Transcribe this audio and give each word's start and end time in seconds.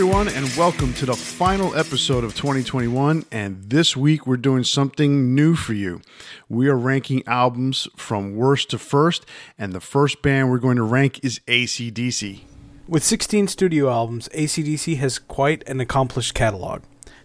everyone, 0.00 0.28
and 0.28 0.46
welcome 0.56 0.94
to 0.94 1.04
the 1.04 1.14
final 1.14 1.76
episode 1.76 2.24
of 2.24 2.34
2021. 2.34 3.22
And 3.30 3.62
this 3.64 3.94
week, 3.94 4.26
we're 4.26 4.38
doing 4.38 4.64
something 4.64 5.34
new 5.34 5.54
for 5.54 5.74
you. 5.74 6.00
We 6.48 6.68
are 6.68 6.78
ranking 6.78 7.22
albums 7.26 7.86
from 7.96 8.34
worst 8.34 8.70
to 8.70 8.78
first, 8.78 9.26
and 9.58 9.74
the 9.74 9.80
first 9.80 10.22
band 10.22 10.50
we're 10.50 10.56
going 10.56 10.78
to 10.78 10.84
rank 10.84 11.22
is 11.22 11.40
ACDC. 11.40 12.40
With 12.88 13.04
16 13.04 13.48
studio 13.48 13.90
albums, 13.90 14.30
ACDC 14.30 14.96
has 14.96 15.18
quite 15.18 15.68
an 15.68 15.80
accomplished 15.80 16.32
catalog. 16.32 16.80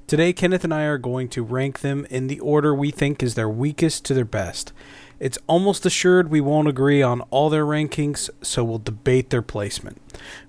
Today, 0.06 0.34
Kenneth 0.34 0.66
and 0.66 0.74
I 0.74 0.84
are 0.84 0.98
going 0.98 1.30
to 1.30 1.44
rank 1.44 1.80
them 1.80 2.06
in 2.10 2.28
the 2.28 2.42
order 2.42 2.76
we 2.76 2.92
think 2.92 3.24
is 3.24 3.36
their 3.36 3.48
weakest 3.48 4.04
to 4.06 4.14
their 4.14 4.26
best. 4.26 4.74
It's 5.18 5.40
almost 5.48 5.86
assured 5.86 6.30
we 6.30 6.42
won't 6.42 6.68
agree 6.68 7.02
on 7.02 7.22
all 7.30 7.50
their 7.50 7.66
rankings, 7.66 8.30
so 8.42 8.66
we'll 8.66 8.80
debate 8.80 9.30
their 9.30 9.42
placement. 9.42 10.02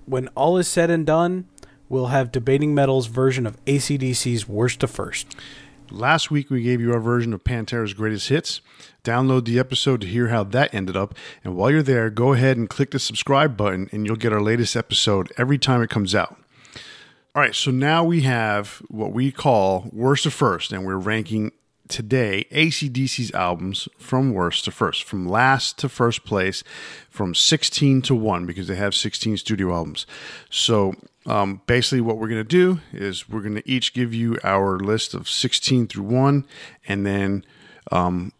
When 0.05 0.27
all 0.35 0.57
is 0.57 0.67
said 0.67 0.89
and 0.89 1.05
done, 1.05 1.45
we'll 1.89 2.07
have 2.07 2.31
Debating 2.31 2.73
Metal's 2.75 3.07
version 3.07 3.45
of 3.45 3.63
ACDC's 3.65 4.47
worst 4.47 4.79
to 4.81 4.87
first. 4.87 5.35
Last 5.89 6.29
week, 6.29 6.49
we 6.49 6.63
gave 6.63 6.81
you 6.81 6.93
our 6.93 6.99
version 6.99 7.33
of 7.33 7.45
Pantera's 7.45 7.93
greatest 7.93 8.27
hits. 8.27 8.59
Download 9.05 9.45
the 9.45 9.57
episode 9.57 10.01
to 10.01 10.07
hear 10.07 10.27
how 10.27 10.43
that 10.43 10.73
ended 10.73 10.97
up. 10.97 11.15
And 11.43 11.55
while 11.55 11.71
you're 11.71 11.81
there, 11.81 12.09
go 12.09 12.33
ahead 12.33 12.57
and 12.57 12.69
click 12.69 12.91
the 12.91 12.99
subscribe 12.99 13.55
button, 13.55 13.89
and 13.93 14.05
you'll 14.05 14.17
get 14.17 14.33
our 14.33 14.41
latest 14.41 14.75
episode 14.75 15.31
every 15.37 15.57
time 15.57 15.81
it 15.81 15.89
comes 15.89 16.13
out. 16.13 16.37
All 17.33 17.41
right, 17.41 17.55
so 17.55 17.71
now 17.71 18.03
we 18.03 18.21
have 18.21 18.81
what 18.89 19.13
we 19.13 19.31
call 19.31 19.89
worst 19.93 20.23
to 20.23 20.31
first, 20.31 20.73
and 20.73 20.85
we're 20.85 20.97
ranking 20.97 21.51
today 21.87 22.45
ACDC's 22.51 23.31
albums 23.31 23.87
from 23.97 24.33
worst 24.33 24.65
to 24.65 24.71
first, 24.71 25.03
from 25.03 25.25
last 25.25 25.77
to 25.79 25.87
first 25.87 26.25
place, 26.25 26.63
from 27.09 27.33
16 27.33 28.01
to 28.01 28.15
1, 28.15 28.45
because 28.45 28.67
they 28.67 28.75
have 28.75 28.93
16 28.93 29.37
studio 29.37 29.73
albums. 29.73 30.05
So 30.49 30.95
um, 31.27 31.61
basically, 31.67 32.01
what 32.01 32.17
we're 32.17 32.29
going 32.29 32.43
to 32.43 32.43
do 32.43 32.79
is 32.93 33.29
we're 33.29 33.41
going 33.41 33.55
to 33.55 33.69
each 33.69 33.93
give 33.93 34.13
you 34.13 34.37
our 34.43 34.79
list 34.79 35.13
of 35.13 35.29
16 35.29 35.87
through 35.87 36.03
1, 36.05 36.45
and 36.87 37.05
then 37.05 37.45
um, 37.91 38.31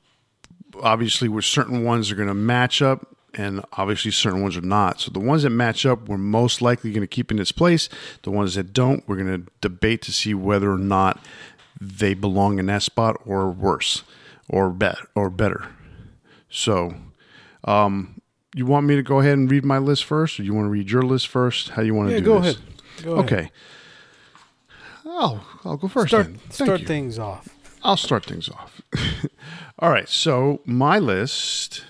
obviously, 0.82 1.28
with 1.30 1.46
certain 1.46 1.84
ones 1.84 2.10
are 2.12 2.16
going 2.16 2.28
to 2.28 2.34
match 2.34 2.82
up. 2.82 3.14
And 3.34 3.64
obviously, 3.74 4.10
certain 4.10 4.42
ones 4.42 4.58
are 4.58 4.62
not. 4.62 5.00
So, 5.02 5.12
the 5.12 5.20
ones 5.20 5.44
that 5.44 5.52
match 5.52 5.86
up, 5.86 6.10
we're 6.10 6.18
most 6.18 6.60
likely 6.62 6.92
going 6.92 7.02
to 7.02 7.08
keep 7.08 7.30
in 7.30 7.38
its 7.38 7.52
place. 7.52 7.88
The 8.24 8.32
ones 8.32 8.56
that 8.56 8.74
don't, 8.74 9.08
we're 9.08 9.18
going 9.18 9.44
to 9.44 9.52
debate 9.62 10.02
to 10.04 10.12
see 10.12 10.34
whether 10.34 10.72
or 10.72 10.78
not 10.80 11.20
they 11.80 12.16
belong 12.16 12.58
in 12.58 12.66
that 12.68 12.82
spot 12.82 13.18
or 13.26 13.52
worse 13.52 14.02
or 14.50 14.72
bet 14.72 14.98
or 15.14 15.30
better. 15.30 15.68
So, 16.50 16.96
um, 17.66 18.22
you 18.56 18.66
want 18.66 18.88
me 18.88 18.96
to 18.96 19.04
go 19.04 19.20
ahead 19.20 19.34
and 19.38 19.52
read 19.52 19.66
my 19.66 19.78
list 19.78 20.06
first, 20.06 20.40
or 20.40 20.44
you 20.44 20.56
want 20.56 20.66
to 20.66 20.72
read 20.72 20.90
your 20.90 21.04
list 21.04 21.28
first? 21.28 21.70
How 21.70 21.84
you 21.84 21.94
want 21.94 22.10
to 22.10 22.14
Yeah, 22.14 22.20
do 22.22 22.26
go 22.26 22.42
this? 22.42 22.56
ahead. 22.56 22.66
Go 23.03 23.14
ahead. 23.14 23.26
Okay. 23.26 23.52
Oh, 25.06 25.45
I'll 25.64 25.78
go 25.78 25.88
first. 25.88 26.09
Start, 26.09 26.28
start 26.50 26.81
you. 26.81 26.88
things 26.88 27.17
off. 27.17 27.48
I'll 27.84 27.98
start 27.98 28.26
things 28.26 28.50
off. 28.50 28.81
All 29.80 29.90
right. 29.90 30.09
So 30.09 30.62
my 30.66 31.00
list 31.00 31.86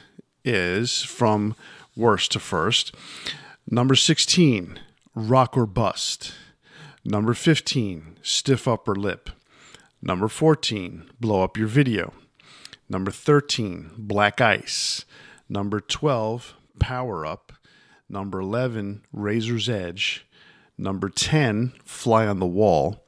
is 0.45 1.03
from 1.03 1.55
worst 1.95 2.31
to 2.33 2.39
first. 2.39 2.93
Number 3.69 3.95
16, 3.95 4.79
Rock 5.15 5.57
or 5.57 5.65
Bust. 5.65 6.33
Number 7.03 7.33
15, 7.33 8.19
Stiff 8.21 8.67
Upper 8.67 8.95
Lip. 8.95 9.29
Number 10.01 10.27
14, 10.27 11.09
Blow 11.19 11.43
Up 11.43 11.57
Your 11.57 11.67
Video. 11.67 12.13
Number 12.87 13.11
13, 13.11 13.91
Black 13.97 14.39
Ice. 14.39 15.05
Number 15.49 15.79
12, 15.79 16.53
Power 16.79 17.25
Up. 17.25 17.51
Number 18.09 18.39
11, 18.39 19.01
Razor's 19.11 19.67
Edge. 19.67 20.26
Number 20.77 21.09
10, 21.09 21.73
Fly 21.83 22.27
on 22.27 22.39
the 22.39 22.45
Wall. 22.45 23.03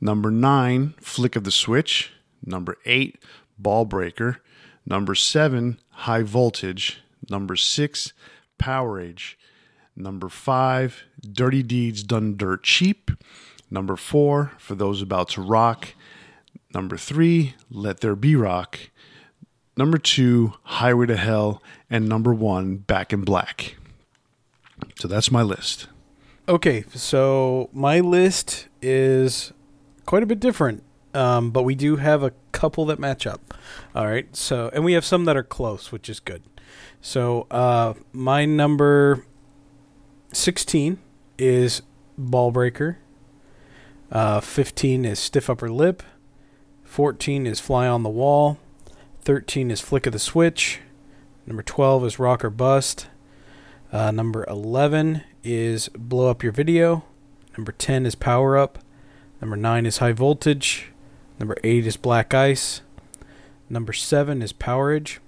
Number 0.00 0.30
9, 0.30 0.94
Flick 1.00 1.36
of 1.36 1.44
the 1.44 1.50
Switch. 1.50 2.12
Number 2.44 2.76
8, 2.84 3.18
Ball 3.58 3.84
Breaker. 3.84 4.38
Number 4.84 5.14
7, 5.14 5.78
High 5.90 6.22
Voltage. 6.22 7.00
Number 7.30 7.56
6, 7.56 8.12
Power 8.58 9.00
Age. 9.00 9.38
Number 9.96 10.28
5, 10.28 11.04
Dirty 11.32 11.62
Deeds 11.62 12.02
Done 12.02 12.36
Dirt 12.36 12.64
Cheap. 12.64 13.12
Number 13.70 13.96
4, 13.96 14.52
For 14.58 14.74
Those 14.74 15.00
About 15.00 15.28
to 15.30 15.40
Rock. 15.40 15.94
Number 16.74 16.96
3, 16.96 17.54
Let 17.70 18.00
There 18.00 18.16
Be 18.16 18.34
Rock. 18.34 18.78
Number 19.76 19.98
2, 19.98 20.54
Highway 20.64 21.06
to 21.06 21.16
Hell. 21.16 21.62
And 21.88 22.08
number 22.08 22.34
1, 22.34 22.78
Back 22.78 23.12
in 23.12 23.22
Black. 23.22 23.76
So 24.98 25.06
that's 25.06 25.30
my 25.30 25.42
list. 25.42 25.86
Okay, 26.46 26.84
so 26.94 27.70
my 27.72 28.00
list 28.00 28.68
is 28.82 29.54
quite 30.04 30.22
a 30.22 30.26
bit 30.26 30.40
different, 30.40 30.82
um, 31.14 31.50
but 31.50 31.62
we 31.62 31.74
do 31.74 31.96
have 31.96 32.22
a 32.22 32.32
couple 32.52 32.84
that 32.84 32.98
match 32.98 33.26
up. 33.26 33.54
All 33.94 34.06
right, 34.06 34.34
so 34.36 34.70
and 34.74 34.84
we 34.84 34.92
have 34.92 35.06
some 35.06 35.24
that 35.24 35.38
are 35.38 35.42
close, 35.42 35.90
which 35.90 36.10
is 36.10 36.20
good. 36.20 36.42
So 37.00 37.46
uh, 37.50 37.94
my 38.12 38.44
number 38.44 39.24
sixteen 40.34 40.98
is 41.38 41.80
Ball 42.18 42.50
Breaker. 42.50 42.98
Uh, 44.12 44.40
Fifteen 44.40 45.06
is 45.06 45.18
Stiff 45.18 45.48
Upper 45.48 45.70
Lip. 45.70 46.02
Fourteen 46.82 47.46
is 47.46 47.58
Fly 47.58 47.86
on 47.88 48.02
the 48.02 48.10
Wall. 48.10 48.58
Thirteen 49.22 49.70
is 49.70 49.80
Flick 49.80 50.04
of 50.04 50.12
the 50.12 50.18
Switch. 50.18 50.80
Number 51.46 51.62
twelve 51.62 52.04
is 52.04 52.18
Rock 52.18 52.44
or 52.44 52.50
Bust. 52.50 53.06
Uh, 53.90 54.10
number 54.10 54.44
11 54.48 55.22
is 55.44 55.88
Blow 55.90 56.30
Up 56.30 56.42
Your 56.42 56.52
Video. 56.52 57.04
Number 57.56 57.72
10 57.72 58.06
is 58.06 58.14
Power 58.14 58.56
Up. 58.56 58.78
Number 59.40 59.56
9 59.56 59.86
is 59.86 59.98
High 59.98 60.12
Voltage. 60.12 60.90
Number 61.38 61.56
8 61.62 61.86
is 61.86 61.96
Black 61.96 62.32
Ice. 62.32 62.80
Number 63.68 63.92
7 63.92 64.42
is 64.42 64.52
Powerage. 64.52 65.18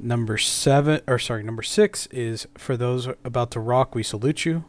Number 0.00 0.38
7 0.38 1.00
or 1.06 1.18
sorry, 1.18 1.42
number 1.42 1.62
6 1.62 2.06
is 2.06 2.46
For 2.56 2.76
Those 2.76 3.08
About 3.24 3.50
to 3.52 3.60
Rock 3.60 3.94
We 3.94 4.02
Salute 4.02 4.44
You. 4.44 4.64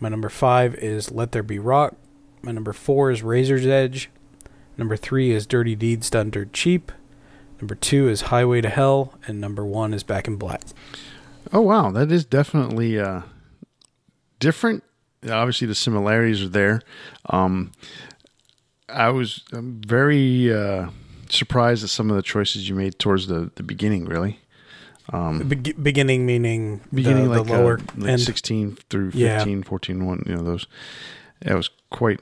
My 0.00 0.08
number 0.08 0.28
5 0.28 0.74
is 0.76 1.10
Let 1.10 1.32
There 1.32 1.42
Be 1.42 1.58
Rock. 1.58 1.94
My 2.42 2.52
number 2.52 2.72
4 2.72 3.12
is 3.12 3.22
Razor's 3.22 3.66
Edge. 3.66 4.10
Number 4.76 4.96
3 4.96 5.30
is 5.30 5.46
Dirty 5.46 5.76
Deeds 5.76 6.10
Done 6.10 6.30
Dirt 6.30 6.52
Cheap. 6.52 6.90
Number 7.60 7.74
2 7.74 8.08
is 8.08 8.22
Highway 8.22 8.60
to 8.62 8.68
Hell 8.68 9.14
and 9.26 9.40
number 9.40 9.64
1 9.64 9.94
is 9.94 10.02
Back 10.02 10.26
in 10.26 10.36
Black. 10.36 10.62
Oh 11.52 11.60
wow, 11.60 11.90
that 11.90 12.10
is 12.10 12.24
definitely 12.24 12.98
uh, 12.98 13.22
different. 14.42 14.82
Obviously, 15.30 15.66
the 15.68 15.74
similarities 15.74 16.42
are 16.42 16.48
there. 16.48 16.82
Um, 17.30 17.70
I 18.88 19.08
was 19.10 19.42
I'm 19.52 19.80
very 19.86 20.52
uh, 20.52 20.88
surprised 21.30 21.84
at 21.84 21.90
some 21.90 22.10
of 22.10 22.16
the 22.16 22.22
choices 22.22 22.68
you 22.68 22.74
made 22.74 22.98
towards 22.98 23.28
the, 23.28 23.50
the 23.54 23.62
beginning. 23.62 24.04
Really, 24.04 24.40
Be- 25.12 25.72
beginning 25.72 26.26
meaning 26.26 26.80
beginning 26.92 27.30
the, 27.30 27.40
like, 27.42 27.48
lower 27.48 27.78
uh, 27.78 27.82
like 27.96 28.10
end. 28.10 28.20
16 28.20 28.78
through 28.90 29.12
Yeah. 29.14 29.38
15, 29.38 29.62
14, 29.62 30.04
one. 30.04 30.22
You 30.26 30.34
know 30.36 30.42
those. 30.42 30.66
I 31.46 31.54
was 31.54 31.70
quite 31.90 32.20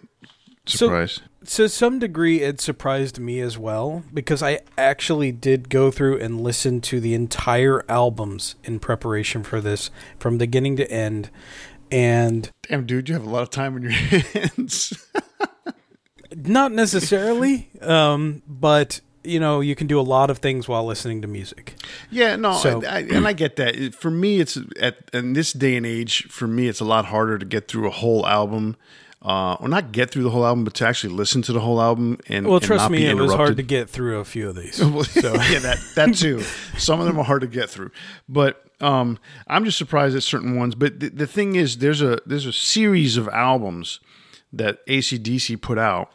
So- 0.67 0.87
surprised. 0.87 1.23
to 1.47 1.69
some 1.71 1.99
degree, 1.99 2.43
it 2.43 2.61
surprised 2.61 3.19
me 3.19 3.41
as 3.41 3.57
well 3.59 4.03
because 4.13 4.43
I 4.43 4.61
actually 4.77 5.33
did 5.33 5.71
go 5.71 5.91
through 5.91 6.19
and 6.21 6.41
listen 6.43 6.81
to 6.83 7.01
the 7.01 7.15
entire 7.15 7.83
albums 7.89 8.57
in 8.65 8.79
preparation 8.79 9.43
for 9.43 9.61
this 9.63 9.91
from 10.19 10.37
beginning 10.39 10.77
to 10.77 10.91
end. 10.91 11.31
And 11.93 12.51
Damn, 12.69 12.87
dude, 12.87 13.09
you 13.09 13.15
have 13.15 13.25
a 13.27 13.31
lot 13.31 13.43
of 13.43 13.51
time 13.51 13.77
in 13.77 13.83
your 13.83 13.93
hands. 13.93 14.93
not 16.37 16.73
necessarily, 16.73 17.69
um, 17.81 18.43
but 18.47 19.01
you 19.23 19.39
know, 19.39 19.61
you 19.61 19.75
can 19.75 19.87
do 19.87 20.01
a 20.01 20.03
lot 20.03 20.31
of 20.31 20.39
things 20.39 20.67
while 20.67 20.85
listening 20.87 21.21
to 21.23 21.29
music. 21.29 21.75
Yeah, 22.11 22.37
no, 22.37 22.55
So- 22.55 22.83
I, 22.87 22.89
I, 22.97 22.99
and 23.01 23.27
I 23.27 23.33
get 23.35 23.57
that. 23.57 23.95
For 23.95 24.11
me, 24.11 24.41
it's 24.41 24.57
at 24.81 24.97
in 25.13 25.35
this 25.35 25.53
day 25.53 25.77
and 25.77 25.85
age. 25.85 26.25
For 26.31 26.47
me, 26.47 26.69
it's 26.69 26.81
a 26.81 26.85
lot 26.87 27.05
harder 27.07 27.37
to 27.39 27.45
get 27.45 27.69
through 27.69 27.87
a 27.87 27.91
whole 27.91 28.27
album, 28.27 28.77
uh, 29.23 29.55
or 29.61 29.69
not 29.69 29.93
get 29.93 30.11
through 30.11 30.23
the 30.23 30.31
whole 30.31 30.47
album, 30.47 30.65
but 30.65 30.73
to 30.75 30.87
actually 30.87 31.13
listen 31.13 31.43
to 31.43 31.53
the 31.53 31.61
whole 31.61 31.83
album. 31.83 32.19
And 32.29 32.47
Well, 32.47 32.61
trust 32.61 32.85
not 32.85 32.93
me, 32.93 32.99
be 32.99 33.07
it 33.07 33.15
was 33.15 33.35
hard 33.35 33.59
to 33.59 33.63
get 33.63 33.91
through 33.91 34.21
a 34.21 34.25
few 34.25 34.49
of 34.49 34.57
these. 34.57 34.83
Well, 34.85 35.05
So 35.05 35.35
yeah, 35.51 35.59
that 35.59 35.79
that 35.97 36.15
too. 36.15 36.41
Some 36.79 37.01
of 37.01 37.07
them 37.07 37.19
are 37.19 37.25
hard 37.25 37.43
to 37.43 37.47
get 37.49 37.69
through, 37.69 37.91
but 38.29 38.65
um, 38.81 39.19
I'm 39.47 39.65
just 39.65 39.79
surprised 39.79 40.17
at 40.17 40.23
certain 40.23 40.57
ones. 40.57 40.75
But 40.75 41.01
the, 41.01 41.09
the 41.11 41.27
thing 41.27 41.57
is, 41.57 41.79
there's 41.79 42.03
a 42.03 42.19
there's 42.27 42.47
a 42.47 42.53
series 42.53 43.17
of 43.17 43.29
albums 43.29 44.01
that 44.53 44.85
ACDC 44.87 45.61
put 45.61 45.79
out 45.79 46.13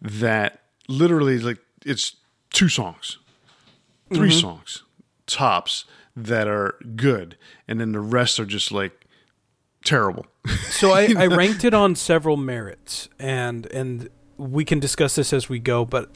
that 0.00 0.60
literally 0.88 1.38
like 1.38 1.58
it's 1.84 2.16
two 2.50 2.68
songs, 2.68 3.18
3 4.12 4.28
Mm-hmm. 4.28 4.38
songs 4.40 4.82
tops 5.26 5.84
that 6.16 6.46
are 6.48 6.74
good, 6.96 7.38
and 7.66 7.80
then 7.80 7.92
the 7.92 8.00
rest 8.00 8.38
are 8.40 8.44
just 8.44 8.72
like 8.72 9.06
terrible. 9.84 10.26
so 10.70 10.90
I, 10.92 11.14
I 11.16 11.26
ranked 11.26 11.64
it 11.64 11.72
on 11.74 11.94
several 11.94 12.36
merits 12.36 13.08
and 13.18 13.66
and 13.66 14.08
we 14.36 14.64
can 14.64 14.80
discuss 14.80 15.14
this 15.14 15.32
as 15.32 15.48
we 15.48 15.60
go 15.60 15.84
but 15.84 16.10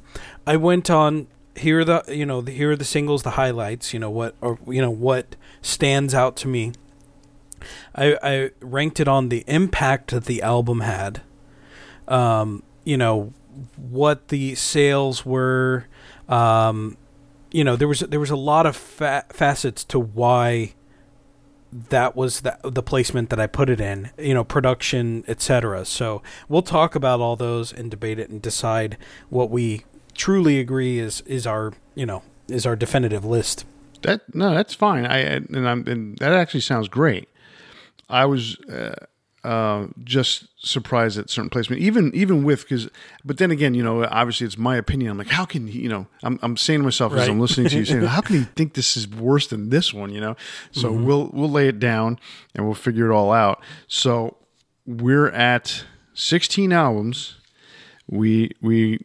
i 0.49 0.57
went 0.57 0.91
on 0.91 1.29
here 1.57 1.81
are 1.81 1.85
the 1.85 2.05
you 2.09 2.27
know 2.27 2.41
the, 2.41 2.53
here 2.53 2.73
are 2.73 2.77
the 2.77 2.85
singles 2.85 3.23
the 3.23 3.31
highlights 3.31 3.93
you 3.93 3.99
know 3.99 4.11
what 4.11 4.35
or 4.41 4.59
you 4.67 4.81
know 4.81 4.91
what 4.91 5.37
stands 5.63 6.15
out 6.15 6.37
to 6.37 6.49
me 6.49 6.73
i 7.95 8.17
i 8.23 8.51
ranked 8.61 9.01
it 9.01 9.09
on 9.09 9.29
the 9.29 9.43
impact 9.47 10.11
that 10.11 10.27
the 10.27 10.43
album 10.43 10.81
had 10.81 11.23
um, 12.09 12.63
you 12.85 12.97
know, 12.97 13.33
what 13.77 14.29
the 14.29 14.55
sales 14.55 15.25
were. 15.25 15.87
Um, 16.29 16.97
you 17.51 17.65
know, 17.65 17.77
there 17.77 17.89
was 17.89 18.01
there 18.01 18.21
was 18.21 18.31
a 18.31 18.37
lot 18.37 18.67
of 18.67 18.77
fa- 18.77 19.25
facets 19.31 19.85
to 19.85 19.99
why 19.99 20.75
that 21.73 22.17
was 22.17 22.41
the, 22.41 22.59
the 22.63 22.83
placement 22.83 23.29
that 23.31 23.41
I 23.41 23.47
put 23.47 23.69
it 23.69 23.81
in, 23.81 24.11
you 24.19 24.35
know, 24.35 24.45
production, 24.45 25.25
etc. 25.27 25.85
So 25.85 26.23
we'll 26.49 26.63
talk 26.63 26.95
about 26.95 27.21
all 27.21 27.37
those 27.37 27.73
and 27.73 27.91
debate 27.91 28.19
it 28.19 28.31
and 28.31 28.41
decide 28.41 28.97
what 29.29 29.51
we 29.51 29.85
truly 30.17 30.59
agree 30.59 30.99
is 30.99 31.21
is 31.23 31.47
our 31.47 31.73
you 31.95 32.07
know 32.07 32.23
is 32.49 32.67
our 32.67 32.77
definitive 32.77 33.25
list. 33.25 33.65
That 34.03 34.35
no, 34.35 34.55
that's 34.55 34.75
fine. 34.75 35.07
I 35.07 35.19
and 35.19 35.69
I'm 35.69 35.87
and 35.87 36.19
that 36.19 36.33
actually 36.33 36.61
sounds 36.61 36.89
great. 36.89 37.29
I 38.09 38.25
was 38.25 38.59
uh, 38.71 38.95
uh, 39.43 39.87
just 40.05 40.49
surprised 40.59 41.19
at 41.19 41.31
certain 41.31 41.51
placement, 41.51 41.83
even 41.83 42.13
even 42.15 42.45
with 42.45 42.63
because. 42.63 42.89
But 43.25 43.39
then 43.39 43.51
again, 43.51 43.75
you 43.75 43.83
know, 43.83 44.05
obviously 44.05 44.47
it's 44.47 44.59
my 44.59 44.77
opinion. 44.77 45.11
I'm 45.11 45.19
like, 45.19 45.29
how 45.29 45.45
can 45.45 45.69
he? 45.69 45.81
You 45.81 45.89
know, 45.89 46.07
I'm 46.23 46.39
I'm 46.43 46.57
saying 46.57 46.81
to 46.81 46.85
myself 46.85 47.13
as 47.15 47.29
I'm 47.29 47.41
listening 47.41 47.69
to 47.69 47.79
you 47.79 47.85
saying, 47.85 48.03
how 48.07 48.21
can 48.21 48.37
he 48.37 48.43
think 48.43 48.75
this 48.75 48.97
is 48.97 49.09
worse 49.09 49.47
than 49.47 49.71
this 49.71 49.95
one? 49.95 50.13
You 50.13 50.21
know, 50.21 50.37
so 50.73 50.93
mm-hmm. 50.93 51.05
we'll 51.05 51.31
we'll 51.33 51.51
lay 51.51 51.69
it 51.69 51.79
down 51.79 52.19
and 52.55 52.65
we'll 52.65 52.75
figure 52.75 53.11
it 53.11 53.15
all 53.15 53.33
out. 53.33 53.63
So 53.89 54.37
we're 54.87 55.29
at 55.29 55.85
16 56.15 56.73
albums. 56.73 57.37
We 58.09 58.53
we 58.61 59.05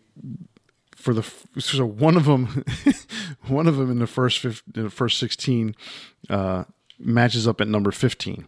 for 1.01 1.13
the 1.13 1.23
so 1.59 1.85
one 1.85 2.15
of 2.15 2.25
them 2.25 2.63
one 3.47 3.67
of 3.67 3.77
them 3.77 3.89
in 3.91 3.99
the 3.99 4.07
first 4.07 4.43
in 4.45 4.53
the 4.73 4.89
first 4.89 5.17
16 5.19 5.75
uh, 6.29 6.63
matches 6.99 7.47
up 7.47 7.59
at 7.59 7.67
number 7.67 7.91
15 7.91 8.47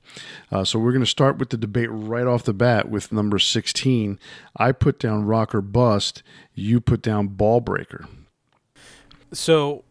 uh, 0.52 0.64
so 0.64 0.78
we're 0.80 0.92
going 0.92 1.04
to 1.04 1.10
start 1.10 1.38
with 1.38 1.50
the 1.50 1.58
debate 1.58 1.90
right 1.92 2.28
off 2.28 2.44
the 2.44 2.54
bat 2.54 2.90
with 2.90 3.12
number 3.12 3.40
16 3.40 4.20
i 4.58 4.72
put 4.72 5.00
down 5.00 5.26
rock 5.26 5.54
or 5.56 5.62
bust. 5.62 6.24
You 6.56 6.80
put 6.80 7.02
down 7.02 7.30
ball 7.30 7.62
breaker. 7.62 8.06
So 9.32 9.84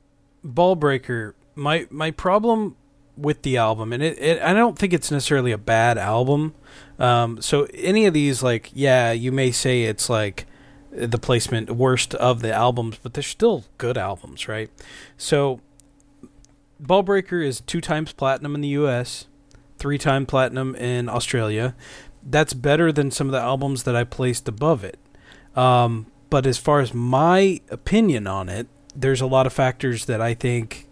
ball 0.44 0.76
breaker 0.76 1.34
my 1.54 1.86
my 1.90 2.10
problem 2.10 2.76
with 3.16 3.42
the 3.42 3.56
album 3.56 3.92
and 3.92 4.02
it, 4.02 4.18
it 4.18 4.42
i 4.42 4.52
don't 4.52 4.78
think 4.78 4.92
it's 4.92 5.10
necessarily 5.10 5.52
a 5.52 5.58
bad 5.58 5.98
album 5.98 6.54
um, 6.98 7.40
so 7.42 7.66
any 7.74 8.06
of 8.06 8.14
these 8.14 8.42
like 8.42 8.70
yeah 8.72 9.12
you 9.12 9.30
may 9.30 9.50
say 9.50 9.84
it's 9.84 10.08
like 10.08 10.46
the 10.92 11.18
placement 11.18 11.70
worst 11.70 12.14
of 12.14 12.42
the 12.42 12.52
albums, 12.52 12.98
but 13.02 13.14
they're 13.14 13.22
still 13.22 13.64
good 13.78 13.96
albums, 13.96 14.46
right? 14.46 14.70
So, 15.16 15.60
Ballbreaker 16.82 17.44
is 17.44 17.60
two 17.60 17.80
times 17.80 18.12
platinum 18.12 18.54
in 18.54 18.60
the 18.60 18.68
U.S., 18.68 19.26
three 19.78 19.98
time 19.98 20.26
platinum 20.26 20.74
in 20.76 21.08
Australia. 21.08 21.74
That's 22.22 22.54
better 22.54 22.92
than 22.92 23.10
some 23.10 23.26
of 23.26 23.32
the 23.32 23.40
albums 23.40 23.82
that 23.84 23.96
I 23.96 24.04
placed 24.04 24.48
above 24.48 24.84
it. 24.84 24.98
Um, 25.56 26.06
but 26.30 26.46
as 26.46 26.58
far 26.58 26.80
as 26.80 26.94
my 26.94 27.60
opinion 27.70 28.26
on 28.26 28.48
it, 28.48 28.68
there's 28.94 29.20
a 29.20 29.26
lot 29.26 29.46
of 29.46 29.52
factors 29.52 30.04
that 30.06 30.20
I 30.20 30.34
think 30.34 30.86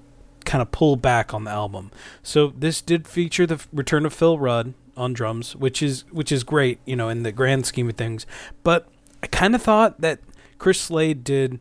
kind 0.44 0.62
of 0.62 0.72
pull 0.72 0.96
back 0.96 1.32
on 1.32 1.44
the 1.44 1.50
album. 1.50 1.90
So 2.22 2.48
this 2.48 2.80
did 2.80 3.06
feature 3.06 3.46
the 3.46 3.64
return 3.72 4.06
of 4.06 4.12
Phil 4.12 4.38
Rudd 4.38 4.74
on 4.96 5.12
drums, 5.12 5.54
which 5.54 5.82
is 5.82 6.04
which 6.10 6.32
is 6.32 6.44
great, 6.44 6.80
you 6.84 6.96
know, 6.96 7.08
in 7.08 7.22
the 7.22 7.32
grand 7.32 7.66
scheme 7.66 7.88
of 7.88 7.96
things. 7.96 8.26
But 8.62 8.88
I 9.22 9.26
kind 9.26 9.54
of 9.54 9.62
thought 9.62 10.00
that 10.00 10.20
Chris 10.58 10.80
Slade 10.80 11.24
did, 11.24 11.52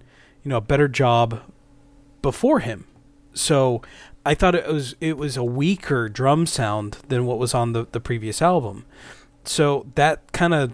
you 0.44 0.50
know, 0.50 0.58
a 0.58 0.62
better 0.62 0.88
job 0.88 1.42
before 2.22 2.60
him. 2.60 2.86
So 3.34 3.82
I 4.26 4.34
thought 4.34 4.56
it 4.56 4.68
was 4.68 4.96
it 5.00 5.18
was 5.18 5.38
a 5.38 5.44
weaker 5.44 6.10
drum 6.10 6.46
sound 6.46 6.98
than 7.08 7.26
what 7.26 7.40
was 7.40 7.54
on 7.54 7.74
the 7.74 7.88
the 7.92 8.00
previous 8.00 8.42
album. 8.42 8.86
So 9.44 9.88
that 9.96 10.32
kind 10.32 10.54
of 10.54 10.74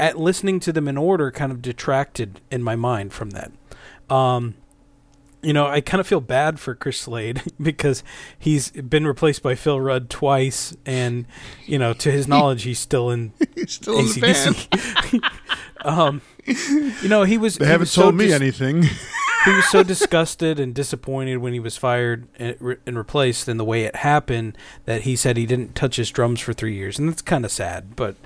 at 0.00 0.18
listening 0.18 0.60
to 0.60 0.72
them 0.72 0.88
in 0.88 0.96
order 0.96 1.30
kind 1.30 1.52
of 1.52 1.60
detracted 1.60 2.40
in 2.50 2.62
my 2.62 2.76
mind 2.76 3.12
from 3.12 3.30
that. 3.30 3.52
Um, 4.08 4.54
you 5.46 5.52
know, 5.52 5.68
I 5.68 5.80
kind 5.80 6.00
of 6.00 6.08
feel 6.08 6.20
bad 6.20 6.58
for 6.58 6.74
Chris 6.74 6.98
Slade 6.98 7.40
because 7.62 8.02
he's 8.36 8.70
been 8.72 9.06
replaced 9.06 9.44
by 9.44 9.54
Phil 9.54 9.80
Rudd 9.80 10.10
twice, 10.10 10.76
and 10.84 11.24
you 11.66 11.78
know, 11.78 11.92
to 11.94 12.10
his 12.10 12.26
knowledge, 12.32 12.64
he's 12.64 12.80
still 12.80 13.10
in 13.10 13.32
he's 13.54 13.74
still 13.74 13.98
ACDC. 13.98 14.16
in 14.16 15.10
the 15.12 15.20
band. 15.20 15.24
um, 15.84 16.20
you 17.00 17.08
know, 17.08 17.22
he 17.22 17.38
was. 17.38 17.58
They 17.58 17.64
he 17.64 17.70
haven't 17.70 17.82
was 17.82 17.94
told 17.94 18.14
so 18.14 18.16
me 18.16 18.26
dis- 18.26 18.34
anything. 18.34 18.82
he 19.44 19.52
was 19.52 19.70
so 19.70 19.84
disgusted 19.84 20.58
and 20.58 20.74
disappointed 20.74 21.36
when 21.36 21.52
he 21.52 21.60
was 21.60 21.76
fired 21.76 22.26
and, 22.40 22.56
re- 22.58 22.78
and, 22.84 22.98
replaced 22.98 23.48
in 23.48 23.56
the 23.56 23.64
way 23.64 23.84
it 23.84 23.94
happened 23.94 24.58
that 24.84 25.02
he 25.02 25.14
said 25.14 25.36
he 25.36 25.46
didn't 25.46 25.76
touch 25.76 25.94
his 25.94 26.10
drums 26.10 26.40
for 26.40 26.52
three 26.54 26.74
years, 26.74 26.98
and 26.98 27.08
that's 27.08 27.22
kind 27.22 27.44
of 27.44 27.52
sad. 27.52 27.94
But 27.94 28.16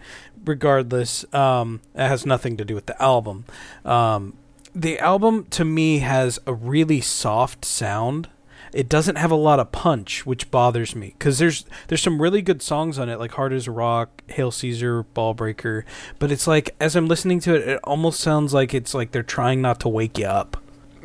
regardless, 0.47 1.27
um, 1.35 1.83
it 1.95 2.09
has 2.09 2.25
nothing 2.25 2.57
to 2.57 2.65
do 2.65 2.75
with 2.75 2.87
the 2.87 3.01
album. 3.03 3.45
Um, 3.85 4.39
the 4.75 4.99
album 4.99 5.47
to 5.51 5.65
me 5.65 5.99
has 5.99 6.39
a 6.47 6.55
really 6.55 7.01
soft 7.01 7.65
sound. 7.65 8.29
It 8.73 8.89
doesn't 8.89 9.17
have 9.17 9.33
a 9.33 9.37
lot 9.37 9.59
of 9.59 9.73
punch, 9.73 10.25
which 10.25 10.51
bothers 10.51 10.95
me 10.95 11.15
because 11.19 11.39
there's 11.39 11.65
there's 11.89 12.03
some 12.03 12.23
really 12.23 12.41
good 12.41 12.63
songs 12.63 12.99
on 12.99 13.09
it, 13.09 13.19
like 13.19 13.33
"Hard 13.33 13.53
as 13.53 13.67
a 13.67 13.73
Rock," 13.73 14.23
"Hail 14.29 14.51
Caesar," 14.53 15.03
"Ball 15.03 15.35
Breaker," 15.35 15.85
but 16.21 16.31
it's 16.31 16.47
like 16.47 16.75
as 16.79 16.95
I'm 16.95 17.09
listening 17.09 17.41
to 17.41 17.55
it, 17.55 17.69
it 17.69 17.81
almost 17.83 18.21
sounds 18.21 18.55
like 18.55 18.73
it's 18.73 18.95
like 18.95 19.11
they're 19.11 19.23
trying 19.25 19.61
not 19.61 19.81
to 19.81 19.89
wake 19.89 20.19
you 20.19 20.27
up. 20.27 20.57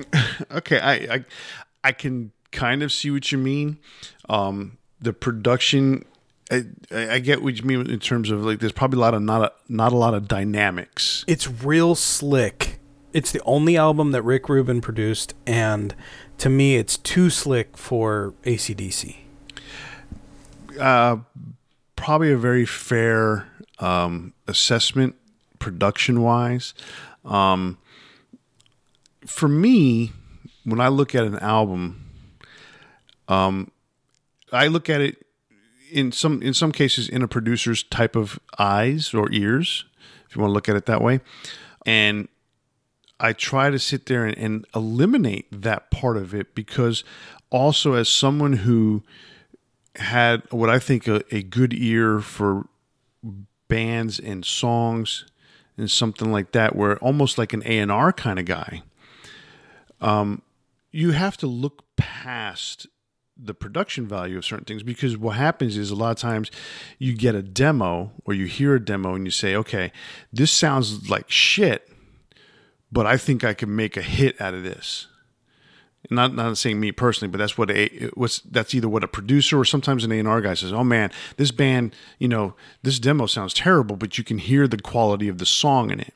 okay, 0.51 0.79
I, 0.79 0.93
I 0.93 1.25
I 1.83 1.91
can 1.91 2.31
kind 2.51 2.83
of 2.83 2.91
see 2.91 3.09
what 3.09 3.31
you 3.31 3.39
mean. 3.39 3.79
Um, 4.29 4.77
the 5.01 5.13
production 5.13 6.05
I, 6.51 6.65
I, 6.91 7.19
get 7.19 7.41
what 7.41 7.57
you 7.57 7.63
mean 7.63 7.89
in 7.89 7.99
terms 7.99 8.29
of 8.29 8.45
like 8.45 8.59
there's 8.59 8.71
probably 8.71 8.97
a 8.97 9.01
lot 9.01 9.15
of 9.15 9.21
not 9.23 9.41
a, 9.41 9.51
not 9.67 9.91
a 9.91 9.97
lot 9.97 10.13
of 10.13 10.27
dynamics. 10.27 11.25
It's 11.27 11.47
real 11.47 11.95
slick 11.95 12.74
it's 13.15 13.31
the 13.31 13.41
only 13.43 13.77
album 13.77 14.11
that 14.11 14.23
Rick 14.23 14.49
Rubin 14.49 14.81
produced, 14.81 15.35
and 15.47 15.95
to 16.37 16.49
me, 16.49 16.75
it's 16.75 16.97
too 16.97 17.29
slick 17.29 17.77
for 17.77 18.33
ACDC. 18.43 19.15
Uh, 20.77 21.17
probably 21.95 22.33
a 22.33 22.37
very 22.37 22.65
fair 22.65 23.47
um, 23.79 24.33
assessment, 24.49 25.15
production 25.59 26.23
wise. 26.23 26.73
Um, 27.23 27.77
for 29.25 29.47
me, 29.47 30.11
when 30.65 30.81
I 30.81 30.89
look 30.89 31.15
at 31.15 31.23
an 31.23 31.39
album, 31.39 32.09
um, 33.29 33.71
I 34.51 34.67
look 34.67 34.89
at 34.89 34.99
it 34.99 35.25
in 35.89 36.11
some 36.11 36.41
in 36.41 36.53
some 36.53 36.73
cases 36.73 37.07
in 37.07 37.21
a 37.21 37.29
producer's 37.29 37.83
type 37.83 38.17
of 38.17 38.41
eyes 38.59 39.13
or 39.13 39.31
ears, 39.31 39.85
if 40.27 40.35
you 40.35 40.41
want 40.41 40.49
to 40.49 40.53
look 40.53 40.67
at 40.67 40.75
it 40.75 40.85
that 40.87 41.01
way, 41.01 41.21
and 41.85 42.27
I 43.19 43.33
try 43.33 43.69
to 43.69 43.79
sit 43.79 44.07
there 44.07 44.25
and, 44.25 44.37
and 44.37 44.65
eliminate 44.75 45.47
that 45.51 45.91
part 45.91 46.17
of 46.17 46.33
it 46.33 46.53
because 46.53 47.03
also 47.49 47.93
as 47.93 48.09
someone 48.09 48.53
who 48.53 49.03
had 49.95 50.43
what 50.51 50.69
I 50.69 50.79
think 50.79 51.07
a, 51.07 51.23
a 51.33 51.41
good 51.41 51.73
ear 51.73 52.19
for 52.19 52.67
bands 53.67 54.19
and 54.19 54.45
songs 54.45 55.25
and 55.77 55.89
something 55.89 56.31
like 56.31 56.51
that, 56.51 56.75
where 56.75 56.97
almost 56.97 57.37
like 57.37 57.53
an 57.53 57.63
A 57.65 57.79
and 57.79 57.91
R 57.91 58.11
kind 58.11 58.39
of 58.39 58.45
guy, 58.45 58.83
um, 60.01 60.41
you 60.91 61.11
have 61.11 61.37
to 61.37 61.47
look 61.47 61.83
past 61.95 62.87
the 63.37 63.53
production 63.53 64.07
value 64.07 64.37
of 64.37 64.45
certain 64.45 64.65
things 64.65 64.81
because 64.81 65.17
what 65.17 65.35
happens 65.35 65.75
is 65.75 65.91
a 65.91 65.95
lot 65.95 66.11
of 66.11 66.17
times 66.17 66.49
you 66.99 67.13
get 67.13 67.35
a 67.35 67.41
demo 67.41 68.11
or 68.23 68.33
you 68.33 68.45
hear 68.45 68.75
a 68.75 68.79
demo 68.83 69.13
and 69.13 69.25
you 69.25 69.31
say, 69.31 69.55
okay, 69.55 69.91
this 70.31 70.51
sounds 70.51 71.09
like 71.09 71.29
shit, 71.29 71.89
but 72.95 73.05
I 73.05 73.17
think 73.17 73.43
I 73.43 73.53
can 73.53 73.75
make 73.75 73.97
a 73.97 74.01
hit 74.01 74.39
out 74.39 74.53
of 74.53 74.63
this. 74.63 75.07
Not 76.09 76.33
not 76.33 76.57
saying 76.57 76.79
me 76.79 76.93
personally, 76.93 77.29
but 77.29 77.39
that's 77.39 77.57
what 77.57 77.69
a 77.69 78.09
what's 78.13 78.39
that's 78.39 78.73
either 78.73 78.87
what 78.87 79.03
a 79.03 79.07
producer 79.07 79.59
or 79.59 79.65
sometimes 79.65 80.05
an 80.05 80.13
A 80.13 80.19
and 80.19 80.27
R 80.27 80.39
guy 80.39 80.53
says. 80.53 80.71
Oh 80.71 80.83
man, 80.83 81.11
this 81.35 81.51
band, 81.51 81.93
you 82.19 82.29
know, 82.29 82.53
this 82.83 82.99
demo 82.99 83.25
sounds 83.25 83.53
terrible, 83.53 83.97
but 83.97 84.17
you 84.17 84.23
can 84.23 84.37
hear 84.37 84.65
the 84.65 84.77
quality 84.77 85.27
of 85.27 85.39
the 85.39 85.45
song 85.45 85.91
in 85.91 85.99
it. 85.99 86.13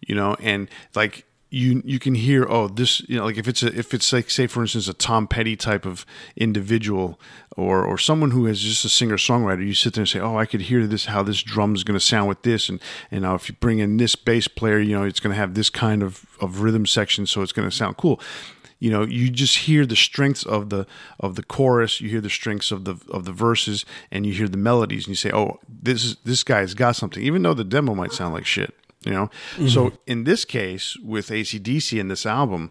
You 0.00 0.14
know, 0.14 0.36
and 0.40 0.70
like 0.94 1.26
you 1.50 1.82
you 1.84 1.98
can 1.98 2.14
hear 2.14 2.46
oh 2.48 2.68
this 2.68 3.00
you 3.08 3.18
know 3.18 3.24
like 3.24 3.36
if 3.36 3.48
it's 3.48 3.62
a 3.62 3.76
if 3.76 3.92
it's 3.92 4.12
like 4.12 4.30
say 4.30 4.46
for 4.46 4.62
instance 4.62 4.86
a 4.86 4.94
Tom 4.94 5.26
Petty 5.26 5.56
type 5.56 5.84
of 5.84 6.06
individual 6.36 7.20
or 7.56 7.84
or 7.84 7.98
someone 7.98 8.30
who 8.30 8.46
is 8.46 8.60
just 8.60 8.84
a 8.84 8.88
singer 8.88 9.16
songwriter 9.16 9.66
you 9.66 9.74
sit 9.74 9.94
there 9.94 10.02
and 10.02 10.08
say 10.08 10.20
oh 10.20 10.36
I 10.36 10.46
could 10.46 10.62
hear 10.62 10.86
this 10.86 11.06
how 11.06 11.24
this 11.24 11.42
drum 11.42 11.74
is 11.74 11.82
going 11.82 11.98
to 11.98 12.04
sound 12.04 12.28
with 12.28 12.42
this. 12.42 12.68
And 12.68 12.80
and 13.10 13.22
now 13.22 13.34
if 13.34 13.48
you 13.48 13.56
bring 13.58 13.80
in 13.80 13.96
this 13.96 14.14
bass 14.14 14.46
player 14.46 14.78
you 14.78 14.96
know 14.96 15.02
it's 15.02 15.20
going 15.20 15.32
to 15.34 15.40
have 15.40 15.54
this 15.54 15.70
kind 15.70 16.02
of 16.04 16.24
of 16.40 16.60
rhythm 16.60 16.86
section 16.86 17.26
so 17.26 17.42
it's 17.42 17.52
going 17.52 17.68
to 17.68 17.74
sound 17.74 17.96
cool. 17.96 18.20
You 18.78 18.92
know 18.92 19.02
you 19.02 19.28
just 19.28 19.58
hear 19.58 19.84
the 19.84 19.96
strengths 19.96 20.44
of 20.46 20.70
the 20.70 20.86
of 21.18 21.34
the 21.34 21.42
chorus 21.42 22.00
you 22.00 22.08
hear 22.08 22.20
the 22.20 22.30
strengths 22.30 22.70
of 22.70 22.84
the 22.84 22.96
of 23.10 23.24
the 23.24 23.32
verses 23.32 23.84
and 24.12 24.24
you 24.24 24.32
hear 24.32 24.48
the 24.48 24.56
melodies 24.56 25.06
and 25.06 25.08
you 25.08 25.16
say 25.16 25.32
oh 25.32 25.58
this 25.68 26.04
is 26.04 26.16
this 26.24 26.44
guy's 26.44 26.74
got 26.74 26.94
something 26.94 27.22
even 27.22 27.42
though 27.42 27.54
the 27.54 27.64
demo 27.64 27.94
might 27.94 28.12
sound 28.12 28.32
like 28.32 28.46
shit 28.46 28.74
you 29.04 29.12
know 29.12 29.26
mm-hmm. 29.54 29.68
so 29.68 29.92
in 30.06 30.24
this 30.24 30.44
case 30.44 30.96
with 30.98 31.28
acdc 31.28 31.98
in 31.98 32.08
this 32.08 32.26
album 32.26 32.70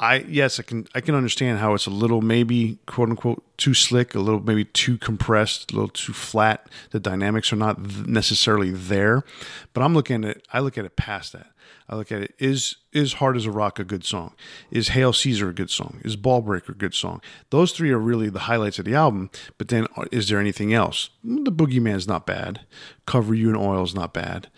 I 0.00 0.18
yes, 0.28 0.60
I 0.60 0.62
can 0.62 0.86
I 0.94 1.00
can 1.00 1.14
understand 1.14 1.58
how 1.58 1.74
it's 1.74 1.86
a 1.86 1.90
little 1.90 2.22
maybe 2.22 2.78
quote 2.86 3.08
unquote 3.08 3.42
too 3.56 3.74
slick, 3.74 4.14
a 4.14 4.20
little 4.20 4.40
maybe 4.40 4.64
too 4.64 4.96
compressed, 4.96 5.72
a 5.72 5.74
little 5.74 5.88
too 5.88 6.12
flat. 6.12 6.68
The 6.90 7.00
dynamics 7.00 7.52
are 7.52 7.56
not 7.56 8.06
necessarily 8.06 8.70
there, 8.70 9.24
but 9.72 9.82
I'm 9.82 9.94
looking 9.94 10.24
at 10.24 10.36
it. 10.36 10.46
I 10.52 10.60
look 10.60 10.78
at 10.78 10.84
it 10.84 10.96
past 10.96 11.32
that. 11.32 11.48
I 11.88 11.96
look 11.96 12.12
at 12.12 12.22
it 12.22 12.34
is 12.38 12.76
is 12.92 13.14
Hard 13.14 13.36
as 13.36 13.46
a 13.46 13.50
Rock 13.50 13.78
a 13.78 13.84
good 13.84 14.04
song? 14.04 14.34
Is 14.70 14.88
Hail 14.88 15.12
Caesar 15.12 15.48
a 15.48 15.54
good 15.54 15.70
song? 15.70 16.00
Is 16.04 16.16
Ballbreaker 16.16 16.70
a 16.70 16.74
good 16.74 16.94
song? 16.94 17.20
Those 17.50 17.72
three 17.72 17.90
are 17.90 17.98
really 17.98 18.28
the 18.28 18.40
highlights 18.40 18.78
of 18.78 18.84
the 18.84 18.94
album. 18.94 19.30
But 19.56 19.68
then 19.68 19.86
uh, 19.96 20.04
is 20.12 20.28
there 20.28 20.38
anything 20.38 20.72
else? 20.72 21.10
The 21.24 21.52
Boogeyman's 21.52 22.06
not 22.06 22.26
bad. 22.26 22.60
Cover 23.06 23.34
You 23.34 23.48
in 23.48 23.56
Oil 23.56 23.82
is 23.82 23.94
not 23.94 24.14
bad. 24.14 24.48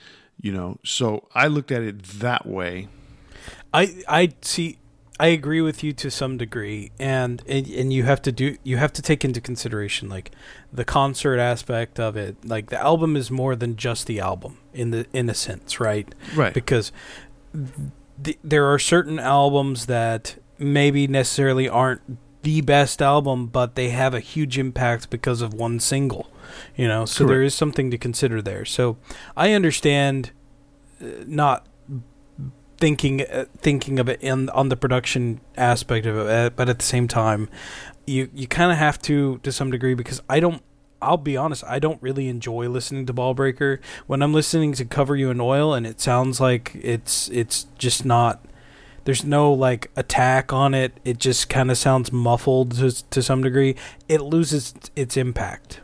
You 0.41 0.53
know, 0.53 0.79
so 0.85 1.29
I 1.35 1.47
looked 1.49 1.71
at 1.71 1.83
it 1.83 2.03
that 2.03 2.47
way. 2.47 2.89
I 3.73 4.03
I 4.09 4.33
see. 4.43 4.79
I 5.19 5.27
agree 5.27 5.61
with 5.61 5.85
you 5.85 5.93
to 5.93 6.11
some 6.11 6.39
degree, 6.39 6.93
and, 6.99 7.43
and 7.47 7.69
and 7.69 7.93
you 7.93 8.05
have 8.05 8.23
to 8.23 8.33
do 8.33 8.57
you 8.65 8.79
have 8.79 8.93
to 8.95 9.03
take 9.03 9.23
into 9.23 9.39
consideration 9.41 10.09
like 10.09 10.31
the 10.73 10.85
concert 10.85 11.39
aspect 11.39 12.01
of 12.01 12.17
it. 12.17 12.37
Like 12.43 12.71
the 12.71 12.81
album 12.81 13.17
is 13.17 13.31
more 13.31 13.55
than 13.55 13.77
just 13.77 14.07
the 14.07 14.19
album 14.19 14.57
in 14.73 14.93
the 14.93 15.07
in 15.13 15.29
a 15.29 15.35
sense, 15.35 15.79
right? 15.79 16.09
Right. 16.35 16.55
Because 16.55 16.91
th- 18.23 18.39
there 18.43 18.65
are 18.73 18.79
certain 18.79 19.19
albums 19.19 19.87
that 19.87 20.37
maybe 20.59 21.07
necessarily 21.07 21.69
aren't 21.69 22.01
the 22.43 22.63
best 22.63 23.03
album, 23.03 23.47
but 23.47 23.75
they 23.75 23.91
have 23.91 24.15
a 24.15 24.21
huge 24.21 24.59
impact 24.59 25.11
because 25.11 25.43
of 25.43 25.53
one 25.53 25.81
single. 25.81 26.31
You 26.77 26.89
know, 26.89 27.05
so 27.05 27.25
there 27.25 27.39
Correct. 27.39 27.47
is 27.47 27.55
something 27.55 27.91
to 27.91 27.99
consider 27.99 28.43
there. 28.43 28.65
So 28.65 28.97
I 29.37 29.53
understand 29.53 30.33
uh, 31.01 31.07
not 31.27 31.67
thinking 32.79 33.23
uh, 33.23 33.45
thinking 33.59 33.99
of 33.99 34.09
it 34.09 34.21
in 34.23 34.49
on 34.51 34.71
the 34.71 34.77
production 34.77 35.41
aspect 35.57 36.07
of 36.07 36.17
it, 36.17 36.57
but 36.57 36.69
at 36.69 36.79
the 36.79 36.85
same 36.85 37.07
time, 37.07 37.49
you 38.07 38.31
you 38.35 38.49
kind 38.49 38.73
of 38.73 38.79
have 38.79 39.01
to 39.03 39.39
to 39.39 39.53
some 39.53 39.71
degree 39.71 39.95
because 39.95 40.23
I 40.29 40.41
don't. 40.41 40.63
I'll 41.03 41.17
be 41.17 41.35
honest, 41.35 41.65
I 41.67 41.79
don't 41.79 42.03
really 42.03 42.29
enjoy 42.29 42.69
listening 42.69 43.07
to 43.07 43.15
Ballbreaker. 43.15 43.79
When 44.07 44.21
I'm 44.21 44.35
listening 44.35 44.75
to 44.75 44.85
Cover 44.85 45.17
You 45.17 45.31
in 45.31 45.41
Oil 45.41 45.73
and 45.73 45.87
it 45.87 45.99
sounds 45.99 46.41
like 46.41 46.73
it's 46.75 47.31
it's 47.31 47.65
just 47.79 48.05
not 48.05 48.45
there's 49.05 49.25
no 49.25 49.53
like 49.53 49.91
attack 49.97 50.53
on 50.53 50.75
it. 50.75 50.99
It 51.05 51.19
just 51.19 51.49
kind 51.49 51.71
of 51.71 51.79
sounds 51.79 52.13
muffled 52.13 52.73
to 52.73 52.91
to 53.11 53.23
some 53.23 53.43
degree. 53.43 53.77
It 54.09 54.21
loses 54.21 54.75
its 54.95 55.17
impact. 55.17 55.81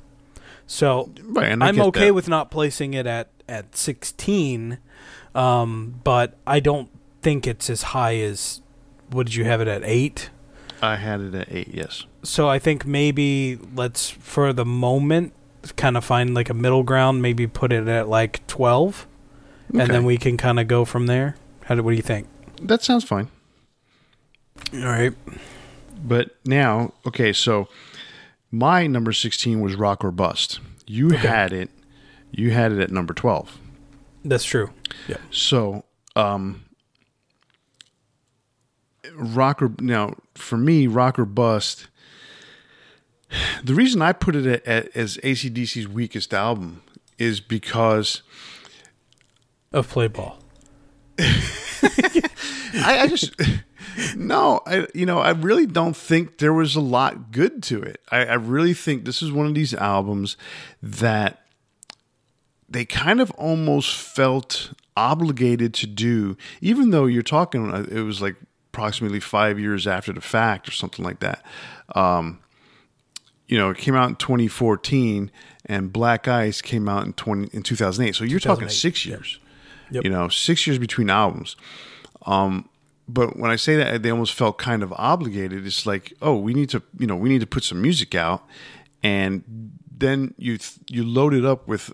So 0.67 1.11
Right. 1.23 1.57
I'm 1.61 1.81
okay 1.81 2.07
that. 2.07 2.15
with 2.15 2.29
not 2.29 2.51
placing 2.51 2.95
it 2.95 3.07
at 3.07 3.29
at 3.49 3.77
16, 3.77 4.79
um, 5.35 6.01
but 6.03 6.37
I 6.47 6.59
don't 6.59 6.89
think 7.23 7.47
it's 7.47 7.71
as 7.71 7.83
high 7.83 8.17
as. 8.17 8.61
What 9.11 9.27
did 9.27 9.37
you 9.37 9.45
have 9.45 9.61
it 9.61 9.69
at 9.69 9.83
eight? 9.85 10.31
I 10.83 10.97
had 10.97 11.21
it 11.21 11.35
at 11.35 11.53
eight. 11.53 11.69
Yes. 11.73 12.05
So 12.25 12.49
I 12.49 12.59
think 12.59 12.85
maybe 12.85 13.59
let's 13.75 14.11
for 14.11 14.53
the 14.53 14.65
moment 14.65 15.33
kind 15.77 15.97
of 15.97 16.05
find 16.05 16.35
like 16.35 16.51
a 16.51 16.55
middle 16.55 16.83
ground. 16.83 17.23
Maybe 17.23 17.47
put 17.47 17.73
it 17.73 17.87
at 17.87 18.09
like 18.09 18.45
12, 18.49 19.07
and 19.73 19.91
then 19.91 20.05
we 20.05 20.17
can 20.19 20.37
kind 20.37 20.59
of 20.59 20.67
go 20.67 20.85
from 20.85 21.07
there. 21.07 21.37
How 21.65 21.77
do 21.77 21.83
what 21.85 21.93
do 21.93 21.97
you 21.97 22.03
think? 22.03 22.27
That 22.61 22.83
sounds 22.83 23.05
fine. 23.05 23.29
All 24.75 24.81
right. 24.81 25.13
But 26.05 26.37
now, 26.45 26.93
okay, 27.07 27.33
so 27.33 27.69
my 28.51 28.87
number 28.87 29.13
16 29.13 29.61
was 29.61 29.75
Rock 29.75 30.05
or 30.05 30.11
Bust. 30.11 30.61
You 30.87 31.09
Okay. 31.09 31.17
had 31.29 31.53
it. 31.53 31.71
You 32.31 32.51
had 32.53 32.73
it 32.73 32.79
at 32.81 32.91
number 32.91 33.13
12. 33.15 33.59
That's 34.25 34.45
true. 34.45 34.71
Yeah. 35.09 35.17
So, 35.31 35.85
um 36.15 36.63
Rock 39.15 39.63
or 39.63 39.73
now 39.81 40.15
for 40.35 40.57
me, 40.59 40.87
Rock 40.87 41.19
or 41.19 41.25
Bust. 41.25 41.87
The 43.65 43.75
reason 43.75 44.03
I 44.03 44.13
put 44.13 44.37
it 44.37 44.47
at, 44.47 44.67
at, 44.67 44.97
as 44.97 45.17
ACDC's 45.19 45.89
weakest 45.89 46.33
album 46.35 46.83
is 47.19 47.41
because 47.41 48.23
Of 49.73 49.89
play 49.89 50.09
ball. 50.09 50.39
I, 51.19 52.99
I 53.01 53.07
just 53.09 53.35
no, 54.17 54.61
I 54.67 54.87
you 54.95 55.07
know 55.07 55.19
I 55.19 55.31
really 55.31 55.67
don't 55.67 55.97
think 55.97 56.39
there 56.39 56.53
was 56.53 56.77
a 56.77 56.81
lot 56.81 57.33
good 57.33 57.63
to 57.65 57.83
it. 57.83 58.01
I, 58.11 58.27
I 58.27 58.35
really 58.35 58.75
think 58.75 59.05
this 59.05 59.23
is 59.23 59.33
one 59.33 59.47
of 59.47 59.55
these 59.55 59.75
albums 59.75 60.37
that 60.83 61.43
they 62.69 62.85
kind 62.85 63.21
of 63.21 63.31
almost 63.33 63.95
felt 63.97 64.73
obligated 64.97 65.75
to 65.75 65.87
do, 65.87 66.37
even 66.61 66.91
though 66.91 67.07
you're 67.07 67.23
talking. 67.23 67.73
uh, 67.73 67.87
It 67.91 68.01
was 68.01 68.21
like 68.21 68.37
approximately 68.73 69.21
five 69.21 69.59
years 69.59 69.87
after 69.87 70.13
the 70.13 70.21
fact 70.21 70.69
or 70.69 70.73
something 70.73 71.05
like 71.05 71.21
that. 71.21 71.45
Um, 71.95 72.41
you 73.47 73.57
know, 73.57 73.71
it 73.71 73.79
came 73.79 73.95
out 73.95 74.09
in 74.09 74.17
2014, 74.17 75.31
and 75.67 75.93
Black 75.93 76.27
Ice 76.27 76.61
came 76.61 76.89
out 76.89 77.07
in 77.07 77.13
20 77.13 77.49
in 77.53 77.63
2008. 77.63 78.15
So 78.15 78.25
you're 78.25 78.41
talking 78.41 78.69
2008, 78.69 78.73
six 78.73 79.07
yep. 79.07 79.19
years. 79.19 79.39
Yep. 79.91 80.05
You 80.05 80.11
know, 80.11 80.29
six 80.29 80.67
years 80.67 80.79
between 80.79 81.11
albums. 81.11 81.57
Um, 82.27 82.69
but 83.09 83.37
when 83.37 83.51
I 83.51 83.57
say 83.57 83.77
that, 83.77 84.03
they 84.03 84.11
almost 84.11 84.35
felt 84.35 84.59
kind 84.59 84.83
of 84.83 84.93
obligated. 84.97 85.67
It's 85.67 85.87
like, 85.87 86.13
oh, 86.21 86.37
we 86.37 86.55
need 86.55 86.71
to, 86.71 86.83
you 86.99 87.07
know, 87.07 87.17
we 87.17 87.29
need 87.29 87.41
to 87.41 87.47
put 87.47 87.65
some 87.65 87.81
music 87.81 88.15
out, 88.15 88.45
and 89.03 89.45
then 89.97 90.35
you 90.39 90.59
you 90.89 91.05
load 91.05 91.35
it 91.35 91.45
up 91.45 91.69
with 91.69 91.93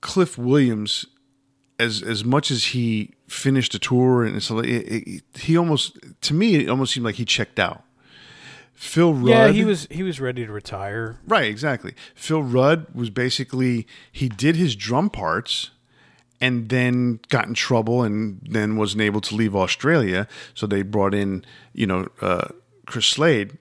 Cliff 0.00 0.38
Williams. 0.38 1.06
As 1.76 2.02
as 2.02 2.24
much 2.24 2.52
as 2.52 2.66
he 2.66 3.14
finished 3.26 3.74
a 3.74 3.80
tour, 3.80 4.22
and 4.22 4.40
so 4.40 4.60
it, 4.60 4.68
it, 4.68 5.22
he 5.34 5.58
almost 5.58 5.98
to 6.20 6.32
me 6.32 6.54
it 6.54 6.68
almost 6.68 6.92
seemed 6.94 7.04
like 7.04 7.16
he 7.16 7.24
checked 7.24 7.58
out. 7.58 7.82
Phil 8.74 9.12
Rudd, 9.12 9.28
Yeah, 9.28 9.48
he 9.48 9.64
was 9.64 9.88
he 9.90 10.04
was 10.04 10.20
ready 10.20 10.46
to 10.46 10.52
retire. 10.52 11.18
Right, 11.26 11.46
exactly. 11.46 11.94
Phil 12.14 12.44
Rudd 12.44 12.86
was 12.94 13.10
basically 13.10 13.88
he 14.12 14.28
did 14.28 14.54
his 14.54 14.76
drum 14.76 15.10
parts 15.10 15.70
and 16.44 16.68
then 16.68 17.20
got 17.30 17.46
in 17.46 17.54
trouble 17.54 18.02
and 18.02 18.38
then 18.50 18.76
wasn't 18.76 19.00
able 19.00 19.22
to 19.22 19.34
leave 19.34 19.56
Australia. 19.56 20.28
So 20.52 20.66
they 20.66 20.82
brought 20.82 21.14
in, 21.14 21.42
you 21.72 21.86
know, 21.86 22.08
uh, 22.20 22.48
Chris 22.86 23.06
Slade. 23.06 23.56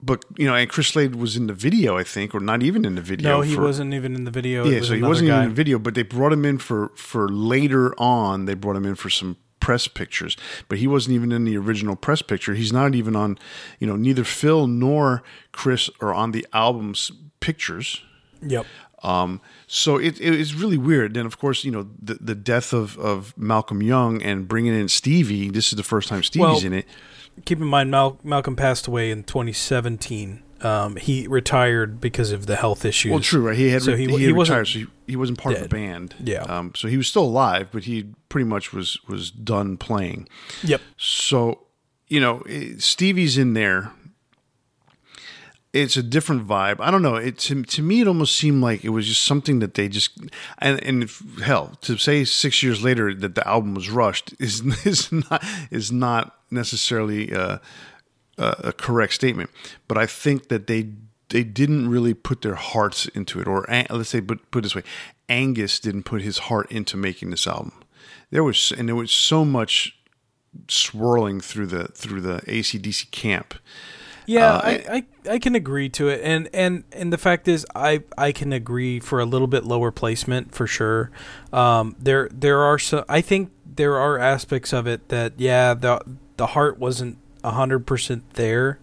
But 0.00 0.24
you 0.36 0.46
know, 0.46 0.54
and 0.54 0.68
Chris 0.70 0.88
Slade 0.88 1.16
was 1.16 1.36
in 1.36 1.46
the 1.46 1.54
video, 1.54 1.96
I 1.96 2.04
think, 2.04 2.34
or 2.34 2.40
not 2.40 2.62
even 2.62 2.84
in 2.84 2.94
the 2.94 3.02
video. 3.02 3.28
No, 3.28 3.40
he 3.42 3.54
for- 3.54 3.62
wasn't 3.62 3.92
even 3.92 4.14
in 4.14 4.24
the 4.24 4.30
video. 4.30 4.64
Yeah, 4.64 4.80
so 4.82 4.94
he 4.94 5.02
wasn't 5.02 5.28
guy. 5.28 5.34
even 5.34 5.44
in 5.44 5.50
the 5.50 5.54
video, 5.54 5.78
but 5.78 5.94
they 5.94 6.02
brought 6.02 6.32
him 6.32 6.44
in 6.44 6.58
for 6.58 6.90
for 6.96 7.28
later 7.28 7.94
on. 7.98 8.44
They 8.46 8.54
brought 8.54 8.76
him 8.76 8.86
in 8.86 8.94
for 8.94 9.10
some 9.10 9.36
press 9.60 9.88
pictures, 9.88 10.36
but 10.68 10.78
he 10.78 10.86
wasn't 10.86 11.14
even 11.14 11.32
in 11.32 11.44
the 11.44 11.56
original 11.56 11.96
press 11.96 12.22
picture. 12.22 12.54
He's 12.54 12.72
not 12.72 12.94
even 12.94 13.16
on, 13.16 13.36
you 13.80 13.86
know, 13.86 13.96
neither 13.96 14.22
Phil 14.24 14.66
nor 14.66 15.22
Chris 15.50 15.90
are 16.00 16.14
on 16.14 16.30
the 16.30 16.46
album's 16.52 17.10
pictures. 17.40 18.02
Yep. 18.42 18.66
Um, 19.02 19.40
so 19.66 19.96
it, 19.98 20.20
it 20.20 20.34
is 20.34 20.54
really 20.54 20.78
weird. 20.78 21.14
Then, 21.14 21.26
of 21.26 21.38
course, 21.38 21.64
you 21.64 21.70
know 21.70 21.88
the 22.00 22.14
the 22.14 22.34
death 22.34 22.72
of 22.72 22.98
of 22.98 23.36
Malcolm 23.36 23.82
Young 23.82 24.22
and 24.22 24.48
bringing 24.48 24.74
in 24.74 24.88
Stevie. 24.88 25.50
This 25.50 25.72
is 25.72 25.76
the 25.76 25.82
first 25.82 26.08
time 26.08 26.22
Stevie's 26.22 26.40
Well, 26.46 26.64
in 26.64 26.72
it. 26.72 26.86
Keep 27.44 27.58
in 27.60 27.66
mind, 27.66 27.90
Mal- 27.90 28.18
Malcolm 28.24 28.56
passed 28.56 28.86
away 28.86 29.10
in 29.10 29.22
2017. 29.22 30.42
Um, 30.62 30.96
he 30.96 31.28
retired 31.28 32.00
because 32.00 32.32
of 32.32 32.46
the 32.46 32.56
health 32.56 32.86
issues. 32.86 33.10
Well, 33.10 33.20
true, 33.20 33.46
right? 33.46 33.56
He 33.56 33.68
had 33.68 33.82
So 33.82 33.94
he, 33.94 34.06
he- 34.06 34.10
he, 34.12 34.16
he 34.18 34.24
had 34.24 34.36
wasn't 34.36 34.54
retired, 34.54 34.68
so 34.68 34.78
he, 34.78 34.86
he 35.08 35.16
wasn't 35.16 35.38
part 35.38 35.54
of 35.54 35.62
the 35.62 35.68
band. 35.68 36.14
Yeah. 36.18 36.42
Um, 36.44 36.72
so 36.74 36.88
he 36.88 36.96
was 36.96 37.06
still 37.08 37.24
alive, 37.24 37.68
but 37.70 37.84
he 37.84 38.06
pretty 38.30 38.46
much 38.46 38.72
was 38.72 38.98
was 39.06 39.30
done 39.30 39.76
playing. 39.76 40.28
Yep. 40.64 40.80
So, 40.96 41.66
you 42.08 42.20
know, 42.20 42.42
Stevie's 42.78 43.36
in 43.36 43.52
there. 43.52 43.92
It's 45.82 45.96
a 45.96 46.02
different 46.02 46.46
vibe. 46.46 46.76
I 46.80 46.90
don't 46.90 47.02
know. 47.02 47.16
It 47.16 47.38
to, 47.38 47.62
to 47.62 47.82
me, 47.82 48.00
it 48.00 48.08
almost 48.08 48.36
seemed 48.36 48.62
like 48.62 48.84
it 48.84 48.90
was 48.90 49.06
just 49.06 49.22
something 49.22 49.58
that 49.60 49.74
they 49.74 49.88
just 49.88 50.18
and 50.58 50.82
and 50.82 51.02
if, 51.02 51.22
hell 51.42 51.76
to 51.82 51.96
say 51.96 52.24
six 52.24 52.62
years 52.62 52.82
later 52.82 53.14
that 53.14 53.34
the 53.34 53.46
album 53.46 53.74
was 53.74 53.90
rushed 53.90 54.34
is 54.40 54.62
is 54.86 55.12
not 55.12 55.44
is 55.70 55.92
not 55.92 56.36
necessarily 56.50 57.30
a, 57.32 57.60
a 58.38 58.72
correct 58.72 59.14
statement. 59.14 59.50
But 59.88 59.98
I 59.98 60.06
think 60.06 60.48
that 60.48 60.66
they 60.66 60.88
they 61.28 61.44
didn't 61.44 61.88
really 61.88 62.14
put 62.14 62.42
their 62.42 62.54
hearts 62.54 63.06
into 63.08 63.40
it, 63.40 63.46
or 63.46 63.66
let's 63.90 64.10
say, 64.10 64.20
put 64.20 64.50
put 64.50 64.62
this 64.62 64.74
way, 64.74 64.82
Angus 65.28 65.80
didn't 65.80 66.04
put 66.04 66.22
his 66.22 66.38
heart 66.38 66.70
into 66.70 66.96
making 66.96 67.30
this 67.30 67.46
album. 67.46 67.72
There 68.30 68.44
was 68.44 68.72
and 68.76 68.88
there 68.88 68.96
was 68.96 69.10
so 69.10 69.44
much 69.44 69.98
swirling 70.68 71.40
through 71.40 71.66
the 71.66 71.88
through 71.88 72.20
the 72.20 72.40
ACDC 72.46 73.10
camp. 73.10 73.54
Yeah, 74.26 74.54
Uh, 74.54 74.60
I, 74.64 74.84
I, 75.26 75.32
I 75.34 75.38
can 75.38 75.54
agree 75.54 75.88
to 75.90 76.08
it, 76.08 76.20
and 76.22 76.48
and 76.52 76.84
and 76.92 77.12
the 77.12 77.18
fact 77.18 77.48
is, 77.48 77.64
I 77.74 78.02
I 78.18 78.32
can 78.32 78.52
agree 78.52 79.00
for 79.00 79.20
a 79.20 79.24
little 79.24 79.46
bit 79.46 79.64
lower 79.64 79.90
placement 79.90 80.54
for 80.54 80.66
sure. 80.66 81.10
Um, 81.52 81.94
there 81.98 82.28
there 82.32 82.60
are 82.60 82.78
some. 82.78 83.04
I 83.08 83.20
think 83.20 83.50
there 83.76 83.96
are 83.96 84.18
aspects 84.18 84.72
of 84.72 84.86
it 84.86 85.08
that 85.08 85.34
yeah, 85.38 85.74
the 85.74 86.00
the 86.36 86.48
heart 86.48 86.78
wasn't 86.78 87.18
hundred 87.44 87.86
percent 87.86 88.24
there. 88.34 88.78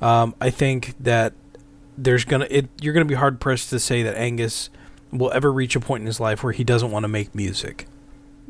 Um, 0.00 0.34
I 0.40 0.48
think 0.50 0.94
that 0.98 1.34
there's 1.96 2.24
gonna 2.24 2.46
it 2.50 2.68
you're 2.80 2.94
gonna 2.94 3.04
be 3.04 3.14
hard 3.14 3.40
pressed 3.40 3.70
to 3.70 3.78
say 3.78 4.02
that 4.02 4.16
Angus 4.16 4.70
will 5.12 5.30
ever 5.32 5.52
reach 5.52 5.74
a 5.76 5.80
point 5.80 6.02
in 6.02 6.06
his 6.06 6.20
life 6.20 6.42
where 6.42 6.52
he 6.52 6.64
doesn't 6.64 6.90
want 6.90 7.04
to 7.04 7.08
make 7.08 7.34
music. 7.34 7.86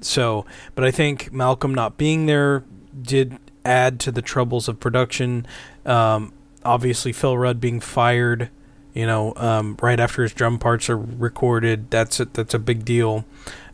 So, 0.01 0.47
but 0.75 0.85
I 0.85 0.91
think 0.93 1.33
Malcolm 1.33 1.75
not 1.75 1.97
being 1.97 2.27
there 2.27 2.63
did 3.01 3.39
add 3.69 4.01
to 4.01 4.11
the 4.11 4.23
troubles 4.23 4.69
of 4.69 4.81
production. 4.81 5.47
Um, 5.85 6.33
obviously, 6.65 7.13
Phil 7.13 7.37
Rudd 7.37 7.61
being 7.61 7.81
fired, 7.81 8.51
you 8.95 9.07
know, 9.07 9.35
um, 9.37 9.77
right 9.83 10.01
after 10.01 10.23
his 10.23 10.33
drum 10.33 10.59
parts 10.59 10.89
are 10.89 10.97
recorded, 10.97 11.91
that's 11.91 12.19
a, 12.21 12.25
that's 12.25 12.55
a 12.55 12.59
big 12.59 12.85
deal. 12.85 13.25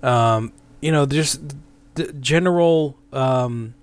Um, 0.02 0.52
you 0.80 0.92
know, 0.92 1.06
just 1.06 1.54
the 1.94 2.12
general 2.12 2.96
um, 3.12 3.74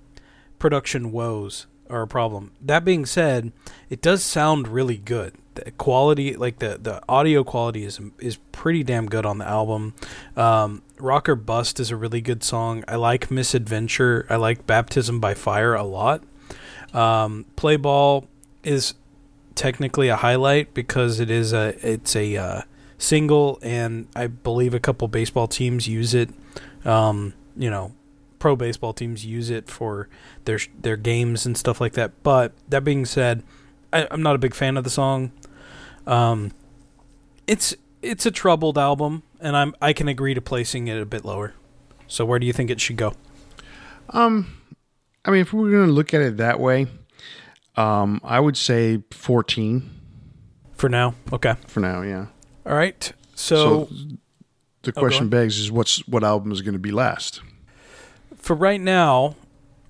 production 0.58 1.10
woes 1.10 1.66
are 1.90 2.02
a 2.02 2.06
problem. 2.06 2.52
That 2.60 2.84
being 2.84 3.06
said, 3.06 3.52
it 3.90 4.00
does 4.02 4.22
sound 4.22 4.68
really 4.68 4.98
good. 4.98 5.34
The 5.54 5.70
quality, 5.72 6.34
like 6.36 6.60
the, 6.60 6.78
the 6.80 7.02
audio 7.08 7.44
quality, 7.44 7.84
is 7.84 8.00
is 8.18 8.38
pretty 8.52 8.82
damn 8.84 9.06
good 9.06 9.26
on 9.26 9.38
the 9.38 9.46
album. 9.46 9.94
Um, 10.36 10.82
Rock 11.02 11.28
or 11.28 11.34
Bust 11.34 11.80
is 11.80 11.90
a 11.90 11.96
really 11.96 12.20
good 12.20 12.42
song. 12.42 12.84
I 12.86 12.96
like 12.96 13.30
Misadventure. 13.30 14.26
I 14.30 14.36
like 14.36 14.66
Baptism 14.66 15.20
by 15.20 15.34
Fire 15.34 15.74
a 15.74 15.82
lot. 15.82 16.22
Um, 16.94 17.44
Play 17.56 17.76
Ball 17.76 18.26
is 18.62 18.94
technically 19.54 20.08
a 20.08 20.16
highlight 20.16 20.74
because 20.74 21.20
it 21.20 21.30
is 21.30 21.52
a 21.52 21.74
it's 21.86 22.14
a 22.14 22.36
uh, 22.36 22.62
single, 22.98 23.58
and 23.62 24.06
I 24.14 24.28
believe 24.28 24.74
a 24.74 24.80
couple 24.80 25.08
baseball 25.08 25.48
teams 25.48 25.88
use 25.88 26.14
it. 26.14 26.30
Um, 26.84 27.34
you 27.56 27.68
know, 27.68 27.92
pro 28.38 28.56
baseball 28.56 28.92
teams 28.92 29.24
use 29.26 29.50
it 29.50 29.68
for 29.68 30.08
their 30.44 30.60
their 30.80 30.96
games 30.96 31.44
and 31.44 31.56
stuff 31.56 31.80
like 31.80 31.94
that. 31.94 32.22
But 32.22 32.52
that 32.68 32.84
being 32.84 33.04
said, 33.04 33.42
I, 33.92 34.06
am 34.10 34.22
not 34.22 34.36
a 34.36 34.38
big 34.38 34.54
fan 34.54 34.76
of 34.76 34.84
the 34.84 34.90
song. 34.90 35.32
Um, 36.06 36.52
it's 37.46 37.74
it's 38.02 38.26
a 38.26 38.30
troubled 38.30 38.78
album, 38.78 39.22
and 39.42 39.56
I'm 39.56 39.74
I 39.82 39.92
can 39.92 40.08
agree 40.08 40.34
to 40.34 40.40
placing 40.40 40.88
it 40.88 41.00
a 41.00 41.04
bit 41.06 41.24
lower. 41.24 41.54
So 42.06 42.24
where 42.24 42.38
do 42.38 42.46
you 42.46 42.52
think 42.52 42.70
it 42.70 42.80
should 42.80 42.96
go? 42.96 43.14
Um, 44.10 44.56
I 45.24 45.30
mean, 45.30 45.40
if 45.40 45.52
we 45.52 45.68
are 45.68 45.72
going 45.72 45.86
to 45.86 45.92
look 45.92 46.12
at 46.14 46.20
it 46.20 46.36
that 46.38 46.60
way, 46.60 46.86
um, 47.76 48.20
I 48.22 48.40
would 48.40 48.56
say 48.56 49.02
14 49.10 49.90
for 50.72 50.88
now. 50.88 51.14
Okay, 51.32 51.54
for 51.66 51.80
now, 51.80 52.02
yeah. 52.02 52.26
All 52.66 52.74
right. 52.74 53.12
So, 53.34 53.86
so 53.86 53.94
the 54.82 54.92
oh, 54.96 55.00
question 55.00 55.26
oh, 55.26 55.30
begs 55.30 55.58
is 55.58 55.70
what's 55.70 56.06
what 56.06 56.24
album 56.24 56.52
is 56.52 56.60
going 56.60 56.74
to 56.74 56.78
be 56.78 56.92
last? 56.92 57.40
for 58.42 58.56
right 58.56 58.80
now, 58.80 59.36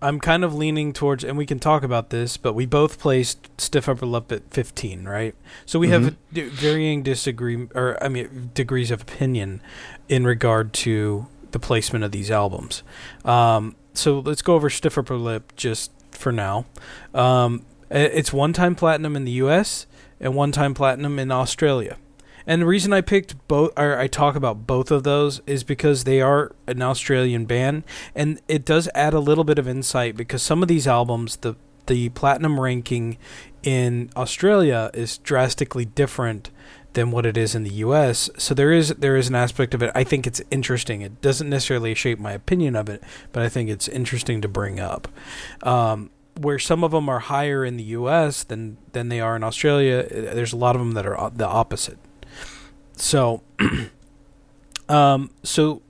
I'm 0.03 0.19
kind 0.19 0.43
of 0.43 0.53
leaning 0.53 0.93
towards, 0.93 1.23
and 1.23 1.39
we 1.39 1.47
can 1.47 1.61
talk 1.61 1.85
about 1.85 2.11
this, 2.11 2.37
but 2.37 2.55
we 2.55 2.67
both 2.67 2.99
placed 2.99 3.49
Stiff 3.59 3.89
Upper 3.89 4.05
Lip 4.05 4.33
at 4.33 4.43
15, 4.51 5.05
right? 5.05 5.35
So 5.65 5.79
we 5.79 5.87
mm-hmm. 5.87 6.05
have 6.05 6.17
d- 6.33 6.49
varying 6.49 7.05
disagree, 7.05 7.69
or 7.75 7.97
I 8.03 8.09
mean, 8.09 8.51
degrees 8.53 8.91
of 8.91 9.03
opinion 9.03 9.63
in 10.09 10.25
regard 10.25 10.73
to 10.75 11.29
the 11.53 11.61
placement 11.61 12.05
of 12.05 12.11
these 12.11 12.31
albums. 12.31 12.83
Um, 13.25 13.77
so 13.95 14.19
let's 14.19 14.43
go 14.43 14.55
over 14.55 14.69
Stiff 14.69 14.99
Upper 14.99 15.17
Lip 15.17 15.53
just 15.57 15.93
for 16.11 16.33
now. 16.33 16.67
Um, 17.15 17.65
it's 17.89 18.33
one 18.33 18.53
time 18.53 18.75
platinum 18.75 19.15
in 19.15 19.25
the 19.25 19.33
U.S. 19.33 19.87
and 20.19 20.35
one 20.35 20.51
time 20.51 20.75
platinum 20.75 21.19
in 21.19 21.31
Australia. 21.31 21.97
And 22.47 22.63
the 22.63 22.67
reason 22.67 22.93
I 22.93 23.01
picked 23.01 23.37
both, 23.49 23.73
or 23.77 23.99
I 23.99 24.07
talk 24.07 24.35
about 24.35 24.67
both 24.67 24.91
of 24.91 25.05
those, 25.05 25.41
is 25.47 25.65
because 25.65 26.05
they 26.05 26.21
are 26.21 26.55
an 26.67 26.83
Australian 26.83 27.45
band, 27.47 27.85
and 28.15 28.41
it 28.49 28.65
does 28.65 28.89
add 28.95 29.15
a 29.15 29.21
little 29.21 29.45
bit 29.45 29.59
of 29.59 29.69
insight 29.69 30.17
because 30.17 30.43
some 30.43 30.63
of 30.63 30.69
these 30.69 30.87
albums, 30.87 31.37
the 31.37 31.57
the 31.87 32.11
platinum 32.11 32.61
ranking 32.61 33.19
in 33.63 34.09
Australia 34.17 34.91
is 34.95 35.19
drastically 35.19 35.85
different 35.85 36.51
than 36.93 37.11
what 37.11 37.25
it 37.25 37.37
is 37.37 37.55
in 37.55 37.63
the 37.65 37.75
U.S. 37.75 38.31
So 38.37 38.55
there 38.55 38.73
is 38.73 38.91
there 38.91 39.17
is 39.17 39.29
an 39.29 39.35
aspect 39.35 39.75
of 39.75 39.83
it. 39.83 39.91
I 39.95 40.05
think 40.05 40.27
it's 40.27 40.43
interesting. 40.51 41.01
It 41.01 41.21
doesn't 41.21 41.49
necessarily 41.49 41.95
shape 41.95 42.19
my 42.19 42.33
opinion 42.33 42.77
of 42.77 42.89
it, 42.89 43.03
but 43.33 43.43
I 43.43 43.49
think 43.49 43.71
it's 43.71 43.89
interesting 43.89 44.41
to 44.43 44.49
bring 44.49 44.79
up. 44.81 45.09
Um, 45.63 46.11
where 46.39 46.59
some 46.59 46.83
of 46.83 46.93
them 46.93 47.09
are 47.09 47.19
higher 47.19 47.65
in 47.65 47.77
the 47.77 47.85
U.S. 47.85 48.45
than 48.45 48.79
than 48.93 49.09
they 49.09 49.21
are 49.21 49.37
in 49.37 49.45
Australia, 49.45 50.07
there's 50.09 50.53
a 50.53 50.57
lot 50.57 50.77
of 50.77 50.81
them 50.81 50.93
that 50.93 51.07
are 51.07 51.31
the 51.31 51.47
opposite. 51.47 51.99
So, 53.03 53.43
um, 54.89 55.31
so 55.43 55.83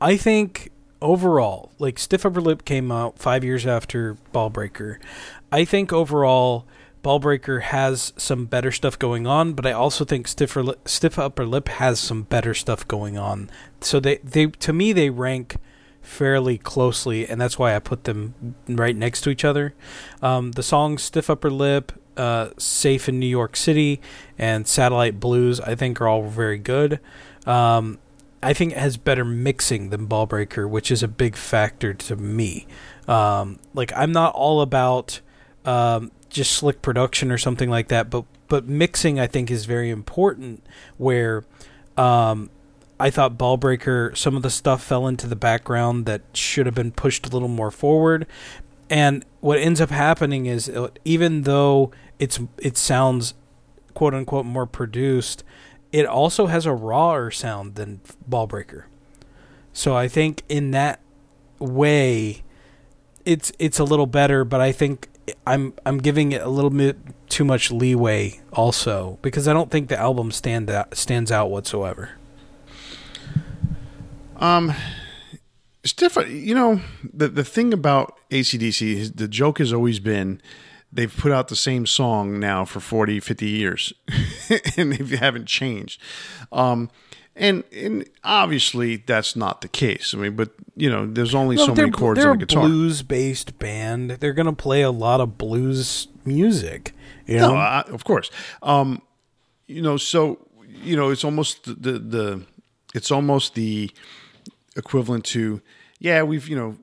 I 0.00 0.16
think 0.16 0.70
overall, 1.02 1.70
like 1.78 1.98
Stiff 1.98 2.24
Upper 2.24 2.40
Lip 2.40 2.64
came 2.64 2.90
out 2.90 3.18
five 3.18 3.44
years 3.44 3.66
after 3.66 4.16
Ballbreaker. 4.32 4.96
I 5.52 5.66
think 5.66 5.92
overall, 5.92 6.66
Ballbreaker 7.04 7.60
has 7.60 8.14
some 8.16 8.46
better 8.46 8.72
stuff 8.72 8.98
going 8.98 9.26
on, 9.26 9.52
but 9.52 9.66
I 9.66 9.72
also 9.72 10.06
think 10.06 10.26
Stiff, 10.26 10.56
Lip, 10.56 10.88
Stiff 10.88 11.18
Upper 11.18 11.44
Lip 11.44 11.68
has 11.68 12.00
some 12.00 12.22
better 12.22 12.54
stuff 12.54 12.88
going 12.88 13.18
on. 13.18 13.50
So 13.82 14.00
they, 14.00 14.16
they 14.24 14.46
to 14.46 14.72
me 14.72 14.94
they 14.94 15.10
rank 15.10 15.56
fairly 16.00 16.56
closely, 16.56 17.28
and 17.28 17.38
that's 17.38 17.58
why 17.58 17.76
I 17.76 17.78
put 17.78 18.04
them 18.04 18.54
right 18.66 18.96
next 18.96 19.20
to 19.22 19.30
each 19.30 19.44
other. 19.44 19.74
Um, 20.22 20.52
the 20.52 20.62
song 20.62 20.96
"Stiff 20.96 21.28
Upper 21.28 21.50
Lip," 21.50 21.92
uh, 22.16 22.50
Safe 22.58 23.08
in 23.08 23.18
New 23.18 23.26
York 23.26 23.56
City 23.56 24.00
and 24.38 24.66
Satellite 24.66 25.20
Blues, 25.20 25.60
I 25.60 25.74
think, 25.74 26.00
are 26.00 26.08
all 26.08 26.24
very 26.24 26.58
good. 26.58 27.00
Um, 27.46 27.98
I 28.42 28.52
think 28.52 28.72
it 28.72 28.78
has 28.78 28.96
better 28.96 29.24
mixing 29.24 29.90
than 29.90 30.06
Ballbreaker, 30.06 30.68
which 30.68 30.90
is 30.90 31.02
a 31.02 31.08
big 31.08 31.34
factor 31.34 31.94
to 31.94 32.16
me. 32.16 32.66
Um, 33.08 33.58
like, 33.72 33.92
I'm 33.96 34.12
not 34.12 34.34
all 34.34 34.60
about 34.60 35.20
um, 35.64 36.10
just 36.28 36.52
slick 36.52 36.82
production 36.82 37.30
or 37.30 37.38
something 37.38 37.70
like 37.70 37.88
that, 37.88 38.10
but 38.10 38.24
but 38.46 38.66
mixing 38.66 39.18
I 39.18 39.26
think 39.26 39.50
is 39.50 39.64
very 39.64 39.88
important. 39.88 40.62
Where 40.98 41.44
um, 41.96 42.50
I 43.00 43.10
thought 43.10 43.38
Ballbreaker, 43.38 44.16
some 44.16 44.36
of 44.36 44.42
the 44.42 44.50
stuff 44.50 44.82
fell 44.82 45.06
into 45.06 45.26
the 45.26 45.36
background 45.36 46.06
that 46.06 46.22
should 46.34 46.66
have 46.66 46.74
been 46.74 46.92
pushed 46.92 47.26
a 47.26 47.30
little 47.30 47.48
more 47.48 47.70
forward. 47.70 48.26
And 48.90 49.24
what 49.40 49.58
ends 49.58 49.80
up 49.80 49.90
happening 49.90 50.46
is, 50.46 50.68
uh, 50.68 50.88
even 51.04 51.42
though 51.42 51.90
it's 52.18 52.40
it 52.58 52.76
sounds 52.76 53.34
quote 53.94 54.14
unquote 54.14 54.46
more 54.46 54.66
produced, 54.66 55.44
it 55.92 56.06
also 56.06 56.46
has 56.46 56.66
a 56.66 56.74
rawer 56.74 57.30
sound 57.30 57.76
than 57.76 58.00
Ballbreaker. 58.28 58.84
So 59.72 59.96
I 59.96 60.08
think 60.08 60.42
in 60.48 60.72
that 60.72 61.00
way, 61.58 62.42
it's 63.24 63.52
it's 63.58 63.78
a 63.78 63.84
little 63.84 64.06
better, 64.06 64.44
but 64.44 64.60
I 64.60 64.72
think 64.72 65.08
I'm 65.46 65.74
I'm 65.86 65.98
giving 65.98 66.32
it 66.32 66.42
a 66.42 66.48
little 66.48 66.70
bit 66.70 66.98
too 67.28 67.44
much 67.44 67.70
leeway 67.70 68.40
also 68.52 69.18
because 69.22 69.48
I 69.48 69.52
don't 69.52 69.70
think 69.70 69.88
the 69.88 69.98
album 69.98 70.30
stand 70.30 70.70
out, 70.70 70.96
stands 70.96 71.32
out 71.32 71.50
whatsoever. 71.50 72.10
Um, 74.36 74.74
it's 75.82 75.92
different. 75.92 76.30
You 76.30 76.54
know, 76.54 76.80
the 77.02 77.28
the 77.28 77.44
thing 77.44 77.72
about 77.72 78.18
ACDC, 78.30 79.16
the 79.16 79.28
joke 79.28 79.58
has 79.58 79.72
always 79.72 80.00
been 80.00 80.40
they've 80.94 81.14
put 81.14 81.32
out 81.32 81.48
the 81.48 81.56
same 81.56 81.86
song 81.86 82.38
now 82.38 82.64
for 82.64 82.80
40, 82.80 83.20
50 83.20 83.46
years, 83.46 83.92
and 84.76 84.92
they 84.92 85.16
haven't 85.16 85.46
changed. 85.46 86.00
Um, 86.52 86.90
and 87.36 87.64
and 87.72 88.08
obviously 88.22 88.96
that's 88.96 89.34
not 89.34 89.60
the 89.60 89.68
case. 89.68 90.14
I 90.14 90.18
mean, 90.18 90.36
but 90.36 90.50
you 90.76 90.88
know, 90.88 91.04
there's 91.04 91.34
only 91.34 91.56
so 91.56 91.74
many 91.74 91.90
chords 91.90 92.24
on 92.24 92.36
a 92.36 92.38
guitar. 92.38 92.62
Blues 92.62 93.02
based 93.02 93.58
band. 93.58 94.12
They're 94.12 94.32
going 94.32 94.46
to 94.46 94.52
play 94.52 94.82
a 94.82 94.92
lot 94.92 95.20
of 95.20 95.36
blues 95.36 96.06
music. 96.24 96.92
You 97.26 97.38
know, 97.38 97.54
no, 97.54 97.56
I, 97.56 97.80
of 97.88 98.04
course. 98.04 98.30
Um, 98.62 99.02
you 99.66 99.82
know, 99.82 99.96
so 99.96 100.46
you 100.82 100.96
know, 100.96 101.10
it's 101.10 101.24
almost 101.24 101.64
the, 101.64 101.74
the 101.74 101.98
the 101.98 102.46
it's 102.94 103.10
almost 103.10 103.54
the 103.54 103.90
equivalent 104.76 105.24
to 105.24 105.60
yeah, 105.98 106.22
we've 106.22 106.48
you 106.48 106.56
know 106.56 106.76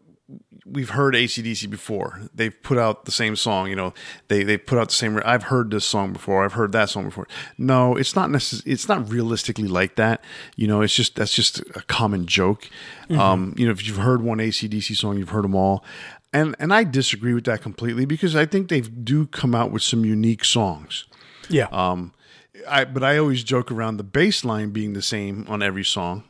we've 0.65 0.91
heard 0.91 1.13
ACDC 1.13 1.69
before. 1.69 2.21
They've 2.33 2.53
put 2.61 2.77
out 2.77 3.05
the 3.05 3.11
same 3.11 3.35
song, 3.35 3.69
you 3.69 3.75
know. 3.75 3.93
They 4.27 4.43
they 4.43 4.57
put 4.57 4.77
out 4.77 4.89
the 4.89 4.95
same. 4.95 5.19
I've 5.25 5.43
heard 5.43 5.71
this 5.71 5.85
song 5.85 6.13
before. 6.13 6.43
I've 6.43 6.53
heard 6.53 6.71
that 6.73 6.89
song 6.89 7.05
before. 7.05 7.27
No, 7.57 7.95
it's 7.95 8.15
not 8.15 8.29
necess- 8.29 8.63
It's 8.65 8.87
not 8.87 9.09
realistically 9.09 9.67
like 9.67 9.95
that. 9.95 10.23
You 10.55 10.67
know, 10.67 10.81
it's 10.81 10.95
just 10.95 11.15
that's 11.15 11.33
just 11.33 11.59
a 11.59 11.83
common 11.87 12.25
joke. 12.25 12.69
Mm-hmm. 13.09 13.19
Um, 13.19 13.55
you 13.57 13.65
know, 13.65 13.71
if 13.71 13.85
you've 13.85 13.97
heard 13.97 14.21
one 14.21 14.37
ACDC 14.37 14.95
song, 14.95 15.17
you've 15.17 15.29
heard 15.29 15.43
them 15.43 15.55
all. 15.55 15.83
And 16.33 16.55
and 16.59 16.73
I 16.73 16.83
disagree 16.83 17.33
with 17.33 17.45
that 17.45 17.61
completely 17.61 18.05
because 18.05 18.35
I 18.35 18.45
think 18.45 18.69
they 18.69 18.81
do 18.81 19.25
come 19.27 19.53
out 19.53 19.71
with 19.71 19.83
some 19.83 20.05
unique 20.05 20.45
songs. 20.45 21.05
Yeah. 21.49 21.67
Um, 21.71 22.13
I 22.69 22.85
but 22.85 23.03
I 23.03 23.17
always 23.17 23.43
joke 23.43 23.71
around 23.71 23.97
the 23.97 24.03
bass 24.03 24.45
line 24.45 24.69
being 24.69 24.93
the 24.93 25.01
same 25.01 25.45
on 25.49 25.61
every 25.61 25.83
song. 25.83 26.23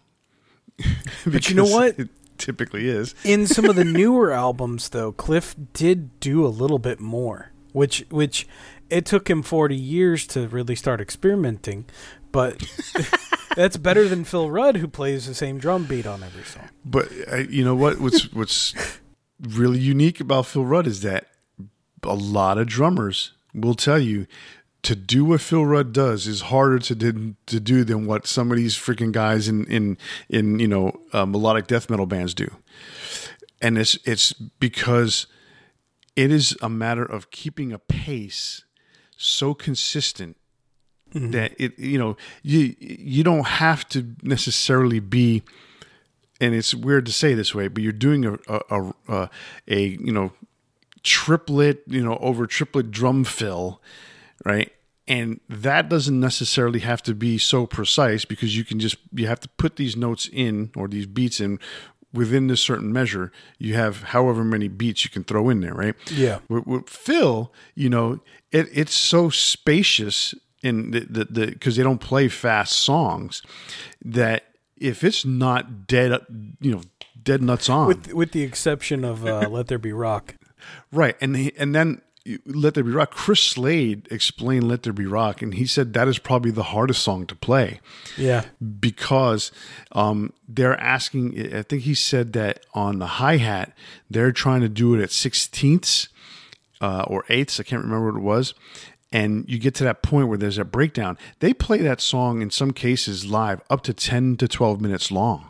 but 1.25 1.49
you 1.49 1.55
know 1.55 1.65
what? 1.65 1.99
It, 1.99 2.09
typically 2.41 2.87
is. 2.87 3.15
In 3.23 3.47
some 3.47 3.65
of 3.65 3.75
the 3.75 3.83
newer 4.01 4.31
albums, 4.31 4.89
though, 4.89 5.11
Cliff 5.11 5.55
did 5.73 6.19
do 6.19 6.45
a 6.45 6.49
little 6.49 6.79
bit 6.79 6.99
more, 6.99 7.51
which 7.71 8.05
which 8.09 8.47
it 8.89 9.05
took 9.05 9.29
him 9.29 9.41
forty 9.41 9.75
years 9.75 10.27
to 10.27 10.47
really 10.47 10.75
start 10.75 11.01
experimenting, 11.01 11.85
but. 12.31 12.61
that's 13.55 13.75
better 13.75 14.07
than 14.07 14.23
Phil 14.23 14.49
Rudd, 14.49 14.77
who 14.77 14.87
plays 14.87 15.27
the 15.27 15.33
same 15.33 15.57
drum 15.57 15.83
beat 15.83 16.07
on 16.07 16.23
every 16.23 16.43
song. 16.43 16.69
But 16.85 17.09
uh, 17.31 17.37
you 17.49 17.65
know 17.65 17.75
what? 17.75 17.99
What's 17.99 18.31
what's 18.33 18.73
really 19.41 19.79
unique 19.79 20.19
about 20.19 20.45
Phil 20.45 20.65
Rudd 20.65 20.87
is 20.87 21.01
that 21.01 21.27
a 22.03 22.15
lot 22.15 22.57
of 22.57 22.67
drummers 22.67 23.33
will 23.53 23.75
tell 23.75 23.99
you 23.99 24.27
to 24.83 24.95
do 24.95 25.25
what 25.25 25.41
Phil 25.41 25.65
Rudd 25.65 25.93
does 25.93 26.25
is 26.27 26.41
harder 26.41 26.79
to 26.79 26.95
do, 26.95 27.35
to 27.45 27.59
do 27.59 27.83
than 27.83 28.05
what 28.05 28.25
some 28.25 28.51
of 28.51 28.57
these 28.57 28.75
freaking 28.75 29.11
guys 29.11 29.47
in 29.47 29.65
in 29.65 29.97
in 30.29 30.59
you 30.59 30.67
know 30.67 30.99
uh, 31.13 31.25
melodic 31.25 31.67
death 31.67 31.89
metal 31.89 32.05
bands 32.05 32.33
do, 32.33 32.49
and 33.61 33.77
it's 33.77 33.97
it's 34.05 34.33
because 34.33 35.27
it 36.15 36.31
is 36.31 36.57
a 36.61 36.69
matter 36.69 37.05
of 37.05 37.31
keeping 37.31 37.71
a 37.71 37.79
pace 37.79 38.63
so 39.17 39.53
consistent 39.53 40.37
that 41.13 41.53
it 41.59 41.77
you 41.77 41.97
know 41.97 42.15
you 42.41 42.75
you 42.79 43.23
don't 43.23 43.45
have 43.45 43.87
to 43.89 44.15
necessarily 44.23 44.99
be 44.99 45.43
and 46.39 46.55
it's 46.55 46.73
weird 46.73 47.05
to 47.05 47.11
say 47.11 47.33
this 47.33 47.53
way 47.53 47.67
but 47.67 47.83
you're 47.83 47.91
doing 47.91 48.25
a 48.25 48.33
a, 48.47 48.61
a, 48.69 48.93
a, 49.09 49.29
a 49.67 49.87
you 49.87 50.11
know 50.11 50.31
triplet 51.03 51.83
you 51.87 52.03
know 52.03 52.17
over 52.17 52.47
triplet 52.47 52.91
drum 52.91 53.23
fill 53.23 53.81
right 54.45 54.71
and 55.07 55.39
that 55.49 55.89
doesn't 55.89 56.19
necessarily 56.19 56.79
have 56.79 57.01
to 57.03 57.13
be 57.15 57.37
so 57.37 57.65
precise 57.65 58.23
because 58.25 58.55
you 58.55 58.63
can 58.63 58.79
just 58.79 58.97
you 59.13 59.27
have 59.27 59.39
to 59.39 59.49
put 59.57 59.75
these 59.75 59.95
notes 59.95 60.29
in 60.31 60.71
or 60.75 60.87
these 60.87 61.05
beats 61.07 61.39
in 61.39 61.59
within 62.13 62.47
this 62.47 62.61
certain 62.61 62.91
measure 62.93 63.31
you 63.57 63.73
have 63.73 64.03
however 64.03 64.43
many 64.43 64.67
beats 64.67 65.03
you 65.03 65.09
can 65.09 65.23
throw 65.23 65.49
in 65.49 65.61
there 65.61 65.73
right 65.73 65.95
Yeah. 66.11 66.39
with, 66.49 66.67
with 66.67 66.89
Phil, 66.89 67.51
you 67.75 67.89
know, 67.89 68.19
it, 68.51 68.67
it's 68.73 68.93
so 68.93 69.29
spacious 69.29 70.35
in 70.61 70.91
the 70.91 70.99
the 71.29 71.47
because 71.47 71.75
they 71.77 71.83
don't 71.83 72.01
play 72.01 72.27
fast 72.27 72.73
songs 72.73 73.41
that 74.03 74.43
if 74.77 75.03
it's 75.03 75.23
not 75.25 75.87
dead, 75.87 76.11
you 76.59 76.71
know, 76.71 76.81
dead 77.23 77.41
nuts 77.41 77.69
on, 77.69 77.87
With 77.87 78.13
with 78.13 78.31
the 78.31 78.43
exception 78.43 79.03
of 79.05 79.25
uh, 79.25 79.47
"Let 79.49 79.67
There 79.67 79.77
Be 79.79 79.93
Rock." 79.93 80.35
right? 80.91 81.15
And 81.21 81.35
he, 81.35 81.53
and 81.57 81.73
then 81.73 82.01
Let 82.45 82.75
There 82.75 82.83
Be 82.83 82.91
Rock. 82.91 83.11
Chris 83.11 83.39
Slade 83.39 84.07
explained 84.11 84.67
Let 84.67 84.83
There 84.83 84.93
Be 84.93 85.05
Rock, 85.05 85.41
and 85.41 85.55
he 85.55 85.65
said 85.65 85.93
that 85.93 86.07
is 86.07 86.19
probably 86.19 86.51
the 86.51 86.63
hardest 86.63 87.01
song 87.01 87.25
to 87.27 87.35
play 87.35 87.79
Yeah. 88.17 88.45
because 88.79 89.51
um, 89.93 90.31
they're 90.47 90.79
asking. 90.79 91.53
I 91.55 91.63
think 91.63 91.83
he 91.83 91.95
said 91.95 92.33
that 92.33 92.65
on 92.73 92.99
the 92.99 93.07
hi 93.07 93.37
hat, 93.37 93.73
they're 94.09 94.31
trying 94.31 94.61
to 94.61 94.69
do 94.69 94.93
it 94.93 95.01
at 95.01 95.11
sixteenths 95.11 96.09
uh, 96.79 97.03
or 97.07 97.25
eighths. 97.29 97.59
I 97.59 97.63
can't 97.63 97.83
remember 97.83 98.11
what 98.11 98.19
it 98.19 98.23
was. 98.23 98.53
And 99.13 99.43
you 99.49 99.59
get 99.59 99.75
to 99.75 99.83
that 99.83 100.01
point 100.03 100.29
where 100.29 100.37
there's 100.37 100.57
a 100.57 100.63
breakdown. 100.63 101.17
They 101.39 101.53
play 101.53 101.79
that 101.79 101.99
song 101.99 102.41
in 102.41 102.49
some 102.49 102.71
cases 102.71 103.25
live 103.25 103.61
up 103.69 103.81
to 103.83 103.93
ten 103.93 104.37
to 104.37 104.47
twelve 104.47 104.79
minutes 104.79 105.11
long, 105.11 105.49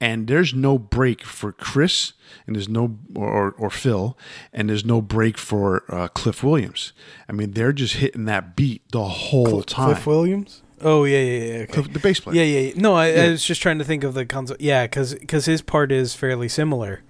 and 0.00 0.28
there's 0.28 0.54
no 0.54 0.78
break 0.78 1.24
for 1.24 1.52
Chris, 1.52 2.12
and 2.46 2.54
there's 2.56 2.68
no 2.68 2.98
or 3.14 3.52
or 3.52 3.70
Phil, 3.70 4.16
and 4.52 4.68
there's 4.68 4.84
no 4.84 5.00
break 5.00 5.36
for 5.38 5.82
uh, 5.92 6.08
Cliff 6.08 6.42
Williams. 6.42 6.92
I 7.28 7.32
mean, 7.32 7.52
they're 7.52 7.72
just 7.72 7.94
hitting 7.96 8.24
that 8.26 8.56
beat 8.56 8.82
the 8.92 9.04
whole 9.04 9.62
time. 9.62 9.86
Cliff 9.94 10.06
Williams. 10.06 10.62
Oh 10.80 11.04
yeah, 11.04 11.18
yeah, 11.18 11.38
yeah. 11.44 11.62
Okay. 11.62 11.72
Cliff- 11.72 11.92
the 11.92 11.98
bass 11.98 12.20
player. 12.20 12.36
Yeah, 12.36 12.44
yeah, 12.44 12.60
yeah. 12.68 12.72
No, 12.76 12.94
I, 12.94 13.08
I 13.08 13.28
was 13.30 13.44
just 13.44 13.60
trying 13.60 13.78
to 13.78 13.84
think 13.84 14.04
of 14.04 14.14
the 14.14 14.24
concept. 14.24 14.60
Yeah, 14.60 14.86
because 14.86 15.46
his 15.46 15.62
part 15.62 15.90
is 15.90 16.14
fairly 16.14 16.48
similar. 16.48 17.02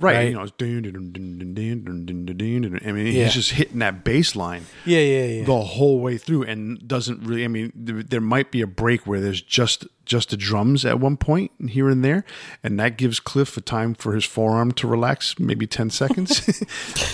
Right, 0.00 0.14
Right. 0.16 0.28
you 0.28 0.34
know, 0.34 0.42
it's 0.42 0.52
dun, 0.52 0.80
dun, 0.82 0.92
dun, 0.94 1.12
dun, 1.12 1.38
dun, 1.38 1.54
dun, 1.54 1.84
dun, 1.84 2.06
dun, 2.06 2.36
dun, 2.36 2.62
dun. 2.62 2.80
I 2.86 2.92
mean, 2.92 3.06
Yeah. 3.08 3.24
he's 3.24 3.34
just 3.34 3.50
hitting 3.52 3.80
that 3.80 4.02
bass 4.02 4.34
line 4.34 4.64
Yeah, 4.86 5.00
yeah, 5.00 5.24
yeah. 5.26 5.44
the 5.44 5.60
whole 5.60 6.00
way 6.00 6.16
through, 6.16 6.44
and 6.44 6.86
doesn't 6.88 7.22
really. 7.22 7.44
I 7.44 7.48
mean, 7.48 7.70
there, 7.74 8.02
there 8.02 8.20
might 8.22 8.50
be 8.50 8.62
a 8.62 8.66
break 8.66 9.06
where 9.06 9.20
there's 9.20 9.42
just 9.42 9.86
just 10.06 10.30
the 10.30 10.36
drums 10.36 10.84
at 10.84 10.98
one 10.98 11.16
point 11.16 11.52
here 11.68 11.88
and 11.88 12.02
there, 12.04 12.24
and 12.64 12.80
that 12.80 12.96
gives 12.96 13.20
Cliff 13.20 13.56
a 13.56 13.60
time 13.60 13.94
for 13.94 14.14
his 14.14 14.24
forearm 14.24 14.72
to 14.72 14.88
relax, 14.88 15.38
maybe 15.38 15.66
ten 15.68 15.88
seconds. 15.90 16.40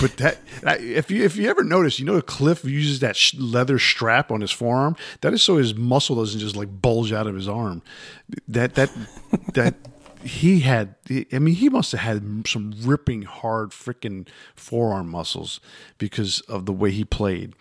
but 0.01 0.17
that, 0.19 0.39
if 0.81 1.11
you 1.11 1.25
if 1.25 1.37
you 1.37 1.49
ever 1.51 1.65
notice, 1.65 1.99
you 1.99 2.07
know, 2.07 2.21
Cliff 2.23 2.65
uses 2.65 3.01
that 3.01 3.17
sh- 3.17 3.35
leather 3.35 3.79
strap 3.81 4.31
on 4.31 4.41
his 4.41 4.53
forearm. 4.53 4.97
That 5.23 5.35
is 5.35 5.43
so 5.43 5.57
his 5.57 5.75
muscle 5.75 6.17
doesn't 6.17 6.39
just 6.41 6.55
like 6.57 6.81
bulge 6.81 7.13
out 7.13 7.27
of 7.27 7.35
his 7.35 7.49
arm. 7.49 7.83
That 8.49 8.75
that 8.77 8.91
that 9.55 9.75
he 10.27 10.61
had 10.61 10.95
i 11.33 11.39
mean 11.39 11.55
he 11.55 11.69
must 11.69 11.93
have 11.93 12.01
had 12.01 12.47
some 12.47 12.75
ripping 12.83 13.23
hard 13.23 13.71
freaking 13.71 14.27
forearm 14.55 15.09
muscles 15.09 15.61
because 15.99 16.41
of 16.43 16.67
the 16.67 16.73
way 16.73 16.91
he 16.91 17.05
played 17.05 17.55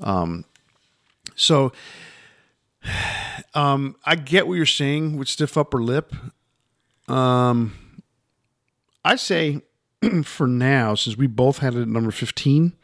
um 0.00 0.44
so 1.34 1.72
um 3.54 3.96
i 4.04 4.14
get 4.14 4.46
what 4.46 4.54
you're 4.54 4.66
saying 4.66 5.16
with 5.16 5.28
stiff 5.28 5.56
upper 5.56 5.82
lip 5.82 6.14
um 7.08 7.74
i 9.04 9.16
say 9.16 9.62
for 10.24 10.46
now 10.46 10.94
since 10.94 11.16
we 11.16 11.26
both 11.26 11.58
had 11.58 11.74
it 11.74 11.82
at 11.82 11.88
number 11.88 12.10
15 12.10 12.74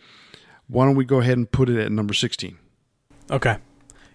why 0.68 0.85
don't 0.85 0.96
we 0.96 1.04
go 1.04 1.20
ahead 1.20 1.37
and 1.37 1.50
put 1.50 1.68
it 1.68 1.78
at 1.78 1.90
number 1.90 2.14
16 2.14 2.59
Okay. 3.31 3.59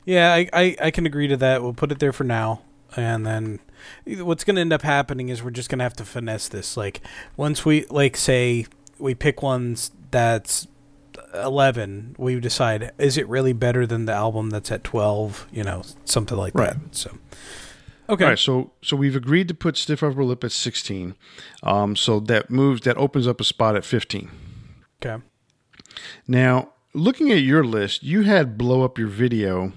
Yeah, 0.06 0.34
I, 0.34 0.50
I, 0.52 0.76
I 0.82 0.92
can 0.92 1.06
agree 1.06 1.28
to 1.28 1.38
that. 1.38 1.62
We'll 1.62 1.74
put 1.74 1.92
it 1.92 2.00
there 2.00 2.14
for 2.14 2.24
now. 2.24 2.62
And 2.96 3.26
then 3.26 3.60
what's 4.06 4.44
going 4.44 4.56
to 4.56 4.62
end 4.62 4.74
up 4.74 4.82
happening 4.84 5.30
is 5.30 5.44
we're 5.44 5.50
just 5.52 5.70
going 5.70 5.80
to 5.80 5.84
have 5.84 5.96
to 5.96 6.06
finesse 6.06 6.48
this. 6.48 6.78
Like, 6.78 7.02
once 7.38 7.66
we, 7.66 7.86
like, 7.90 8.16
say 8.18 8.68
we 9.00 9.16
pick 9.16 9.42
ones 9.42 9.92
that's 10.12 10.68
11, 11.34 12.16
we 12.18 12.40
decide, 12.40 12.92
is 12.98 13.18
it 13.18 13.28
really 13.28 13.54
better 13.54 13.86
than 13.88 14.06
the 14.06 14.14
album 14.14 14.50
that's 14.52 14.72
at 14.72 14.84
12? 14.84 15.48
You 15.52 15.64
know, 15.64 15.82
something 16.06 16.38
like 16.38 16.54
Right. 16.56 16.74
that. 16.74 16.96
So, 16.96 17.18
okay. 18.10 18.24
All 18.26 18.30
right, 18.32 18.40
so 18.40 18.72
so 18.84 18.96
we've 18.96 19.16
agreed 19.16 19.48
to 19.48 19.54
put 19.54 19.76
stiff 19.78 20.04
upper 20.04 20.24
lip 20.24 20.44
at 20.44 20.52
16. 20.52 21.16
Um, 21.64 21.96
so 21.96 22.20
that 22.22 22.50
moves 22.52 22.82
that 22.82 22.98
opens 22.98 23.28
up 23.28 23.42
a 23.42 23.44
spot 23.44 23.76
at 23.76 23.86
15. 23.86 24.30
Okay. 25.04 25.24
Now, 26.28 26.70
looking 26.94 27.32
at 27.32 27.42
your 27.42 27.64
list, 27.64 28.04
you 28.04 28.22
had 28.22 28.58
blow 28.58 28.84
up 28.84 28.98
your 28.98 29.08
video 29.08 29.74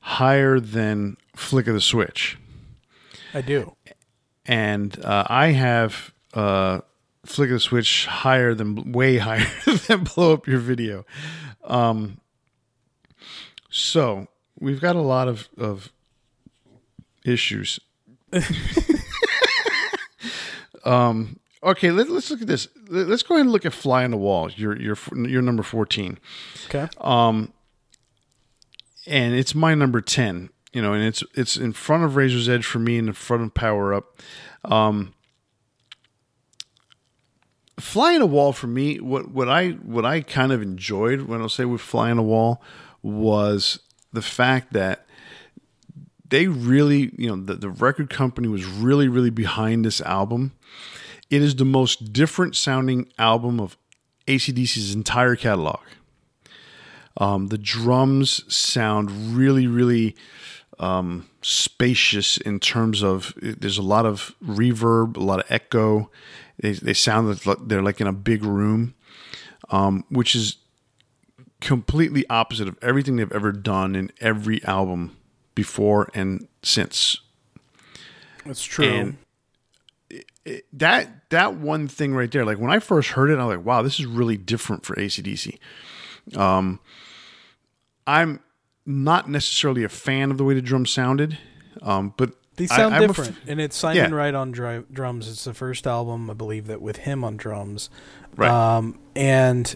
higher 0.00 0.60
than 0.60 1.16
flick 1.36 1.66
of 1.66 1.74
the 1.74 1.80
switch, 1.80 2.38
I 3.34 3.40
do. 3.40 3.74
and 4.46 4.98
uh, 5.04 5.24
I 5.28 5.48
have 5.48 6.12
uh, 6.34 6.80
flick 7.24 7.48
of 7.50 7.54
the 7.54 7.60
switch 7.60 8.06
higher 8.06 8.54
than 8.54 8.92
way 8.92 9.18
higher 9.28 9.46
than 9.86 10.04
blow 10.04 10.32
up 10.34 10.46
your 10.46 10.58
video. 10.60 11.04
Um, 11.64 12.18
so 13.70 14.26
we've 14.58 14.80
got 14.80 14.96
a 14.96 15.00
lot 15.02 15.28
of 15.28 15.48
of 15.58 15.92
issues. 17.24 17.78
um. 20.84 21.38
Okay, 21.62 21.90
let, 21.90 22.08
let's 22.08 22.30
look 22.30 22.40
at 22.40 22.46
this. 22.46 22.68
Let- 22.88 23.06
Let's 23.08 23.22
go 23.22 23.34
ahead 23.34 23.44
and 23.44 23.52
look 23.52 23.66
at 23.66 23.74
fly 23.74 24.02
on 24.04 24.10
the 24.10 24.16
wall. 24.16 24.50
Your 24.52 24.74
your 24.80 24.96
your 25.14 25.42
number 25.42 25.62
fourteen 25.62 26.18
Okay. 26.66 26.88
and 29.06 29.34
it's 29.34 29.54
my 29.54 29.74
number 29.74 30.00
10 30.00 30.48
you 30.72 30.80
know 30.80 30.92
and 30.92 31.04
it's 31.04 31.22
it's 31.34 31.56
in 31.56 31.72
front 31.72 32.04
of 32.04 32.16
razor's 32.16 32.48
edge 32.48 32.66
for 32.66 32.78
me 32.78 32.98
and 32.98 33.08
in 33.08 33.14
front 33.14 33.42
of 33.42 33.54
power 33.54 33.94
up. 33.94 34.20
Um 34.64 35.14
fly 37.78 38.12
on 38.14 38.20
the 38.20 38.26
wall 38.26 38.52
for 38.52 38.66
me 38.66 39.00
what 39.00 39.30
what 39.30 39.48
i 39.48 39.70
what 39.70 40.04
i 40.04 40.20
kind 40.20 40.52
of 40.52 40.60
enjoyed 40.60 41.22
when 41.22 41.40
i'll 41.40 41.48
say 41.48 41.64
with 41.64 41.80
fly 41.80 42.10
on 42.10 42.18
the 42.18 42.22
wall 42.22 42.62
was 43.02 43.78
the 44.12 44.20
fact 44.20 44.74
that 44.74 45.06
they 46.30 46.46
really 46.46 47.12
you 47.16 47.28
know 47.28 47.36
the, 47.36 47.54
the 47.54 47.68
record 47.68 48.08
company 48.08 48.48
was 48.48 48.64
really 48.64 49.08
really 49.08 49.30
behind 49.30 49.84
this 49.84 50.00
album. 50.00 50.52
It 51.28 51.42
is 51.42 51.56
the 51.56 51.64
most 51.64 52.12
different 52.12 52.56
sounding 52.56 53.08
album 53.18 53.60
of 53.60 53.76
acdc's 54.26 54.94
entire 54.94 55.36
catalog. 55.36 55.80
Um, 57.16 57.48
the 57.48 57.58
drums 57.58 58.44
sound 58.54 59.36
really, 59.36 59.66
really 59.66 60.16
um, 60.80 61.28
spacious 61.42 62.36
in 62.38 62.58
terms 62.58 63.02
of 63.02 63.32
there's 63.40 63.78
a 63.78 63.82
lot 63.82 64.06
of 64.06 64.34
reverb, 64.44 65.16
a 65.16 65.20
lot 65.20 65.38
of 65.38 65.46
echo. 65.50 66.10
They, 66.58 66.72
they 66.72 66.94
sound 66.94 67.28
like 67.46 67.58
they're 67.66 67.82
like 67.82 68.00
in 68.00 68.06
a 68.06 68.12
big 68.12 68.42
room, 68.44 68.94
um, 69.70 70.04
which 70.08 70.34
is 70.34 70.56
completely 71.60 72.24
opposite 72.30 72.66
of 72.66 72.78
everything 72.82 73.16
they've 73.16 73.30
ever 73.32 73.52
done 73.52 73.94
in 73.94 74.10
every 74.20 74.64
album 74.64 75.16
before 75.54 76.08
and 76.14 76.48
since. 76.62 77.18
That's 78.46 78.64
true. 78.64 78.86
And 78.88 79.16
it- 80.46 80.64
that 80.72 81.28
that 81.30 81.54
one 81.54 81.86
thing 81.86 82.14
right 82.14 82.30
there, 82.32 82.44
like 82.46 82.58
when 82.58 82.70
I 82.70 82.78
first 82.78 83.10
heard 83.10 83.30
it, 83.30 83.38
I 83.38 83.44
was 83.44 83.56
like, 83.56 83.64
"Wow, 83.64 83.82
this 83.82 84.00
is 84.00 84.06
really 84.06 84.36
different 84.38 84.84
for 84.84 84.96
ACDC." 84.96 85.58
Um, 86.34 86.80
I'm 88.06 88.40
not 88.86 89.28
necessarily 89.28 89.84
a 89.84 89.88
fan 89.88 90.30
of 90.30 90.38
the 90.38 90.44
way 90.44 90.54
the 90.54 90.62
drums 90.62 90.90
sounded, 90.90 91.38
um, 91.82 92.14
but 92.16 92.32
They 92.56 92.66
sound 92.66 92.94
I'm 92.94 93.02
a 93.02 93.04
f- 93.04 93.08
different, 93.16 93.36
and 93.46 93.60
it's 93.60 93.76
Simon 93.76 94.10
Yeah. 94.10 94.16
Wright 94.16 94.34
on 94.34 94.50
dri- 94.52 94.84
drums. 94.92 95.28
It's 95.28 95.44
the 95.44 95.54
first 95.54 95.86
album, 95.86 96.30
I 96.30 96.34
believe, 96.34 96.66
that 96.66 96.82
with 96.82 96.98
him 96.98 97.22
on 97.24 97.36
drums. 97.36 97.90
Right. 98.36 98.50
Um, 98.50 98.98
and 99.16 99.74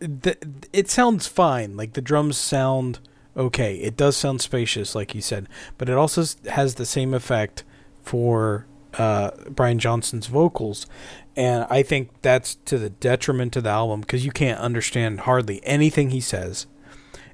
th- 0.00 0.38
it 0.72 0.88
sounds 0.90 1.26
fine. 1.26 1.76
Like 1.76 1.92
the 1.94 2.00
drums 2.00 2.36
sound 2.36 2.98
okay. 3.36 3.76
It 3.76 3.96
does 3.96 4.16
sound 4.16 4.40
spacious, 4.40 4.94
like 4.94 5.14
you 5.14 5.20
said, 5.20 5.48
but 5.76 5.88
it 5.88 5.94
also 5.96 6.24
has 6.50 6.74
the 6.76 6.86
same 6.86 7.14
effect 7.14 7.64
for 8.02 8.66
uh, 8.96 9.30
Brian 9.50 9.78
Johnson's 9.78 10.26
vocals. 10.26 10.86
And 11.36 11.66
I 11.70 11.82
think 11.82 12.10
that's 12.22 12.56
to 12.64 12.78
the 12.78 12.90
detriment 12.90 13.54
of 13.56 13.62
the 13.64 13.70
album 13.70 14.00
because 14.00 14.24
you 14.24 14.32
can't 14.32 14.58
understand 14.58 15.20
hardly 15.20 15.60
anything 15.64 16.10
he 16.10 16.20
says. 16.20 16.66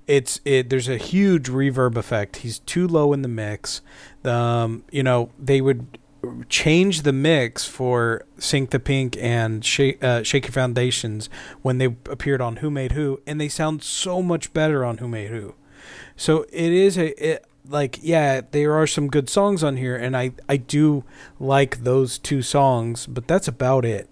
It's 0.06 0.40
it. 0.44 0.70
There's 0.70 0.88
a 0.88 0.96
huge 0.96 1.48
reverb 1.48 1.96
effect. 1.96 2.36
He's 2.36 2.58
too 2.60 2.86
low 2.86 3.12
in 3.12 3.22
the 3.22 3.28
mix. 3.28 3.80
Um, 4.24 4.84
you 4.90 5.02
know, 5.02 5.30
they 5.38 5.60
would 5.60 5.98
change 6.48 7.02
the 7.02 7.12
mix 7.12 7.66
for 7.66 8.24
Sink 8.38 8.70
the 8.70 8.80
Pink 8.80 9.16
and 9.18 9.64
Shake, 9.64 10.02
uh, 10.02 10.22
Shake 10.22 10.44
Your 10.46 10.52
Foundations 10.52 11.28
when 11.62 11.78
they 11.78 11.86
appeared 11.86 12.40
on 12.40 12.56
Who 12.56 12.70
Made 12.70 12.92
Who, 12.92 13.20
and 13.26 13.40
they 13.40 13.48
sound 13.48 13.82
so 13.82 14.22
much 14.22 14.52
better 14.52 14.84
on 14.84 14.98
Who 14.98 15.08
Made 15.08 15.30
Who. 15.30 15.54
So 16.16 16.42
it 16.52 16.72
is 16.72 16.96
a 16.96 17.32
it, 17.32 17.46
like 17.68 17.98
yeah, 18.02 18.42
there 18.50 18.74
are 18.74 18.86
some 18.86 19.08
good 19.08 19.28
songs 19.28 19.64
on 19.64 19.76
here, 19.76 19.96
and 19.96 20.16
I 20.16 20.32
I 20.48 20.56
do 20.56 21.04
like 21.38 21.84
those 21.84 22.18
two 22.18 22.42
songs, 22.42 23.06
but 23.06 23.26
that's 23.26 23.48
about 23.48 23.84
it. 23.84 24.08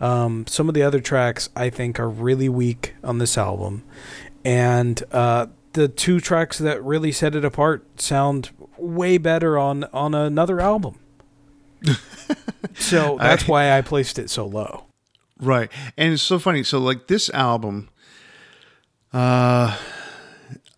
Um, 0.00 0.46
some 0.46 0.68
of 0.68 0.74
the 0.74 0.82
other 0.82 1.00
tracks 1.00 1.48
I 1.56 1.70
think 1.70 1.98
are 1.98 2.08
really 2.08 2.48
weak 2.48 2.94
on 3.02 3.18
this 3.18 3.36
album, 3.36 3.82
and 4.48 5.02
uh, 5.12 5.46
the 5.74 5.88
two 5.88 6.20
tracks 6.20 6.56
that 6.56 6.82
really 6.82 7.12
set 7.12 7.34
it 7.34 7.44
apart 7.44 8.00
sound 8.00 8.48
way 8.78 9.18
better 9.18 9.58
on 9.58 9.84
on 9.92 10.14
another 10.14 10.58
album. 10.58 10.98
so 12.74 13.18
that's 13.20 13.44
I, 13.44 13.46
why 13.46 13.76
I 13.76 13.82
placed 13.82 14.18
it 14.18 14.30
so 14.30 14.46
low. 14.46 14.86
Right. 15.38 15.70
And 15.98 16.14
it's 16.14 16.22
so 16.22 16.38
funny. 16.38 16.62
So 16.64 16.78
like 16.78 17.08
this 17.08 17.28
album 17.30 17.90
uh 19.12 19.76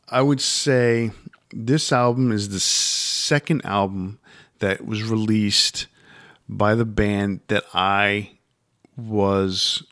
I 0.08 0.20
would 0.20 0.40
say 0.40 1.12
this 1.52 1.92
album 1.92 2.32
is 2.32 2.48
the 2.48 2.60
second 2.60 3.64
album 3.64 4.18
that 4.58 4.84
was 4.84 5.04
released 5.04 5.86
by 6.48 6.74
the 6.74 6.84
band 6.84 7.40
that 7.46 7.62
I 7.72 8.32
was 8.96 9.84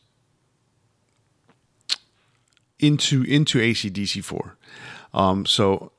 into 2.79 3.23
into 3.23 3.59
ACDC 3.59 4.23
for. 4.25 4.57
Um, 5.15 5.47
so 5.47 5.93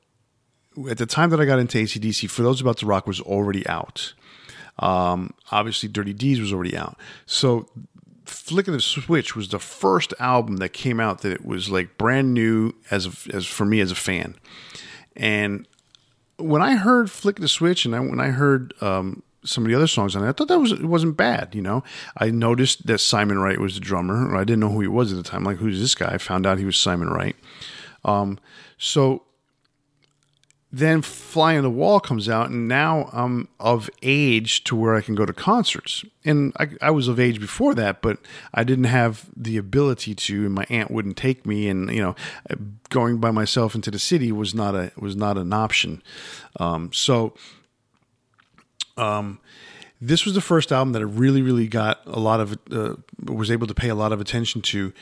at 0.88 0.98
the 0.98 1.06
time 1.06 1.30
that 1.30 1.40
I 1.40 1.44
got 1.44 1.58
into 1.58 1.78
ACDC, 1.78 2.30
For 2.30 2.42
Those 2.42 2.60
About 2.60 2.78
to 2.78 2.86
Rock 2.86 3.06
was 3.06 3.20
already 3.20 3.66
out. 3.66 4.14
Um, 4.78 5.34
obviously, 5.50 5.88
Dirty 5.88 6.12
Deeds 6.12 6.40
was 6.40 6.52
already 6.52 6.76
out. 6.76 6.96
So, 7.26 7.68
Flick 8.24 8.68
of 8.68 8.74
the 8.74 8.80
Switch 8.80 9.34
was 9.34 9.48
the 9.48 9.58
first 9.58 10.14
album 10.20 10.58
that 10.58 10.70
came 10.70 11.00
out 11.00 11.22
that 11.22 11.32
it 11.32 11.44
was 11.44 11.68
like 11.68 11.98
brand 11.98 12.32
new 12.32 12.72
as 12.90 13.06
a, 13.06 13.34
as 13.34 13.46
for 13.46 13.64
me 13.64 13.80
as 13.80 13.90
a 13.90 13.96
fan. 13.96 14.36
And 15.16 15.66
when 16.36 16.62
I 16.62 16.76
heard 16.76 17.10
Flick 17.10 17.38
of 17.38 17.42
the 17.42 17.48
Switch, 17.48 17.84
and 17.84 17.94
I, 17.94 18.00
when 18.00 18.20
I 18.20 18.28
heard 18.28 18.72
um, 18.80 19.22
some 19.44 19.64
of 19.64 19.70
the 19.70 19.74
other 19.74 19.86
songs 19.86 20.14
on 20.14 20.24
it, 20.24 20.28
I 20.28 20.32
thought 20.32 20.48
that 20.48 20.58
was 20.58 20.72
it 20.72 20.84
wasn't 20.84 21.16
bad. 21.16 21.54
You 21.54 21.62
know, 21.62 21.84
I 22.16 22.30
noticed 22.30 22.86
that 22.86 22.98
Simon 22.98 23.38
Wright 23.38 23.58
was 23.58 23.74
the 23.74 23.80
drummer. 23.80 24.36
I 24.36 24.44
didn't 24.44 24.60
know 24.60 24.70
who 24.70 24.80
he 24.80 24.88
was 24.88 25.12
at 25.12 25.16
the 25.16 25.28
time. 25.28 25.44
Like, 25.44 25.58
who's 25.58 25.80
this 25.80 25.94
guy? 25.94 26.14
I 26.14 26.18
found 26.18 26.46
out 26.46 26.58
he 26.58 26.64
was 26.64 26.76
Simon 26.76 27.08
Wright. 27.08 27.36
Um, 28.04 28.38
so 28.78 29.22
then 30.72 31.02
Fly 31.02 31.56
on 31.56 31.64
the 31.64 31.70
Wall 31.70 31.98
comes 31.98 32.28
out, 32.28 32.50
and 32.50 32.68
now 32.68 33.10
I'm 33.12 33.48
of 33.58 33.90
age 34.02 34.62
to 34.64 34.76
where 34.76 34.94
I 34.94 35.00
can 35.00 35.16
go 35.16 35.26
to 35.26 35.32
concerts. 35.32 36.04
And 36.24 36.52
I, 36.60 36.68
I, 36.80 36.90
was 36.92 37.08
of 37.08 37.18
age 37.18 37.40
before 37.40 37.74
that, 37.74 38.00
but 38.00 38.18
I 38.54 38.62
didn't 38.62 38.84
have 38.84 39.26
the 39.36 39.56
ability 39.56 40.14
to, 40.14 40.46
and 40.46 40.54
my 40.54 40.66
aunt 40.70 40.90
wouldn't 40.90 41.16
take 41.16 41.44
me. 41.44 41.68
And 41.68 41.90
you 41.92 42.00
know, 42.00 42.14
going 42.88 43.18
by 43.18 43.32
myself 43.32 43.74
into 43.74 43.90
the 43.90 43.98
city 43.98 44.30
was 44.30 44.54
not 44.54 44.76
a 44.76 44.92
was 44.96 45.16
not 45.16 45.36
an 45.36 45.52
option. 45.52 46.02
Um, 46.60 46.92
so, 46.92 47.34
um, 48.96 49.38
this 50.00 50.24
was 50.24 50.34
the 50.34 50.40
first 50.40 50.72
album 50.72 50.92
that 50.92 51.02
I 51.02 51.04
really, 51.04 51.42
really 51.42 51.68
got 51.68 52.00
a 52.06 52.18
lot 52.18 52.40
of 52.40 52.58
uh, 52.70 52.94
was 53.24 53.50
able 53.50 53.66
to 53.66 53.74
pay 53.74 53.88
a 53.88 53.94
lot 53.94 54.12
of 54.12 54.20
attention 54.20 54.62
to, 54.62 54.92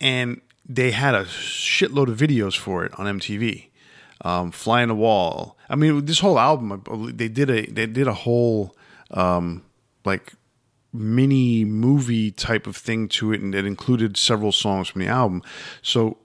and 0.00 0.40
they 0.68 0.90
had 0.90 1.14
a 1.14 1.24
shitload 1.24 2.08
of 2.08 2.18
videos 2.18 2.56
for 2.56 2.84
it 2.84 2.92
on 2.98 3.18
MTV 3.18 3.68
um, 4.22 4.50
Fly 4.50 4.82
on 4.82 4.88
the 4.88 4.94
Wall. 4.94 5.56
I 5.68 5.76
mean, 5.76 6.04
this 6.04 6.20
whole 6.20 6.38
album, 6.38 6.82
they 7.14 7.28
did 7.28 7.50
a 7.50 7.66
they 7.66 7.86
did 7.86 8.06
a 8.06 8.14
whole 8.14 8.74
um, 9.10 9.64
like 10.04 10.32
mini 10.92 11.64
movie 11.64 12.30
type 12.30 12.66
of 12.66 12.76
thing 12.76 13.08
to 13.08 13.32
it, 13.32 13.40
and 13.40 13.54
it 13.54 13.64
included 13.64 14.16
several 14.16 14.52
songs 14.52 14.88
from 14.88 15.00
the 15.00 15.08
album. 15.08 15.42
So 15.82 16.18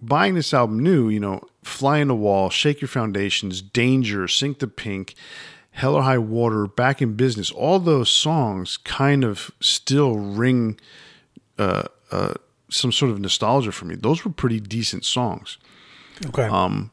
buying 0.00 0.34
this 0.34 0.54
album 0.54 0.82
new, 0.82 1.08
you 1.08 1.20
know, 1.20 1.42
Fly 1.62 2.00
on 2.00 2.08
the 2.08 2.14
Wall, 2.14 2.50
Shake 2.50 2.80
Your 2.80 2.88
Foundations, 2.88 3.60
Danger, 3.60 4.28
Sink 4.28 4.60
the 4.60 4.68
Pink, 4.68 5.14
Hell 5.76 5.94
or 5.94 6.02
High 6.02 6.16
Water, 6.16 6.66
Back 6.66 7.02
in 7.02 7.16
Business, 7.16 7.50
all 7.50 7.78
those 7.78 8.08
songs 8.08 8.78
kind 8.78 9.24
of 9.24 9.50
still 9.60 10.16
ring 10.16 10.80
uh, 11.58 11.82
uh, 12.10 12.32
some 12.70 12.90
sort 12.90 13.10
of 13.10 13.20
nostalgia 13.20 13.72
for 13.72 13.84
me. 13.84 13.94
Those 13.94 14.24
were 14.24 14.30
pretty 14.30 14.58
decent 14.58 15.04
songs. 15.04 15.58
Okay. 16.28 16.44
Um, 16.44 16.92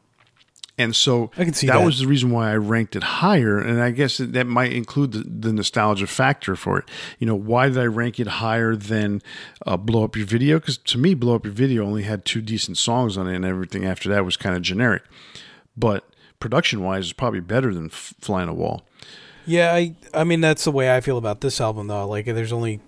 and 0.78 0.94
so 0.94 1.32
I 1.38 1.46
can 1.46 1.54
see 1.54 1.68
that, 1.68 1.80
that, 1.80 1.86
was 1.86 2.00
the 2.00 2.08
reason 2.08 2.32
why 2.32 2.52
I 2.52 2.58
ranked 2.58 2.98
it 2.98 3.04
higher. 3.04 3.58
And 3.58 3.82
I 3.82 3.92
guess 3.92 4.18
that 4.18 4.48
might 4.48 4.74
include 4.74 5.14
the, 5.14 5.20
the, 5.20 5.54
nostalgia 5.54 6.06
factor 6.06 6.58
for 6.58 6.80
it. 6.80 6.86
You 7.20 7.28
know, 7.28 7.36
why 7.36 7.70
did 7.70 7.78
I 7.78 7.86
rank 7.86 8.20
it 8.20 8.28
higher 8.28 8.76
than 8.76 9.22
uh, 9.66 9.78
Blow 9.78 10.04
Up 10.04 10.18
Your 10.18 10.26
Video? 10.26 10.60
Because 10.60 10.78
to 10.80 10.98
me, 10.98 11.14
Blow 11.14 11.36
Up 11.36 11.46
Your 11.46 11.54
Video 11.54 11.86
only 11.86 12.04
had 12.04 12.26
two 12.26 12.42
decent 12.42 12.78
songs 12.78 13.18
on 13.18 13.30
it, 13.30 13.36
and 13.36 13.46
everything 13.46 13.86
after 13.86 14.10
that 14.10 14.26
was 14.26 14.36
kind 14.36 14.58
of 14.58 14.62
generic. 14.62 15.04
But 15.78 16.06
production 16.44 16.84
wise, 16.84 17.06
is 17.06 17.14
probably 17.14 17.40
better 17.40 17.74
than 17.74 17.86
F- 17.86 18.14
Fly 18.20 18.42
on 18.42 18.48
the 18.48 18.54
Wall. 18.54 18.84
Yeah, 19.46 19.74
I, 19.74 19.96
I 20.14 20.26
mean, 20.26 20.42
that's 20.42 20.66
the 20.66 20.72
way 20.72 20.94
I 20.94 21.00
feel 21.00 21.18
about 21.18 21.40
this 21.40 21.62
album, 21.62 21.88
though. 21.88 22.06
Like, 22.06 22.26
there's 22.26 22.52
only 22.52 22.82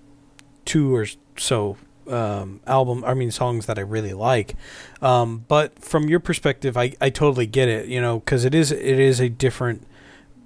two 0.66 0.94
or 0.94 1.08
so 1.38 1.78
um, 2.08 2.60
album, 2.68 3.04
I 3.06 3.14
mean 3.14 3.32
songs 3.32 3.66
that 3.66 3.78
I 3.78 3.82
really 3.82 4.14
like. 4.14 4.56
Um, 5.02 5.46
but 5.48 5.80
from 5.80 6.10
your 6.10 6.20
perspective, 6.20 6.78
I, 6.78 6.94
I 7.00 7.10
totally 7.10 7.48
get 7.48 7.70
it, 7.70 7.88
you 7.88 8.02
know, 8.02 8.20
because 8.20 8.46
it 8.46 8.54
is 8.54 8.72
it 8.72 9.00
is 9.00 9.20
a 9.20 9.30
different 9.30 9.88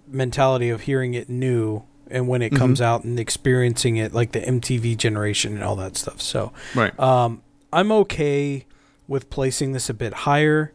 mentality 0.07 0.69
of 0.69 0.81
hearing 0.81 1.15
it 1.15 1.29
new 1.29 1.83
and 2.09 2.27
when 2.27 2.41
it 2.41 2.51
mm-hmm. 2.51 2.57
comes 2.57 2.81
out 2.81 3.03
and 3.03 3.19
experiencing 3.19 3.97
it 3.97 4.13
like 4.13 4.31
the 4.31 4.39
MTV 4.39 4.97
generation 4.97 5.53
and 5.53 5.63
all 5.63 5.75
that 5.77 5.97
stuff. 5.97 6.21
So 6.21 6.53
right, 6.75 6.97
um, 6.99 7.41
I'm 7.73 7.91
okay 7.91 8.65
with 9.07 9.29
placing 9.29 9.73
this 9.73 9.89
a 9.89 9.93
bit 9.93 10.13
higher. 10.13 10.71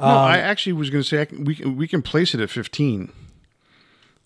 No, 0.00 0.06
I 0.06 0.38
um, 0.38 0.44
actually 0.44 0.72
was 0.72 0.90
going 0.90 1.02
to 1.02 1.08
say 1.08 1.26
can, 1.26 1.44
we 1.44 1.54
we 1.64 1.86
can 1.86 2.02
place 2.02 2.34
it 2.34 2.40
at 2.40 2.50
15 2.50 3.12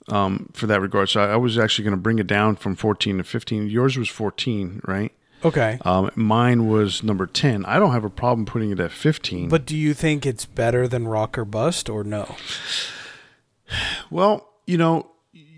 um, 0.09 0.51
for 0.53 0.67
that 0.67 0.81
regard. 0.81 1.09
So 1.09 1.21
I, 1.21 1.33
I 1.33 1.37
was 1.37 1.59
actually 1.59 1.85
going 1.85 1.97
to 1.97 2.01
bring 2.01 2.19
it 2.19 2.27
down 2.27 2.57
from 2.57 2.77
14 2.77 3.19
to 3.19 3.25
15. 3.25 3.69
Yours 3.69 3.97
was 3.97 4.09
14, 4.09 4.83
right? 4.87 5.13
Okay. 5.45 5.79
Um, 5.85 6.11
mine 6.15 6.69
was 6.69 7.03
number 7.03 7.27
10. 7.27 7.67
I 7.67 7.79
don't 7.79 7.93
have 7.93 8.05
a 8.05 8.11
problem 8.11 8.47
putting 8.47 8.71
it 8.71 8.81
at 8.81 8.91
15. 8.91 9.49
But 9.49 9.67
do 9.67 9.77
you 9.77 9.93
think 9.93 10.25
it's 10.25 10.47
better 10.47 10.89
than 10.89 11.07
Rock 11.07 11.37
or 11.37 11.45
Bust 11.45 11.89
or 11.89 12.03
no? 12.03 12.37
Well, 14.11 14.49
you 14.67 14.79
know, 14.79 15.11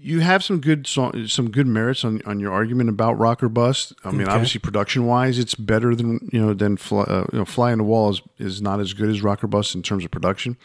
you 0.07 0.21
have 0.21 0.45
some 0.45 0.61
good 0.61 0.87
song, 0.87 1.27
some 1.27 1.51
good 1.51 1.66
merits 1.66 2.05
on, 2.05 2.23
on 2.25 2.38
your 2.38 2.53
argument 2.53 2.88
about 2.88 3.19
Rock 3.19 3.42
or 3.42 3.49
Bust. 3.49 3.92
I 4.05 4.12
mean, 4.12 4.23
okay. 4.23 4.31
obviously 4.31 4.61
production 4.61 5.05
wise, 5.05 5.37
it's 5.37 5.57
better 5.57 5.97
than 5.97 6.29
you 6.33 6.40
know 6.40 6.55
than 6.55 6.77
fly, 6.77 7.03
uh, 7.03 7.27
you 7.33 7.40
know, 7.40 7.45
Fly 7.45 7.73
on 7.73 7.79
the 7.79 7.85
Wall 7.85 8.11
is, 8.11 8.23
is 8.38 8.62
not 8.62 8.79
as 8.79 8.92
good 8.92 9.11
as 9.11 9.21
Rock 9.21 9.42
or 9.42 9.49
Bust 9.49 9.75
in 9.75 9.83
terms 9.83 10.05
of 10.05 10.12
production. 10.12 10.57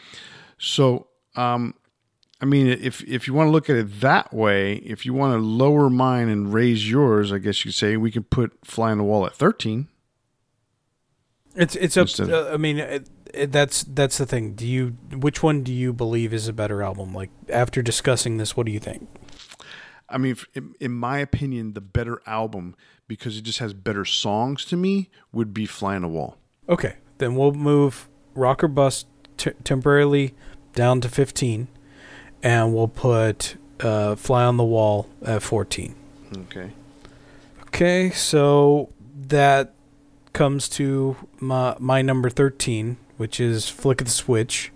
So, 0.58 1.08
um, 1.34 1.74
I 2.40 2.44
mean, 2.44 2.68
if 2.68 3.02
if 3.02 3.26
you 3.26 3.34
want 3.34 3.48
to 3.48 3.50
look 3.50 3.68
at 3.68 3.74
it 3.74 4.00
that 4.00 4.32
way, 4.32 4.74
if 4.76 5.04
you 5.04 5.12
want 5.12 5.34
to 5.34 5.38
lower 5.44 5.90
mine 5.90 6.28
and 6.28 6.54
raise 6.54 6.88
yours, 6.88 7.32
I 7.32 7.38
guess 7.38 7.64
you 7.64 7.70
could 7.70 7.76
say 7.76 7.96
we 7.96 8.12
could 8.12 8.30
put 8.30 8.52
Fly 8.64 8.92
on 8.92 8.98
the 8.98 9.04
Wall 9.04 9.26
at 9.26 9.34
thirteen. 9.34 9.88
It's 11.56 11.74
it's 11.74 11.96
up. 11.96 12.08
Uh, 12.20 12.50
I 12.52 12.58
mean, 12.58 12.78
it, 12.78 13.08
it, 13.34 13.50
that's 13.50 13.82
that's 13.82 14.18
the 14.18 14.26
thing. 14.26 14.54
Do 14.54 14.68
you 14.68 14.90
which 15.12 15.42
one 15.42 15.64
do 15.64 15.72
you 15.72 15.92
believe 15.92 16.32
is 16.32 16.46
a 16.46 16.52
better 16.52 16.80
album? 16.80 17.12
Like 17.12 17.30
after 17.48 17.82
discussing 17.82 18.36
this, 18.36 18.56
what 18.56 18.66
do 18.66 18.72
you 18.72 18.78
think? 18.78 19.08
I 20.12 20.18
mean, 20.18 20.36
in, 20.54 20.74
in 20.80 20.92
my 20.92 21.18
opinion, 21.18 21.72
the 21.72 21.80
better 21.80 22.20
album 22.26 22.76
because 23.08 23.36
it 23.36 23.42
just 23.42 23.58
has 23.58 23.74
better 23.74 24.04
songs 24.04 24.64
to 24.66 24.76
me 24.76 25.10
would 25.32 25.52
be 25.52 25.66
Fly 25.66 25.96
on 25.96 26.02
the 26.02 26.08
Wall. 26.08 26.36
Okay, 26.68 26.96
then 27.18 27.34
we'll 27.34 27.52
move 27.52 28.08
Rock 28.34 28.62
or 28.62 28.68
Bust 28.68 29.06
t- 29.36 29.50
temporarily 29.64 30.34
down 30.74 31.00
to 31.00 31.08
fifteen 31.08 31.68
and 32.42 32.74
we'll 32.74 32.88
put 32.88 33.56
uh, 33.80 34.16
Fly 34.16 34.44
on 34.44 34.56
the 34.56 34.64
Wall 34.64 35.08
at 35.24 35.42
14. 35.42 35.94
Okay. 36.36 36.70
Okay, 37.68 38.10
so 38.10 38.90
that 39.28 39.74
comes 40.32 40.68
to 40.68 41.16
my 41.40 41.76
my 41.78 42.02
number 42.02 42.28
13, 42.28 42.96
which 43.16 43.40
is 43.40 43.68
Flick 43.68 44.00
of 44.00 44.06
the 44.08 44.12
Switch. 44.12 44.72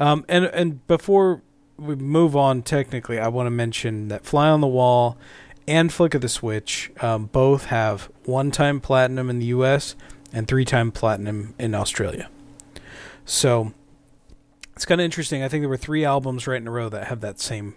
Um, 0.00 0.24
and 0.28 0.46
and 0.46 0.86
before 0.86 1.42
we 1.76 1.96
move 1.96 2.36
on, 2.36 2.62
technically, 2.62 3.18
I 3.18 3.28
want 3.28 3.46
to 3.46 3.50
mention 3.50 4.08
that 4.08 4.24
Fly 4.24 4.48
on 4.48 4.60
the 4.60 4.66
Wall 4.66 5.16
and 5.66 5.92
Flick 5.92 6.14
of 6.14 6.20
the 6.20 6.28
Switch 6.28 6.90
um, 7.00 7.26
both 7.26 7.66
have 7.66 8.10
one 8.24 8.50
time 8.50 8.80
platinum 8.80 9.30
in 9.30 9.38
the 9.38 9.46
U.S. 9.46 9.96
and 10.32 10.46
three 10.46 10.64
time 10.64 10.92
platinum 10.92 11.54
in 11.58 11.74
Australia. 11.74 12.28
So 13.24 13.72
it's 14.74 14.84
kind 14.84 15.00
of 15.00 15.04
interesting. 15.04 15.42
I 15.42 15.48
think 15.48 15.62
there 15.62 15.68
were 15.68 15.76
three 15.76 16.04
albums 16.04 16.46
right 16.46 16.60
in 16.60 16.68
a 16.68 16.70
row 16.70 16.88
that 16.88 17.06
have 17.06 17.20
that 17.20 17.40
same 17.40 17.74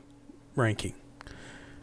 ranking. 0.55 0.93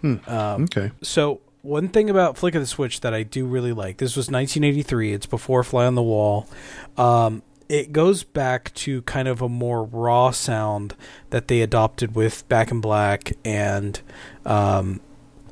Hmm. 0.01 0.17
Um, 0.27 0.65
okay. 0.65 0.91
So 1.03 1.41
one 1.63 1.89
thing 1.89 2.11
about 2.11 2.37
Flick 2.37 2.55
of 2.55 2.61
the 2.61 2.67
Switch 2.67 3.01
that 3.01 3.15
I 3.15 3.23
do 3.23 3.47
really 3.47 3.73
like. 3.73 3.97
This 3.97 4.17
was 4.17 4.27
1983. 4.27 5.15
It's 5.15 5.27
before 5.27 5.65
Fly 5.65 5.87
on 5.87 5.95
the 5.95 6.03
Wall. 6.03 6.47
Um, 6.99 7.43
it 7.69 7.93
goes 7.93 8.25
back 8.25 8.73
to 8.75 9.03
kind 9.03 9.29
of 9.29 9.41
a 9.41 9.49
more 9.49 9.85
raw 9.85 10.31
sound 10.31 10.95
that 11.31 11.49
they 11.49 11.63
adopted 11.63 12.15
with 12.15 12.49
Back 12.49 12.71
in 12.71 12.81
Black 12.81 13.33
and 13.45 14.01
um, 14.45 15.01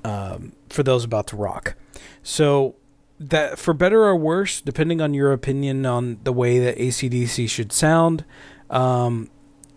um, 0.04 0.52
for 0.68 0.82
those 0.82 1.04
about 1.04 1.26
to 1.28 1.36
rock. 1.36 1.74
So 2.22 2.76
that 3.18 3.58
for 3.58 3.72
better 3.72 4.04
or 4.04 4.16
worse, 4.16 4.60
depending 4.60 5.00
on 5.00 5.14
your 5.14 5.32
opinion 5.32 5.86
on 5.86 6.18
the 6.24 6.32
way 6.32 6.58
that 6.58 6.76
ACDC 6.76 7.48
should 7.48 7.72
sound, 7.72 8.24
um, 8.68 9.30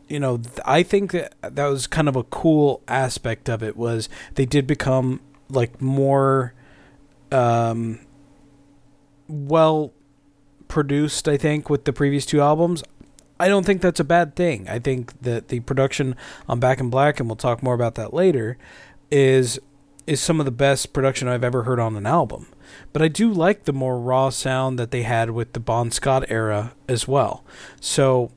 you 0.08 0.20
know, 0.20 0.42
I 0.66 0.84
think 0.84 1.12
that 1.12 1.34
that 1.42 1.66
was 1.66 1.88
kind 1.88 2.08
of 2.08 2.16
a 2.16 2.24
cool 2.24 2.82
aspect 2.88 3.50
of 3.50 3.64
it 3.64 3.76
was 3.76 4.10
they 4.36 4.46
did 4.46 4.68
become 4.68 5.22
like 5.50 5.82
more 5.82 6.54
um, 7.32 8.00
well 9.28 9.94
produced, 10.68 11.28
I 11.28 11.38
think, 11.38 11.70
with 11.70 11.86
the 11.86 11.94
previous 11.94 12.26
two 12.26 12.42
albums. 12.42 12.84
I 13.40 13.48
don't 13.48 13.66
think 13.66 13.82
that's 13.82 14.00
a 14.00 14.06
bad 14.06 14.36
thing. 14.36 14.68
I 14.70 14.80
think 14.80 15.20
that 15.22 15.50
the 15.50 15.60
production 15.62 16.16
on 16.48 16.60
Back 16.60 16.80
in 16.80 16.90
Black, 16.90 17.20
and 17.20 17.28
we'll 17.28 17.36
talk 17.36 17.62
more 17.62 17.74
about 17.74 17.96
that 17.96 18.14
later, 18.14 18.58
is 19.12 19.60
is 20.08 20.22
some 20.22 20.40
of 20.40 20.46
the 20.46 20.52
best 20.52 20.94
production 20.94 21.28
I've 21.28 21.44
ever 21.44 21.64
heard 21.64 21.80
on 21.80 21.96
an 21.96 22.06
album. 22.06 22.48
But 22.94 23.02
I 23.02 23.08
do 23.08 23.32
like 23.32 23.64
the 23.64 23.74
more 23.74 24.00
raw 24.00 24.30
sound 24.30 24.78
that 24.78 24.92
they 24.92 25.02
had 25.02 25.32
with 25.32 25.54
the 25.54 25.60
Bon 25.60 25.90
Scott 25.90 26.26
era 26.30 26.74
as 26.88 27.08
well. 27.08 27.44
So 27.80 28.32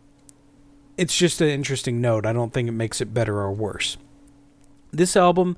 it's 0.96 1.16
just 1.16 1.40
an 1.40 1.48
interesting 1.48 2.00
note. 2.00 2.24
I 2.24 2.32
don't 2.32 2.52
think 2.52 2.68
it 2.68 2.72
makes 2.72 3.00
it 3.00 3.12
better 3.12 3.38
or 3.38 3.52
worse. 3.52 3.98
This 4.90 5.16
album 5.16 5.56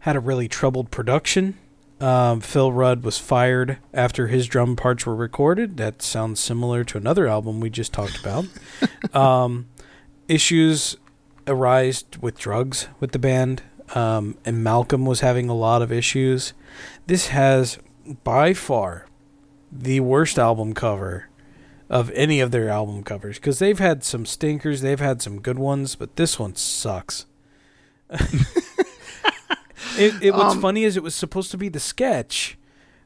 had 0.00 0.16
a 0.16 0.20
really 0.20 0.48
troubled 0.48 0.90
production. 0.90 1.58
Um, 2.02 2.40
Phil 2.40 2.72
Rudd 2.72 3.04
was 3.04 3.16
fired 3.16 3.78
after 3.94 4.26
his 4.26 4.48
drum 4.48 4.74
parts 4.74 5.06
were 5.06 5.14
recorded. 5.14 5.76
That 5.76 6.02
sounds 6.02 6.40
similar 6.40 6.82
to 6.82 6.98
another 6.98 7.28
album 7.28 7.60
we 7.60 7.70
just 7.70 7.92
talked 7.92 8.18
about. 8.18 8.46
um, 9.14 9.68
issues 10.26 10.96
arise 11.46 12.04
with 12.20 12.36
drugs 12.36 12.88
with 12.98 13.12
the 13.12 13.20
band, 13.20 13.62
um, 13.94 14.36
and 14.44 14.64
Malcolm 14.64 15.06
was 15.06 15.20
having 15.20 15.48
a 15.48 15.54
lot 15.54 15.80
of 15.80 15.92
issues. 15.92 16.54
This 17.06 17.28
has 17.28 17.78
by 18.24 18.52
far 18.52 19.06
the 19.70 20.00
worst 20.00 20.40
album 20.40 20.74
cover 20.74 21.28
of 21.88 22.10
any 22.10 22.40
of 22.40 22.50
their 22.50 22.68
album 22.68 23.04
covers 23.04 23.36
because 23.38 23.60
they've 23.60 23.78
had 23.78 24.02
some 24.02 24.26
stinkers, 24.26 24.80
they've 24.80 24.98
had 24.98 25.22
some 25.22 25.40
good 25.40 25.58
ones, 25.58 25.94
but 25.94 26.16
this 26.16 26.36
one 26.36 26.56
sucks. 26.56 27.26
It, 29.98 30.22
it 30.22 30.34
what's 30.34 30.54
Um, 30.54 30.60
funny 30.60 30.84
is 30.84 30.96
it 30.96 31.02
was 31.02 31.14
supposed 31.14 31.50
to 31.50 31.58
be 31.58 31.68
the 31.68 31.80
sketch 31.80 32.56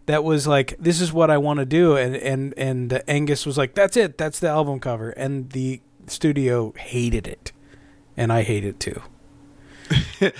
that 0.07 0.23
was 0.25 0.47
like 0.47 0.77
this 0.79 1.01
is 1.01 1.13
what 1.13 1.31
I 1.31 1.39
want 1.39 1.59
to 1.59 1.67
do 1.67 1.97
and 1.97 2.15
and 2.17 2.55
and 2.57 3.03
Angus 3.09 3.45
was 3.45 3.59
like 3.59 3.75
that's 3.75 3.97
it 3.97 4.17
that's 4.19 4.39
the 4.41 4.49
album 4.49 4.79
cover 4.81 5.11
and 5.11 5.51
the 5.51 5.81
studio 6.07 6.73
hated 6.79 7.27
it 7.27 7.53
and 8.17 8.33
I 8.33 8.43
hate 8.43 8.65
it 8.65 8.79
too. 8.81 9.03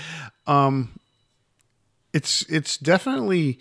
Um, 0.47 0.97
it's 2.13 2.43
it's 2.43 2.77
definitely 2.77 3.59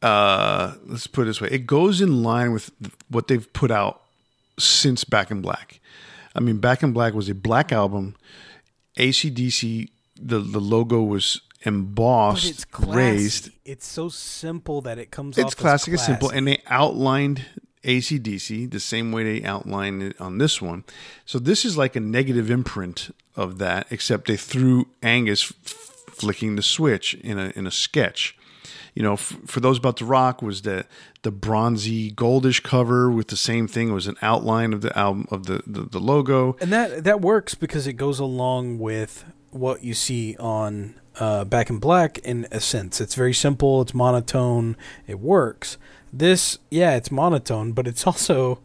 uh 0.00 0.74
let's 0.86 1.08
put 1.08 1.22
it 1.22 1.24
this 1.26 1.40
way 1.40 1.48
it 1.50 1.66
goes 1.66 2.00
in 2.00 2.22
line 2.22 2.52
with 2.52 2.70
what 3.08 3.26
they've 3.26 3.52
put 3.52 3.70
out 3.72 4.02
since 4.58 5.02
back 5.04 5.30
in 5.30 5.40
black 5.40 5.80
i 6.36 6.40
mean 6.40 6.58
back 6.58 6.82
in 6.82 6.92
black 6.92 7.14
was 7.14 7.28
a 7.28 7.34
black 7.34 7.72
album 7.72 8.14
acdc 8.96 9.88
the 10.20 10.38
the 10.38 10.60
logo 10.60 11.02
was 11.02 11.40
embossed 11.62 12.50
it's 12.50 12.66
raised. 12.86 13.50
It's 13.64 13.86
so 13.86 14.08
simple 14.08 14.80
that 14.82 14.98
it 14.98 15.10
comes 15.10 15.38
it's 15.38 15.48
as 15.48 15.54
classic 15.54 15.94
it's 15.94 16.06
simple 16.06 16.30
and 16.30 16.46
they 16.46 16.62
outlined 16.66 17.46
acdc 17.82 18.70
the 18.70 18.80
same 18.80 19.12
way 19.12 19.22
they 19.22 19.46
outlined 19.46 20.02
it 20.02 20.20
on 20.20 20.38
this 20.38 20.60
one. 20.60 20.84
So 21.24 21.38
this 21.38 21.64
is 21.64 21.76
like 21.76 21.96
a 21.96 22.00
negative 22.00 22.50
imprint 22.50 23.14
of 23.34 23.58
that 23.58 23.86
except 23.90 24.26
they 24.26 24.36
threw 24.36 24.88
angus 25.02 25.52
f- 25.64 25.72
flicking 26.10 26.56
the 26.56 26.62
switch 26.62 27.14
in 27.14 27.38
a 27.38 27.52
in 27.56 27.66
a 27.66 27.70
sketch. 27.70 28.36
You 28.94 29.02
know 29.02 29.14
f- 29.14 29.36
for 29.46 29.60
those 29.60 29.78
about 29.78 29.96
to 29.98 30.04
rock 30.04 30.42
was 30.42 30.62
the 30.62 30.86
the 31.22 31.30
bronzy 31.30 32.10
goldish 32.12 32.62
cover 32.62 33.10
with 33.10 33.28
the 33.28 33.36
same 33.36 33.68
thing 33.68 33.88
it 33.90 33.92
was 33.92 34.06
an 34.06 34.16
outline 34.22 34.72
of 34.72 34.80
the 34.80 34.96
album 34.98 35.26
of 35.30 35.46
the 35.46 35.62
the, 35.66 35.82
the 35.82 36.00
logo. 36.00 36.56
And 36.60 36.72
that 36.72 37.04
that 37.04 37.20
works 37.20 37.54
because 37.54 37.86
it 37.86 37.94
goes 37.94 38.18
along 38.18 38.78
with 38.78 39.24
what 39.50 39.82
you 39.84 39.94
see 39.94 40.36
on 40.38 40.94
uh, 41.18 41.44
Back 41.44 41.70
in 41.70 41.78
Black 41.78 42.18
in 42.18 42.46
a 42.50 42.60
sense. 42.60 43.00
It's 43.00 43.14
very 43.14 43.34
simple, 43.34 43.82
it's 43.82 43.94
monotone, 43.94 44.76
it 45.06 45.20
works. 45.20 45.78
This, 46.12 46.58
yeah, 46.70 46.96
it's 46.96 47.10
monotone, 47.10 47.72
but 47.72 47.86
it's 47.86 48.06
also 48.06 48.60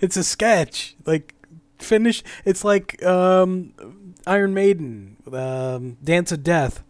it's 0.00 0.16
a 0.16 0.24
sketch. 0.24 0.96
Like 1.06 1.34
finish 1.78 2.22
it's 2.44 2.64
like 2.64 3.02
um, 3.04 4.14
Iron 4.26 4.54
Maiden, 4.54 5.16
um, 5.32 5.96
Dance 6.02 6.32
of 6.32 6.42
Death. 6.42 6.82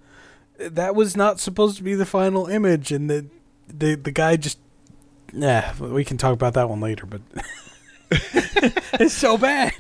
That 0.59 0.94
was 0.94 1.16
not 1.16 1.40
supposed 1.40 1.77
to 1.79 1.83
be 1.83 1.94
the 1.94 2.07
final 2.07 2.46
image 2.46 2.92
and 2.92 3.11
the 3.11 3.27
the 3.66 3.94
the 3.94 4.12
guy 4.12 4.37
just 4.37 4.59
Nah, 5.33 5.72
we 5.81 6.05
can 6.05 6.18
talk 6.18 6.35
about 6.35 6.55
that 6.55 6.68
one 6.68 6.81
later, 6.81 7.07
but 7.07 7.22
it's 8.11 9.14
so 9.14 9.38
bad. 9.38 9.72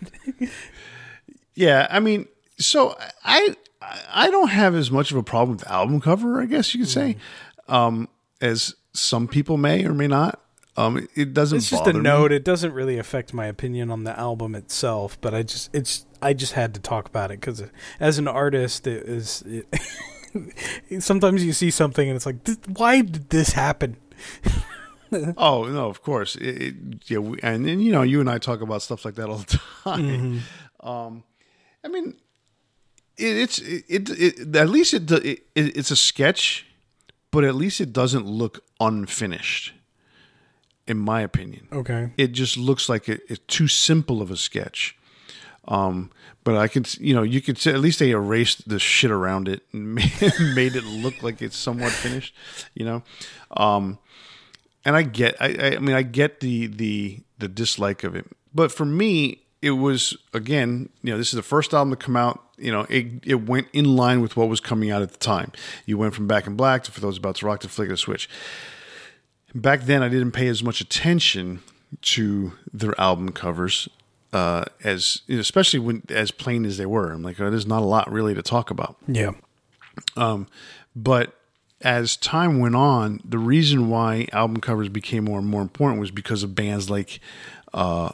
Yeah, 1.54 1.86
I 1.90 2.00
mean, 2.00 2.26
so 2.58 2.96
I 3.22 3.54
I 4.12 4.30
don't 4.30 4.48
have 4.50 4.74
as 4.74 4.90
much 4.90 5.10
of 5.10 5.16
a 5.16 5.22
problem 5.22 5.56
with 5.56 5.66
album 5.68 6.00
cover, 6.00 6.40
I 6.40 6.46
guess 6.46 6.74
you 6.74 6.80
could 6.80 6.88
say, 6.90 7.16
Mm. 7.68 7.74
um, 7.74 8.08
as 8.40 8.74
some 8.92 9.28
people 9.28 9.56
may 9.56 9.84
or 9.84 9.94
may 9.94 10.06
not. 10.08 10.38
Um, 10.76 11.06
it- 11.14 11.34
doesn't. 11.34 11.58
It's 11.58 11.68
just 11.70 11.82
a 11.82 11.92
bother 11.92 12.28
me. 12.28 12.36
It 12.36 12.44
doesn't 12.44 12.72
really 12.72 12.96
affect 12.98 13.34
my 13.34 13.44
opinion 13.46 13.90
on 13.90 14.04
the 14.04 14.18
album 14.18 14.54
itself, 14.54 15.18
but 15.20 15.34
I 15.34 15.42
just 15.42 15.68
it's 15.74 16.06
I 16.22 16.32
just 16.32 16.54
had 16.54 16.72
to 16.74 16.80
talk 16.80 17.06
about 17.08 17.30
it 17.30 17.40
because 17.40 17.62
as 18.00 18.18
an 18.18 18.26
artist, 18.26 18.86
it 18.86 19.02
is. 19.06 19.42
It, 19.46 19.66
sometimes 21.02 21.44
you 21.44 21.52
see 21.52 21.70
something 21.70 22.08
and 22.08 22.16
it's 22.16 22.24
like, 22.24 22.36
why 22.76 23.02
did 23.02 23.28
this 23.30 23.52
happen? 23.52 23.96
Oh 25.36 25.64
no, 25.64 25.88
of 25.90 26.00
course. 26.02 26.36
It, 26.36 26.62
it, 26.62 26.74
yeah, 27.10 27.18
we, 27.18 27.38
and, 27.42 27.66
and 27.68 27.84
you 27.84 27.92
know, 27.92 28.00
you 28.00 28.18
and 28.20 28.30
I 28.30 28.38
talk 28.38 28.62
about 28.62 28.80
stuff 28.80 29.04
like 29.04 29.16
that 29.16 29.28
all 29.28 29.36
the 29.36 29.60
time. 29.84 30.00
Mm-hmm. 30.80 30.88
Um, 30.88 31.24
I 31.84 31.88
mean, 31.88 32.14
it, 33.18 33.36
it's 33.36 33.58
it, 33.58 33.84
it, 33.88 34.10
it 34.10 34.56
at 34.56 34.68
least 34.68 34.94
it, 34.94 35.10
it 35.10 35.42
it's 35.54 35.90
a 35.90 35.96
sketch, 35.96 36.66
but 37.30 37.44
at 37.44 37.54
least 37.54 37.80
it 37.80 37.92
doesn't 37.92 38.26
look 38.26 38.64
unfinished. 38.80 39.72
In 40.88 40.98
my 40.98 41.20
opinion, 41.20 41.68
Okay. 41.72 42.10
it 42.16 42.32
just 42.32 42.56
looks 42.56 42.88
like 42.88 43.08
it, 43.08 43.20
it's 43.28 43.40
too 43.46 43.68
simple 43.68 44.20
of 44.20 44.32
a 44.32 44.36
sketch. 44.36 44.96
Um, 45.68 46.10
but 46.42 46.56
I 46.56 46.66
can, 46.66 46.84
you 46.98 47.14
know, 47.14 47.22
you 47.22 47.40
could 47.40 47.56
say 47.56 47.70
at 47.72 47.78
least 47.78 48.00
they 48.00 48.10
erased 48.10 48.68
the 48.68 48.80
shit 48.80 49.12
around 49.12 49.46
it 49.46 49.62
and 49.72 49.94
made, 49.94 50.12
made 50.56 50.74
it 50.74 50.82
look 50.82 51.22
like 51.22 51.40
it's 51.40 51.56
somewhat 51.56 51.92
finished, 51.92 52.34
you 52.74 52.84
know. 52.84 53.04
Um, 53.56 53.98
and 54.84 54.96
I 54.96 55.02
get, 55.04 55.36
I, 55.40 55.46
I, 55.54 55.76
I 55.76 55.78
mean, 55.78 55.94
I 55.94 56.02
get 56.02 56.40
the 56.40 56.66
the 56.66 57.20
the 57.38 57.46
dislike 57.46 58.02
of 58.02 58.16
it, 58.16 58.26
but 58.52 58.72
for 58.72 58.84
me, 58.84 59.42
it 59.62 59.70
was 59.70 60.16
again, 60.34 60.88
you 61.04 61.12
know, 61.12 61.16
this 61.16 61.28
is 61.28 61.36
the 61.36 61.42
first 61.44 61.72
album 61.72 61.90
to 61.90 61.96
come 61.96 62.16
out. 62.16 62.42
You 62.62 62.72
know, 62.72 62.86
it 62.88 63.06
it 63.24 63.46
went 63.46 63.68
in 63.72 63.96
line 63.96 64.20
with 64.20 64.36
what 64.36 64.48
was 64.48 64.60
coming 64.60 64.90
out 64.90 65.02
at 65.02 65.10
the 65.10 65.18
time. 65.18 65.52
You 65.86 65.98
went 65.98 66.14
from 66.14 66.26
Back 66.26 66.46
in 66.46 66.56
Black 66.56 66.84
to 66.84 66.92
For 66.92 67.00
Those 67.00 67.18
About 67.18 67.36
to 67.36 67.46
Rock 67.46 67.60
to 67.60 67.68
Flick 67.68 67.88
the 67.88 67.96
Switch 67.96 68.28
back 69.54 69.82
then 69.82 70.02
I 70.02 70.08
didn't 70.08 70.32
pay 70.32 70.48
as 70.48 70.62
much 70.62 70.80
attention 70.80 71.60
to 72.00 72.52
their 72.72 72.98
album 73.00 73.32
covers 73.32 73.88
uh, 74.32 74.64
as 74.82 75.22
especially 75.28 75.78
when 75.78 76.02
as 76.08 76.30
plain 76.30 76.64
as 76.64 76.78
they 76.78 76.86
were. 76.86 77.12
I'm 77.12 77.22
like, 77.22 77.38
oh, 77.40 77.50
there's 77.50 77.66
not 77.66 77.82
a 77.82 77.86
lot 77.86 78.10
really 78.10 78.34
to 78.34 78.42
talk 78.42 78.70
about. 78.70 78.96
Yeah. 79.06 79.32
But 80.96 81.38
as 81.82 82.16
time 82.16 82.58
went 82.58 82.74
on, 82.74 83.20
the 83.24 83.38
reason 83.38 83.90
why 83.90 84.28
album 84.32 84.58
covers 84.60 84.88
became 84.88 85.24
more 85.24 85.38
and 85.38 85.48
more 85.48 85.62
important 85.62 86.00
was 86.00 86.10
because 86.10 86.42
of 86.42 86.54
bands 86.54 86.88
like 86.88 87.20
uh, 87.74 88.10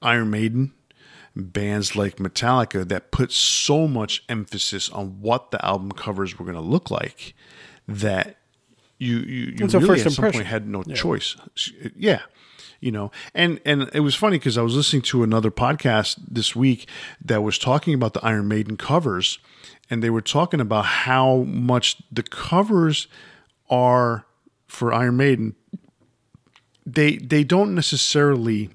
Iron 0.00 0.30
Maiden, 0.30 0.72
bands 1.34 1.96
like 1.96 2.16
Metallica 2.16 2.86
that 2.88 3.10
put 3.10 3.32
so 3.32 3.88
much 3.88 4.22
emphasis 4.28 4.90
on 4.90 5.20
what 5.20 5.50
the 5.50 5.64
album 5.64 5.92
covers 5.92 6.38
were 6.38 6.44
going 6.44 6.56
to 6.56 6.60
look 6.60 6.90
like 6.90 7.34
that 7.88 8.36
you 8.98 9.18
you, 9.18 9.54
you 9.56 9.66
really 9.66 10.00
at 10.00 10.12
some 10.12 10.12
impression. 10.12 10.32
point 10.32 10.46
had 10.46 10.68
no 10.68 10.82
choice. 10.82 11.36
Yeah. 11.96 12.22
You 12.80 12.90
know, 12.90 13.12
and 13.32 13.60
and 13.64 13.88
it 13.94 14.00
was 14.00 14.16
funny 14.16 14.38
because 14.38 14.58
I 14.58 14.62
was 14.62 14.74
listening 14.74 15.02
to 15.02 15.22
another 15.22 15.52
podcast 15.52 16.16
this 16.28 16.56
week 16.56 16.88
that 17.24 17.42
was 17.42 17.56
talking 17.56 17.94
about 17.94 18.12
the 18.12 18.24
Iron 18.24 18.48
Maiden 18.48 18.76
covers, 18.76 19.38
and 19.88 20.02
they 20.02 20.10
were 20.10 20.20
talking 20.20 20.60
about 20.60 20.84
how 20.84 21.44
much 21.44 21.98
the 22.10 22.24
covers 22.24 23.06
are 23.70 24.26
for 24.66 24.92
Iron 24.92 25.16
Maiden. 25.16 25.54
They 26.84 27.18
they 27.18 27.44
don't 27.44 27.72
necessarily 27.72 28.70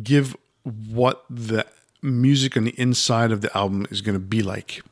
give 0.00 0.36
what 0.66 1.24
the 1.30 1.66
music 2.02 2.56
on 2.56 2.64
the 2.64 2.78
inside 2.78 3.32
of 3.32 3.40
the 3.40 3.56
album 3.56 3.86
is 3.90 4.00
going 4.00 4.14
to 4.14 4.20
be 4.20 4.42
like 4.42 4.82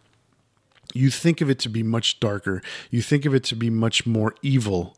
you 0.95 1.11
think 1.11 1.41
of 1.41 1.51
it 1.51 1.59
to 1.59 1.69
be 1.69 1.83
much 1.83 2.21
darker. 2.21 2.63
You 2.91 3.03
think 3.03 3.27
of 3.27 3.35
it 3.35 3.45
to 3.45 3.57
be 3.57 3.69
much 3.69 4.07
more 4.07 4.35
evil 4.41 4.97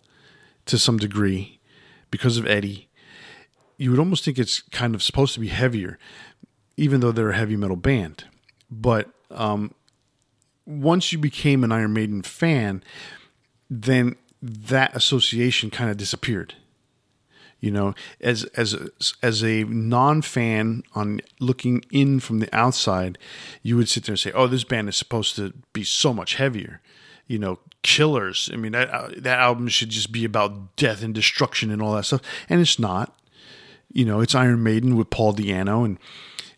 to 0.66 0.79
some 0.79 0.99
degree 0.99 1.59
because 2.11 2.37
of 2.37 2.47
Eddie. 2.47 2.89
you 3.79 3.91
would 3.91 3.99
almost 3.99 4.24
think 4.24 4.39
it's 4.39 4.61
kind 4.61 4.95
of 4.95 5.03
supposed 5.03 5.35
to 5.35 5.41
be 5.41 5.49
heavier, 5.49 5.99
even 6.77 7.01
though 7.01 7.12
they're 7.12 7.31
a 7.31 7.37
heavy 7.37 7.57
metal 7.57 7.77
band. 7.77 8.24
But 8.70 9.11
um, 9.31 9.74
once 10.66 11.12
you 11.12 11.18
became 11.18 11.64
an 11.64 11.72
Iron 11.72 11.93
Maiden 11.93 12.22
fan, 12.22 12.83
then 13.68 14.16
that 14.41 14.95
association 14.95 15.70
kind 15.70 15.91
of 15.91 15.97
disappeared. 15.97 16.55
You 17.61 17.71
know, 17.71 17.95
as 18.21 18.45
as 18.55 18.77
as 19.23 19.43
a 19.43 19.65
non 19.65 20.23
fan 20.23 20.83
on 20.95 21.21
looking 21.41 21.85
in 21.91 22.21
from 22.21 22.41
the 22.41 22.55
outside, 22.55 23.19
you 23.63 23.77
would 23.77 23.89
sit 23.89 24.05
there 24.05 24.13
and 24.13 24.21
say, 24.21 24.33
"Oh, 24.33 24.47
this 24.47 24.65
band 24.65 24.89
is 24.89 24.97
supposed 24.97 25.37
to 25.37 25.53
be 25.73 25.83
so 25.83 26.13
much 26.13 26.35
heavier." 26.35 26.81
You 27.27 27.39
know, 27.39 27.59
Killers. 27.83 28.51
I 28.53 28.57
mean, 28.57 28.73
that 28.73 28.91
uh, 28.91 29.09
that 29.17 29.39
album 29.39 29.69
should 29.69 29.89
just 29.89 30.13
be 30.13 30.25
about 30.25 30.77
death 30.77 31.03
and 31.03 31.15
destruction 31.15 31.71
and 31.71 31.81
all 31.81 31.95
that 31.95 32.05
stuff, 32.05 32.23
and 32.49 32.61
it's 32.61 32.79
not. 32.79 33.19
You 33.93 34.05
know, 34.05 34.21
it's 34.21 34.35
Iron 34.35 34.63
Maiden 34.63 34.97
with 34.97 35.09
Paul 35.09 35.33
Di'Anno 35.33 35.85
and 35.85 35.99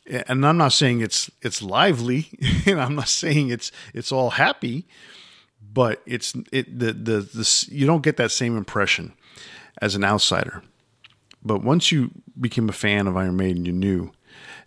and 0.09 0.47
I'm 0.47 0.57
not 0.57 0.73
saying 0.73 1.01
it's 1.01 1.31
it's 1.43 1.63
lively, 1.63 2.29
and 2.67 2.81
I'm 2.81 2.95
not 2.95 3.09
saying 3.09 3.51
it's 3.51 3.71
it's 3.95 4.11
all 4.11 4.31
happy, 4.31 4.87
but 5.73 6.03
it's 6.07 6.35
it 6.53 6.79
the 6.79 6.93
the 6.93 7.21
the 7.21 7.69
you 7.71 7.87
don't 7.87 8.03
get 8.03 8.17
that 8.17 8.31
same 8.31 8.57
impression 8.57 9.13
as 9.81 9.95
an 9.95 10.05
outsider. 10.05 10.63
But 11.43 11.63
once 11.63 11.93
you 11.93 12.11
became 12.39 12.69
a 12.69 12.73
fan 12.73 13.07
of 13.07 13.17
Iron 13.17 13.37
Maiden, 13.37 13.65
you 13.65 13.73
knew. 13.73 14.13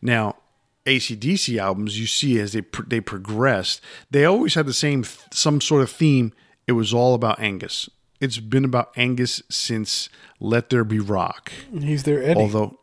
Now, 0.01 0.37
ACDC 0.85 1.57
albums, 1.57 1.99
you 1.99 2.07
see 2.07 2.39
as 2.39 2.53
they 2.53 2.63
they 2.87 3.01
progressed, 3.01 3.81
they 4.09 4.25
always 4.25 4.55
had 4.55 4.65
the 4.65 4.73
same 4.73 5.03
some 5.31 5.61
sort 5.61 5.81
of 5.81 5.91
theme. 5.91 6.33
It 6.67 6.73
was 6.73 6.93
all 6.93 7.13
about 7.13 7.39
Angus. 7.39 7.89
It's 8.19 8.37
been 8.37 8.65
about 8.65 8.91
Angus 8.95 9.41
since 9.49 10.09
Let 10.39 10.69
There 10.69 10.83
Be 10.83 10.99
Rock. 10.99 11.51
He's 11.71 12.03
their 12.03 12.23
Eddie. 12.23 12.39
Although 12.39 12.79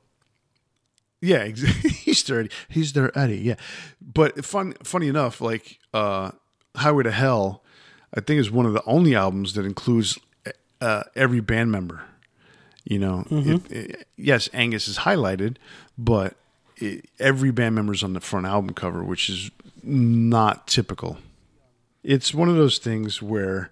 yeah, 1.20 1.44
he's 1.46 2.22
their 2.24 2.40
Eddie. 2.40 2.50
He's 2.68 2.92
their 2.92 3.16
Eddie. 3.18 3.38
Yeah, 3.38 3.56
but 4.00 4.44
fun, 4.44 4.74
funny 4.84 5.08
enough, 5.08 5.40
like 5.40 5.78
uh, 5.92 6.32
Highway 6.76 7.04
to 7.04 7.10
Hell, 7.10 7.64
I 8.14 8.20
think 8.20 8.40
is 8.40 8.50
one 8.50 8.66
of 8.66 8.72
the 8.72 8.82
only 8.84 9.14
albums 9.14 9.54
that 9.54 9.64
includes 9.64 10.18
uh, 10.80 11.04
every 11.16 11.40
band 11.40 11.72
member. 11.72 12.04
You 12.88 12.98
know, 12.98 13.26
mm-hmm. 13.28 13.50
it, 13.50 13.70
it, 13.70 14.08
yes, 14.16 14.48
Angus 14.54 14.88
is 14.88 15.00
highlighted, 15.00 15.56
but 15.98 16.36
it, 16.78 17.04
every 17.18 17.50
band 17.50 17.74
member 17.74 17.92
is 17.92 18.02
on 18.02 18.14
the 18.14 18.20
front 18.20 18.46
album 18.46 18.72
cover, 18.72 19.04
which 19.04 19.28
is 19.28 19.50
not 19.82 20.66
typical. 20.66 21.18
It's 22.02 22.32
one 22.32 22.48
of 22.48 22.56
those 22.56 22.78
things 22.78 23.20
where, 23.20 23.70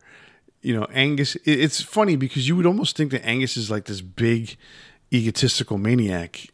you 0.61 0.79
know, 0.79 0.87
Angus. 0.93 1.35
it's 1.47 1.81
funny 1.81 2.17
because 2.17 2.47
you 2.47 2.57
would 2.57 2.67
almost 2.67 2.95
think 2.95 3.11
that 3.13 3.25
Angus 3.25 3.57
is 3.57 3.71
like 3.71 3.87
this 3.87 4.03
big, 4.03 4.59
egotistical 5.11 5.79
maniac. 5.79 6.49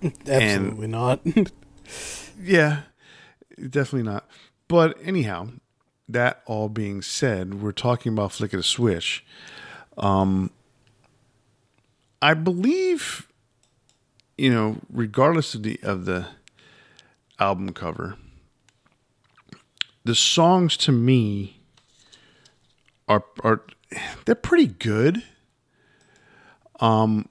Absolutely 0.00 0.84
and, 0.84 0.92
not. 0.92 1.20
yeah, 2.40 2.82
definitely 3.58 4.08
not. 4.08 4.28
But 4.68 4.96
anyhow, 5.02 5.48
that 6.08 6.42
all 6.46 6.68
being 6.68 7.02
said, 7.02 7.60
we're 7.60 7.72
talking 7.72 8.12
about 8.12 8.30
Flick 8.30 8.52
of 8.52 8.60
the 8.60 8.62
Switch. 8.62 9.24
Um, 9.98 10.52
I 12.22 12.34
believe, 12.34 13.28
you 14.36 14.50
know, 14.50 14.78
regardless 14.90 15.54
of 15.54 15.62
the 15.62 15.80
of 15.82 16.04
the 16.04 16.26
album 17.38 17.72
cover, 17.72 18.16
the 20.04 20.14
songs 20.14 20.76
to 20.78 20.92
me 20.92 21.60
are 23.08 23.24
are 23.42 23.62
they're 24.24 24.34
pretty 24.34 24.66
good. 24.66 25.22
Um, 26.78 27.28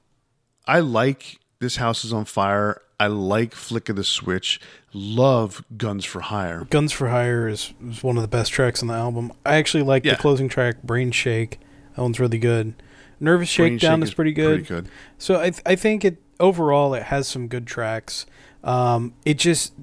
I 0.68 0.80
like 0.80 1.40
this 1.60 1.78
house 1.78 2.06
is 2.06 2.14
on 2.14 2.26
fire. 2.26 2.82
I 3.00 3.08
like 3.08 3.56
Flick 3.56 3.90
of 3.90 3.96
the 3.96 4.04
Switch. 4.04 4.60
Love 4.94 5.64
Guns 5.78 6.04
for 6.04 6.20
Hire. 6.20 6.66
Guns 6.70 6.92
for 6.92 7.08
Hire 7.08 7.48
is, 7.48 7.74
is 7.88 8.04
one 8.04 8.18
of 8.18 8.22
the 8.22 8.28
best 8.28 8.52
tracks 8.52 8.82
on 8.82 8.90
the 8.90 8.94
album. 8.94 9.32
I 9.46 9.56
actually 9.56 9.84
like 9.84 10.04
yeah. 10.04 10.16
the 10.16 10.22
closing 10.22 10.50
track, 10.50 10.84
Brain 10.84 11.12
Shake. 11.12 11.60
That 11.96 12.02
one's 12.02 12.20
really 12.20 12.38
good. 12.40 12.74
Nervous 13.20 13.50
Shakedown 13.50 14.02
is, 14.04 14.10
is, 14.10 14.16
pretty 14.16 14.32
good. 14.32 14.66
Pretty 14.66 14.82
good. 14.84 14.92
So 15.18 15.40
I 15.40 15.50
th- 15.50 15.62
I 15.66 15.76
think 15.76 16.06
it 16.06 16.18
overall 16.40 16.94
it 16.94 17.04
has 17.04 17.28
some 17.28 17.48
good 17.48 17.68
tracks. 17.68 18.26
Um, 18.64 19.14
it 19.26 19.38
just 19.38 19.74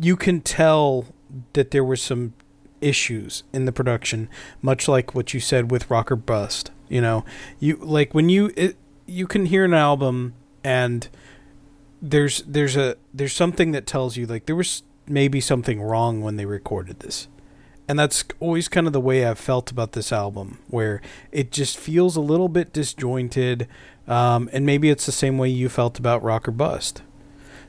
you 0.00 0.16
can 0.16 0.40
tell 0.40 1.06
that 1.52 1.70
there 1.70 1.84
were 1.84 1.96
some 1.96 2.34
issues 2.80 3.42
in 3.52 3.64
the 3.64 3.72
production, 3.72 4.28
much 4.62 4.88
like 4.88 5.14
what 5.14 5.34
you 5.34 5.40
said 5.40 5.70
with 5.70 5.90
Rock 5.90 6.10
or 6.10 6.16
Bust. 6.16 6.70
You 6.88 7.00
know, 7.00 7.24
you 7.58 7.76
like 7.76 8.14
when 8.14 8.28
you 8.28 8.50
it, 8.56 8.76
you 9.06 9.26
can 9.26 9.46
hear 9.46 9.64
an 9.64 9.74
album 9.74 10.34
and 10.64 11.08
there's 12.00 12.42
there's 12.42 12.76
a 12.76 12.96
there's 13.12 13.32
something 13.32 13.72
that 13.72 13.86
tells 13.86 14.16
you 14.16 14.26
like 14.26 14.46
there 14.46 14.56
was 14.56 14.82
maybe 15.06 15.40
something 15.40 15.80
wrong 15.80 16.20
when 16.20 16.36
they 16.36 16.46
recorded 16.46 17.00
this 17.00 17.28
and 17.88 17.98
that's 17.98 18.22
always 18.38 18.68
kind 18.68 18.86
of 18.86 18.92
the 18.92 19.00
way 19.00 19.24
I've 19.24 19.38
felt 19.38 19.70
about 19.70 19.92
this 19.92 20.12
album, 20.12 20.58
where 20.68 21.00
it 21.32 21.50
just 21.50 21.78
feels 21.78 22.16
a 22.16 22.20
little 22.20 22.48
bit 22.48 22.72
disjointed, 22.72 23.66
um, 24.06 24.50
and 24.52 24.66
maybe 24.66 24.90
it's 24.90 25.06
the 25.06 25.12
same 25.12 25.38
way 25.38 25.48
you 25.48 25.70
felt 25.70 25.98
about 25.98 26.22
Rock 26.22 26.46
or 26.46 26.52
Bust. 26.52 27.02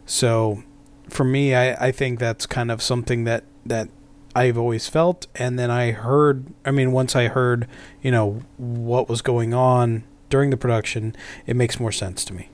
So, 0.06 0.64
for 1.08 1.24
me, 1.24 1.56
I, 1.56 1.88
I 1.88 1.92
think 1.92 2.20
that's 2.20 2.46
kind 2.46 2.70
of 2.70 2.82
something 2.82 3.24
that 3.24 3.46
that 3.66 3.90
I've 4.36 4.58
always 4.58 4.90
felt, 4.90 5.28
and 5.36 5.58
then 5.58 5.72
I 5.72 5.92
heard. 5.92 6.48
I 6.66 6.72
mean, 6.72 6.92
once 6.92 7.16
I 7.16 7.30
heard, 7.30 7.68
you 8.02 8.12
know, 8.12 8.42
what 8.58 9.08
was 9.08 9.22
going 9.22 9.54
on 9.54 10.04
during 10.30 10.50
the 10.50 10.58
production, 10.58 11.16
it 11.48 11.56
makes 11.56 11.80
more 11.80 11.92
sense 11.92 12.26
to 12.26 12.34
me. 12.34 12.50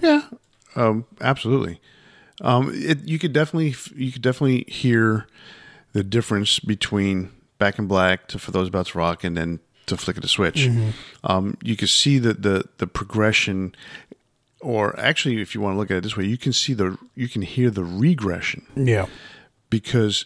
Yeah, 0.00 0.22
um, 0.74 1.06
absolutely. 1.20 1.80
Um, 2.40 2.72
it, 2.74 3.04
you 3.04 3.20
could 3.20 3.32
definitely 3.32 3.76
you 3.94 4.10
could 4.10 4.22
definitely 4.22 4.64
hear 4.66 5.28
the 5.92 6.02
difference 6.02 6.58
between 6.58 7.30
Back 7.58 7.78
in 7.78 7.86
Black 7.86 8.26
to 8.28 8.38
For 8.38 8.50
Those 8.50 8.68
About 8.68 8.86
to 8.86 8.98
Rock 8.98 9.24
and 9.24 9.36
then 9.36 9.60
to 9.86 9.96
Flick 9.96 10.16
of 10.16 10.22
the 10.22 10.28
Switch. 10.28 10.66
Mm-hmm. 10.66 10.90
Um, 11.24 11.56
you 11.62 11.76
can 11.76 11.88
see 11.88 12.18
the, 12.18 12.34
the 12.34 12.64
the 12.78 12.86
progression, 12.86 13.74
or 14.60 14.98
actually, 14.98 15.40
if 15.40 15.54
you 15.54 15.60
want 15.60 15.74
to 15.74 15.78
look 15.78 15.90
at 15.90 15.98
it 15.98 16.02
this 16.02 16.16
way, 16.16 16.24
you 16.24 16.38
can 16.38 16.52
see 16.52 16.74
the 16.74 16.98
you 17.14 17.28
can 17.28 17.42
hear 17.42 17.70
the 17.70 17.84
regression. 17.84 18.66
Yeah, 18.74 19.06
because 19.70 20.24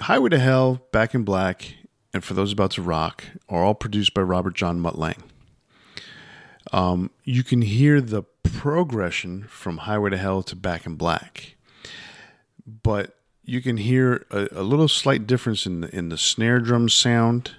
Highway 0.00 0.30
to 0.30 0.38
Hell, 0.38 0.82
Back 0.92 1.14
in 1.14 1.24
Black, 1.24 1.74
and 2.14 2.24
For 2.24 2.34
Those 2.34 2.52
About 2.52 2.72
to 2.72 2.82
Rock 2.82 3.24
are 3.48 3.62
all 3.62 3.74
produced 3.74 4.14
by 4.14 4.22
Robert 4.22 4.54
John 4.54 4.80
Mutt 4.80 4.98
Lange. 4.98 5.22
Um, 6.72 7.10
you 7.24 7.42
can 7.42 7.62
hear 7.62 8.00
the 8.00 8.22
progression 8.42 9.44
from 9.44 9.78
Highway 9.78 10.10
to 10.10 10.16
Hell 10.16 10.42
to 10.44 10.56
Back 10.56 10.86
in 10.86 10.96
Black, 10.96 11.56
but 12.66 13.17
you 13.48 13.62
can 13.62 13.78
hear 13.78 14.26
a, 14.30 14.46
a, 14.52 14.62
little 14.62 14.88
slight 14.88 15.26
difference 15.26 15.64
in 15.64 15.80
the 15.80 15.96
in 15.96 16.10
the 16.10 16.18
snare 16.18 16.60
drum 16.60 16.86
sound 16.86 17.52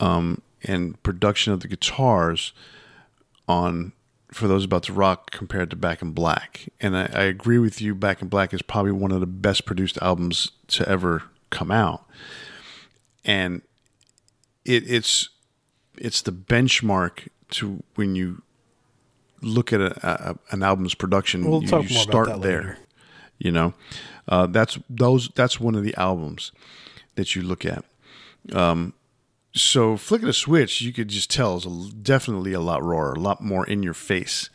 um, 0.00 0.42
and 0.62 1.02
production 1.02 1.50
of 1.50 1.60
the 1.60 1.68
guitars 1.68 2.52
on 3.48 3.92
for 4.30 4.46
those 4.46 4.64
about 4.64 4.82
to 4.82 4.92
rock 4.92 5.30
compared 5.30 5.70
to 5.70 5.76
Back 5.76 6.02
in 6.02 6.12
Black. 6.12 6.68
And 6.78 6.94
I, 6.94 7.08
I 7.14 7.22
agree 7.22 7.56
with 7.56 7.80
you. 7.80 7.94
Back 7.94 8.20
in 8.20 8.28
Black 8.28 8.52
is 8.52 8.60
probably 8.60 8.92
one 8.92 9.10
of 9.10 9.20
the 9.20 9.26
best 9.26 9.64
produced 9.64 9.96
albums 10.02 10.52
to 10.68 10.86
ever 10.86 11.22
come 11.48 11.70
out, 11.70 12.04
and 13.24 13.62
it, 14.66 14.90
it's 14.90 15.30
it's 15.96 16.20
the 16.20 16.32
benchmark 16.32 17.28
to 17.52 17.82
when 17.94 18.14
you 18.14 18.42
look 19.40 19.72
at 19.72 19.80
a, 19.80 20.30
a, 20.32 20.38
an 20.50 20.62
album's 20.62 20.94
production. 20.94 21.48
We'll 21.48 21.62
you, 21.62 21.68
talk 21.68 21.88
you 21.88 21.94
more 21.94 22.02
start 22.02 22.26
about 22.26 22.42
that 22.42 22.46
there. 22.46 22.60
Later. 22.60 22.78
You 23.38 23.52
know, 23.52 23.74
uh, 24.28 24.46
that's 24.46 24.78
those. 24.88 25.30
That's 25.34 25.58
one 25.58 25.74
of 25.74 25.82
the 25.82 25.94
albums 25.96 26.52
that 27.14 27.34
you 27.34 27.42
look 27.42 27.64
at. 27.64 27.84
Um, 28.52 28.92
so 29.54 29.96
flicking 29.96 30.28
a 30.28 30.32
switch, 30.32 30.80
you 30.82 30.92
could 30.92 31.08
just 31.08 31.30
tell 31.30 31.56
is 31.56 31.66
a, 31.66 31.90
definitely 31.94 32.52
a 32.52 32.60
lot 32.60 32.82
rawer, 32.82 33.14
a 33.14 33.18
lot 33.18 33.42
more 33.42 33.66
in 33.66 33.82
your 33.82 33.94
face, 33.94 34.50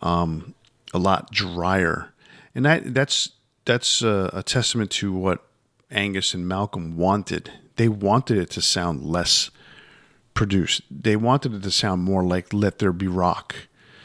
um, 0.00 0.54
a 0.94 0.98
lot 0.98 1.30
drier, 1.30 2.12
and 2.54 2.64
that 2.64 2.94
that's 2.94 3.30
that's 3.64 4.02
a, 4.02 4.30
a 4.32 4.42
testament 4.42 4.90
to 4.92 5.12
what 5.12 5.44
Angus 5.90 6.34
and 6.34 6.46
Malcolm 6.46 6.96
wanted. 6.96 7.50
They 7.76 7.88
wanted 7.88 8.38
it 8.38 8.50
to 8.50 8.62
sound 8.62 9.04
less 9.04 9.50
produced. 10.34 10.82
They 10.90 11.16
wanted 11.16 11.54
it 11.54 11.62
to 11.64 11.70
sound 11.70 12.02
more 12.02 12.22
like 12.22 12.52
"Let 12.52 12.78
There 12.78 12.92
Be 12.92 13.08
Rock." 13.08 13.54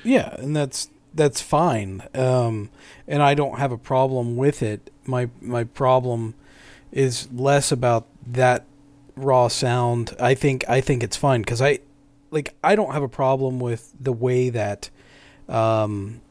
Yeah, 0.04 0.36
and 0.36 0.56
that's 0.56 0.90
that's 1.18 1.42
fine. 1.42 2.04
Um, 2.14 2.70
and 3.08 3.22
I 3.22 3.34
don't 3.34 3.58
have 3.58 3.72
a 3.72 3.78
problem 3.78 4.38
with 4.38 4.62
it. 4.62 4.90
My 5.06 5.30
my 5.42 5.66
problem 5.66 6.36
is 6.92 7.28
less 7.34 7.72
about 7.72 8.08
that 8.26 8.66
raw 9.16 9.48
sound. 9.50 10.16
I 10.20 10.36
think 10.36 10.64
I 10.70 10.80
think 10.80 11.04
it's 11.04 11.18
fine 11.18 11.42
because 11.42 11.62
I 11.62 11.80
like 12.32 12.56
I 12.64 12.76
don't 12.76 12.94
have 12.94 13.04
a 13.04 13.10
problem 13.10 13.60
with 13.60 13.94
the 14.00 14.14
way 14.14 14.50
that 14.50 14.90
um 15.50 16.22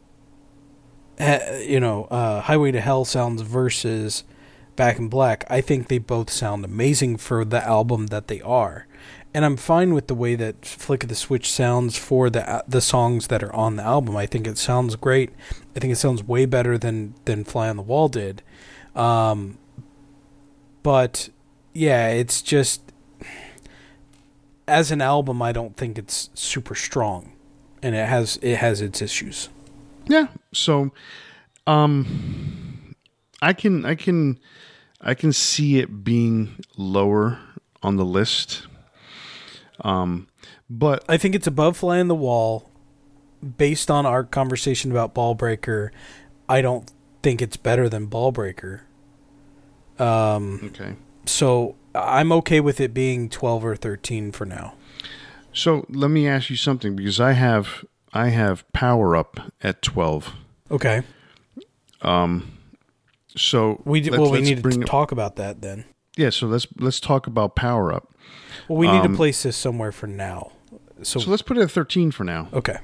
ha, 1.19 1.41
you 1.61 1.81
know 1.81 2.05
uh, 2.05 2.41
Highway 2.41 2.71
to 2.73 2.81
Hell 2.81 3.05
sounds 3.05 3.43
versus 3.43 4.25
Back 4.77 4.99
in 4.99 5.09
Black. 5.09 5.45
I 5.51 5.61
think 5.61 5.89
they 5.89 5.99
both 5.99 6.31
sound 6.31 6.65
amazing 6.65 7.17
for 7.17 7.45
the 7.45 7.63
album 7.65 8.07
that 8.09 8.29
they 8.29 8.41
are. 8.43 8.86
And 9.37 9.45
I'm 9.45 9.59
fine 9.59 9.93
with 9.93 10.07
the 10.07 10.15
way 10.15 10.35
that 10.35 10.65
Flick 10.65 11.03
of 11.03 11.11
the 11.11 11.15
Switch 11.15 11.53
sounds 11.53 11.99
for 11.99 12.31
the 12.31 12.65
the 12.67 12.81
songs 12.81 13.27
that 13.27 13.43
are 13.43 13.55
on 13.55 13.77
the 13.77 13.83
album. 13.83 14.17
I 14.17 14.25
think 14.25 14.47
it 14.47 14.57
sounds 14.57 14.97
great. 14.97 15.31
I 15.77 15.79
think 15.79 15.93
it 15.93 15.97
sounds 15.97 16.25
way 16.25 16.47
better 16.47 16.79
than 16.79 17.13
than 17.27 17.45
Fly 17.45 17.69
on 17.69 17.77
the 17.77 17.83
Wall 17.83 18.09
did. 18.09 18.43
Um, 18.95 19.59
but 20.83 21.29
yeah, 21.75 22.09
it's 22.09 22.41
just 22.41 22.81
as 24.67 24.91
an 24.91 25.03
album, 25.03 25.43
I 25.43 25.53
don't 25.53 25.77
think 25.77 25.99
it's 25.99 26.31
super 26.33 26.75
strong, 26.75 27.33
and 27.83 27.95
it 27.95 28.09
has 28.09 28.39
it 28.41 28.57
has 28.57 28.81
its 28.81 29.03
issues. 29.03 29.51
Yeah. 30.07 30.29
So, 30.55 30.93
um, 31.67 32.95
I 33.43 33.53
can 33.53 33.85
I 33.85 33.97
can 33.97 34.39
I 35.03 35.13
can 35.13 35.35
see 35.35 35.79
it 35.79 36.03
being 36.05 36.57
lower 36.79 37.39
on 37.83 37.97
the 37.97 38.05
list. 38.07 38.67
Um, 39.87 40.27
but 40.69 41.05
I 41.09 41.17
think 41.17 41.35
it's 41.35 41.47
above 41.47 41.77
Fly 41.77 42.01
on 42.01 42.09
the 42.09 42.15
Wall. 42.15 42.69
Based 43.59 43.91
on 43.91 44.07
our 44.07 44.25
conversation 44.25 44.91
about 44.91 45.15
Ball 45.15 45.35
Breaker, 45.35 45.93
I 46.49 46.61
don't 46.63 46.91
think 47.23 47.41
it's 47.41 47.57
better 47.57 47.89
than 47.89 48.07
Ball 48.07 48.33
Breaker. 48.33 48.83
Um, 49.99 50.61
okay. 50.65 50.97
So 51.27 51.77
I'm 51.95 52.33
okay 52.33 52.61
with 52.61 52.81
it 52.81 52.93
being 52.93 53.29
12 53.29 53.65
or 53.65 53.77
13 53.77 54.33
for 54.33 54.45
now. 54.45 54.75
So 55.53 55.87
let 55.89 56.09
me 56.09 56.27
ask 56.27 56.51
you 56.51 56.57
something 56.57 56.97
because 56.97 57.21
I 57.21 57.33
have 57.33 57.85
I 58.13 58.31
have 58.31 58.71
Power 58.73 59.15
Up 59.15 59.39
at 59.63 59.83
12. 59.83 60.33
Okay. 60.71 61.03
Um. 62.03 62.59
So 63.37 63.83
We 63.85 64.09
well 64.11 64.33
we 64.33 64.41
need 64.41 64.63
to 64.63 64.85
talk 64.85 65.13
about 65.13 65.37
that 65.37 65.61
then. 65.61 65.85
Yeah. 66.17 66.31
So 66.31 66.47
let's 66.47 66.67
let's 66.79 67.01
talk 67.01 67.27
about 67.27 67.55
Power 67.55 67.93
Up. 67.93 68.13
Well, 68.69 68.79
we 68.79 68.87
need 68.91 68.99
Um, 69.05 69.13
to 69.13 69.17
place 69.17 69.43
this 69.43 69.57
somewhere 69.57 69.93
for 69.93 70.07
now. 70.07 70.53
So, 71.03 71.21
So 71.21 71.31
let's 71.31 71.43
put 71.43 71.57
it 71.59 71.63
at 71.63 71.71
13 71.71 72.11
for 72.11 72.25
now. 72.25 72.49
okay. 72.53 72.79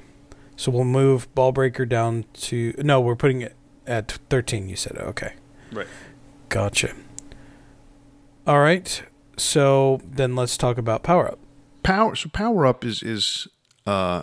So 0.55 0.71
we'll 0.71 0.83
move 0.83 1.33
Ball 1.33 1.51
Breaker 1.51 1.85
down 1.85 2.25
to 2.33 2.73
no, 2.77 3.01
we're 3.01 3.15
putting 3.15 3.41
it 3.41 3.55
at 3.87 4.11
13 4.29 4.69
you 4.69 4.75
said. 4.75 4.97
Okay. 4.97 5.33
Right. 5.71 5.87
Gotcha. 6.49 6.93
All 8.45 8.59
right. 8.59 9.01
So 9.35 9.99
then 10.05 10.35
let's 10.35 10.55
talk 10.57 10.77
about 10.77 11.01
Power 11.03 11.27
Up. 11.31 11.39
Power. 11.81 12.15
So 12.15 12.29
Power 12.29 12.65
Up 12.67 12.85
is 12.85 13.01
is 13.01 13.47
uh 13.87 14.21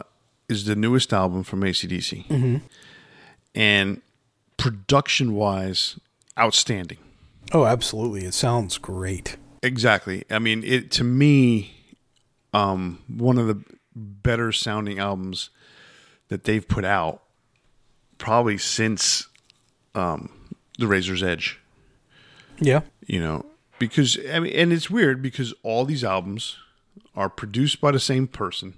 is 0.49 0.65
the 0.67 0.77
newest 0.77 1.13
album 1.13 1.43
from 1.43 1.61
ACDC, 1.63 2.27
Mm-hmm. 2.29 2.57
and 3.55 4.01
production 4.57 5.35
wise, 5.35 5.99
outstanding. 6.39 6.99
Oh, 7.53 7.65
absolutely. 7.67 8.25
It 8.25 8.35
sounds 8.35 8.79
great. 8.79 9.37
Exactly. 9.63 10.25
I 10.31 10.39
mean, 10.39 10.65
it 10.65 10.91
to 10.93 11.05
me, 11.05 11.75
um, 12.53 13.01
one 13.09 13.39
of 13.39 13.47
the 13.47 13.63
better 13.95 14.53
sounding 14.53 14.99
albums 14.99 15.51
that 16.29 16.45
they've 16.45 16.67
put 16.67 16.85
out, 16.85 17.23
probably 18.19 18.57
since 18.57 19.29
um, 19.95 20.31
the 20.79 20.87
Razor's 20.87 21.23
Edge. 21.23 21.59
Yeah. 22.59 22.81
You 23.07 23.21
know, 23.21 23.47
because 23.79 24.19
I 24.33 24.41
mean, 24.41 24.53
and 24.55 24.73
it's 24.73 24.91
weird 24.91 25.23
because 25.23 25.53
all 25.63 25.85
these 25.85 26.05
albums 26.05 26.57
are 27.15 27.29
produced 27.29 27.81
by 27.81 27.91
the 27.91 28.01
same 28.01 28.27
person. 28.27 28.75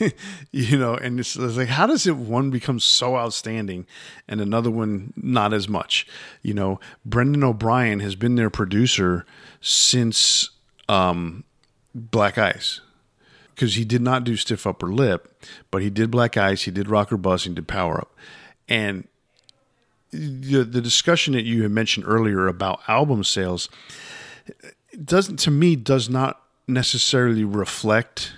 you 0.52 0.78
know, 0.78 0.94
and 0.94 1.20
it's, 1.20 1.36
it's 1.36 1.56
like, 1.56 1.68
how 1.68 1.86
does 1.86 2.06
it 2.06 2.16
one 2.16 2.50
become 2.50 2.78
so 2.78 3.16
outstanding 3.16 3.86
and 4.28 4.40
another 4.40 4.70
one 4.70 5.12
not 5.16 5.52
as 5.52 5.68
much? 5.68 6.06
You 6.42 6.54
know, 6.54 6.80
Brendan 7.04 7.44
O'Brien 7.44 8.00
has 8.00 8.14
been 8.14 8.36
their 8.36 8.50
producer 8.50 9.26
since 9.60 10.50
um, 10.88 11.44
Black 11.94 12.38
Ice 12.38 12.80
because 13.54 13.74
he 13.74 13.84
did 13.84 14.02
not 14.02 14.24
do 14.24 14.36
Stiff 14.36 14.66
Upper 14.66 14.92
Lip, 14.92 15.42
but 15.70 15.82
he 15.82 15.90
did 15.90 16.10
Black 16.10 16.36
Ice, 16.36 16.62
he 16.62 16.70
did 16.70 16.88
Rock 16.88 17.12
or 17.12 17.16
Bust, 17.16 17.44
he 17.44 17.54
did 17.54 17.66
Power 17.66 18.00
Up, 18.00 18.14
and 18.68 19.08
the 20.10 20.62
the 20.62 20.80
discussion 20.80 21.34
that 21.34 21.44
you 21.44 21.62
had 21.62 21.72
mentioned 21.72 22.06
earlier 22.06 22.46
about 22.46 22.80
album 22.88 23.24
sales 23.24 23.68
doesn't 25.04 25.36
to 25.38 25.50
me 25.50 25.76
does 25.76 26.08
not 26.08 26.40
necessarily 26.68 27.44
reflect 27.44 28.32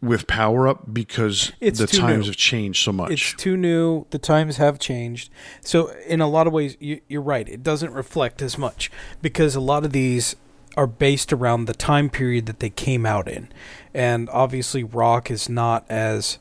with 0.00 0.26
power 0.26 0.68
up 0.68 0.92
because 0.92 1.52
It's 1.60 1.78
the 1.78 1.86
times 1.86 2.26
new. 2.26 2.30
have 2.30 2.36
changed 2.36 2.84
so 2.84 2.92
much 2.92 3.10
It's 3.10 3.34
too 3.34 3.56
new. 3.56 4.06
The 4.10 4.18
times 4.18 4.56
have 4.58 4.78
changed. 4.78 5.30
So, 5.60 5.88
in 6.06 6.20
a 6.20 6.28
lot 6.28 6.46
of 6.46 6.52
ways, 6.52 6.76
you, 6.78 7.00
you're 7.08 7.22
right. 7.22 7.48
It 7.48 7.62
doesn't 7.62 7.92
reflect 7.92 8.40
as 8.40 8.56
much 8.56 8.90
because 9.22 9.54
a 9.56 9.60
lot 9.60 9.84
of 9.84 9.92
these 9.92 10.36
are 10.76 10.86
based 10.86 11.32
around 11.32 11.64
the 11.64 11.74
time 11.74 12.08
period 12.10 12.46
that 12.46 12.60
they 12.60 12.70
came 12.70 13.04
out 13.04 13.26
in, 13.26 13.48
and 13.92 14.28
obviously, 14.30 14.84
rock 14.84 15.30
is 15.30 15.48
not 15.48 15.84
as 15.88 16.38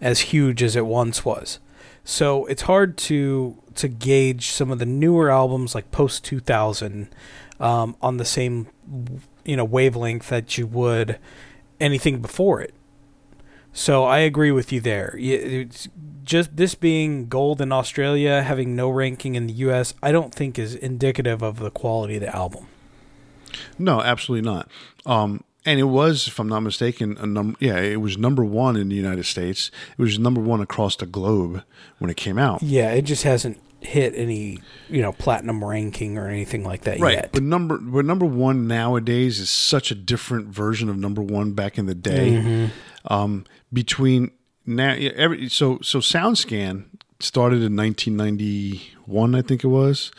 as 0.00 0.20
huge 0.20 0.62
as 0.62 0.74
it 0.76 0.86
once 0.86 1.24
was. 1.24 1.58
So 2.04 2.46
it's 2.46 2.62
hard 2.62 2.96
to 2.98 3.56
to 3.76 3.88
gauge 3.88 4.48
some 4.48 4.70
of 4.70 4.78
the 4.78 4.86
newer 4.86 5.30
albums 5.30 5.74
like 5.74 5.90
post 5.90 6.24
2000 6.24 7.08
um, 7.60 7.94
on 8.00 8.16
the 8.16 8.24
same 8.24 8.68
you 9.44 9.56
know 9.56 9.64
wavelength 9.64 10.28
that 10.28 10.56
you 10.58 10.66
would 10.66 11.18
anything 11.80 12.20
before 12.20 12.60
it. 12.60 12.74
So 13.78 14.04
I 14.04 14.20
agree 14.20 14.50
with 14.52 14.72
you 14.72 14.80
there. 14.80 15.14
It's 15.18 15.86
just 16.24 16.56
this 16.56 16.74
being 16.74 17.28
gold 17.28 17.60
in 17.60 17.72
Australia, 17.72 18.42
having 18.42 18.74
no 18.74 18.88
ranking 18.88 19.34
in 19.34 19.46
the 19.46 19.52
U.S., 19.68 19.92
I 20.02 20.12
don't 20.12 20.34
think 20.34 20.58
is 20.58 20.74
indicative 20.74 21.42
of 21.42 21.58
the 21.58 21.70
quality 21.70 22.14
of 22.16 22.22
the 22.22 22.34
album. 22.34 22.66
no 23.78 24.00
absolutely 24.02 24.44
not 24.50 24.68
um 25.06 25.42
and 25.64 25.78
it 25.80 25.84
was 25.84 26.26
if 26.28 26.38
i'm 26.40 26.48
not 26.48 26.60
mistaken 26.60 27.16
a 27.20 27.26
num- 27.26 27.56
yeah 27.60 27.78
it 27.78 28.00
was 28.00 28.18
number 28.18 28.44
one 28.44 28.76
in 28.76 28.88
the 28.90 28.94
united 28.96 29.24
states 29.24 29.70
it 29.96 30.02
was 30.02 30.18
number 30.18 30.40
one 30.40 30.60
across 30.60 30.96
the 30.96 31.06
globe 31.06 31.62
when 31.98 32.10
it 32.10 32.16
came 32.16 32.38
out 32.38 32.62
Yeah, 32.62 32.90
it 32.92 33.02
just 33.02 33.22
hasn't 33.22 33.58
hit 33.80 34.12
any 34.16 34.60
you 34.90 35.00
know 35.00 35.12
platinum 35.12 35.64
ranking 35.64 36.18
or 36.18 36.28
anything 36.28 36.64
like 36.64 36.82
that 36.82 36.98
right 37.00 37.14
yet. 37.14 37.30
but 37.32 37.42
number 37.42 37.78
but 37.78 38.04
number 38.04 38.26
one 38.26 38.66
nowadays 38.66 39.38
is 39.40 39.48
such 39.48 39.90
a 39.90 39.94
different 39.94 40.48
version 40.48 40.88
of 40.90 40.96
number 40.98 41.22
one 41.22 41.52
back 41.52 41.78
in 41.78 41.86
the 41.86 41.94
day 41.94 42.30
Mm-hmm. 42.32 43.12
um 43.12 43.44
between 43.72 44.30
now 44.64 44.94
every 44.94 45.48
so 45.48 45.78
so 45.82 46.00
soundscan 46.00 46.84
started 47.20 47.62
in 47.62 47.76
1991 47.76 49.34
i 49.34 49.42
think 49.42 49.64
it 49.64 49.68
was 49.68 50.10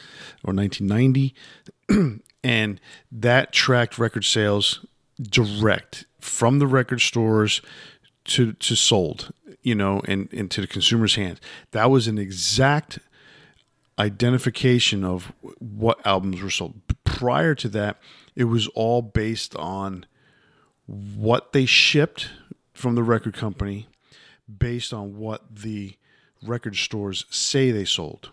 or 0.44 0.54
1990 0.54 1.36
and 2.44 2.82
that 3.12 3.52
tracked 3.52 3.98
record 3.98 4.26
sales 4.26 4.86
direct 5.22 6.06
from 6.20 6.60
the 6.60 6.68
record 6.68 7.02
stores 7.02 7.62
to 8.24 8.54
to 8.54 8.76
sold 8.76 9.32
you 9.62 9.76
know 9.76 10.02
and 10.08 10.32
into 10.34 10.62
the 10.62 10.68
consumer's 10.68 11.16
hands 11.16 11.40
that 11.72 11.90
was 11.90 12.08
an 12.08 12.18
exact 12.18 13.00
identification 14.00 15.04
of 15.04 15.32
what 15.60 16.06
albums 16.06 16.42
were 16.42 16.50
sold. 16.50 16.76
Prior 17.04 17.56
to 17.56 17.68
that, 17.70 17.98
it 18.36 18.46
was 18.46 18.68
all 18.70 19.02
based 19.02 19.56
on 19.56 20.06
what 20.86 21.54
they 21.54 21.66
shipped 21.66 22.30
from 22.78 22.96
the 22.96 23.04
record 23.04 23.34
company, 23.34 23.88
based 24.48 24.94
on 24.94 25.18
what 25.18 25.44
the 25.56 25.96
record 26.44 26.76
stores 26.76 27.26
say 27.30 27.72
they 27.72 27.86
sold. 27.86 28.30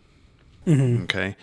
Okay. 0.67 1.37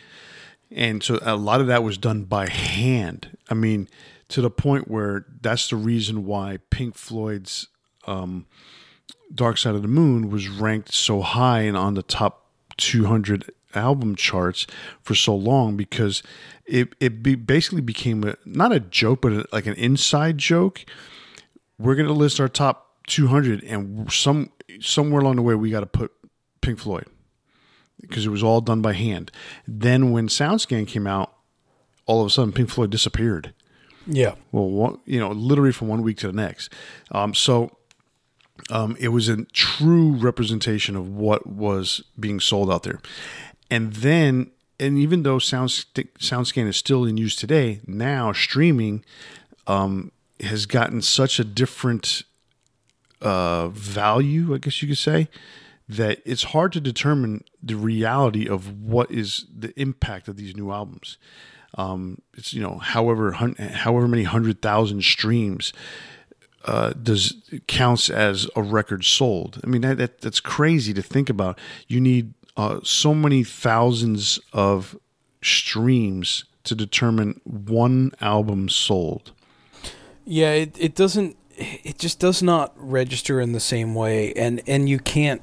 And 0.72 1.04
so 1.04 1.20
a 1.22 1.36
lot 1.36 1.62
of 1.62 1.68
that 1.68 1.84
was 1.84 1.98
done 1.98 2.24
by 2.24 2.48
hand. 2.48 3.38
I 3.50 3.54
mean, 3.54 3.90
to 4.30 4.42
the 4.42 4.50
point 4.50 4.88
where 4.88 5.26
that's 5.42 5.70
the 5.70 5.76
reason 5.76 6.26
why 6.26 6.60
Pink 6.70 6.96
Floyd's 6.96 7.68
um, 8.08 8.46
Dark 9.34 9.58
Side 9.58 9.76
of 9.76 9.82
the 9.82 9.88
Moon 9.88 10.30
was 10.30 10.48
ranked 10.48 10.94
so 10.94 11.22
high 11.22 11.62
and 11.62 11.76
on 11.76 11.96
the 11.96 12.04
top 12.04 12.48
200 12.78 13.52
album 13.76 14.16
charts 14.16 14.68
for 15.02 15.16
so 15.16 15.36
long 15.36 15.78
because 15.78 16.24
it 16.66 16.94
it 17.00 17.22
be, 17.24 17.36
basically 17.36 17.82
became 17.82 18.24
a, 18.24 18.36
not 18.46 18.72
a 18.72 18.80
joke 18.80 19.22
but 19.22 19.32
a, 19.32 19.46
like 19.52 19.66
an 19.66 19.76
inside 19.76 20.38
joke. 20.38 20.86
We're 21.78 21.96
going 21.96 22.08
to 22.08 22.14
list 22.14 22.40
our 22.40 22.48
top 22.48 22.91
200 23.12 23.62
and 23.66 24.12
some 24.12 24.52
somewhere 24.80 25.22
along 25.22 25.36
the 25.36 25.42
way 25.42 25.54
we 25.54 25.70
got 25.70 25.82
to 25.82 25.86
put 25.86 26.14
Pink 26.62 26.80
Floyd 26.80 27.06
because 28.00 28.26
it 28.26 28.30
was 28.30 28.42
all 28.42 28.62
done 28.62 28.82
by 28.82 28.94
hand. 28.94 29.32
Then 29.68 30.12
when 30.12 30.30
SoundScan 30.30 30.88
came 30.88 31.06
out, 31.06 31.34
all 32.06 32.22
of 32.22 32.28
a 32.28 32.30
sudden 32.30 32.54
Pink 32.54 32.70
Floyd 32.70 32.90
disappeared. 32.90 33.54
Yeah. 34.08 34.36
Well, 34.54 34.70
one, 34.70 35.00
you 35.06 35.20
know, 35.20 35.30
literally 35.30 35.74
from 35.74 35.90
one 35.90 36.04
week 36.04 36.18
to 36.20 36.28
the 36.28 36.34
next. 36.34 36.72
Um, 37.12 37.34
so 37.34 37.78
um, 38.70 38.96
it 38.98 39.10
was 39.10 39.28
a 39.28 39.44
true 39.46 40.14
representation 40.14 40.96
of 40.96 41.10
what 41.10 41.46
was 41.46 42.02
being 42.18 42.40
sold 42.40 42.72
out 42.72 42.84
there. 42.84 43.02
And 43.70 43.94
then, 43.94 44.52
and 44.80 44.98
even 44.98 45.24
though 45.24 45.38
Sound, 45.38 45.70
SoundScan 45.70 46.66
is 46.66 46.78
still 46.78 47.04
in 47.04 47.18
use 47.18 47.36
today, 47.36 47.82
now 47.86 48.32
streaming 48.32 49.04
um, 49.68 50.14
has 50.40 50.66
gotten 50.66 51.02
such 51.02 51.40
a 51.40 51.44
different 51.44 52.24
uh, 53.22 53.70
value, 53.70 54.54
I 54.54 54.58
guess 54.58 54.82
you 54.82 54.88
could 54.88 54.98
say, 54.98 55.30
that 55.88 56.22
it's 56.26 56.44
hard 56.44 56.72
to 56.74 56.82
determine 56.82 57.44
the 57.62 57.76
reality 57.76 58.48
of 58.48 58.82
what 58.82 59.12
is 59.12 59.46
the 59.56 59.74
impact 59.80 60.28
of 60.28 60.38
these 60.38 60.56
new 60.56 60.72
albums. 60.72 61.18
Um, 61.76 62.22
it's 62.34 62.54
you 62.54 62.62
know 62.62 62.78
however 62.80 63.34
hun- 63.34 63.56
however 63.56 64.08
many 64.08 64.24
hundred 64.24 64.62
thousand 64.62 65.04
streams 65.04 65.72
uh, 66.66 66.92
does 66.92 67.50
counts 67.68 68.10
as 68.10 68.48
a 68.56 68.62
record 68.62 69.06
sold. 69.06 69.60
I 69.64 69.68
mean 69.68 69.82
that, 69.82 69.98
that 69.98 70.22
that's 70.22 70.40
crazy 70.40 70.94
to 70.94 71.02
think 71.02 71.30
about. 71.30 71.58
You 71.88 72.02
need 72.02 72.34
uh, 72.58 72.82
so 72.84 73.14
many 73.14 73.44
thousands 73.44 74.40
of 74.52 74.98
streams 75.42 76.46
to 76.64 76.76
determine 76.76 77.40
one 77.44 78.12
album 78.22 78.70
sold. 78.70 79.32
Yeah, 80.26 80.52
it, 80.52 80.76
it 80.78 80.96
doesn't. 80.96 81.38
It 81.84 82.00
just 82.00 82.20
does 82.20 82.42
not 82.42 82.74
register 82.76 83.40
in 83.40 83.52
the 83.52 83.60
same 83.60 83.96
way, 83.96 84.34
and 84.34 84.62
and 84.68 84.90
you 84.90 85.00
can't 85.00 85.42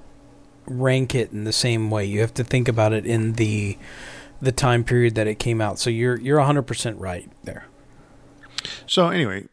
rank 0.67 1.15
it 1.15 1.33
in 1.33 1.45
the 1.45 1.53
same 1.53 1.91
way. 1.91 2.05
You 2.05 2.21
have 2.21 2.35
to 2.35 2.45
think 2.45 2.69
about 2.69 2.93
it 2.93 3.07
in 3.07 3.35
the 3.35 3.79
the 4.41 4.53
time 4.53 4.85
period 4.85 5.15
that 5.17 5.27
it 5.27 5.39
came 5.39 5.61
out. 5.61 5.79
So 5.79 5.91
you're 5.91 6.19
you're 6.19 6.39
100% 6.39 6.95
right 6.99 7.31
there. 7.45 7.67
So 8.87 9.09
anyway, 9.09 9.49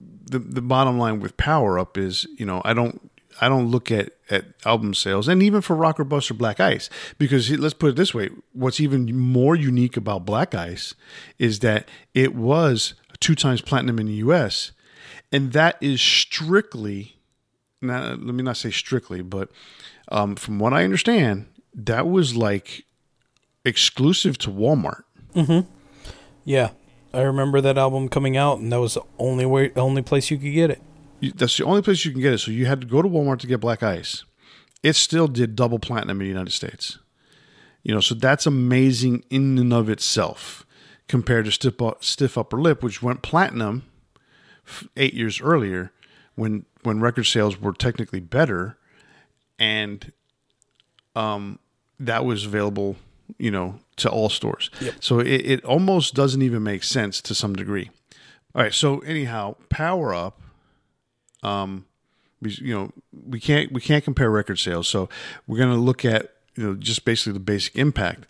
the 0.00 0.38
the 0.38 0.62
bottom 0.62 0.98
line 0.98 1.20
with 1.20 1.36
Power 1.36 1.78
Up 1.78 1.96
is, 1.96 2.26
you 2.38 2.46
know, 2.46 2.62
I 2.64 2.74
don't 2.74 3.10
I 3.40 3.48
don't 3.48 3.70
look 3.70 3.90
at 3.90 4.12
at 4.30 4.46
album 4.64 4.94
sales, 4.94 5.28
and 5.28 5.42
even 5.42 5.60
for 5.60 5.74
Rock 5.76 5.98
or 5.98 6.04
Bust 6.04 6.30
or 6.30 6.34
Black 6.34 6.60
Ice, 6.60 6.90
because 7.18 7.50
let's 7.50 7.74
put 7.74 7.90
it 7.90 7.96
this 7.96 8.14
way: 8.14 8.30
what's 8.52 8.80
even 8.80 9.16
more 9.16 9.56
unique 9.56 9.96
about 9.96 10.24
Black 10.24 10.54
Ice 10.54 10.94
is 11.38 11.60
that 11.60 11.88
it 12.14 12.34
was 12.34 12.94
two 13.20 13.34
times 13.34 13.60
platinum 13.60 13.98
in 13.98 14.06
the 14.06 14.14
U.S., 14.14 14.72
and 15.32 15.52
that 15.52 15.76
is 15.80 16.00
strictly. 16.00 17.16
Now, 17.80 18.08
let 18.08 18.34
me 18.34 18.42
not 18.42 18.56
say 18.56 18.70
strictly, 18.70 19.22
but 19.22 19.50
um, 20.08 20.34
from 20.34 20.58
what 20.58 20.72
I 20.72 20.84
understand, 20.84 21.46
that 21.74 22.08
was 22.08 22.36
like 22.36 22.84
exclusive 23.64 24.38
to 24.38 24.50
Walmart. 24.50 25.04
Mm-hmm. 25.34 25.68
Yeah, 26.44 26.70
I 27.12 27.20
remember 27.20 27.60
that 27.60 27.78
album 27.78 28.08
coming 28.08 28.36
out, 28.36 28.58
and 28.58 28.72
that 28.72 28.80
was 28.80 28.94
the 28.94 29.02
only 29.18 29.46
way, 29.46 29.68
the 29.68 29.80
only 29.80 30.02
place 30.02 30.30
you 30.30 30.38
could 30.38 30.52
get 30.52 30.70
it. 30.70 30.82
That's 31.36 31.56
the 31.56 31.64
only 31.64 31.82
place 31.82 32.04
you 32.04 32.12
can 32.12 32.20
get 32.20 32.32
it. 32.32 32.38
So 32.38 32.50
you 32.50 32.66
had 32.66 32.80
to 32.80 32.86
go 32.86 33.02
to 33.02 33.08
Walmart 33.08 33.40
to 33.40 33.46
get 33.46 33.60
Black 33.60 33.82
Ice. 33.82 34.24
It 34.82 34.94
still 34.94 35.26
did 35.26 35.56
double 35.56 35.78
platinum 35.78 36.20
in 36.20 36.26
the 36.26 36.32
United 36.32 36.52
States. 36.52 36.98
You 37.82 37.94
know, 37.94 38.00
so 38.00 38.14
that's 38.14 38.46
amazing 38.46 39.24
in 39.30 39.58
and 39.58 39.72
of 39.72 39.88
itself 39.88 40.66
compared 41.08 41.46
to 41.46 41.52
Stiff, 41.52 41.74
Stiff 42.00 42.38
Upper 42.38 42.60
Lip, 42.60 42.82
which 42.82 43.02
went 43.02 43.22
platinum 43.22 43.84
eight 44.96 45.14
years 45.14 45.40
earlier 45.40 45.92
when 46.34 46.64
when 46.82 47.00
record 47.00 47.24
sales 47.24 47.60
were 47.60 47.72
technically 47.72 48.20
better, 48.20 48.78
and 49.58 50.12
um, 51.16 51.58
that 51.98 52.24
was 52.24 52.44
available, 52.44 52.96
you 53.38 53.50
know, 53.50 53.80
to 53.96 54.08
all 54.08 54.28
stores. 54.28 54.70
Yep. 54.80 54.94
So 55.00 55.18
it, 55.18 55.26
it 55.26 55.64
almost 55.64 56.14
doesn't 56.14 56.42
even 56.42 56.62
make 56.62 56.84
sense 56.84 57.20
to 57.22 57.34
some 57.34 57.54
degree. 57.54 57.90
All 58.54 58.62
right. 58.62 58.74
So 58.74 59.00
anyhow, 59.00 59.56
Power 59.68 60.14
Up 60.14 60.40
um, 61.42 61.86
we, 62.40 62.50
you 62.60 62.74
know, 62.74 62.92
we 63.26 63.40
can't 63.40 63.72
we 63.72 63.80
can't 63.80 64.04
compare 64.04 64.30
record 64.30 64.58
sales, 64.58 64.88
so 64.88 65.08
we're 65.46 65.58
going 65.58 65.74
to 65.74 65.80
look 65.80 66.04
at 66.04 66.34
you 66.56 66.64
know 66.64 66.74
just 66.74 67.04
basically 67.04 67.32
the 67.32 67.40
basic 67.40 67.76
impact. 67.76 68.26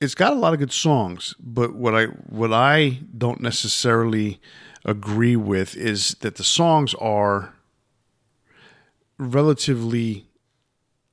It's 0.00 0.14
got 0.14 0.32
a 0.32 0.36
lot 0.36 0.52
of 0.52 0.58
good 0.58 0.72
songs, 0.72 1.34
but 1.40 1.74
what 1.74 1.94
I 1.94 2.06
what 2.06 2.52
I 2.52 3.00
don't 3.16 3.40
necessarily 3.40 4.40
agree 4.86 5.36
with 5.36 5.76
is 5.76 6.14
that 6.20 6.36
the 6.36 6.44
songs 6.44 6.94
are 6.94 7.52
relatively 9.18 10.26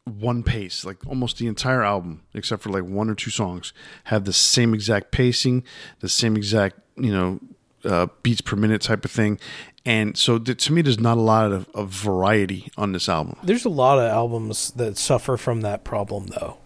one 0.05 0.43
pace 0.43 0.86
like 0.86 0.97
almost 1.07 1.38
the 1.38 1.47
entire 1.47 1.82
album 1.82 2.21
except 2.34 2.61
for 2.61 2.69
like 2.69 2.84
one 2.84 3.09
or 3.09 3.15
two 3.15 3.32
songs 3.32 3.71
have 4.05 4.26
the 4.26 4.34
same 4.34 4.74
exact 4.74 5.11
pacing 5.11 5.63
the 6.01 6.09
same 6.09 6.36
exact 6.36 6.78
you 6.97 7.11
know 7.11 7.39
uh, 7.86 8.07
beats 8.21 8.41
per 8.41 8.55
minute 8.55 8.82
type 8.82 9.05
of 9.05 9.11
thing. 9.11 9.39
And 9.86 10.17
so 10.17 10.39
th- 10.39 10.63
to 10.65 10.74
me 10.74 10.82
there's 10.82 10.99
not 10.99 11.17
a 11.17 11.21
lot 11.21 11.51
of, 11.51 11.67
of, 11.74 11.89
variety 11.89 12.71
on 12.78 12.93
this 12.93 13.09
album. 13.09 13.38
There's 13.43 13.65
a 13.65 13.69
lot 13.69 13.99
of 13.99 14.05
albums 14.05 14.71
that 14.71 14.97
suffer 14.97 15.38
from 15.38 15.61
that 15.61 15.84
problem 15.84 16.28
though 16.28 16.57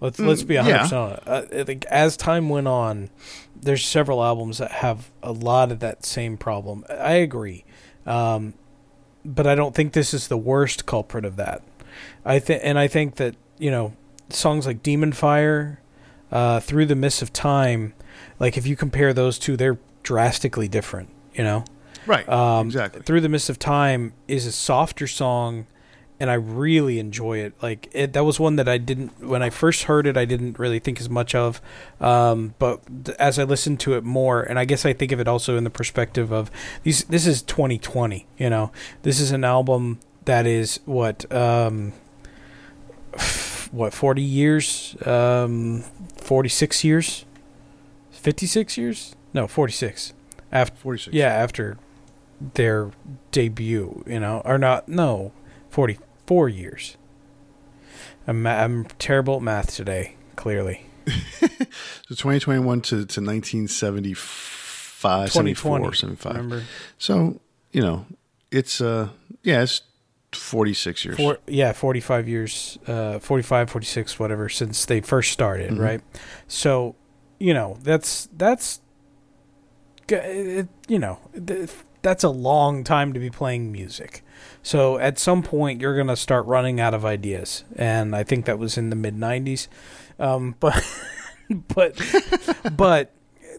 let's 0.00 0.18
let's 0.18 0.42
be 0.42 0.54
100% 0.54 0.66
yeah. 0.66 0.98
on 0.98 1.12
it 1.12 1.22
uh, 1.26 1.60
I 1.60 1.64
think 1.64 1.84
as 1.86 2.16
time 2.16 2.48
went 2.48 2.68
on 2.68 3.10
there's 3.54 3.84
several 3.84 4.22
albums 4.22 4.58
that 4.58 4.70
have 4.70 5.10
a 5.22 5.32
lot 5.32 5.72
of 5.72 5.80
that 5.80 6.04
same 6.04 6.36
problem 6.36 6.84
i 6.90 7.14
agree 7.14 7.64
um, 8.04 8.54
but 9.24 9.46
i 9.46 9.54
don't 9.54 9.74
think 9.74 9.92
this 9.92 10.14
is 10.14 10.28
the 10.28 10.38
worst 10.38 10.86
culprit 10.86 11.24
of 11.24 11.36
that 11.36 11.62
i 12.24 12.38
think 12.38 12.60
and 12.64 12.78
i 12.78 12.88
think 12.88 13.16
that 13.16 13.34
you 13.58 13.70
know 13.70 13.94
songs 14.28 14.66
like 14.66 14.82
demon 14.82 15.12
fire 15.12 15.80
uh, 16.32 16.58
through 16.58 16.86
the 16.86 16.96
mist 16.96 17.22
of 17.22 17.32
time 17.32 17.94
like 18.38 18.56
if 18.56 18.66
you 18.66 18.76
compare 18.76 19.12
those 19.12 19.38
two 19.38 19.56
they're 19.56 19.78
drastically 20.02 20.68
different 20.68 21.08
you 21.34 21.42
know 21.42 21.64
Right. 22.06 22.28
Um, 22.28 22.66
exactly. 22.68 23.02
Through 23.02 23.20
the 23.20 23.28
Mist 23.28 23.50
of 23.50 23.58
Time 23.58 24.14
is 24.28 24.46
a 24.46 24.52
softer 24.52 25.06
song, 25.06 25.66
and 26.18 26.30
I 26.30 26.34
really 26.34 26.98
enjoy 26.98 27.38
it. 27.38 27.54
Like 27.62 27.88
it, 27.92 28.12
that 28.12 28.24
was 28.24 28.40
one 28.40 28.56
that 28.56 28.68
I 28.68 28.78
didn't 28.78 29.20
when 29.20 29.42
I 29.42 29.50
first 29.50 29.84
heard 29.84 30.06
it, 30.06 30.16
I 30.16 30.24
didn't 30.24 30.58
really 30.58 30.78
think 30.78 31.00
as 31.00 31.08
much 31.08 31.34
of. 31.34 31.60
Um, 32.00 32.54
but 32.58 32.80
th- 33.04 33.16
as 33.18 33.38
I 33.38 33.44
listened 33.44 33.80
to 33.80 33.94
it 33.94 34.04
more, 34.04 34.42
and 34.42 34.58
I 34.58 34.64
guess 34.64 34.86
I 34.86 34.92
think 34.92 35.12
of 35.12 35.20
it 35.20 35.28
also 35.28 35.56
in 35.56 35.64
the 35.64 35.70
perspective 35.70 36.32
of 36.32 36.50
these. 36.82 37.04
This 37.04 37.26
is 37.26 37.42
2020. 37.42 38.26
You 38.38 38.50
know, 38.50 38.72
this 39.02 39.20
is 39.20 39.30
an 39.30 39.44
album 39.44 40.00
that 40.24 40.46
is 40.46 40.80
what. 40.84 41.30
Um, 41.32 41.92
what 43.72 43.92
40 43.92 44.22
years 44.22 44.96
um 45.04 45.82
46 46.18 46.84
years 46.84 47.24
56 48.10 48.78
years 48.78 49.16
no 49.34 49.48
46 49.48 50.12
after 50.52 50.76
46 50.76 51.14
yeah 51.14 51.28
after 51.28 51.76
their 52.54 52.90
debut, 53.30 54.04
you 54.06 54.20
know, 54.20 54.42
or 54.44 54.58
not, 54.58 54.88
no, 54.88 55.32
44 56.26 56.48
years. 56.48 56.96
I'm, 58.26 58.46
I'm 58.46 58.84
terrible 58.98 59.36
at 59.36 59.42
math 59.42 59.74
today, 59.74 60.16
clearly. 60.34 60.86
so 61.06 61.12
2021 62.08 62.80
to, 62.80 62.90
to 62.90 62.96
1975, 63.20 65.32
74, 65.32 65.94
75. 65.94 66.32
Remember? 66.34 66.62
So, 66.98 67.40
you 67.70 67.80
know, 67.80 68.06
it's, 68.50 68.80
uh, 68.80 69.10
yeah, 69.44 69.62
it's 69.62 69.82
46 70.32 71.04
years. 71.04 71.16
Four, 71.16 71.38
yeah, 71.46 71.72
45 71.72 72.28
years, 72.28 72.78
uh, 72.88 73.20
45, 73.20 73.70
46, 73.70 74.18
whatever, 74.18 74.48
since 74.48 74.84
they 74.84 75.00
first 75.00 75.30
started, 75.30 75.70
Mhm. 75.72 75.78
right? 75.80 76.00
So, 76.48 76.96
you 77.38 77.54
know, 77.54 77.78
that's, 77.82 78.28
that's, 78.36 78.80
it, 80.08 80.68
you 80.88 80.98
know, 80.98 81.20
that's 82.02 82.24
a 82.24 82.30
long 82.30 82.82
time 82.82 83.12
to 83.12 83.20
be 83.20 83.30
playing 83.30 83.70
music. 83.70 84.24
So 84.62 84.98
at 84.98 85.18
some 85.18 85.42
point 85.42 85.80
you're 85.80 85.94
going 85.94 86.06
to 86.08 86.16
start 86.16 86.46
running 86.46 86.80
out 86.80 86.94
of 86.94 87.04
ideas, 87.04 87.64
and 87.76 88.14
I 88.14 88.24
think 88.24 88.44
that 88.46 88.58
was 88.58 88.76
in 88.76 88.90
the 88.90 88.96
mid 88.96 89.16
'90s. 89.16 89.68
Um, 90.18 90.56
but 90.60 90.84
but 91.74 92.00
but 92.76 93.12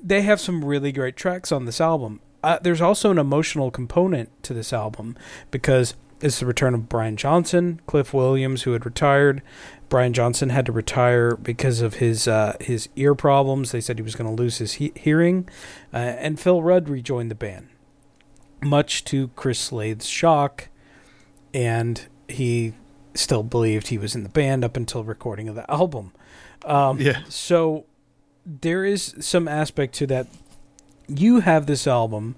they 0.04 0.22
have 0.22 0.40
some 0.40 0.64
really 0.64 0.92
great 0.92 1.16
tracks 1.16 1.52
on 1.52 1.66
this 1.66 1.82
album. 1.82 2.20
Uh, 2.44 2.60
there's 2.62 2.82
also 2.82 3.12
an 3.12 3.18
emotional 3.18 3.72
component 3.72 4.30
to 4.44 4.54
this 4.54 4.72
album 4.72 5.18
because 5.50 5.96
it's 6.22 6.40
the 6.40 6.46
return 6.46 6.74
of 6.74 6.90
Brian 6.90 7.18
Johnson, 7.18 7.82
Cliff 7.88 8.14
Williams, 8.14 8.64
who 8.64 8.74
had 8.74 8.86
retired. 8.86 9.42
Brian 9.90 10.14
Johnson 10.14 10.50
had 10.50 10.66
to 10.66 10.72
retire 10.72 11.36
because 11.36 11.82
of 11.82 11.96
his 11.96 12.28
uh, 12.28 12.58
his 12.60 12.90
ear 12.96 13.16
problems. 13.16 13.72
They 13.72 13.82
said 13.82 13.98
he 13.98 14.04
was 14.04 14.16
going 14.16 14.30
to 14.30 14.42
lose 14.42 14.58
his 14.58 14.74
he- 14.74 14.94
hearing, 14.96 15.48
uh, 15.94 15.98
and 15.98 16.40
Phil 16.40 16.62
Rudd 16.62 16.90
rejoined 16.90 17.32
the 17.32 17.36
band 17.36 17.70
much 18.62 19.04
to 19.06 19.30
Chris 19.30 19.60
Slade's 19.60 20.08
shock, 20.08 20.70
and 21.54 22.08
he 22.28 22.74
still 23.14 23.44
believed 23.44 23.88
he 23.88 23.98
was 23.98 24.16
in 24.16 24.24
the 24.24 24.30
band 24.30 24.64
up 24.64 24.78
until 24.78 25.04
recording 25.04 25.48
of 25.50 25.56
the 25.56 25.70
album. 25.72 26.12
Um, 26.66 27.00
Yeah. 27.00 27.22
So 27.30 27.86
there 28.46 28.86
is 28.86 29.16
some 29.20 29.48
aspect 29.48 29.96
to 29.96 30.08
that. 30.08 30.28
You 31.08 31.40
have 31.42 31.66
this 31.66 31.88
album 31.88 32.36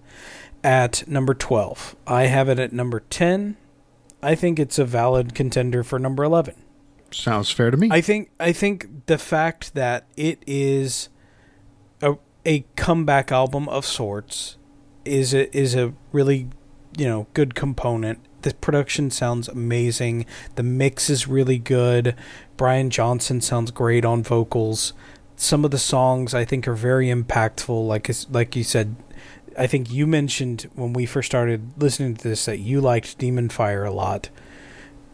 at 0.63 1.07
number 1.07 1.33
12. 1.33 1.95
I 2.07 2.23
have 2.23 2.49
it 2.49 2.59
at 2.59 2.71
number 2.71 3.01
10. 3.09 3.57
I 4.21 4.35
think 4.35 4.59
it's 4.59 4.77
a 4.77 4.85
valid 4.85 5.33
contender 5.33 5.83
for 5.83 5.97
number 5.97 6.23
11. 6.23 6.55
Sounds 7.11 7.49
fair 7.51 7.71
to 7.71 7.77
me. 7.77 7.89
I 7.91 8.01
think 8.01 8.29
I 8.39 8.51
think 8.51 9.05
the 9.07 9.17
fact 9.17 9.73
that 9.73 10.05
it 10.15 10.43
is 10.45 11.09
a 12.03 12.17
a 12.45 12.65
comeback 12.75 13.31
album 13.31 13.67
of 13.69 13.85
sorts 13.85 14.57
is 15.09 15.33
a, 15.33 15.55
is 15.57 15.75
a 15.75 15.93
really 16.11 16.47
you 16.97 17.05
know 17.05 17.27
good 17.33 17.55
component. 17.55 18.19
The 18.41 18.53
production 18.53 19.11
sounds 19.11 19.47
amazing. 19.49 20.25
The 20.55 20.63
mix 20.63 21.09
is 21.09 21.27
really 21.27 21.57
good. 21.57 22.15
Brian 22.55 22.89
Johnson 22.89 23.41
sounds 23.41 23.71
great 23.71 24.05
on 24.05 24.23
vocals. 24.23 24.93
Some 25.35 25.65
of 25.65 25.71
the 25.71 25.77
songs 25.77 26.33
I 26.33 26.45
think 26.45 26.67
are 26.67 26.73
very 26.73 27.07
impactful. 27.07 27.87
Like 27.87 28.09
like 28.29 28.55
you 28.55 28.63
said, 28.63 28.95
I 29.57 29.67
think 29.67 29.91
you 29.91 30.07
mentioned 30.07 30.69
when 30.75 30.93
we 30.93 31.05
first 31.05 31.25
started 31.27 31.71
listening 31.81 32.15
to 32.15 32.27
this 32.29 32.45
that 32.45 32.59
you 32.59 32.79
liked 32.81 33.17
Demon 33.17 33.49
Fire 33.49 33.83
a 33.83 33.91
lot. 33.91 34.29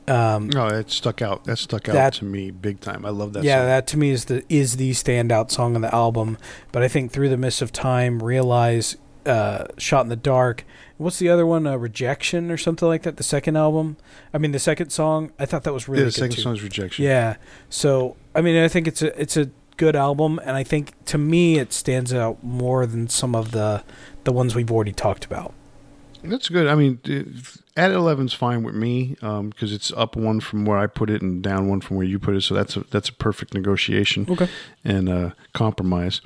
Um, 0.07 0.49
No, 0.49 0.67
it 0.67 0.91
stuck 0.91 1.23
out. 1.23 1.45
That 1.45 1.57
stuck 1.57 1.89
out 1.89 1.93
That- 1.93 2.13
to 2.15 2.25
me 2.25 2.51
big 2.51 2.79
time. 2.79 3.05
I 3.05 3.09
love 3.09 3.33
that. 3.33 3.43
yeah, 3.43 3.57
song. 3.61 3.65
that 3.67 3.87
to 3.87 3.97
me 3.97 4.11
is 4.11 4.25
the 4.25 4.43
is 4.49 4.77
the 4.77 4.91
standout 4.91 5.49
song 5.49 5.73
on 5.75 5.81
the 5.81 5.93
album. 5.93 6.37
But 6.71 6.83
I 6.83 6.87
think 6.87 7.11
through 7.11 7.29
the 7.29 7.37
mist 7.37 7.61
of 7.63 7.71
time, 7.71 8.21
realize, 8.21 8.97
uh, 9.25 9.65
shot 9.77 10.01
in 10.05 10.09
the 10.09 10.15
dark. 10.15 10.63
What's 10.97 11.19
the 11.19 11.29
other 11.29 11.45
one? 11.45 11.67
Uh, 11.67 11.75
Rejection 11.77 12.49
or 12.51 12.57
something 12.57 12.87
like 12.87 13.03
that. 13.03 13.17
The 13.17 13.23
second 13.23 13.57
album. 13.57 13.97
I 14.33 14.37
mean, 14.37 14.51
the 14.51 14.59
second 14.59 14.91
song. 14.91 15.31
I 15.39 15.45
thought 15.45 15.63
that 15.63 15.73
was 15.73 15.87
really 15.87 16.03
yeah, 16.03 16.05
the 16.05 16.11
good 16.11 16.19
second 16.19 16.35
too. 16.35 16.41
song's 16.41 16.63
rejection. 16.63 17.03
Yeah. 17.05 17.35
So 17.69 18.15
I 18.33 18.41
mean, 18.41 18.61
I 18.63 18.67
think 18.67 18.87
it's 18.87 19.01
a 19.01 19.19
it's 19.19 19.35
a 19.37 19.49
good 19.77 19.95
album, 19.95 20.39
and 20.45 20.51
I 20.51 20.63
think 20.63 20.93
to 21.05 21.17
me 21.17 21.57
it 21.59 21.73
stands 21.73 22.13
out 22.13 22.43
more 22.43 22.85
than 22.85 23.09
some 23.09 23.35
of 23.35 23.51
the 23.51 23.83
the 24.23 24.31
ones 24.31 24.55
we've 24.55 24.71
already 24.71 24.93
talked 24.93 25.25
about. 25.25 25.53
That's 26.23 26.49
good. 26.49 26.65
I 26.65 26.73
mean, 26.73 26.99
at 27.77 27.91
11's 27.91 28.33
fine 28.33 28.63
with 28.63 28.73
me 28.73 29.15
because 29.19 29.71
it's 29.71 29.91
up 29.93 30.15
one 30.15 30.39
from 30.39 30.65
where 30.65 30.79
I 30.79 30.87
put 30.87 31.11
it 31.11 31.21
and 31.21 31.43
down 31.43 31.67
one 31.67 31.81
from 31.81 31.97
where 31.97 32.05
you 32.05 32.17
put 32.17 32.35
it. 32.35 32.41
So 32.41 32.55
that's 32.55 32.75
a 32.77 32.79
that's 32.89 33.09
a 33.09 33.13
perfect 33.13 33.53
negotiation 33.53 34.25
Okay. 34.27 34.47
and 34.83 35.07
uh, 35.07 35.29
compromise. 35.53 36.21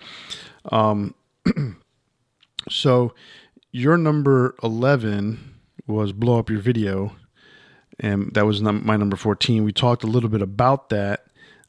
Um, 0.71 1.15
so 2.69 3.13
your 3.71 3.97
number 3.97 4.55
11 4.63 5.55
was 5.87 6.11
blow 6.11 6.39
up 6.39 6.49
your 6.49 6.59
video, 6.59 7.15
and 7.99 8.33
that 8.33 8.45
was 8.45 8.61
num- 8.61 8.85
my 8.85 8.97
number 8.97 9.15
14. 9.15 9.63
We 9.63 9.71
talked 9.71 10.03
a 10.03 10.07
little 10.07 10.29
bit 10.29 10.41
about 10.41 10.89
that. 10.89 11.25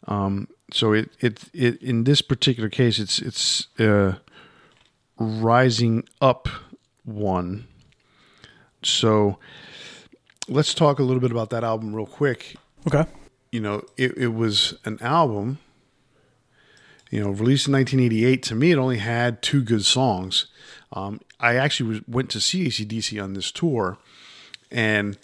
Um, 0.07 0.48
so 0.72 0.92
it, 0.92 1.11
it 1.20 1.44
it 1.53 1.82
in 1.82 2.05
this 2.05 2.22
particular 2.22 2.68
case, 2.68 2.98
it's 2.98 3.18
it's 3.18 3.68
uh, 3.78 4.14
rising 5.18 6.05
up 6.20 6.48
one. 7.05 7.66
So 8.82 9.38
let's 10.48 10.74
talk 10.74 10.98
a 10.98 11.03
little 11.03 11.20
bit 11.20 11.30
about 11.30 11.51
that 11.51 11.64
album 11.64 11.94
real 11.94 12.07
quick. 12.07 12.57
Okay. 12.86 13.05
You 13.53 13.61
know, 13.61 13.82
it, 13.96 14.16
it 14.16 14.28
was 14.28 14.74
an 14.84 14.98
album, 15.01 15.59
you 17.11 17.20
know, 17.20 17.30
released 17.30 17.66
in 17.66 17.74
1988. 17.74 18.42
To 18.44 18.55
me, 18.55 18.70
it 18.70 18.78
only 18.78 18.98
had 18.98 19.42
two 19.42 19.62
good 19.62 19.84
songs. 19.84 20.46
Um, 20.93 21.20
I 21.38 21.57
actually 21.57 21.88
was, 21.88 22.09
went 22.09 22.30
to 22.30 22.41
see 22.41 22.66
ACDC 22.66 23.22
on 23.22 23.34
this 23.34 23.51
tour, 23.53 23.99
and 24.70 25.16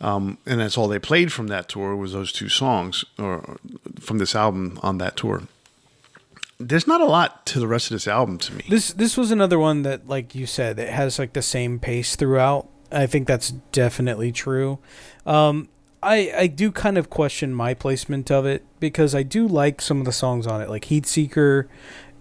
um, 0.00 0.38
and 0.46 0.60
that's 0.60 0.78
all 0.78 0.88
they 0.88 0.98
played 0.98 1.32
from 1.32 1.48
that 1.48 1.68
tour 1.68 1.96
was 1.96 2.12
those 2.12 2.32
two 2.32 2.48
songs, 2.48 3.04
or 3.18 3.58
from 3.98 4.18
this 4.18 4.34
album 4.34 4.78
on 4.82 4.98
that 4.98 5.16
tour. 5.16 5.42
There's 6.60 6.86
not 6.86 7.00
a 7.00 7.06
lot 7.06 7.46
to 7.46 7.60
the 7.60 7.68
rest 7.68 7.90
of 7.90 7.94
this 7.94 8.08
album 8.08 8.38
to 8.38 8.54
me. 8.54 8.64
This 8.68 8.92
this 8.92 9.16
was 9.16 9.30
another 9.30 9.58
one 9.58 9.82
that, 9.82 10.08
like 10.08 10.34
you 10.34 10.46
said, 10.46 10.78
it 10.78 10.90
has 10.90 11.18
like 11.18 11.32
the 11.32 11.42
same 11.42 11.78
pace 11.78 12.16
throughout. 12.16 12.68
I 12.90 13.06
think 13.06 13.26
that's 13.26 13.50
definitely 13.72 14.32
true. 14.32 14.78
Um, 15.26 15.68
I 16.02 16.32
I 16.36 16.46
do 16.46 16.70
kind 16.70 16.96
of 16.96 17.10
question 17.10 17.52
my 17.52 17.74
placement 17.74 18.30
of 18.30 18.46
it 18.46 18.64
because 18.78 19.14
I 19.14 19.24
do 19.24 19.48
like 19.48 19.80
some 19.80 19.98
of 19.98 20.04
the 20.04 20.12
songs 20.12 20.46
on 20.46 20.60
it, 20.60 20.68
like 20.68 20.86
Heat 20.86 21.06
Seeker. 21.06 21.68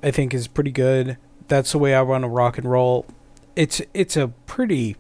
I 0.04 0.12
think 0.12 0.34
is 0.34 0.48
pretty 0.48 0.72
good. 0.72 1.18
That's 1.48 1.72
the 1.72 1.78
way 1.78 1.96
I 1.96 2.02
want 2.02 2.24
to 2.24 2.28
rock 2.28 2.58
and 2.58 2.70
roll. 2.70 3.06
It's 3.56 3.82
it's 3.94 4.18
a 4.18 4.30
pretty 4.46 4.98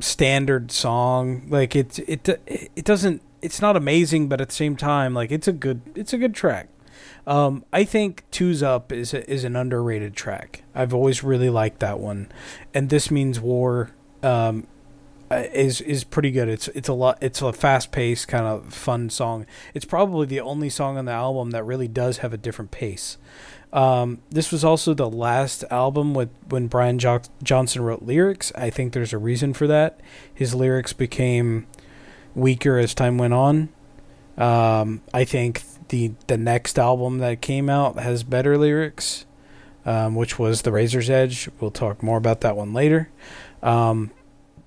standard 0.00 0.70
song. 0.70 1.46
Like 1.48 1.76
it 1.76 1.98
it 2.00 2.28
it 2.46 2.84
doesn't. 2.84 3.22
It's 3.42 3.60
not 3.60 3.76
amazing, 3.76 4.28
but 4.28 4.40
at 4.40 4.48
the 4.48 4.54
same 4.54 4.76
time, 4.76 5.14
like 5.14 5.30
it's 5.30 5.48
a 5.48 5.52
good 5.52 5.82
it's 5.94 6.12
a 6.12 6.18
good 6.18 6.34
track. 6.34 6.68
Um, 7.26 7.64
I 7.72 7.84
think 7.84 8.24
Two's 8.30 8.62
Up 8.62 8.92
is 8.92 9.12
a, 9.12 9.28
is 9.30 9.44
an 9.44 9.56
underrated 9.56 10.14
track. 10.14 10.62
I've 10.74 10.94
always 10.94 11.24
really 11.24 11.50
liked 11.50 11.80
that 11.80 11.98
one, 11.98 12.30
and 12.72 12.88
This 12.88 13.10
Means 13.10 13.40
War 13.40 13.90
um, 14.22 14.66
uh, 15.30 15.44
is 15.52 15.80
is 15.80 16.04
pretty 16.04 16.30
good. 16.30 16.48
It's 16.48 16.68
it's 16.68 16.88
a 16.88 16.92
lot. 16.92 17.18
It's 17.20 17.42
a 17.42 17.52
fast 17.52 17.90
paced 17.90 18.28
kind 18.28 18.46
of 18.46 18.72
fun 18.72 19.10
song. 19.10 19.44
It's 19.74 19.84
probably 19.84 20.26
the 20.26 20.40
only 20.40 20.70
song 20.70 20.96
on 20.98 21.04
the 21.04 21.12
album 21.12 21.50
that 21.50 21.64
really 21.64 21.88
does 21.88 22.18
have 22.18 22.32
a 22.32 22.36
different 22.36 22.70
pace. 22.70 23.18
Um, 23.76 24.22
this 24.30 24.50
was 24.50 24.64
also 24.64 24.94
the 24.94 25.08
last 25.08 25.62
album 25.70 26.14
with 26.14 26.30
when 26.48 26.66
Brian 26.66 26.98
jo- 26.98 27.20
Johnson 27.42 27.82
wrote 27.82 28.02
lyrics. 28.02 28.50
I 28.54 28.70
think 28.70 28.94
there's 28.94 29.12
a 29.12 29.18
reason 29.18 29.52
for 29.52 29.66
that. 29.66 30.00
His 30.32 30.54
lyrics 30.54 30.94
became 30.94 31.66
weaker 32.34 32.78
as 32.78 32.94
time 32.94 33.18
went 33.18 33.34
on. 33.34 33.68
Um, 34.38 35.02
I 35.12 35.24
think 35.24 35.62
the 35.88 36.12
the 36.26 36.38
next 36.38 36.78
album 36.78 37.18
that 37.18 37.42
came 37.42 37.68
out 37.68 37.98
has 37.98 38.22
better 38.22 38.56
lyrics, 38.56 39.26
um, 39.84 40.14
which 40.14 40.38
was 40.38 40.62
The 40.62 40.72
Razor's 40.72 41.10
Edge. 41.10 41.50
We'll 41.60 41.70
talk 41.70 42.02
more 42.02 42.16
about 42.16 42.40
that 42.40 42.56
one 42.56 42.72
later. 42.72 43.10
Um, 43.62 44.10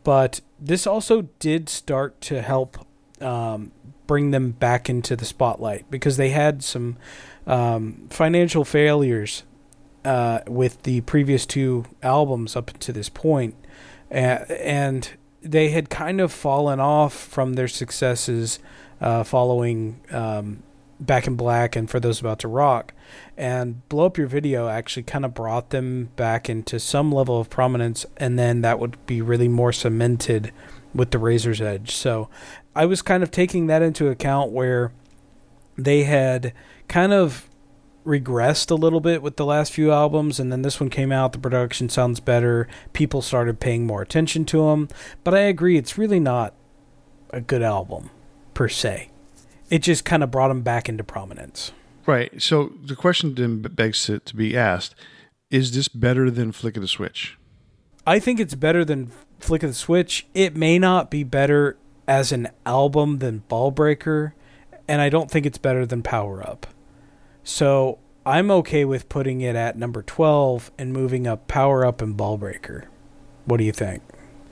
but 0.04 0.42
this 0.60 0.86
also 0.86 1.24
did 1.40 1.68
start 1.68 2.22
to 2.22 2.44
help 2.44 2.86
um, 3.22 3.72
bring 4.06 4.30
them 4.30 4.52
back 4.52 4.88
into 4.88 5.16
the 5.16 5.26
spotlight 5.26 5.90
because 5.90 6.18
they 6.18 6.30
had 6.30 6.64
some 6.64 6.98
um, 7.50 8.08
financial 8.10 8.64
failures 8.64 9.44
uh, 10.06 10.40
with 10.48 10.84
the 10.84 11.02
previous 11.02 11.46
two 11.46 11.86
albums 12.02 12.56
up 12.56 12.78
to 12.80 12.94
this 12.94 13.10
point, 13.10 13.56
and, 14.10 14.50
and 14.52 15.10
they 15.42 15.70
had 15.70 15.90
kind 15.90 16.22
of 16.22 16.32
fallen 16.32 16.80
off 16.80 17.14
from 17.14 17.54
their 17.54 17.68
successes 17.68 18.60
uh, 19.02 19.24
following 19.24 20.00
um, 20.12 20.64
Back 21.00 21.28
in 21.28 21.36
Black 21.36 21.76
and 21.76 21.90
For 21.90 22.00
Those 22.00 22.20
About 22.20 22.40
to 22.40 22.48
Rock. 22.48 22.94
And 23.38 23.88
Blow 23.90 24.06
Up 24.06 24.18
Your 24.18 24.28
Video 24.28 24.68
actually 24.68 25.04
kind 25.04 25.26
of 25.26 25.34
brought 25.34 25.70
them 25.70 26.10
back 26.16 26.50
into 26.50 26.80
some 26.80 27.12
level 27.12 27.40
of 27.40 27.50
prominence, 27.50 28.06
and 28.18 28.38
then 28.38 28.62
that 28.62 28.80
would 28.80 29.04
be 29.06 29.22
really 29.22 29.48
more 29.48 29.72
cemented 29.72 30.52
with 30.94 31.12
the 31.12 31.18
Razor's 31.18 31.62
Edge. 31.62 31.96
So 31.96 32.30
I 32.76 32.86
was 32.86 33.02
kind 33.02 33.24
of 33.24 33.32
taking 33.32 33.68
that 33.68 33.82
into 33.82 34.10
account 34.10 34.52
where 34.52 34.92
they 35.78 36.04
had 36.04 36.54
kind 36.90 37.14
of 37.14 37.50
regressed 38.06 38.72
a 38.72 38.76
little 38.76 39.00
bit 39.00 39.22
with 39.22 39.36
the 39.38 39.46
last 39.46 39.72
few 39.72 39.92
albums 39.92 40.40
and 40.40 40.52
then 40.52 40.62
this 40.62 40.80
one 40.80 40.90
came 40.90 41.12
out 41.12 41.32
the 41.32 41.38
production 41.40 41.90
sounds 41.90 42.20
better 42.20 42.68
people 42.94 43.22
started 43.22 43.60
paying 43.60 43.86
more 43.86 44.02
attention 44.02 44.46
to 44.46 44.66
them 44.66 44.88
but 45.24 45.34
i 45.34 45.40
agree 45.40 45.78
it's 45.78 45.98
really 45.98 46.20
not 46.20 46.54
a 47.32 47.42
good 47.42 47.62
album 47.62 48.10
per 48.54 48.68
se 48.68 49.10
it 49.70 49.80
just 49.80 50.04
kind 50.06 50.24
of 50.24 50.32
brought 50.32 50.48
them 50.48 50.62
back 50.62 50.90
into 50.90 51.04
prominence 51.04 51.72
Right. 52.06 52.42
So 52.42 52.74
the 52.84 52.96
question 52.96 53.36
then 53.36 53.62
begs 53.62 54.06
to, 54.06 54.18
to 54.18 54.36
be 54.36 54.58
asked: 54.58 54.96
Is 55.52 55.76
this 55.76 55.88
better 55.88 56.32
than 56.32 56.52
Flick 56.52 56.76
of 56.76 56.82
the 56.82 56.88
Switch? 56.88 57.38
i 58.10 58.18
think 58.18 58.40
it's 58.40 58.56
better 58.56 58.84
than 58.84 59.12
flick 59.40 59.62
of 59.62 59.70
the 59.70 59.76
switch 59.76 60.26
it 60.34 60.56
may 60.56 60.80
not 60.80 61.12
be 61.12 61.24
better 61.24 61.78
as 62.08 62.32
an 62.32 62.48
album 62.66 63.20
than 63.20 63.44
ballbreaker 63.50 64.32
and 64.88 65.02
i 65.02 65.10
don't 65.10 65.30
think 65.30 65.46
it's 65.46 65.58
better 65.58 65.86
than 65.86 66.02
power 66.02 66.42
up 66.42 66.66
so 67.44 68.00
i'm 68.26 68.52
okay 68.52 68.86
with 68.86 69.10
putting 69.10 69.42
it 69.42 69.56
at 69.56 69.78
number 69.78 70.02
12 70.02 70.72
and 70.78 70.94
moving 70.94 71.26
up 71.28 71.48
power 71.48 71.86
up 71.86 72.02
and 72.02 72.18
ballbreaker 72.18 72.86
what 73.46 73.58
do 73.58 73.64
you 73.64 73.72
think 73.72 74.04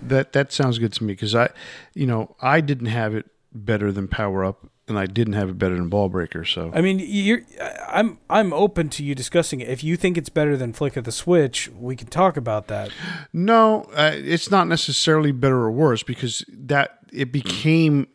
That 0.01 0.33
that 0.33 0.51
sounds 0.51 0.79
good 0.79 0.93
to 0.93 1.03
me 1.03 1.13
because 1.13 1.33
I, 1.35 1.49
you 1.93 2.05
know, 2.05 2.35
I 2.41 2.61
didn't 2.61 2.87
have 2.87 3.15
it 3.15 3.25
better 3.51 3.91
than 3.91 4.07
Power 4.07 4.45
Up, 4.45 4.67
and 4.87 4.97
I 4.97 5.05
didn't 5.07 5.33
have 5.33 5.49
it 5.49 5.57
better 5.57 5.75
than 5.75 5.89
Ballbreaker. 5.89 6.45
So 6.47 6.71
I 6.73 6.81
mean, 6.81 6.99
you're 6.99 7.41
I'm 7.87 8.19
I'm 8.29 8.53
open 8.53 8.89
to 8.89 9.03
you 9.03 9.15
discussing 9.15 9.59
it. 9.59 9.69
If 9.69 9.83
you 9.83 9.97
think 9.97 10.17
it's 10.17 10.29
better 10.29 10.55
than 10.55 10.73
Flick 10.73 10.97
of 10.97 11.03
the 11.03 11.11
Switch, 11.11 11.69
we 11.77 11.95
can 11.95 12.07
talk 12.07 12.37
about 12.37 12.67
that. 12.67 12.91
no, 13.33 13.83
uh, 13.95 14.11
it's 14.13 14.51
not 14.51 14.67
necessarily 14.67 15.31
better 15.31 15.57
or 15.57 15.71
worse 15.71 16.03
because 16.03 16.45
that 16.49 16.99
it 17.11 17.31
became 17.31 18.07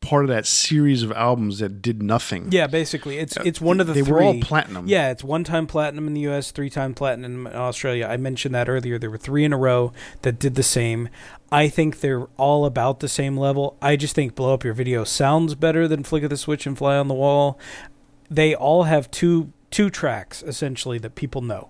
part 0.00 0.24
of 0.24 0.28
that 0.28 0.46
series 0.46 1.02
of 1.02 1.12
albums 1.12 1.58
that 1.58 1.82
did 1.82 2.02
nothing. 2.02 2.48
Yeah, 2.50 2.66
basically, 2.66 3.18
it's 3.18 3.36
uh, 3.36 3.42
it's 3.44 3.60
one 3.60 3.80
of 3.80 3.86
the 3.86 3.92
they 3.92 4.02
three. 4.02 4.12
were 4.12 4.22
all 4.22 4.40
platinum. 4.40 4.86
Yeah, 4.86 5.10
it's 5.10 5.22
one 5.22 5.44
time 5.44 5.66
platinum 5.66 6.06
in 6.06 6.14
the 6.14 6.22
U.S., 6.22 6.50
three 6.50 6.70
time 6.70 6.94
platinum 6.94 7.46
in 7.46 7.54
Australia. 7.54 8.06
I 8.06 8.16
mentioned 8.16 8.54
that 8.54 8.68
earlier. 8.68 8.98
There 8.98 9.10
were 9.10 9.18
three 9.18 9.44
in 9.44 9.52
a 9.52 9.58
row 9.58 9.92
that 10.22 10.38
did 10.38 10.54
the 10.54 10.62
same. 10.62 11.08
I 11.52 11.68
think 11.68 12.00
they're 12.00 12.24
all 12.36 12.64
about 12.64 13.00
the 13.00 13.08
same 13.08 13.36
level. 13.36 13.76
I 13.82 13.96
just 13.96 14.14
think 14.14 14.34
Blow 14.34 14.54
Up 14.54 14.64
Your 14.64 14.74
Video 14.74 15.04
sounds 15.04 15.54
better 15.54 15.86
than 15.88 16.04
Flick 16.04 16.22
of 16.22 16.30
the 16.30 16.36
Switch 16.36 16.66
and 16.66 16.78
Fly 16.78 16.96
on 16.96 17.08
the 17.08 17.14
Wall. 17.14 17.58
They 18.30 18.54
all 18.54 18.84
have 18.84 19.10
two 19.10 19.52
two 19.70 19.90
tracks 19.90 20.42
essentially 20.42 20.98
that 20.98 21.14
people 21.14 21.42
know. 21.42 21.68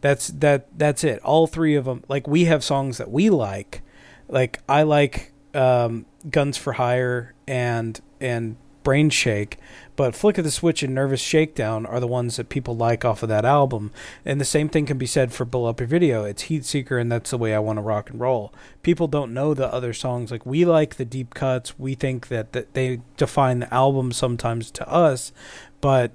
That's 0.00 0.28
that 0.28 0.68
that's 0.78 1.04
it. 1.04 1.20
All 1.22 1.46
three 1.46 1.74
of 1.74 1.84
them. 1.84 2.04
Like 2.08 2.26
we 2.26 2.44
have 2.44 2.62
songs 2.64 2.98
that 2.98 3.10
we 3.10 3.30
like. 3.30 3.82
Like 4.28 4.60
I 4.68 4.82
like 4.82 5.32
um, 5.56 6.06
Guns 6.30 6.56
for 6.56 6.74
Hire 6.74 7.34
and 7.46 8.00
and 8.20 8.56
Brain 8.86 9.10
Shake, 9.10 9.58
but 9.96 10.14
Flick 10.14 10.38
of 10.38 10.44
the 10.44 10.50
Switch 10.52 10.84
and 10.84 10.94
Nervous 10.94 11.20
Shakedown 11.20 11.86
are 11.86 11.98
the 11.98 12.06
ones 12.06 12.36
that 12.36 12.48
people 12.48 12.76
like 12.76 13.04
off 13.04 13.20
of 13.20 13.28
that 13.28 13.44
album. 13.44 13.90
And 14.24 14.40
the 14.40 14.44
same 14.44 14.68
thing 14.68 14.86
can 14.86 14.96
be 14.96 15.06
said 15.06 15.32
for 15.32 15.44
Blow 15.44 15.64
Up 15.64 15.80
Your 15.80 15.88
Video. 15.88 16.22
It's 16.22 16.42
Heat 16.42 16.64
Seeker 16.64 16.96
and 16.96 17.10
That's 17.10 17.30
the 17.30 17.38
Way 17.38 17.52
I 17.52 17.58
Want 17.58 17.78
to 17.78 17.82
Rock 17.82 18.10
and 18.10 18.20
Roll. 18.20 18.54
People 18.84 19.08
don't 19.08 19.34
know 19.34 19.54
the 19.54 19.66
other 19.74 19.92
songs. 19.92 20.30
Like 20.30 20.46
we 20.46 20.64
like 20.64 20.94
the 20.94 21.04
deep 21.04 21.34
cuts. 21.34 21.76
We 21.80 21.96
think 21.96 22.28
that, 22.28 22.52
that 22.52 22.74
they 22.74 23.00
define 23.16 23.58
the 23.58 23.74
album 23.74 24.12
sometimes 24.12 24.70
to 24.70 24.88
us, 24.88 25.32
but 25.80 26.12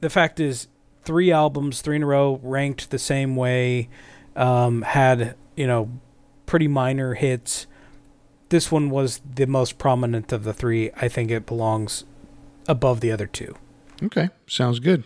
the 0.00 0.08
fact 0.08 0.40
is 0.40 0.68
three 1.02 1.30
albums, 1.30 1.82
three 1.82 1.96
in 1.96 2.04
a 2.04 2.06
row, 2.06 2.40
ranked 2.42 2.90
the 2.90 2.98
same 2.98 3.36
way, 3.36 3.90
um, 4.34 4.80
had, 4.80 5.34
you 5.56 5.66
know, 5.66 5.90
pretty 6.46 6.68
minor 6.68 7.12
hits 7.12 7.66
this 8.48 8.70
one 8.70 8.90
was 8.90 9.20
the 9.34 9.46
most 9.46 9.78
prominent 9.78 10.32
of 10.32 10.44
the 10.44 10.52
three. 10.52 10.90
I 10.96 11.08
think 11.08 11.30
it 11.30 11.46
belongs 11.46 12.04
above 12.68 13.00
the 13.00 13.12
other 13.12 13.26
two. 13.26 13.56
Okay, 14.02 14.30
sounds 14.46 14.80
good. 14.80 15.04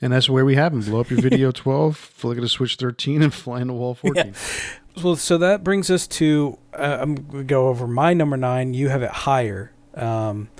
And 0.00 0.12
that's 0.12 0.28
where 0.28 0.44
we 0.44 0.54
have 0.56 0.72
them. 0.72 0.82
Blow 0.82 1.00
up 1.00 1.10
your 1.10 1.20
video 1.20 1.50
12, 1.52 1.96
flick 1.96 2.38
it 2.38 2.42
to 2.42 2.48
switch 2.48 2.76
13, 2.76 3.22
and 3.22 3.32
fly 3.32 3.60
into 3.60 3.74
wall 3.74 3.94
14. 3.94 4.34
Well, 5.02 5.16
so 5.16 5.38
that 5.38 5.64
brings 5.64 5.90
us 5.90 6.06
to 6.06 6.58
uh, 6.72 6.98
I'm 7.00 7.14
going 7.14 7.38
to 7.38 7.44
go 7.44 7.68
over 7.68 7.86
my 7.86 8.14
number 8.14 8.36
nine. 8.36 8.74
You 8.74 8.90
have 8.90 9.02
it 9.02 9.10
higher, 9.10 9.72
um, 9.94 10.50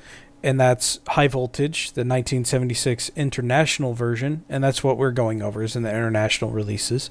and 0.42 0.58
that's 0.58 0.98
High 1.06 1.28
Voltage, 1.28 1.92
the 1.92 2.00
1976 2.00 3.10
international 3.14 3.94
version, 3.94 4.44
and 4.48 4.62
that's 4.62 4.82
what 4.82 4.98
we're 4.98 5.12
going 5.12 5.40
over 5.40 5.62
is 5.62 5.76
in 5.76 5.84
the 5.84 5.90
international 5.90 6.50
releases. 6.50 7.10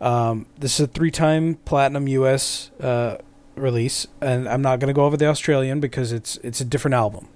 Um, 0.00 0.46
this 0.58 0.78
is 0.78 0.84
a 0.84 0.86
three-time 0.86 1.56
platinum 1.64 2.06
U.S. 2.06 2.70
Uh, 2.80 3.18
release, 3.60 4.06
and 4.20 4.48
I'm 4.48 4.62
not 4.62 4.80
going 4.80 4.88
to 4.88 4.94
go 4.94 5.04
over 5.04 5.16
the 5.16 5.26
Australian 5.26 5.80
because 5.80 6.12
it's 6.12 6.36
it's 6.38 6.60
a 6.60 6.64
different 6.64 6.94
album. 6.94 7.28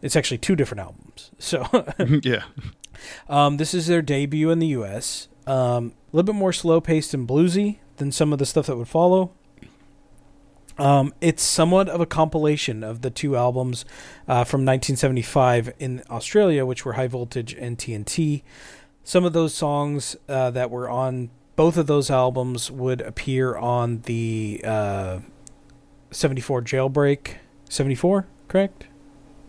It's 0.00 0.16
actually 0.16 0.38
two 0.38 0.56
different 0.56 0.80
albums. 0.80 1.30
So 1.38 1.66
yeah. 2.22 2.44
um, 3.28 3.56
this 3.56 3.74
is 3.74 3.88
their 3.88 4.00
debut 4.00 4.50
in 4.50 4.60
the 4.60 4.68
U.S. 4.68 5.26
Um, 5.44 5.92
a 6.12 6.16
little 6.16 6.32
bit 6.32 6.38
more 6.38 6.52
slow 6.52 6.80
paced 6.80 7.14
and 7.14 7.26
bluesy 7.28 7.78
than 7.96 8.12
some 8.12 8.32
of 8.32 8.38
the 8.38 8.46
stuff 8.46 8.66
that 8.66 8.76
would 8.76 8.86
follow. 8.86 9.32
Um, 10.78 11.12
it's 11.20 11.42
somewhat 11.42 11.88
of 11.88 12.00
a 12.00 12.06
compilation 12.06 12.84
of 12.84 13.02
the 13.02 13.10
two 13.10 13.36
albums 13.36 13.84
uh, 14.28 14.44
from 14.44 14.60
1975 14.60 15.72
in 15.78 16.02
Australia, 16.08 16.64
which 16.64 16.84
were 16.84 16.94
High 16.94 17.08
Voltage 17.08 17.54
and 17.54 17.76
TNT. 17.76 18.42
Some 19.04 19.24
of 19.24 19.32
those 19.32 19.52
songs 19.52 20.16
uh, 20.28 20.50
that 20.50 20.70
were 20.70 20.88
on 20.88 21.30
both 21.56 21.76
of 21.76 21.86
those 21.86 22.10
albums 22.10 22.70
would 22.70 23.00
appear 23.00 23.56
on 23.56 24.00
the 24.02 24.60
uh, 24.64 25.18
74 26.12 26.62
Jailbreak. 26.62 27.34
74, 27.68 28.26
correct? 28.48 28.86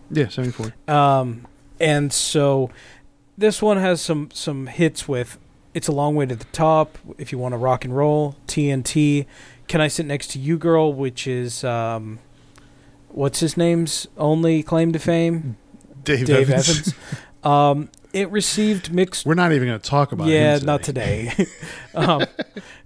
Yeah, 0.09 0.29
74. 0.29 0.73
Um, 0.87 1.47
and 1.79 2.11
so 2.13 2.69
this 3.37 3.61
one 3.61 3.77
has 3.77 3.99
some 4.01 4.29
some 4.31 4.67
hits 4.67 5.07
with 5.07 5.37
"It's 5.73 5.87
a 5.87 5.91
Long 5.91 6.15
Way 6.15 6.27
to 6.27 6.35
the 6.35 6.45
Top." 6.45 6.97
If 7.17 7.31
you 7.31 7.37
want 7.37 7.53
to 7.53 7.57
rock 7.57 7.83
and 7.83 7.95
roll, 7.95 8.35
TNT. 8.47 9.25
Can 9.67 9.81
I 9.81 9.87
sit 9.87 10.05
next 10.05 10.27
to 10.31 10.39
you, 10.39 10.57
girl? 10.57 10.93
Which 10.93 11.25
is 11.27 11.63
um, 11.63 12.19
what's 13.09 13.39
his 13.39 13.57
name's 13.57 14.07
only 14.17 14.61
claim 14.63 14.93
to 14.93 14.99
fame? 14.99 15.57
Dave, 16.03 16.25
Dave 16.25 16.49
Evans. 16.49 16.69
Evans. 16.69 16.93
um, 17.43 17.89
it 18.13 18.29
received 18.29 18.93
mixed. 18.93 19.25
We're 19.25 19.33
not 19.33 19.51
even 19.51 19.67
going 19.67 19.79
to 19.79 19.89
talk 19.89 20.11
about 20.11 20.29
it. 20.29 20.33
yeah, 20.33 20.59
not 20.59 20.83
today. 20.83 21.47
um, 21.95 22.25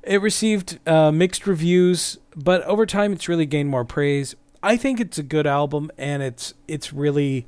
it 0.04 0.22
received 0.22 0.80
uh, 0.88 1.12
mixed 1.12 1.46
reviews, 1.46 2.18
but 2.36 2.64
over 2.64 2.86
time, 2.86 3.12
it's 3.12 3.28
really 3.28 3.46
gained 3.46 3.70
more 3.70 3.86
praise. 3.86 4.36
I 4.64 4.78
think 4.78 5.00
it's 5.00 5.18
a 5.18 5.24
good 5.24 5.46
album, 5.46 5.92
and 5.98 6.24
it's 6.24 6.54
it's 6.68 6.94
really, 6.94 7.46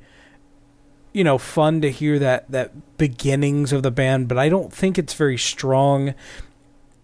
you 1.12 1.24
know, 1.24 1.38
fun 1.38 1.80
to 1.80 1.90
hear 1.90 2.18
that 2.18 2.50
that 2.50 2.98
beginnings 2.98 3.72
of 3.72 3.82
the 3.82 3.90
band. 3.90 4.28
But 4.28 4.38
I 4.38 4.50
don't 4.50 4.72
think 4.72 4.98
it's 4.98 5.14
very 5.14 5.38
strong 5.38 6.14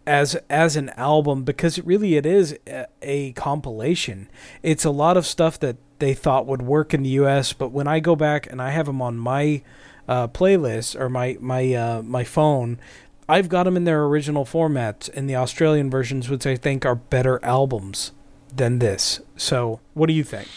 as 0.07 0.37
as 0.49 0.77
an 0.77 0.91
album 0.91 1.43
because 1.43 1.79
it 1.79 1.87
really 1.87 2.17
it 2.17 2.27
is 2.27 2.57
a, 2.67 2.87
a 3.01 3.33
compilation. 3.33 4.29
It's 4.63 4.85
a 4.85 4.91
lot 4.91 5.17
of 5.17 5.27
stuff 5.27 5.59
that 5.61 5.77
they 5.99 6.13
thought 6.13 6.47
would 6.47 6.61
work 6.61 6.93
in 6.93 7.03
the 7.03 7.09
U.S., 7.11 7.55
but 7.55 7.73
when 7.73 7.89
I 7.89 8.01
go 8.01 8.15
back 8.15 8.47
and 8.47 8.61
I 8.61 8.71
have 8.71 8.85
them 8.85 9.01
on 9.01 9.17
my 9.17 9.63
uh, 10.09 10.29
playlist 10.29 10.99
or 10.99 11.09
my 11.09 11.37
my 11.41 11.73
uh, 11.75 12.03
my 12.03 12.25
phone, 12.25 12.79
I've 13.29 13.49
got 13.49 13.65
them 13.65 13.77
in 13.77 13.85
their 13.85 14.05
original 14.05 14.45
formats 14.45 15.09
in 15.09 15.27
the 15.27 15.37
Australian 15.37 15.91
versions, 15.91 16.29
which 16.29 16.47
I 16.47 16.57
think 16.57 16.87
are 16.87 16.95
better 16.95 17.45
albums 17.45 18.13
than 18.55 18.79
this. 18.79 19.21
So, 19.37 19.81
what 19.95 20.07
do 20.07 20.13
you 20.13 20.25
think? 20.25 20.49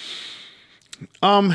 Um, 1.22 1.54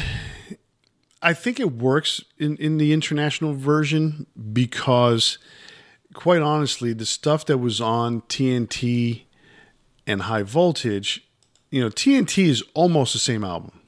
I 1.23 1.33
think 1.33 1.61
it 1.61 1.73
works 1.73 2.23
in, 2.39 2.57
in 2.57 2.79
the 2.79 2.93
international 2.93 3.55
version 3.55 4.27
because, 4.53 5.39
quite 6.13 6.43
honestly, 6.43 6.93
the 6.93 7.07
stuff 7.07 7.47
that 7.47 7.59
was 7.59 7.81
on 7.81 8.23
TNT 8.23 9.23
and 10.07 10.23
High 10.23 10.43
Voltage, 10.43 11.27
you 11.71 11.81
know, 11.81 11.89
TNT 11.89 12.47
is 12.47 12.63
almost 12.75 13.13
the 13.13 13.19
same 13.19 13.45
album. 13.45 13.81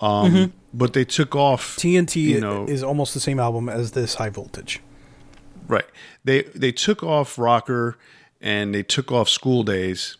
Um, 0.00 0.52
But 0.72 0.92
they 0.92 1.04
took 1.04 1.34
off 1.34 1.76
TNT 1.76 2.16
You 2.22 2.40
know- 2.40 2.66
is 2.66 2.82
almost 2.82 3.14
the 3.14 3.20
same 3.20 3.40
album 3.40 3.68
as 3.68 3.92
this 3.92 4.14
High 4.16 4.30
Voltage. 4.30 4.80
Right. 5.66 5.86
They 6.24 6.42
they 6.54 6.72
took 6.72 7.02
off 7.02 7.38
Rocker 7.38 7.96
and 8.40 8.74
they 8.74 8.82
took 8.82 9.10
off 9.12 9.28
School 9.28 9.62
Days, 9.62 10.16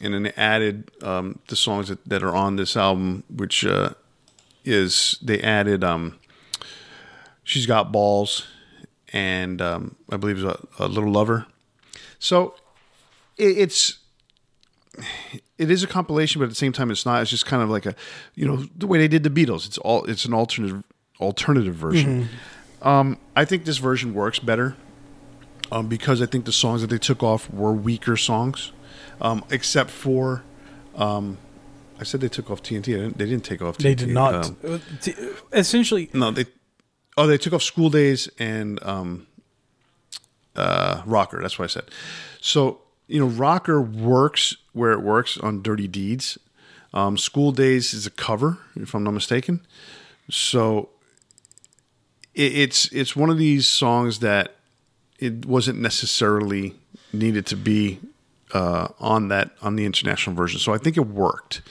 and 0.00 0.14
then 0.14 0.22
they 0.24 0.32
added 0.36 0.90
um, 1.02 1.38
the 1.48 1.56
songs 1.56 1.88
that, 1.88 2.04
that 2.08 2.22
are 2.22 2.34
on 2.34 2.56
this 2.56 2.76
album, 2.76 3.24
which 3.28 3.64
uh, 3.64 3.90
is 4.64 5.18
they 5.22 5.40
added 5.40 5.82
um, 5.82 6.18
"She's 7.42 7.66
Got 7.66 7.90
Balls" 7.92 8.46
and 9.12 9.62
um, 9.62 9.96
I 10.10 10.16
believe 10.16 10.42
it's 10.44 10.60
a, 10.78 10.84
a 10.84 10.88
little 10.88 11.10
lover. 11.10 11.46
So 12.18 12.54
it, 13.36 13.58
it's 13.58 13.98
it 15.58 15.70
is 15.70 15.82
a 15.82 15.86
compilation, 15.86 16.40
but 16.40 16.44
at 16.44 16.50
the 16.50 16.54
same 16.56 16.72
time, 16.72 16.90
it's 16.90 17.06
not. 17.06 17.22
It's 17.22 17.30
just 17.30 17.46
kind 17.46 17.62
of 17.62 17.70
like 17.70 17.86
a 17.86 17.94
you 18.34 18.46
know 18.46 18.64
the 18.76 18.86
way 18.86 18.98
they 18.98 19.08
did 19.08 19.22
the 19.22 19.30
Beatles. 19.30 19.66
It's 19.66 19.78
all 19.78 20.04
it's 20.04 20.24
an 20.24 20.34
alternative 20.34 20.82
alternative 21.20 21.74
version. 21.74 22.28
Um, 22.82 23.18
I 23.34 23.44
think 23.44 23.64
this 23.64 23.78
version 23.78 24.12
works 24.14 24.38
better 24.38 24.76
um, 25.72 25.88
because 25.88 26.20
I 26.20 26.26
think 26.26 26.44
the 26.44 26.52
songs 26.52 26.82
that 26.82 26.90
they 26.90 26.98
took 26.98 27.22
off 27.22 27.50
were 27.50 27.72
weaker 27.72 28.16
songs, 28.16 28.72
um, 29.20 29.44
except 29.50 29.90
for. 29.90 30.42
Um, 30.94 31.38
I 31.98 32.02
said 32.04 32.20
they 32.20 32.28
took 32.28 32.50
off 32.50 32.62
TNT. 32.62 32.78
I 32.78 32.98
didn't, 33.02 33.18
they 33.18 33.26
didn't 33.26 33.44
take 33.44 33.62
off. 33.62 33.78
TNT. 33.78 33.82
They 33.82 33.94
did 33.94 34.08
not. 34.08 34.46
Um, 34.64 34.82
t- 35.00 35.14
essentially, 35.52 36.10
no, 36.12 36.30
they. 36.30 36.46
Oh, 37.16 37.28
they 37.28 37.38
took 37.38 37.52
off 37.52 37.62
School 37.62 37.90
Days 37.90 38.28
and 38.38 38.82
um, 38.82 39.28
uh, 40.56 41.02
Rocker. 41.06 41.40
That's 41.40 41.58
what 41.58 41.64
I 41.64 41.68
said. 41.68 41.84
So 42.40 42.80
you 43.06 43.20
know, 43.20 43.26
Rocker 43.26 43.80
works 43.80 44.56
where 44.72 44.92
it 44.92 45.00
works 45.00 45.36
on 45.38 45.62
Dirty 45.62 45.88
Deeds. 45.88 46.38
Um, 46.92 47.18
School 47.18 47.52
Days 47.52 47.92
is 47.92 48.06
a 48.06 48.10
cover, 48.10 48.58
if 48.76 48.94
I'm 48.94 49.02
not 49.04 49.12
mistaken. 49.12 49.66
So 50.30 50.90
it, 52.34 52.56
it's 52.56 52.86
it's 52.92 53.16
one 53.16 53.30
of 53.30 53.38
these 53.38 53.66
songs 53.66 54.20
that 54.20 54.56
it 55.18 55.44
wasn't 55.46 55.80
necessarily 55.80 56.74
needed 57.12 57.46
to 57.46 57.56
be 57.56 58.00
uh, 58.52 58.88
on 59.00 59.28
that 59.28 59.50
on 59.60 59.76
the 59.76 59.84
international 59.84 60.36
version. 60.36 60.60
So 60.60 60.72
I 60.72 60.78
think 60.78 60.96
it 60.96 61.06
worked. 61.06 61.62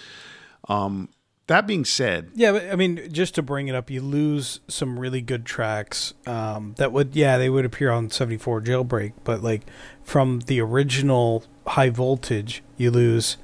Um, 0.67 1.09
that 1.47 1.67
being 1.67 1.83
said, 1.85 2.31
Yeah, 2.35 2.53
but 2.53 2.69
I 2.69 2.75
mean, 2.75 3.11
just 3.11 3.35
to 3.35 3.41
bring 3.41 3.67
it 3.67 3.75
up, 3.75 3.89
you 3.89 4.01
lose 4.01 4.61
some 4.67 4.97
really 4.99 5.21
good 5.21 5.45
tracks 5.45 6.13
um, 6.25 6.73
that 6.77 6.91
would, 6.91 7.15
yeah, 7.15 7.37
they 7.37 7.49
would 7.49 7.65
appear 7.65 7.91
on 7.91 8.09
74 8.09 8.61
Jailbreak, 8.61 9.13
but 9.23 9.43
like 9.43 9.63
from 10.03 10.41
the 10.41 10.61
original 10.61 11.43
High 11.67 11.89
Voltage, 11.89 12.63
you 12.77 12.91
lose, 12.91 13.37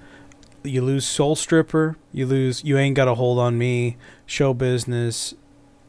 you 0.63 0.81
lose 0.81 1.05
Soul 1.05 1.35
Stripper, 1.35 1.97
you 2.13 2.25
lose 2.25 2.63
You 2.63 2.77
Ain't 2.77 2.95
Got 2.95 3.07
a 3.09 3.15
Hold 3.15 3.39
on 3.39 3.57
Me, 3.57 3.97
Show 4.25 4.53
Business, 4.53 5.33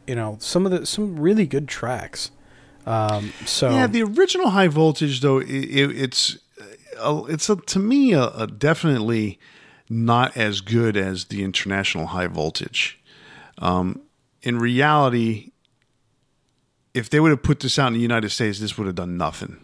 you 0.05 0.15
know, 0.15 0.37
some 0.41 0.65
of 0.65 0.71
the 0.71 0.85
some 0.85 1.17
really 1.17 1.45
good 1.45 1.67
tracks. 1.67 2.31
Um, 2.85 3.31
so 3.45 3.69
Yeah, 3.69 3.87
the 3.87 4.03
original 4.03 4.49
high 4.49 4.67
voltage 4.67 5.21
though 5.21 5.37
it, 5.37 5.47
it, 5.47 5.97
it's 5.97 6.37
uh, 6.99 7.23
it's 7.29 7.49
a, 7.49 7.55
to 7.55 7.79
me 7.79 8.11
a, 8.13 8.27
a 8.29 8.47
definitely 8.47 9.39
not 9.91 10.37
as 10.37 10.61
good 10.61 10.95
as 10.95 11.25
the 11.25 11.43
international 11.43 12.07
high 12.07 12.27
voltage. 12.27 12.97
Um, 13.57 13.99
in 14.41 14.57
reality, 14.57 15.51
if 16.93 17.09
they 17.09 17.19
would 17.19 17.31
have 17.31 17.43
put 17.43 17.59
this 17.59 17.77
out 17.77 17.87
in 17.87 17.93
the 17.93 17.99
United 17.99 18.29
States, 18.29 18.57
this 18.59 18.77
would 18.77 18.87
have 18.87 18.95
done 18.95 19.17
nothing. 19.17 19.59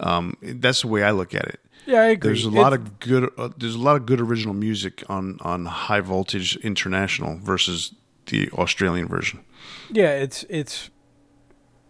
Um, 0.00 0.38
that's 0.40 0.80
the 0.80 0.88
way 0.88 1.02
I 1.02 1.10
look 1.10 1.34
at 1.34 1.44
it. 1.44 1.60
yeah, 1.84 2.00
I 2.00 2.06
agree. 2.06 2.30
There's 2.30 2.46
a 2.46 2.50
lot 2.50 2.72
of 2.72 2.98
good. 2.98 3.30
Uh, 3.36 3.50
there's 3.58 3.74
a 3.74 3.78
lot 3.78 3.96
of 3.96 4.06
good 4.06 4.22
original 4.22 4.54
music 4.54 5.04
on 5.06 5.38
on 5.42 5.66
high 5.66 6.00
voltage 6.00 6.56
international 6.56 7.38
versus 7.42 7.94
the 8.26 8.50
Australian 8.52 9.06
version. 9.06 9.44
Yeah, 9.90 10.12
it's 10.12 10.46
it's, 10.48 10.88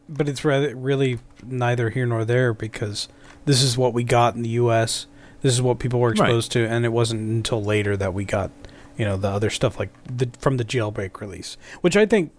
but 0.09 0.29
it's 0.29 0.45
rather 0.45 0.75
really 0.75 1.21
neither 1.45 1.91
here 1.91 2.07
nor 2.07 2.25
there 2.25 2.53
because 2.53 3.09
this 3.45 3.63
is 3.63 3.79
what 3.79 3.95
we 3.95 4.03
got 4.03 4.35
in 4.35 4.43
the 4.43 4.49
U.S. 4.51 5.07
This 5.43 5.53
is 5.53 5.61
what 5.63 5.79
people 5.79 6.01
were 6.01 6.11
Right. 6.11 6.19
exposed 6.21 6.53
to, 6.53 6.67
and 6.67 6.85
it 6.85 6.91
wasn't 6.93 7.21
until 7.23 7.63
later 7.63 7.97
that 7.97 8.15
we 8.15 8.25
got, 8.25 8.51
you 8.97 9.05
know, 9.05 9.17
the 9.17 9.29
other 9.29 9.51
stuff 9.51 9.79
like 9.79 9.91
the 10.05 10.31
from 10.39 10.57
the 10.57 10.65
Jailbreak 10.65 11.21
release, 11.21 11.57
which 11.81 11.97
I 11.97 12.07
think 12.07 12.33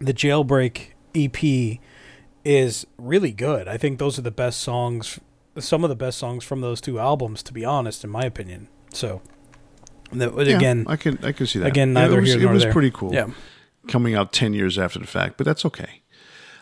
the 0.00 0.12
Jailbreak 0.12 0.88
EP 1.14 1.80
is 2.44 2.86
really 2.98 3.32
good. 3.32 3.68
I 3.68 3.76
think 3.76 3.98
those 3.98 4.18
are 4.18 4.22
the 4.22 4.30
best 4.30 4.60
songs, 4.60 5.18
some 5.58 5.84
of 5.84 5.90
the 5.90 5.96
best 5.96 6.18
songs 6.18 6.44
from 6.44 6.60
those 6.60 6.80
two 6.80 6.98
albums, 6.98 7.42
to 7.44 7.52
be 7.52 7.64
honest, 7.64 8.04
in 8.04 8.10
my 8.10 8.22
opinion. 8.22 8.68
So, 8.92 9.20
that, 10.12 10.34
Yeah, 10.46 10.56
again, 10.56 10.84
I 10.88 10.96
can 10.96 11.18
I 11.22 11.32
can 11.32 11.46
see 11.46 11.58
that. 11.58 11.66
again, 11.66 11.88
Yeah, 11.88 12.02
neither 12.02 12.18
it 12.18 12.20
was, 12.22 12.34
here 12.34 12.48
it 12.48 12.52
was 12.52 12.62
there. 12.64 12.72
pretty 12.72 12.90
cool. 12.90 13.12
yeah. 13.14 13.28
coming 13.88 14.14
out 14.14 14.32
10 14.32 14.52
years 14.54 14.78
after 14.78 14.98
the 14.98 15.06
fact, 15.06 15.36
but 15.36 15.44
that's 15.46 15.64
okay. 15.64 16.02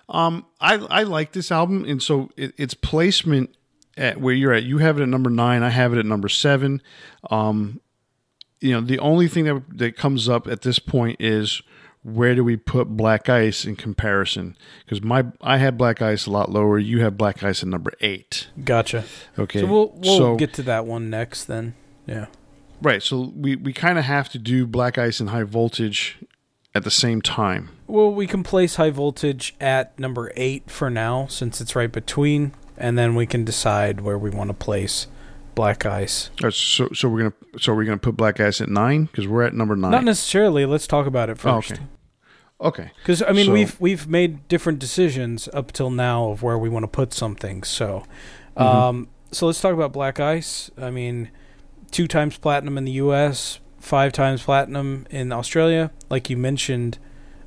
Um, 0.08 0.46
I, 0.60 0.74
I 0.74 1.02
like 1.02 1.32
this 1.32 1.50
album. 1.50 1.84
And 1.84 2.00
so 2.02 2.30
it, 2.36 2.52
its 2.56 2.74
placement 2.74 3.50
at 3.96 4.20
where 4.20 4.34
you're 4.34 4.52
at, 4.52 4.64
you 4.64 4.78
have 4.78 4.98
it 4.98 5.02
at 5.02 5.08
number 5.08 5.30
nine. 5.30 5.62
I 5.62 5.70
have 5.70 5.92
it 5.92 5.98
at 5.98 6.06
number 6.06 6.28
seven. 6.28 6.82
Um, 7.30 7.80
you 8.60 8.72
know, 8.72 8.80
the 8.80 8.98
only 8.98 9.28
thing 9.28 9.44
that 9.44 9.62
that 9.78 9.96
comes 9.96 10.28
up 10.28 10.46
at 10.46 10.62
this 10.62 10.78
point 10.78 11.20
is 11.20 11.62
where 12.02 12.34
do 12.34 12.44
we 12.44 12.56
put 12.56 12.88
Black 12.88 13.28
Ice 13.28 13.64
in 13.64 13.76
comparison? 13.76 14.56
Because 14.84 15.02
my 15.02 15.24
I 15.40 15.58
had 15.58 15.76
Black 15.76 16.00
Ice 16.02 16.26
a 16.26 16.30
lot 16.30 16.50
lower. 16.50 16.78
You 16.78 17.00
have 17.02 17.16
Black 17.18 17.42
Ice 17.42 17.62
at 17.62 17.68
number 17.68 17.92
eight. 18.00 18.48
Gotcha. 18.64 19.04
Okay, 19.38 19.60
So 19.60 19.66
we'll 19.66 19.92
we'll 19.96 20.16
So- 20.18 20.36
get 20.36 20.52
to 20.54 20.62
that 20.64 20.86
one 20.86 21.10
next 21.10 21.44
then. 21.44 21.74
Yeah. 22.06 22.26
right. 22.80 23.02
So 23.02 23.32
we 23.36 23.56
we 23.56 23.72
kind 23.72 23.98
of 23.98 24.04
have 24.04 24.28
to 24.30 24.38
do 24.38 24.66
Black 24.66 24.98
Ice 24.98 25.20
and 25.20 25.30
High 25.30 25.42
Voltage 25.42 26.18
at 26.74 26.84
the 26.84 26.90
same 26.90 27.20
time. 27.22 27.70
Well, 27.86 28.12
we 28.12 28.26
can 28.26 28.42
place 28.42 28.74
high 28.76 28.90
voltage 28.90 29.54
at 29.60 29.98
number 29.98 30.30
eight 30.36 30.70
for 30.70 30.90
now, 30.90 31.26
since 31.28 31.60
it's 31.60 31.74
right 31.74 31.90
between, 31.90 32.52
and 32.78 32.96
then 32.98 33.14
we 33.14 33.26
can 33.26 33.44
decide 33.44 34.00
where 34.00 34.18
we 34.18 34.30
want 34.30 34.48
to 34.50 34.54
place 34.54 35.06
Black 35.54 35.86
Ice. 35.86 36.30
Uh, 36.44 36.50
So 36.50 36.88
so 36.92 37.08
we're 37.08 37.18
gonna 37.18 37.32
so 37.58 37.74
we're 37.74 37.84
gonna 37.84 37.96
put 37.98 38.16
Black 38.16 38.40
Ice 38.40 38.60
at 38.60 38.68
nine 38.68 39.04
because 39.06 39.26
we're 39.26 39.42
at 39.44 39.54
number 39.54 39.76
nine. 39.76 39.90
Not 39.90 40.04
necessarily. 40.04 40.66
Let's 40.66 40.86
talk 40.86 41.06
about 41.06 41.30
it 41.30 41.38
first. 41.38 41.72
okay. 41.72 41.82
okay. 42.60 42.90
Because 42.98 43.22
I 43.22 43.32
mean, 43.32 43.46
So- 43.46 43.52
we've 43.52 43.80
we've 43.80 44.06
made 44.08 44.46
different 44.48 44.78
decisions 44.78 45.48
up 45.54 45.72
till 45.72 45.90
now 45.90 46.28
of 46.28 46.42
where 46.42 46.58
we 46.58 46.68
want 46.68 46.82
to 46.84 46.88
put 46.88 47.12
some 47.14 47.34
things. 47.34 47.68
So, 47.68 48.02
Mhm. 48.56 48.62
um, 48.62 49.08
so 49.30 49.46
let's 49.46 49.60
talk 49.60 49.72
about 49.74 49.92
Black 49.92 50.20
Ice. 50.20 50.70
I 50.80 50.90
mean, 50.90 51.30
two 51.90 52.06
times 52.06 52.36
platinum 52.38 52.76
in 52.78 52.84
the 52.84 52.92
U.S., 52.92 53.60
five 53.80 54.12
times 54.12 54.42
platinum 54.42 55.06
in 55.10 55.32
Australia. 55.32 55.90
Like 56.10 56.28
you 56.28 56.36
mentioned 56.36 56.98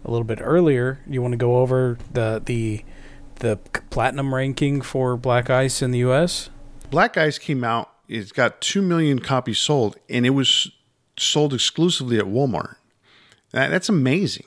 a 0.05 0.09
little 0.09 0.23
bit 0.23 0.39
earlier, 0.41 0.99
you 1.07 1.21
want 1.21 1.34
to 1.34 1.38
go 1.38 1.57
over 1.57 1.97
the 2.11 2.41
the 2.43 2.84
the 3.39 3.57
platinum 3.89 4.33
ranking 4.33 4.81
for 4.81 5.17
Black 5.17 5.49
Ice 5.49 5.81
in 5.81 5.91
the 5.91 5.99
U.S. 5.99 6.49
Black 6.91 7.17
Ice 7.17 7.37
came 7.37 7.63
out. 7.63 7.91
It's 8.07 8.31
got 8.31 8.61
two 8.61 8.81
million 8.81 9.19
copies 9.19 9.59
sold, 9.59 9.97
and 10.09 10.25
it 10.25 10.31
was 10.31 10.71
sold 11.17 11.53
exclusively 11.53 12.17
at 12.17 12.25
Walmart. 12.25 12.75
That, 13.51 13.69
that's 13.69 13.89
amazing. 13.89 14.45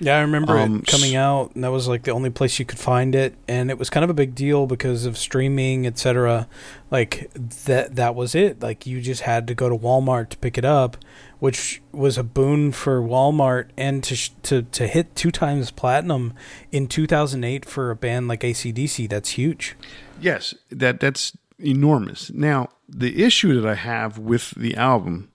Yeah, 0.00 0.16
I 0.16 0.22
remember 0.22 0.58
Um, 0.58 0.80
it 0.80 0.86
coming 0.86 1.14
out, 1.14 1.54
and 1.54 1.62
that 1.62 1.70
was 1.70 1.86
like 1.86 2.02
the 2.02 2.10
only 2.10 2.30
place 2.30 2.58
you 2.58 2.64
could 2.64 2.78
find 2.80 3.14
it, 3.14 3.34
and 3.46 3.70
it 3.70 3.78
was 3.78 3.90
kind 3.90 4.02
of 4.02 4.10
a 4.10 4.14
big 4.14 4.34
deal 4.34 4.66
because 4.66 5.06
of 5.06 5.16
streaming, 5.16 5.86
etc. 5.86 6.48
Like 6.90 7.30
that, 7.66 7.94
that 7.94 8.14
was 8.16 8.34
it. 8.34 8.60
Like 8.60 8.86
you 8.86 9.00
just 9.00 9.20
had 9.22 9.46
to 9.46 9.54
go 9.54 9.68
to 9.68 9.76
Walmart 9.76 10.30
to 10.30 10.38
pick 10.38 10.58
it 10.58 10.64
up, 10.64 10.96
which 11.44 11.82
was 11.92 12.16
a 12.16 12.24
boon 12.24 12.72
for 12.72 13.02
Walmart, 13.02 13.68
and 13.76 14.02
to 14.02 14.16
sh- 14.16 14.30
to 14.44 14.62
to 14.62 14.86
hit 14.86 15.14
two 15.14 15.30
times 15.30 15.70
platinum 15.70 16.32
in 16.72 16.86
2008 16.86 17.66
for 17.66 17.90
a 17.90 17.96
band 17.96 18.28
like 18.28 18.42
AC/DC, 18.42 19.06
that's 19.10 19.32
huge. 19.32 19.76
Yes, 20.18 20.54
that 20.70 21.00
that's 21.00 21.36
enormous. 21.58 22.30
Now, 22.32 22.70
the 22.88 23.22
issue 23.22 23.60
that 23.60 23.68
I 23.68 23.74
have 23.74 24.16
with 24.16 24.52
the 24.52 24.74
album 24.74 25.32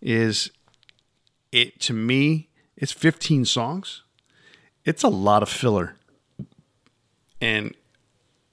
is 0.00 0.52
it 1.50 1.80
to 1.80 1.92
me, 1.92 2.50
it's 2.76 2.92
15 2.92 3.44
songs. 3.44 4.04
It's 4.84 5.02
a 5.02 5.08
lot 5.08 5.42
of 5.42 5.48
filler. 5.48 5.96
And 7.40 7.74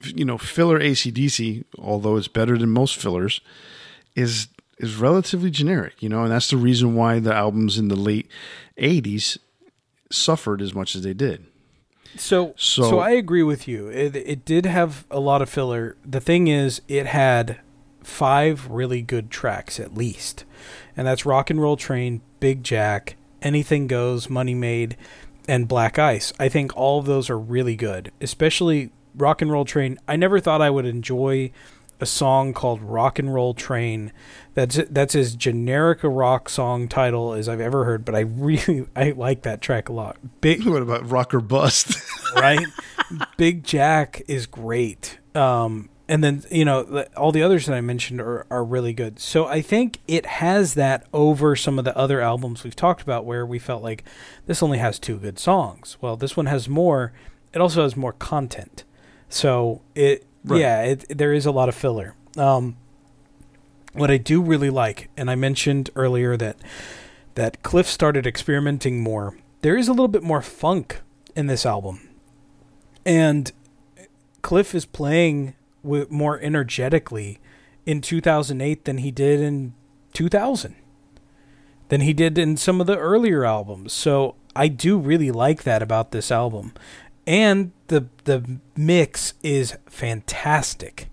you 0.02 0.26
know, 0.26 0.40
filler 0.40 0.82
AC/DC, 0.82 1.66
although 1.78 2.16
it's 2.18 2.28
better 2.28 2.58
than 2.58 2.72
most 2.72 2.96
fillers, 2.96 3.42
is 4.16 4.48
is 4.78 4.96
relatively 4.98 5.50
generic, 5.50 6.02
you 6.02 6.10
know, 6.10 6.24
and 6.24 6.32
that's 6.32 6.50
the 6.50 6.58
reason 6.58 6.96
why 6.96 7.20
the 7.20 7.34
albums 7.34 7.78
in 7.78 7.88
the 7.88 7.96
late 7.96 8.30
80s 8.80 9.38
suffered 10.12 10.62
as 10.62 10.74
much 10.74 10.96
as 10.96 11.04
they 11.04 11.14
did. 11.14 11.46
So, 12.18 12.54
so, 12.58 12.90
So- 12.90 13.00
I 13.00 13.12
agree 13.12 13.44
with 13.44 13.68
you. 13.68 13.88
It, 13.90 14.16
it 14.16 14.46
did 14.46 14.66
have 14.66 15.06
a 15.12 15.20
lot 15.20 15.42
of 15.42 15.50
filler. 15.50 15.98
The 16.06 16.22
thing 16.22 16.48
is, 16.48 16.82
it 16.88 17.06
had 17.08 17.60
five 18.04 18.68
really 18.70 19.02
good 19.02 19.32
tracks 19.32 19.80
at 19.80 19.96
least, 19.96 20.46
and 20.96 21.08
that's 21.08 21.26
Rock 21.26 21.50
and 21.50 21.62
Roll 21.62 21.76
Train, 21.78 22.22
Big 22.40 22.64
Jack, 22.64 23.16
Anything 23.42 23.88
Goes, 23.88 24.30
Money 24.30 24.54
Made, 24.56 24.96
and 25.48 25.68
Black 25.68 26.00
Ice. 26.00 26.32
I 26.40 26.48
think 26.50 26.76
all 26.78 27.00
of 27.00 27.06
those 27.06 27.30
are 27.30 27.38
really 27.38 27.76
good, 27.76 28.12
especially 28.22 28.92
Rock 29.16 29.42
and 29.42 29.52
Roll 29.52 29.66
Train. 29.66 29.98
I 30.08 30.16
never 30.16 30.40
thought 30.40 30.62
I 30.62 30.70
would 30.70 30.86
enjoy 30.86 31.52
a 32.00 32.06
song 32.06 32.54
called 32.54 32.82
Rock 32.82 33.20
and 33.20 33.34
Roll 33.34 33.54
Train. 33.54 34.12
That's 34.54 34.80
that's 34.90 35.16
as 35.16 35.36
generic 35.36 36.04
a 36.04 36.10
rock 36.10 36.50
song 36.50 36.88
title 36.88 37.34
as 37.34 37.50
I've 37.50 37.60
ever 37.60 37.86
heard, 37.86 38.06
but 38.06 38.16
I 38.16 38.22
really 38.22 38.88
I 38.96 39.12
like 39.12 39.44
that 39.44 39.62
track 39.62 39.90
a 39.90 39.94
lot. 39.94 40.18
Big 40.42 40.66
What 40.66 40.82
about 40.82 41.10
Rock 41.10 41.34
or 41.34 41.42
Bust? 41.42 41.96
right? 42.36 42.66
Big 43.38 43.64
Jack 43.64 44.22
is 44.28 44.46
great. 44.46 45.20
Um, 45.34 45.90
and 46.08 46.24
then 46.24 46.44
you 46.52 46.66
know 46.66 47.06
all 47.18 47.32
the 47.32 47.44
others 47.44 47.66
that 47.66 47.76
I 47.76 47.82
mentioned 47.82 48.22
are 48.22 48.46
are 48.50 48.64
really 48.64 48.94
good. 48.94 49.20
So 49.20 49.46
I 49.48 49.62
think 49.62 50.00
it 50.08 50.26
has 50.26 50.76
that 50.76 51.06
over 51.14 51.56
some 51.56 51.80
of 51.80 51.86
the 51.86 51.98
other 51.98 52.22
albums 52.22 52.64
we've 52.64 52.76
talked 52.76 53.02
about, 53.02 53.26
where 53.26 53.46
we 53.46 53.60
felt 53.60 53.84
like 53.84 54.04
this 54.46 54.62
only 54.62 54.78
has 54.78 55.00
two 55.00 55.18
good 55.18 55.40
songs. 55.40 55.98
Well, 56.02 56.16
this 56.16 56.38
one 56.38 56.46
has 56.46 56.70
more. 56.70 57.14
It 57.54 57.62
also 57.62 57.84
has 57.84 57.96
more 57.96 58.14
content. 58.14 58.84
So 59.30 59.82
it 59.96 60.26
Right. 60.46 60.62
yeah, 60.62 60.82
it, 60.84 61.06
there 61.10 61.34
is 61.34 61.46
a 61.46 61.52
lot 61.52 61.70
of 61.70 61.76
filler. 61.76 62.16
Um, 62.38 62.78
what 63.94 64.12
I 64.12 64.18
do 64.18 64.42
really 64.42 64.70
like, 64.70 65.10
and 65.18 65.30
I 65.32 65.36
mentioned 65.36 65.90
earlier 65.96 66.38
that 66.38 66.58
that 67.36 67.64
Cliff 67.64 67.88
started 67.88 68.26
experimenting 68.26 69.02
more. 69.02 69.38
There 69.62 69.76
is 69.76 69.88
a 69.88 69.92
little 69.92 70.08
bit 70.08 70.24
more 70.24 70.42
funk 70.42 71.02
in 71.36 71.48
this 71.48 71.66
album, 71.66 72.08
and 73.06 73.52
Cliff 74.42 74.76
is 74.76 74.86
playing 74.86 75.56
with 75.84 76.12
more 76.12 76.40
energetically 76.40 77.40
in 77.86 78.02
2008 78.02 78.86
than 78.86 79.00
he 79.00 79.12
did 79.12 79.40
in 79.40 79.74
2000, 80.14 80.76
than 81.90 82.02
he 82.02 82.14
did 82.14 82.38
in 82.38 82.58
some 82.58 82.80
of 82.80 82.88
the 82.88 82.98
earlier 82.98 83.46
albums. 83.46 83.94
So 83.94 84.36
I 84.56 84.68
do 84.68 84.98
really 84.98 85.32
like 85.32 85.64
that 85.64 85.82
about 85.82 86.12
this 86.12 86.32
album, 86.32 86.74
and 87.28 87.72
the 87.88 88.08
the 88.26 88.60
mix 88.76 89.34
is 89.44 89.78
fantastic. 89.88 91.10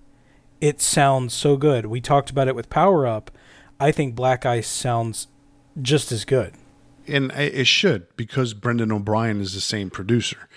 It 0.60 0.80
sounds 0.80 1.34
so 1.34 1.56
good. 1.56 1.86
We 1.86 2.00
talked 2.00 2.30
about 2.30 2.48
it 2.48 2.54
with 2.54 2.70
Power 2.70 3.06
Up. 3.06 3.30
I 3.80 3.90
think 3.90 4.14
Black 4.14 4.46
Ice 4.46 4.68
sounds 4.68 5.26
just 5.80 6.12
as 6.12 6.24
good. 6.24 6.54
and 7.08 7.32
it 7.32 7.66
should 7.66 8.06
because 8.16 8.54
Brendan 8.54 8.92
O'Brien 8.92 9.40
is 9.40 9.54
the 9.54 9.60
same 9.60 9.90
producer. 9.90 10.48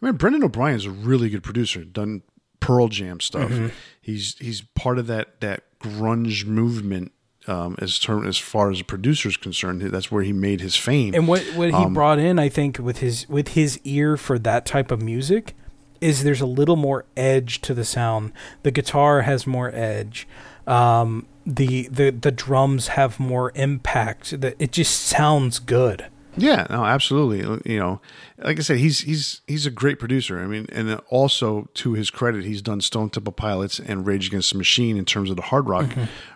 I 0.00 0.06
mean, 0.06 0.14
Brendan 0.14 0.44
O'Brien 0.44 0.76
is 0.76 0.84
a 0.86 0.90
really 0.90 1.28
good 1.28 1.42
producer. 1.42 1.82
Done 1.84 2.22
Pearl 2.60 2.86
Jam 2.88 3.18
stuff. 3.20 3.50
Mm-hmm. 3.50 3.68
He's 4.00 4.36
he's 4.38 4.60
part 4.60 4.98
of 4.98 5.06
that 5.08 5.40
that 5.40 5.64
grunge 5.80 6.46
movement. 6.46 7.12
Um, 7.48 7.76
as 7.80 7.98
term 7.98 8.26
as 8.26 8.36
far 8.36 8.70
as 8.70 8.80
a 8.80 8.84
producer 8.84 9.28
is 9.28 9.38
concerned, 9.38 9.80
that's 9.80 10.12
where 10.12 10.22
he 10.22 10.32
made 10.32 10.60
his 10.60 10.76
fame. 10.76 11.14
And 11.14 11.26
what 11.26 11.42
what 11.56 11.70
he 11.70 11.74
Um, 11.74 11.94
brought 11.94 12.18
in, 12.18 12.38
I 12.38 12.48
think, 12.50 12.78
with 12.78 12.98
his 12.98 13.26
with 13.28 13.48
his 13.48 13.80
ear 13.84 14.16
for 14.18 14.38
that 14.38 14.66
type 14.66 14.90
of 14.90 15.00
music, 15.00 15.54
is 16.00 16.24
there's 16.24 16.42
a 16.42 16.46
little 16.46 16.76
more 16.76 17.06
edge 17.16 17.60
to 17.62 17.72
the 17.74 17.84
sound. 17.84 18.32
The 18.62 18.70
guitar 18.70 19.22
has 19.22 19.46
more 19.46 19.70
edge. 19.74 20.28
Um, 20.66 21.26
the 21.46 21.88
the 21.88 22.10
the 22.10 22.30
drums 22.30 22.88
have 22.88 23.18
more 23.18 23.50
impact. 23.54 24.40
That 24.40 24.54
it 24.58 24.70
just 24.72 25.00
sounds 25.00 25.58
good. 25.58 26.06
Yeah, 26.40 26.66
no, 26.70 26.84
absolutely. 26.84 27.70
You 27.72 27.78
know, 27.78 28.00
like 28.38 28.58
I 28.58 28.62
said, 28.62 28.78
he's 28.78 29.00
he's 29.00 29.40
he's 29.46 29.66
a 29.66 29.70
great 29.70 29.98
producer. 29.98 30.40
I 30.40 30.46
mean, 30.46 30.66
and 30.72 31.00
also 31.08 31.68
to 31.74 31.92
his 31.94 32.10
credit, 32.10 32.44
he's 32.44 32.62
done 32.62 32.80
Stone 32.80 33.10
Temple 33.10 33.32
Pilots 33.32 33.78
and 33.78 34.06
Rage 34.06 34.28
Against 34.28 34.52
the 34.52 34.58
Machine 34.58 34.96
in 34.96 35.04
terms 35.04 35.30
of 35.30 35.36
the 35.36 35.42
hard 35.42 35.68
rock 35.68 35.90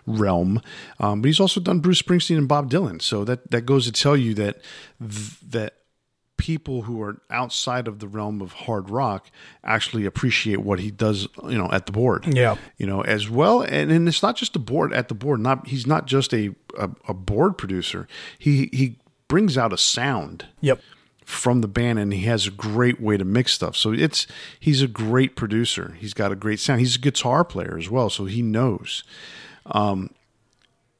realm. 0.05 0.61
Um, 0.99 1.21
but 1.21 1.27
he's 1.27 1.39
also 1.39 1.59
done 1.59 1.79
Bruce 1.79 2.01
Springsteen 2.01 2.37
and 2.37 2.47
Bob 2.47 2.69
Dylan. 2.69 3.01
So 3.01 3.23
that 3.25 3.49
that 3.51 3.61
goes 3.65 3.85
to 3.85 3.91
tell 3.91 4.17
you 4.17 4.33
that 4.35 4.59
th- 4.99 5.39
that 5.49 5.73
people 6.35 6.81
who 6.81 7.01
are 7.01 7.21
outside 7.29 7.87
of 7.87 7.99
the 7.99 8.07
realm 8.07 8.41
of 8.41 8.51
hard 8.51 8.89
rock 8.89 9.29
actually 9.63 10.03
appreciate 10.03 10.57
what 10.59 10.79
he 10.79 10.91
does. 10.91 11.27
You 11.47 11.57
know, 11.57 11.69
at 11.71 11.85
the 11.85 11.91
board 11.91 12.25
Yeah. 12.27 12.57
you 12.77 12.85
know, 12.87 13.01
as 13.01 13.29
well. 13.29 13.61
And, 13.61 13.91
and 13.91 14.07
it's 14.07 14.23
not 14.23 14.35
just 14.35 14.53
the 14.53 14.59
board 14.59 14.91
at 14.93 15.07
the 15.07 15.13
board. 15.13 15.39
Not 15.39 15.67
he's 15.67 15.87
not 15.87 16.05
just 16.07 16.33
a, 16.33 16.53
a 16.77 16.89
a 17.07 17.13
board 17.13 17.57
producer. 17.57 18.07
He 18.37 18.69
he 18.73 18.97
brings 19.27 19.57
out 19.57 19.73
a 19.73 19.77
sound 19.77 20.47
Yep. 20.61 20.81
from 21.25 21.61
the 21.61 21.67
band, 21.67 21.99
and 21.99 22.13
he 22.13 22.21
has 22.25 22.47
a 22.47 22.51
great 22.51 22.99
way 23.01 23.17
to 23.17 23.25
mix 23.25 23.53
stuff. 23.53 23.75
So 23.77 23.91
it's 23.93 24.27
he's 24.59 24.81
a 24.81 24.87
great 24.87 25.35
producer. 25.35 25.95
He's 25.99 26.13
got 26.13 26.31
a 26.31 26.35
great 26.35 26.59
sound. 26.59 26.79
He's 26.81 26.95
a 26.95 26.99
guitar 26.99 27.43
player 27.43 27.77
as 27.77 27.89
well, 27.89 28.09
so 28.09 28.25
he 28.25 28.41
knows. 28.41 29.03
Um, 29.65 30.09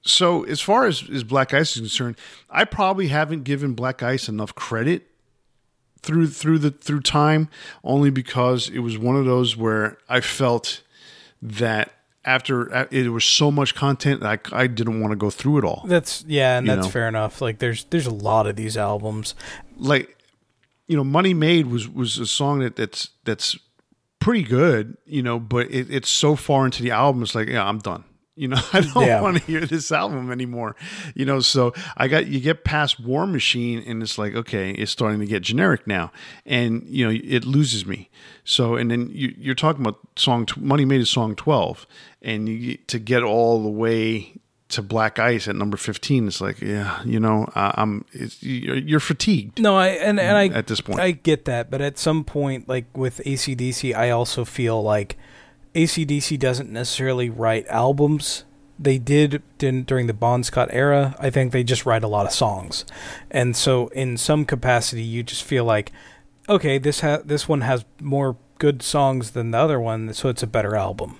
so 0.05 0.43
as 0.43 0.59
far 0.61 0.85
as, 0.85 1.09
as 1.09 1.23
Black 1.23 1.53
Ice 1.53 1.75
is 1.75 1.81
concerned, 1.81 2.17
I 2.49 2.65
probably 2.65 3.07
haven't 3.07 3.43
given 3.43 3.73
Black 3.73 4.03
Ice 4.03 4.27
enough 4.27 4.53
credit 4.55 5.07
through 6.01 6.27
through 6.27 6.59
the 6.59 6.71
through 6.71 7.01
time, 7.01 7.49
only 7.83 8.09
because 8.09 8.69
it 8.69 8.79
was 8.79 8.97
one 8.97 9.15
of 9.15 9.25
those 9.25 9.55
where 9.55 9.97
I 10.09 10.19
felt 10.19 10.81
that 11.41 11.91
after 12.25 12.73
uh, 12.73 12.85
it 12.91 13.09
was 13.09 13.25
so 13.25 13.51
much 13.51 13.75
content, 13.75 14.23
I, 14.23 14.39
I 14.51 14.67
didn't 14.67 15.01
want 15.01 15.11
to 15.11 15.15
go 15.17 15.29
through 15.29 15.57
it 15.59 15.63
all. 15.63 15.83
That's 15.87 16.23
yeah, 16.27 16.57
and 16.57 16.65
You 16.67 16.73
that's 16.75 16.87
know. 16.87 16.91
fair 16.91 17.07
enough. 17.07 17.41
Like 17.41 17.59
there's 17.59 17.83
there's 17.85 18.07
a 18.07 18.13
lot 18.13 18.47
of 18.47 18.55
these 18.55 18.77
albums. 18.77 19.35
like 19.77 20.17
you 20.87 20.95
know 20.97 21.03
money 21.03 21.33
made 21.33 21.67
was 21.67 21.87
was 21.87 22.17
a 22.19 22.25
song 22.27 22.59
that 22.59 22.75
that's 22.75 23.09
that's 23.23 23.57
pretty 24.19 24.43
good 24.43 24.95
you 25.05 25.21
know 25.23 25.37
but 25.39 25.69
it, 25.71 25.89
it's 25.89 26.09
so 26.09 26.35
far 26.35 26.65
into 26.65 26.81
the 26.83 26.91
album 26.91 27.21
it's 27.23 27.35
like 27.35 27.47
yeah 27.49 27.65
i'm 27.65 27.79
done 27.79 28.03
You 28.35 28.47
know, 28.47 28.57
I 28.73 28.81
don't 28.81 29.05
Yeah. 29.05 29.21
want 29.21 29.37
to 29.37 29.43
hear 29.43 29.61
this 29.65 29.91
album 29.91 30.31
anymore. 30.31 30.75
You 31.13 31.25
know, 31.25 31.39
so 31.39 31.73
I 31.97 32.07
got 32.07 32.27
you 32.27 32.39
get 32.39 32.63
past 32.63 32.99
War 32.99 33.27
Machine, 33.27 33.83
and 33.85 34.01
it's 34.01 34.17
like 34.17 34.33
okay, 34.35 34.71
it's 34.71 34.91
starting 34.91 35.19
to 35.19 35.25
get 35.27 35.43
generic 35.43 35.85
now, 35.85 36.11
and 36.45 36.83
you 36.87 37.05
know 37.05 37.19
it 37.23 37.45
loses 37.45 37.85
me. 37.85 38.09
So, 38.43 38.75
and 38.75 38.89
then 38.91 39.09
you, 39.13 39.33
you're 39.37 39.55
talking 39.55 39.81
about 39.81 39.99
song 40.15 40.47
Money 40.57 40.85
Made 40.85 41.01
is 41.01 41.09
song 41.09 41.35
twelve, 41.35 41.85
and 42.21 42.49
you 42.49 42.77
to 42.87 42.97
get 42.99 43.21
all 43.23 43.61
the 43.61 43.69
way 43.69 44.33
to 44.69 44.81
Black 44.81 45.19
Ice 45.19 45.47
at 45.47 45.55
number 45.55 45.77
fifteen, 45.77 46.27
it's 46.27 46.41
like 46.41 46.59
yeah, 46.59 47.03
you 47.03 47.19
know, 47.19 47.47
I, 47.53 47.75
I'm 47.77 48.03
it's, 48.13 48.41
you're, 48.41 48.77
you're 48.77 48.99
fatigued 48.99 49.59
No, 49.61 49.75
I 49.75 49.89
and, 49.89 50.19
and 50.19 50.35
I 50.35 50.47
at 50.47 50.65
this 50.65 50.81
point. 50.81 50.99
I 50.99 51.11
get 51.11 51.45
that, 51.45 51.69
but 51.69 51.81
at 51.81 51.99
some 51.99 52.23
point, 52.23 52.67
like 52.67 52.85
with 52.97 53.21
AC/DC, 53.23 53.95
I 53.95 54.09
also 54.09 54.43
feel 54.43 54.81
like 54.81 55.17
AC/DC 55.75 56.37
doesn't 56.39 56.71
necessarily 56.71 57.29
write 57.29 57.65
albums. 57.67 58.45
They 58.79 58.97
did 58.97 59.41
during 59.57 60.07
the 60.07 60.13
Bon 60.13 60.43
Scott 60.43 60.69
era. 60.71 61.15
I 61.19 61.29
think 61.29 61.51
they 61.51 61.63
just 61.63 61.85
write 61.85 62.03
a 62.03 62.07
lot 62.07 62.25
of 62.25 62.31
songs, 62.31 62.85
and 63.31 63.55
so 63.55 63.87
in 63.89 64.17
some 64.17 64.45
capacity, 64.45 65.03
you 65.03 65.23
just 65.23 65.43
feel 65.43 65.63
like, 65.63 65.91
okay, 66.49 66.77
this 66.79 67.01
ha- 67.01 67.21
this 67.23 67.47
one 67.47 67.61
has 67.61 67.85
more 68.01 68.35
good 68.57 68.81
songs 68.81 69.31
than 69.31 69.51
the 69.51 69.57
other 69.57 69.79
one, 69.79 70.13
so 70.13 70.29
it's 70.29 70.43
a 70.43 70.47
better 70.47 70.75
album. 70.75 71.17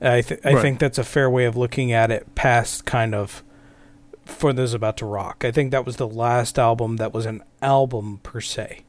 I 0.00 0.20
th- 0.20 0.40
I 0.44 0.52
Right. 0.54 0.62
think 0.62 0.78
that's 0.78 0.98
a 0.98 1.04
fair 1.04 1.30
way 1.30 1.44
of 1.46 1.56
looking 1.56 1.92
at 1.92 2.10
it. 2.10 2.34
Past 2.34 2.84
kind 2.84 3.14
of 3.14 3.42
for 4.24 4.52
those 4.52 4.74
about 4.74 4.96
to 4.98 5.06
rock. 5.06 5.44
I 5.44 5.50
think 5.52 5.70
that 5.70 5.86
was 5.86 5.96
the 5.96 6.08
last 6.08 6.58
album 6.58 6.96
that 6.96 7.14
was 7.14 7.26
an 7.26 7.42
album 7.62 8.18
per 8.22 8.40
se. 8.40 8.80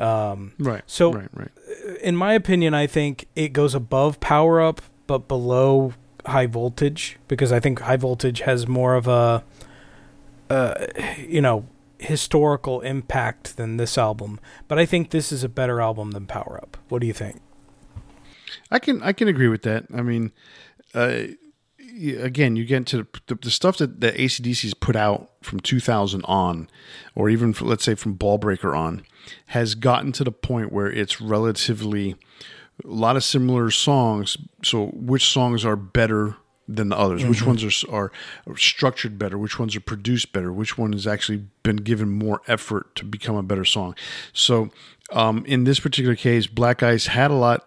Um, 0.00 0.54
right. 0.58 0.82
so- 0.86 1.12
right, 1.12 1.28
right. 1.34 1.50
in 2.02 2.16
my 2.16 2.32
opinion, 2.32 2.74
I 2.74 2.86
think 2.86 3.26
it 3.36 3.52
goes 3.52 3.74
above 3.74 4.18
Power 4.20 4.60
Up, 4.60 4.80
but 5.06 5.28
below 5.28 5.92
High 6.26 6.46
Voltage 6.46 7.18
because 7.28 7.52
I 7.52 7.60
think 7.60 7.80
High 7.80 7.96
Voltage 7.96 8.40
has 8.40 8.66
more 8.66 8.94
of 8.94 9.06
a, 9.06 9.44
uh, 10.48 10.86
you 11.18 11.40
know, 11.40 11.66
historical 11.98 12.80
impact 12.80 13.56
than 13.56 13.76
this 13.76 13.98
album. 13.98 14.40
But 14.68 14.78
I 14.78 14.86
think 14.86 15.10
this 15.10 15.30
is 15.32 15.44
a 15.44 15.48
better 15.48 15.80
album 15.80 16.12
than 16.12 16.26
Power 16.26 16.58
Up. 16.62 16.76
What 16.88 17.00
do 17.00 17.06
you 17.06 17.12
think? 17.12 17.40
I 18.70 18.78
can 18.78 19.02
I 19.02 19.12
can 19.12 19.28
agree 19.28 19.48
with 19.48 19.62
that. 19.62 19.84
I 19.94 20.02
mean, 20.02 20.32
uh, 20.94 21.22
again, 22.18 22.56
you 22.56 22.64
get 22.64 22.78
into 22.78 23.06
the, 23.26 23.34
the 23.34 23.50
stuff 23.50 23.76
that 23.78 24.00
the 24.00 24.18
AC/DC's 24.20 24.74
put 24.74 24.96
out 24.96 25.30
from 25.42 25.60
2000 25.60 26.22
on, 26.24 26.68
or 27.14 27.28
even 27.28 27.52
for, 27.52 27.64
let's 27.64 27.84
say 27.84 27.94
from 27.94 28.16
Ballbreaker 28.16 28.76
on, 28.76 29.02
has 29.46 29.74
gotten 29.74 30.12
to 30.12 30.24
the 30.24 30.32
point 30.32 30.72
where 30.72 30.90
it's 30.90 31.20
relatively 31.20 32.16
a 32.84 32.88
lot 32.88 33.16
of 33.16 33.24
similar 33.24 33.70
songs. 33.70 34.36
So, 34.62 34.86
which 34.88 35.26
songs 35.26 35.64
are 35.64 35.76
better 35.76 36.36
than 36.68 36.88
the 36.88 36.96
others? 36.96 37.24
Which 37.24 37.42
ones 37.42 37.64
are 37.84 38.12
are 38.46 38.56
structured 38.56 39.18
better? 39.18 39.36
Which 39.36 39.58
ones 39.58 39.74
are 39.76 39.80
produced 39.80 40.32
better? 40.32 40.52
Which 40.52 40.78
one 40.78 40.92
has 40.92 41.06
actually 41.06 41.44
been 41.62 41.76
given 41.76 42.10
more 42.10 42.40
effort 42.46 42.94
to 42.96 43.04
become 43.04 43.36
a 43.36 43.42
better 43.42 43.64
song? 43.64 43.94
So, 44.32 44.70
um, 45.12 45.44
in 45.46 45.64
this 45.64 45.80
particular 45.80 46.16
case, 46.16 46.46
Black 46.46 46.82
Ice 46.82 47.06
had 47.06 47.30
a 47.30 47.34
lot 47.34 47.66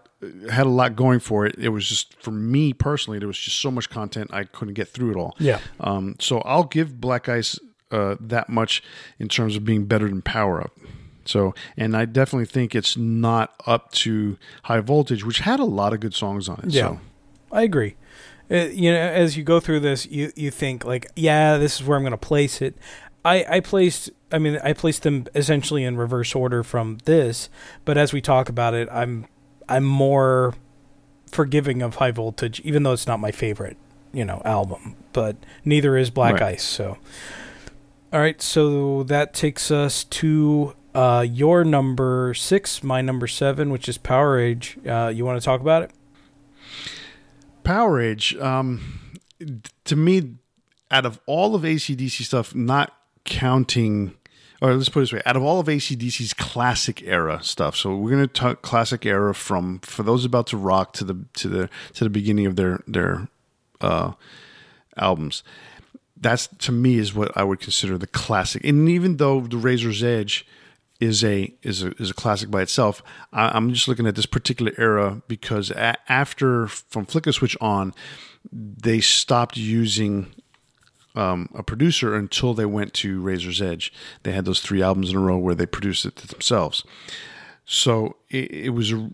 had 0.49 0.65
a 0.65 0.69
lot 0.69 0.95
going 0.95 1.19
for 1.19 1.45
it. 1.45 1.55
It 1.57 1.69
was 1.69 1.87
just 1.87 2.13
for 2.21 2.31
me 2.31 2.73
personally, 2.73 3.19
there 3.19 3.27
was 3.27 3.37
just 3.37 3.59
so 3.59 3.69
much 3.69 3.89
content 3.89 4.29
I 4.33 4.45
couldn't 4.45 4.73
get 4.73 4.87
through 4.87 5.11
it 5.11 5.17
all. 5.17 5.35
Yeah. 5.39 5.59
Um, 5.79 6.15
so 6.19 6.39
I'll 6.39 6.63
give 6.63 6.99
Black 7.01 7.27
Ice 7.27 7.59
uh, 7.91 8.15
that 8.19 8.49
much 8.49 8.81
in 9.19 9.27
terms 9.27 9.55
of 9.55 9.65
being 9.65 9.85
better 9.85 10.07
than 10.07 10.21
Power 10.21 10.61
Up. 10.61 10.71
So, 11.25 11.53
and 11.77 11.95
I 11.95 12.05
definitely 12.05 12.45
think 12.45 12.75
it's 12.75 12.97
not 12.97 13.53
up 13.65 13.91
to 13.93 14.37
High 14.63 14.81
Voltage, 14.81 15.23
which 15.25 15.39
had 15.39 15.59
a 15.59 15.65
lot 15.65 15.93
of 15.93 15.99
good 15.99 16.13
songs 16.13 16.49
on 16.49 16.59
it. 16.63 16.71
Yeah. 16.71 16.81
So, 16.81 16.99
I 17.51 17.61
agree. 17.63 17.95
Uh, 18.51 18.65
you 18.65 18.91
know, 18.91 18.99
as 18.99 19.37
you 19.37 19.43
go 19.43 19.59
through 19.59 19.79
this, 19.79 20.05
you 20.05 20.31
you 20.35 20.51
think 20.51 20.83
like, 20.83 21.09
yeah, 21.15 21.57
this 21.57 21.79
is 21.79 21.87
where 21.87 21.97
I'm 21.97 22.03
going 22.03 22.11
to 22.11 22.17
place 22.17 22.61
it. 22.61 22.75
I 23.23 23.45
I 23.49 23.59
placed. 23.61 24.11
I 24.31 24.39
mean, 24.39 24.59
I 24.63 24.73
placed 24.73 25.03
them 25.03 25.27
essentially 25.33 25.83
in 25.83 25.95
reverse 25.95 26.35
order 26.35 26.63
from 26.63 26.97
this. 27.05 27.49
But 27.85 27.97
as 27.97 28.11
we 28.11 28.19
talk 28.21 28.49
about 28.49 28.73
it, 28.73 28.89
I'm 28.91 29.27
I'm 29.69 29.85
more 29.85 30.55
forgiving 31.31 31.81
of 31.81 31.95
High 31.95 32.11
Voltage, 32.11 32.59
even 32.61 32.83
though 32.83 32.93
it's 32.93 33.07
not 33.07 33.19
my 33.19 33.31
favorite, 33.31 33.77
you 34.11 34.25
know, 34.25 34.41
album. 34.43 34.97
But 35.13 35.37
neither 35.63 35.95
is 35.95 36.09
Black 36.09 36.33
Right. 36.33 36.53
Ice. 36.53 36.63
So, 36.63 36.97
all 38.11 38.19
right. 38.19 38.41
So 38.41 39.03
that 39.03 39.33
takes 39.33 39.71
us 39.71 40.03
to. 40.05 40.75
Uh, 40.93 41.25
your 41.27 41.63
number 41.63 42.33
six, 42.35 42.83
my 42.83 43.01
number 43.01 43.25
seven, 43.25 43.71
which 43.71 43.89
is 43.89 43.97
Power 43.97 44.37
Age. 44.37 44.77
Uh, 44.87 45.11
you 45.13 45.25
want 45.25 45.41
to 45.41 45.43
talk 45.43 45.59
about 45.59 45.81
it? 45.83 45.91
Powerage, 47.63 48.39
um, 48.41 49.19
to 49.85 49.95
me, 49.95 50.35
out 50.91 51.05
of 51.05 51.19
all 51.25 51.55
of 51.55 51.65
AC/DC 51.65 52.23
stuff, 52.23 52.53
not 52.53 52.95
counting, 53.23 54.13
or 54.61 54.75
let's 54.75 54.89
put 54.89 54.99
it 54.99 55.03
this 55.03 55.13
way, 55.13 55.21
out 55.25 55.35
of 55.35 55.43
all 55.43 55.59
of 55.59 55.67
AC/DC's 55.67 56.33
classic 56.33 57.01
era 57.03 57.39
stuff, 57.41 57.75
so 57.75 57.95
we're 57.95 58.11
going 58.11 58.21
to 58.21 58.27
talk 58.27 58.61
classic 58.61 59.05
era 59.05 59.33
from 59.33 59.79
for 59.79 60.03
those 60.03 60.25
about 60.25 60.45
to 60.47 60.57
rock 60.57 60.93
to 60.93 61.03
the 61.03 61.25
to 61.35 61.47
the 61.47 61.69
to 61.93 62.03
the 62.03 62.09
beginning 62.09 62.45
of 62.45 62.55
their 62.55 62.83
their 62.85 63.29
uh, 63.81 64.11
albums. 64.97 65.41
That's 66.17 66.47
to 66.47 66.71
me 66.71 66.97
is 66.97 67.15
what 67.15 67.35
I 67.35 67.43
would 67.43 67.59
consider 67.59 67.97
the 67.97 68.07
classic. 68.07 68.63
And 68.63 68.87
even 68.89 69.17
though 69.17 69.41
the 69.41 69.57
Razor's 69.57 70.03
Edge 70.03 70.45
is 70.99 71.23
a 71.23 71.53
is 71.61 71.83
a 71.83 71.91
is 72.01 72.11
a 72.11 72.13
classic 72.13 72.49
by 72.49 72.61
itself. 72.61 73.03
I, 73.31 73.49
I'm 73.49 73.73
just 73.73 73.87
looking 73.87 74.07
at 74.07 74.15
this 74.15 74.25
particular 74.25 74.71
era 74.77 75.21
because 75.27 75.71
a, 75.71 75.97
after 76.11 76.67
from 76.67 77.05
Flicker 77.05 77.31
Switch 77.31 77.57
on, 77.59 77.93
they 78.51 79.01
stopped 79.01 79.57
using 79.57 80.33
um, 81.15 81.49
a 81.55 81.63
producer 81.63 82.15
until 82.15 82.53
they 82.53 82.65
went 82.65 82.93
to 82.95 83.21
Razor's 83.21 83.61
Edge. 83.61 83.93
They 84.23 84.31
had 84.31 84.45
those 84.45 84.61
three 84.61 84.81
albums 84.81 85.09
in 85.09 85.17
a 85.17 85.19
row 85.19 85.37
where 85.37 85.55
they 85.55 85.65
produced 85.65 86.05
it 86.05 86.15
themselves. 86.15 86.83
So 87.65 88.15
it, 88.29 88.51
it 88.51 88.69
was 88.69 88.91
a 88.91 89.09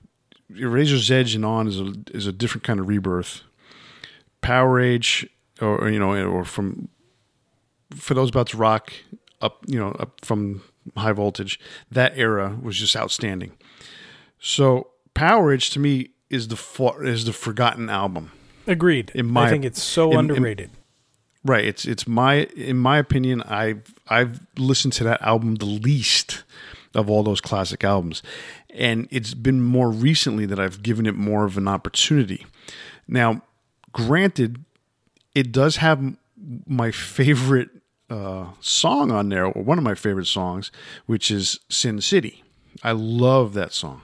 Razor's 0.50 1.12
Edge 1.12 1.36
and 1.36 1.46
on 1.46 1.68
is 1.68 1.80
a 1.80 1.94
is 2.12 2.28
a 2.28 2.32
different 2.32 2.64
kind 2.64 2.80
of 2.80 2.88
rebirth. 2.88 3.42
Power 4.42 4.80
Age, 4.80 5.28
or, 5.62 5.90
you 5.90 6.00
know, 6.00 6.14
or 6.14 6.46
from 6.46 6.88
for 7.96 8.14
those 8.14 8.30
about 8.30 8.48
to 8.48 8.58
rock 8.58 8.94
up, 9.42 9.64
you 9.68 9.80
know, 9.80 9.92
up 9.92 10.24
from 10.24 10.62
high 10.98 11.12
voltage. 11.12 11.60
That 11.92 12.14
era 12.16 12.58
was 12.62 12.78
just 12.78 12.96
outstanding. 12.96 13.52
So 14.40 14.88
Powerage 15.16 15.72
to 15.74 15.80
me 15.80 16.10
is 16.30 16.48
the 16.48 16.56
for, 16.56 17.04
is 17.04 17.26
the 17.26 17.34
forgotten 17.34 17.90
album. 17.90 18.32
Agreed. 18.68 19.12
In 19.16 19.26
my- 19.28 19.48
I 19.48 19.50
think 19.50 19.66
it's 19.66 19.82
so 19.82 20.12
in- 20.12 20.20
in- 20.20 20.30
underrated. 20.32 20.72
Right. 21.44 21.66
It's 21.66 21.86
it's 21.86 22.06
my 22.08 22.44
in 22.56 22.78
my 22.78 22.98
opinion, 22.98 23.42
I've 23.44 23.94
I've 24.10 24.42
listened 24.58 24.94
to 24.94 25.04
that 25.06 25.22
album 25.22 25.56
the 25.56 25.66
least 25.66 26.44
of 26.94 27.10
all 27.10 27.24
those 27.24 27.40
classic 27.42 27.84
albums. 27.84 28.22
And 28.74 29.08
it's 29.10 29.34
been 29.34 29.62
more 29.62 29.90
recently 29.90 30.46
that 30.48 30.60
I've 30.60 30.84
given 30.84 31.06
it 31.06 31.16
more 31.16 31.46
of 31.46 31.58
an 31.58 31.68
opportunity. 31.68 32.46
Now, 33.08 33.42
granted, 33.94 34.64
it 35.34 35.52
does 35.52 35.78
have 35.78 36.16
my 36.68 36.92
favorite 36.92 37.70
uh, 38.10 38.48
song 38.60 39.12
on 39.12 39.30
there, 39.30 39.46
or 39.46 39.64
one 39.64 39.78
of 39.78 39.84
my 39.84 39.96
favorite 39.96 40.28
songs, 40.28 40.72
which 41.06 41.30
is 41.32 41.60
Sin 41.70 42.02
City. 42.02 42.44
I 42.84 42.92
love 42.94 43.54
that 43.54 43.74
song. 43.74 44.02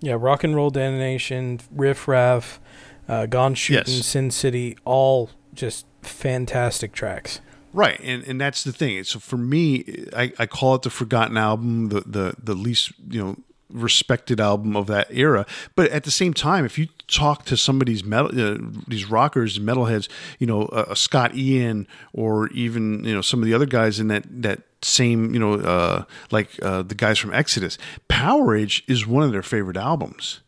yeah, 0.00 0.16
Rock 0.18 0.44
and 0.44 0.54
Roll 0.56 0.70
Damnation, 0.70 1.60
Riff 1.70 2.06
Raff, 2.08 2.60
uh, 3.08 3.26
Gone 3.26 3.54
Shooting, 3.54 3.94
Yes. 3.96 4.06
Sin 4.06 4.30
City, 4.30 4.76
all 4.84 5.30
just 5.54 5.86
fantastic 6.02 6.92
tracks. 6.92 7.40
Right, 7.74 7.98
and 8.02 8.22
and 8.24 8.38
that's 8.40 8.64
the 8.64 8.72
thing. 8.72 9.02
So 9.04 9.18
for 9.18 9.38
me, 9.38 10.06
I, 10.14 10.32
I 10.38 10.46
call 10.46 10.74
it 10.74 10.82
the 10.82 10.90
forgotten 10.90 11.36
album, 11.38 11.88
the 11.88 12.00
the 12.02 12.34
the 12.42 12.54
least 12.54 12.92
you 13.08 13.22
know 13.24 13.36
respected 13.72 14.40
album 14.40 14.76
of 14.76 14.86
that 14.86 15.08
era. 15.10 15.46
But 15.74 15.90
at 15.90 16.04
the 16.04 16.10
same 16.10 16.34
time, 16.34 16.64
if 16.64 16.78
you 16.78 16.88
talk 17.08 17.44
to 17.46 17.56
some 17.56 17.80
of 17.80 17.86
these 17.86 18.04
metal 18.04 18.30
uh, 18.38 18.58
these 18.86 19.08
rockers, 19.10 19.58
metalheads, 19.58 20.08
you 20.38 20.46
know, 20.46 20.62
uh, 20.66 20.86
uh, 20.88 20.94
Scott 20.94 21.34
Ian, 21.34 21.86
or 22.12 22.48
even 22.48 23.04
you 23.04 23.14
know 23.14 23.20
some 23.20 23.40
of 23.40 23.46
the 23.46 23.54
other 23.54 23.66
guys 23.66 24.00
in 24.00 24.08
that 24.08 24.24
that 24.42 24.62
same 24.82 25.32
you 25.32 25.40
know 25.40 25.54
uh, 25.54 26.04
like 26.30 26.50
uh, 26.62 26.82
the 26.82 26.94
guys 26.94 27.18
from 27.18 27.32
Exodus, 27.32 27.78
Powerage 28.08 28.82
is 28.88 29.06
one 29.06 29.22
of 29.22 29.32
their 29.32 29.42
favorite 29.42 29.76
albums. 29.76 30.40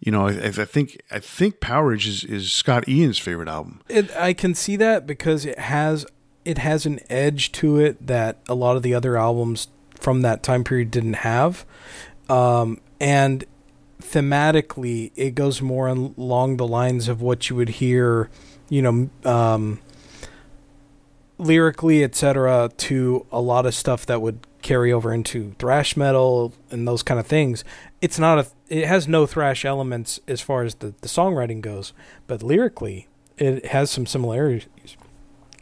You 0.00 0.12
know, 0.12 0.28
I, 0.28 0.46
I 0.46 0.50
think 0.50 1.00
I 1.10 1.18
think 1.18 1.60
Powerage 1.60 2.06
is, 2.06 2.24
is 2.24 2.52
Scott 2.52 2.88
Ian's 2.88 3.18
favorite 3.18 3.48
album. 3.48 3.82
It, 3.88 4.14
I 4.16 4.32
can 4.32 4.54
see 4.54 4.76
that 4.76 5.06
because 5.06 5.44
it 5.44 5.58
has 5.58 6.06
it 6.44 6.58
has 6.58 6.86
an 6.86 7.00
edge 7.10 7.52
to 7.52 7.78
it 7.78 8.06
that 8.06 8.38
a 8.48 8.54
lot 8.54 8.76
of 8.76 8.82
the 8.82 8.94
other 8.94 9.16
albums 9.16 9.68
from 10.00 10.22
that 10.22 10.42
time 10.42 10.64
period 10.64 10.90
didn't 10.90 11.14
have, 11.14 11.66
um, 12.30 12.80
and 13.00 13.44
thematically 14.00 15.10
it 15.16 15.34
goes 15.34 15.60
more 15.60 15.88
along 15.88 16.56
the 16.56 16.66
lines 16.66 17.08
of 17.08 17.20
what 17.20 17.50
you 17.50 17.56
would 17.56 17.68
hear, 17.68 18.30
you 18.68 18.80
know, 18.80 19.10
um, 19.24 19.80
lyrically, 21.38 22.04
etc., 22.04 22.70
to 22.76 23.26
a 23.32 23.40
lot 23.40 23.66
of 23.66 23.74
stuff 23.74 24.06
that 24.06 24.22
would 24.22 24.46
carry 24.62 24.92
over 24.92 25.12
into 25.12 25.54
thrash 25.58 25.96
metal 25.96 26.52
and 26.70 26.86
those 26.86 27.02
kind 27.02 27.18
of 27.18 27.26
things. 27.26 27.64
It's 28.00 28.18
not 28.18 28.38
a 28.38 28.46
it 28.68 28.86
has 28.86 29.08
no 29.08 29.26
thrash 29.26 29.64
elements 29.64 30.20
as 30.28 30.40
far 30.40 30.62
as 30.62 30.76
the, 30.76 30.94
the 31.00 31.08
songwriting 31.08 31.60
goes, 31.60 31.92
but 32.28 32.42
lyrically 32.42 33.08
it 33.36 33.66
has 33.66 33.90
some 33.90 34.06
similarities. 34.06 34.68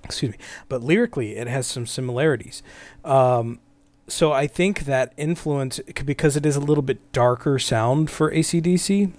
Excuse 0.05 0.33
me, 0.33 0.39
but 0.69 0.83
lyrically, 0.83 1.37
it 1.37 1.49
has 1.49 1.67
some 1.67 1.87
similarities. 1.87 2.63
Um, 3.05 3.61
so 4.09 4.33
I 4.33 4.47
think 4.47 4.81
that 4.81 5.13
influence 5.17 5.81
because 6.05 6.37
it 6.37 6.47
is 6.47 6.57
a 6.57 6.61
little 6.61 6.83
bit 6.83 7.13
darker 7.13 7.59
sound 7.59 8.11
for 8.11 8.33
AC/DC. 8.33 9.13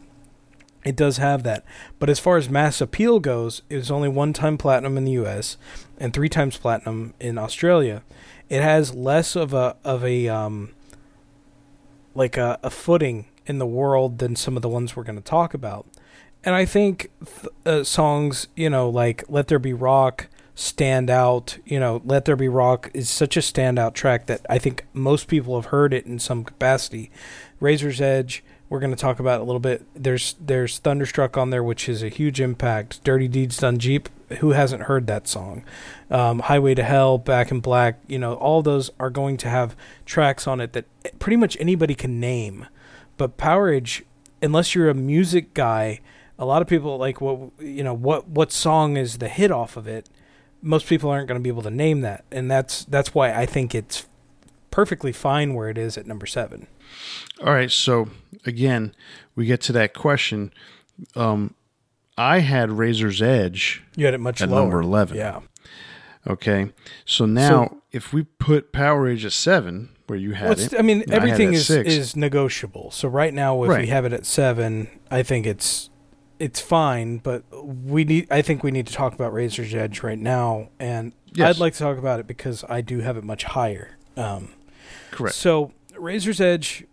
It 0.86 0.96
does 0.96 1.18
have 1.18 1.44
that, 1.44 1.66
but 2.00 2.10
as 2.10 2.20
far 2.20 2.38
as 2.38 2.50
mass 2.50 2.80
appeal 2.82 3.20
goes, 3.20 3.62
it 3.70 3.76
was 3.76 3.92
only 3.92 4.08
one 4.10 4.34
time 4.34 4.58
platinum 4.58 4.98
in 4.98 5.06
the 5.06 5.12
U.S. 5.14 5.58
and 6.00 6.14
three 6.14 6.30
times 6.30 6.58
platinum 6.58 7.14
in 7.20 7.38
Australia. 7.38 8.02
It 8.50 8.62
has 8.62 8.96
less 8.96 9.36
of 9.36 9.54
a 9.54 9.76
of 9.84 10.04
a 10.04 10.30
um, 10.30 10.72
like 12.16 12.38
a, 12.38 12.60
a 12.64 12.70
footing 12.70 13.26
in 13.46 13.60
the 13.60 13.66
world 13.66 14.20
than 14.20 14.36
some 14.36 14.56
of 14.56 14.62
the 14.62 14.70
ones 14.70 14.96
we're 14.96 15.04
going 15.04 15.16
to 15.16 15.22
talk 15.22 15.54
about. 15.54 15.86
And 16.44 16.56
I 16.56 16.66
think 16.66 17.12
th- 17.26 17.48
uh, 17.66 17.84
songs, 17.84 18.48
you 18.56 18.70
know, 18.70 18.90
like 18.90 19.24
"Let 19.28 19.48
There 19.48 19.60
Be 19.60 19.74
Rock," 19.74 20.28
stand 20.60 21.10
out. 21.10 21.58
You 21.66 21.80
know, 21.80 22.02
"Let 22.04 22.26
There 22.26 22.36
Be 22.36 22.50
Rock" 22.50 22.92
is 22.94 23.10
such 23.10 23.38
a 23.38 23.40
standout 23.40 23.94
track 23.94 24.26
that 24.26 24.46
I 24.50 24.60
think 24.60 24.86
most 24.94 25.28
people 25.28 25.56
have 25.56 25.72
heard 25.72 25.94
it 25.94 26.06
in 26.06 26.20
some 26.20 26.44
capacity. 26.44 27.10
"Razor's 27.62 28.02
Edge," 28.02 28.44
we're 28.70 28.82
going 28.82 28.92
to 28.92 28.98
talk 28.98 29.22
about 29.22 29.40
a 29.40 29.46
little 29.46 29.62
bit. 29.62 29.86
There's 29.96 30.36
there's 30.40 30.78
"Thunderstruck" 30.80 31.38
on 31.38 31.50
there, 31.50 31.64
which 31.64 31.88
is 31.88 32.04
a 32.04 32.10
huge 32.10 32.42
impact. 32.42 33.02
"Dirty 33.06 33.30
Deeds 33.30 33.58
Done 33.58 33.78
Jeep," 33.78 34.10
who 34.40 34.52
hasn't 34.52 34.84
heard 34.84 35.08
that 35.08 35.30
song? 35.30 35.64
Um, 36.12 36.40
"Highway 36.40 36.76
to 36.76 36.84
Hell," 36.84 37.18
"Back 37.18 37.52
in 37.52 37.62
Black," 37.62 38.02
you 38.08 38.20
know, 38.20 38.34
all 38.34 38.62
those 38.62 38.92
are 39.00 39.10
going 39.10 39.38
to 39.38 39.48
have 39.48 39.78
tracks 40.06 40.46
on 40.46 40.60
it 40.60 40.74
that 40.74 40.86
pretty 41.20 41.38
much 41.38 41.56
anybody 41.62 41.96
can 41.96 42.20
name. 42.20 42.66
But 43.16 43.38
Powerage, 43.38 44.04
unless 44.42 44.76
you're 44.76 44.90
a 44.90 44.94
music 44.94 45.54
guy, 45.54 46.02
a 46.38 46.44
lot 46.44 46.62
of 46.62 46.68
people 46.68 46.98
like 46.98 47.22
what 47.22 47.52
you 47.60 47.84
know 47.84 47.94
what 47.94 48.28
what 48.28 48.52
song 48.52 48.98
is 48.98 49.20
the 49.20 49.30
hit 49.30 49.52
off 49.52 49.78
of 49.78 49.88
it. 49.88 50.10
Most 50.62 50.88
people 50.88 51.10
aren't 51.10 51.28
going 51.28 51.40
to 51.40 51.44
be 51.44 51.50
able 51.50 51.62
to 51.64 51.70
name 51.72 52.02
that, 52.02 52.26
and 52.32 52.50
that's 52.52 52.84
that's 52.86 53.14
why 53.14 53.34
I 53.34 53.46
think 53.46 53.74
it's 53.74 54.06
perfectly 54.72 55.12
fine 55.12 55.54
where 55.54 55.70
it 55.70 55.78
is 55.78 55.98
at 55.98 56.06
number 56.06 56.26
seven. 56.26 56.68
All 57.46 57.54
right, 57.54 57.72
so 57.72 58.10
again, 58.46 58.94
we 59.36 59.46
get 59.46 59.62
to 59.62 59.74
that 59.74 59.94
question. 59.94 60.52
Um, 61.16 61.56
I 62.18 62.40
had 62.40 62.72
Razor's 62.72 63.22
Edge. 63.22 63.84
You 63.96 64.06
had 64.06 64.14
it 64.14 64.20
much 64.20 64.42
at 64.42 64.50
lower. 64.50 64.62
number 64.62 64.82
eleven. 64.82 65.18
Yeah. 65.18 65.40
Okay, 66.28 66.72
so 67.06 67.26
now 67.26 67.78
if 67.92 68.12
we 68.12 68.24
put 68.24 68.74
Powerage 68.74 69.24
at 69.26 69.32
seven, 69.32 69.90
where 70.08 70.20
you 70.20 70.34
had 70.34 70.50
Well, 70.50 70.60
it, 70.60 70.74
I 70.78 70.82
mean, 70.82 71.02
and 71.04 71.12
I 71.12 71.14
had 71.16 71.24
it 71.24 71.32
everything 71.32 71.48
at 71.50 71.54
is 71.56 71.68
six. 71.68 71.94
is 71.94 72.16
negotiable. 72.18 72.92
So 72.92 73.08
right 73.08 73.34
now, 73.34 73.64
if 73.64 73.70
Right. 73.70 73.82
we 73.82 73.88
have 73.88 74.04
it 74.04 74.12
at 74.12 74.26
seven, 74.26 74.90
I 75.10 75.24
think 75.24 75.46
it's 75.48 75.89
it's 76.40 76.60
fine. 76.62 77.18
But 77.18 77.44
we 77.64 78.04
need. 78.04 78.28
I 78.32 78.42
think 78.42 78.64
we 78.64 78.72
need 78.72 78.88
to 78.88 78.94
talk 78.94 79.14
about 79.14 79.34
Razor's 79.34 79.74
Edge 79.74 80.02
right 80.02 80.18
now, 80.20 80.70
and 80.80 81.14
Yes. 81.34 81.56
I'd 81.56 81.60
like 81.60 81.74
to 81.74 81.80
talk 81.80 81.98
about 81.98 82.20
it 82.20 82.28
because 82.28 82.64
I 82.68 82.82
do 82.82 83.00
have 83.02 83.18
it 83.18 83.24
much 83.24 83.44
higher. 83.44 83.98
Um, 84.18 84.50
correct. 85.12 85.36
So 85.36 85.72
Razor's 85.98 86.42
Edge 86.42 86.86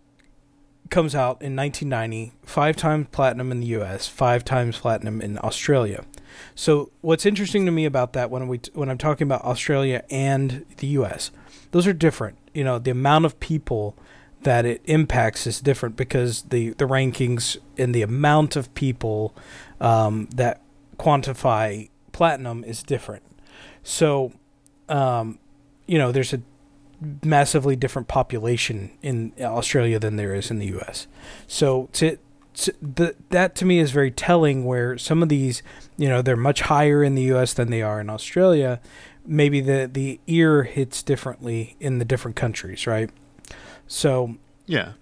comes 0.89 1.15
out 1.15 1.41
in 1.41 1.55
1990, 1.55 2.33
five 2.45 2.75
times 2.75 3.07
platinum 3.11 3.51
in 3.51 3.59
the 3.59 3.67
U.S., 3.67 4.07
five 4.07 4.45
times 4.45 4.77
platinum 4.77 5.21
in 5.21 5.37
Australia. 5.43 6.05
So 6.55 6.91
what's 7.01 7.25
interesting 7.25 7.65
to 7.65 7.71
me 7.71 7.85
about 7.85 8.13
that 8.13 8.29
when 8.29 8.47
we 8.47 8.61
when 8.73 8.89
I'm 8.89 8.97
talking 8.97 9.25
about 9.27 9.43
Australia 9.43 10.03
and 10.09 10.65
the 10.77 10.87
U.S., 10.87 11.31
those 11.71 11.87
are 11.87 11.93
different. 11.93 12.37
You 12.53 12.63
know, 12.63 12.79
the 12.79 12.91
amount 12.91 13.25
of 13.25 13.39
people 13.39 13.97
that 14.43 14.65
it 14.65 14.81
impacts 14.85 15.47
is 15.47 15.61
different 15.61 15.95
because 15.95 16.43
the 16.43 16.69
the 16.71 16.85
rankings 16.85 17.57
and 17.77 17.93
the 17.93 18.01
amount 18.01 18.55
of 18.55 18.73
people 18.73 19.35
um, 19.81 20.27
that 20.35 20.61
quantify 20.97 21.89
platinum 22.11 22.63
is 22.63 22.83
different. 22.83 23.23
So, 23.83 24.33
um, 24.89 25.39
you 25.85 25.97
know, 25.97 26.11
there's 26.11 26.33
a 26.33 26.41
massively 27.23 27.75
different 27.75 28.07
population 28.07 28.91
in 29.01 29.33
Australia 29.39 29.99
than 29.99 30.15
there 30.15 30.33
is 30.33 30.49
in 30.49 30.59
the 30.59 30.67
U.S. 30.67 31.07
So 31.47 31.89
to, 31.93 32.17
to 32.55 32.73
the, 32.81 33.15
that 33.29 33.55
to 33.55 33.65
me 33.65 33.79
is 33.79 33.91
very 33.91 34.11
telling. 34.11 34.65
Where 34.65 34.97
some 34.97 35.21
of 35.21 35.29
these, 35.29 35.61
you 35.95 36.09
know, 36.09 36.21
they're 36.21 36.35
much 36.35 36.61
higher 36.61 37.03
in 37.03 37.15
the 37.15 37.23
U.S. 37.23 37.53
than 37.53 37.69
they 37.69 37.81
are 37.81 38.01
in 38.01 38.09
Australia. 38.09 38.81
Maybe 39.25 39.61
the 39.61 39.89
the 39.91 40.19
ear 40.27 40.63
hits 40.63 41.03
differently 41.03 41.75
in 41.79 41.99
the 41.99 42.05
different 42.05 42.35
countries, 42.35 42.87
right? 42.87 43.09
So 43.87 44.35
yeah, 44.65 44.93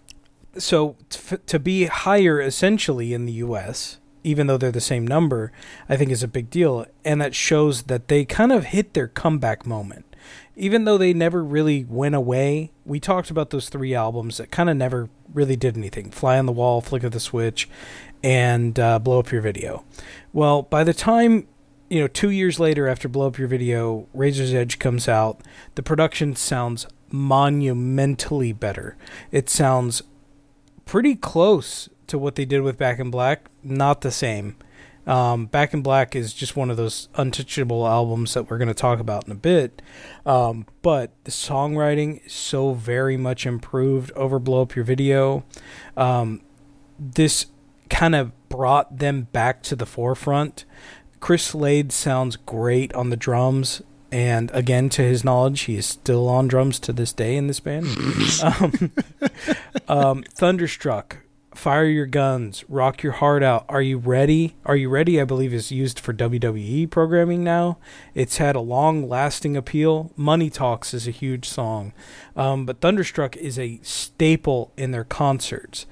so 0.57 0.95
t- 1.09 1.37
to 1.45 1.59
be 1.59 1.85
higher 1.85 2.39
essentially 2.39 3.13
in 3.13 3.25
the 3.25 3.33
U.S., 3.33 3.97
even 4.23 4.47
though 4.47 4.57
they're 4.57 4.71
the 4.71 4.81
same 4.81 5.05
number, 5.05 5.51
I 5.87 5.97
think 5.97 6.11
is 6.11 6.23
a 6.23 6.27
big 6.27 6.49
deal, 6.49 6.85
and 7.03 7.21
that 7.21 7.35
shows 7.35 7.83
that 7.83 8.07
they 8.07 8.25
kind 8.25 8.51
of 8.51 8.65
hit 8.65 8.93
their 8.93 9.07
comeback 9.07 9.65
moment. 9.65 10.05
Even 10.55 10.85
though 10.85 10.97
they 10.97 11.13
never 11.13 11.43
really 11.43 11.85
went 11.87 12.15
away, 12.15 12.71
we 12.85 12.99
talked 12.99 13.29
about 13.29 13.51
those 13.51 13.69
three 13.69 13.93
albums 13.93 14.37
that 14.37 14.49
kind 14.51 14.69
of 14.69 14.77
never 14.77 15.09
really 15.33 15.55
did 15.55 15.77
anything: 15.77 16.09
"Fly 16.11 16.39
on 16.39 16.45
the 16.45 16.51
Wall," 16.51 16.81
"Flick 16.81 17.03
of 17.03 17.11
the 17.11 17.19
Switch," 17.19 17.69
and 18.23 18.79
uh, 18.79 18.97
"Blow 18.99 19.19
Up 19.19 19.31
Your 19.31 19.41
Video." 19.41 19.83
Well, 20.33 20.63
by 20.63 20.83
the 20.83 20.93
time 20.93 21.47
you 21.89 21.99
know, 21.99 22.07
two 22.07 22.29
years 22.29 22.59
later 22.59 22.87
after 22.87 23.07
Blow 23.07 23.27
Up 23.27 23.37
Your 23.37 23.47
Video, 23.47 24.07
Razor's 24.13 24.53
Edge 24.53 24.79
comes 24.79 25.07
out, 25.07 25.41
the 25.75 25.83
production 25.83 26.35
sounds 26.35 26.87
monumentally 27.11 28.53
better. 28.53 28.97
It 29.31 29.49
sounds 29.49 30.03
pretty 30.85 31.15
close 31.15 31.89
to 32.07 32.17
what 32.17 32.35
they 32.35 32.45
did 32.45 32.61
with 32.61 32.77
Back 32.77 32.99
in 32.99 33.09
Black. 33.09 33.49
Not 33.63 34.01
the 34.01 34.11
same. 34.11 34.55
Um, 35.07 35.45
Back 35.45 35.73
in 35.73 35.81
Black 35.81 36.15
is 36.15 36.33
just 36.33 36.55
one 36.55 36.71
of 36.71 36.77
those 36.77 37.09
untouchable 37.15 37.87
albums 37.87 38.33
that 38.33 38.49
we're 38.49 38.57
going 38.57 38.69
to 38.69 38.73
talk 38.73 38.99
about 38.99 39.25
in 39.25 39.31
a 39.31 39.35
bit. 39.35 39.81
Um, 40.25 40.65
but 40.81 41.11
the 41.25 41.31
songwriting 41.31 42.25
is 42.25 42.33
so 42.33 42.73
very 42.73 43.17
much 43.17 43.45
improved 43.45 44.11
over 44.13 44.39
Blow 44.39 44.63
Up 44.63 44.75
Your 44.75 44.85
Video. 44.85 45.43
Um, 45.95 46.41
this 46.99 47.47
kind 47.89 48.15
of 48.15 48.31
brought 48.49 48.97
them 48.97 49.27
back 49.31 49.61
to 49.63 49.75
the 49.75 49.85
forefront. 49.85 50.65
Chris 51.19 51.43
Slade 51.43 51.91
sounds 51.91 52.35
great 52.35 52.93
on 52.93 53.09
the 53.09 53.17
drums. 53.17 53.81
And 54.15 54.49
again, 54.53 54.87
to 54.91 55.01
his 55.01 55.25
knowledge, 55.25 55.63
he 55.63 55.75
is 55.75 55.85
still 55.85 56.29
on 56.29 56.47
drums 56.47 56.79
to 56.79 56.93
this 56.93 57.11
day 57.11 57.35
in 57.35 57.47
this 57.47 57.59
band. 57.59 57.85
um, 58.41 58.91
um, 59.89 60.23
Thunderstruck, 60.23 61.17
Fire 61.53 61.83
Your 61.83 62.05
Guns, 62.05 62.63
Rock 62.69 63.03
Your 63.03 63.11
Heart 63.11 63.43
Out, 63.43 63.65
Are 63.67 63.81
You 63.81 63.97
Ready? 63.97 64.55
Are 64.65 64.77
You 64.77 64.87
Ready? 64.87 65.19
I 65.19 65.25
believe 65.25 65.53
is 65.53 65.69
used 65.69 65.99
for 65.99 66.13
WWE 66.13 66.89
programming 66.89 67.43
now. 67.43 67.77
It's 68.13 68.37
had 68.37 68.55
a 68.55 68.61
long 68.61 69.09
lasting 69.09 69.57
appeal. 69.57 70.13
Money 70.15 70.49
Talks 70.49 70.93
is 70.93 71.09
a 71.09 71.11
huge 71.11 71.49
song. 71.49 71.91
Um, 72.37 72.65
but 72.65 72.79
Thunderstruck 72.79 73.35
is 73.35 73.59
a 73.59 73.81
staple 73.83 74.71
in 74.77 74.91
their 74.91 75.03
concerts. 75.03 75.87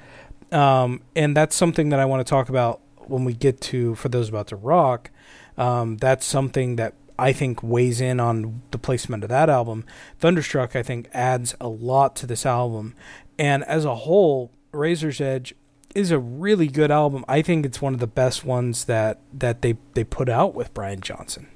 Um, 0.50 1.02
and 1.14 1.36
that's 1.36 1.58
something 1.58 1.90
that 1.90 2.00
I 2.00 2.06
want 2.06 2.26
to 2.26 2.30
talk 2.30 2.48
about 2.48 2.80
when 3.00 3.26
we 3.26 3.34
get 3.34 3.60
to 3.60 3.96
For 3.96 4.08
Those 4.08 4.30
About 4.30 4.48
to 4.48 4.56
Rock. 4.56 5.12
Um, 5.58 5.98
that's 5.98 6.26
something 6.26 6.78
that 6.78 6.94
I 7.18 7.34
think 7.34 7.62
weighs 7.62 8.02
in 8.02 8.20
on 8.20 8.62
the 8.72 8.78
placement 8.78 9.24
of 9.24 9.30
that 9.30 9.50
album. 9.50 9.86
Thunderstruck, 10.20 10.76
I 10.76 10.84
think, 10.84 11.10
adds 11.14 11.56
a 11.62 11.68
lot 11.68 12.16
to 12.18 12.26
this 12.26 12.46
album. 12.46 12.96
And 13.38 13.64
as 13.66 13.86
a 13.86 13.96
whole, 13.96 14.52
Razor's 14.72 15.22
Edge 15.22 15.54
is 15.96 16.12
a 16.12 16.20
really 16.20 16.68
good 16.68 16.92
album. 16.92 17.24
I 17.28 17.42
think 17.42 17.66
it's 17.66 17.82
one 17.82 17.94
of 17.94 18.00
the 18.00 18.08
best 18.08 18.44
ones 18.44 18.86
that, 18.86 19.20
that 19.34 19.62
they, 19.62 19.78
they 19.94 20.04
put 20.04 20.30
out 20.30 20.56
with 20.56 20.74
Brian 20.74 21.02
Johnson. 21.02 21.48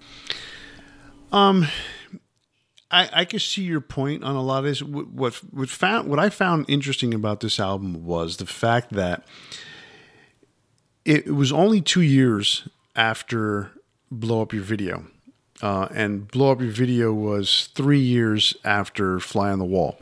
Um, 1.32 1.68
I 2.90 3.10
I 3.12 3.26
can 3.26 3.40
see 3.40 3.64
your 3.64 3.82
point 3.82 4.24
on 4.24 4.36
a 4.36 4.42
lot 4.42 4.60
of 4.60 4.66
this. 4.66 4.82
What 4.82 5.34
what 5.52 5.70
found 5.70 6.10
what 6.10 6.20
I 6.20 6.30
found 6.30 6.66
interesting 6.70 7.14
about 7.14 7.42
this 7.42 7.60
album 7.60 8.06
was 8.06 8.38
the 8.38 8.46
fact 8.46 8.94
that 8.94 9.26
it 11.04 11.34
was 11.34 11.52
only 11.52 11.82
two 11.82 12.02
years 12.02 12.68
after 12.96 13.72
Blow 14.12 14.42
Up 14.42 14.54
Your 14.54 14.64
Video. 14.64 15.06
Uh, 15.62 15.88
and 15.92 16.28
Blow 16.28 16.52
Up 16.52 16.62
Your 16.62 16.72
Video 16.72 17.14
was 17.14 17.70
three 17.74 18.00
years 18.00 18.56
after 18.64 19.20
Fly 19.20 19.52
on 19.52 19.60
the 19.60 19.66
Wall. 19.66 19.98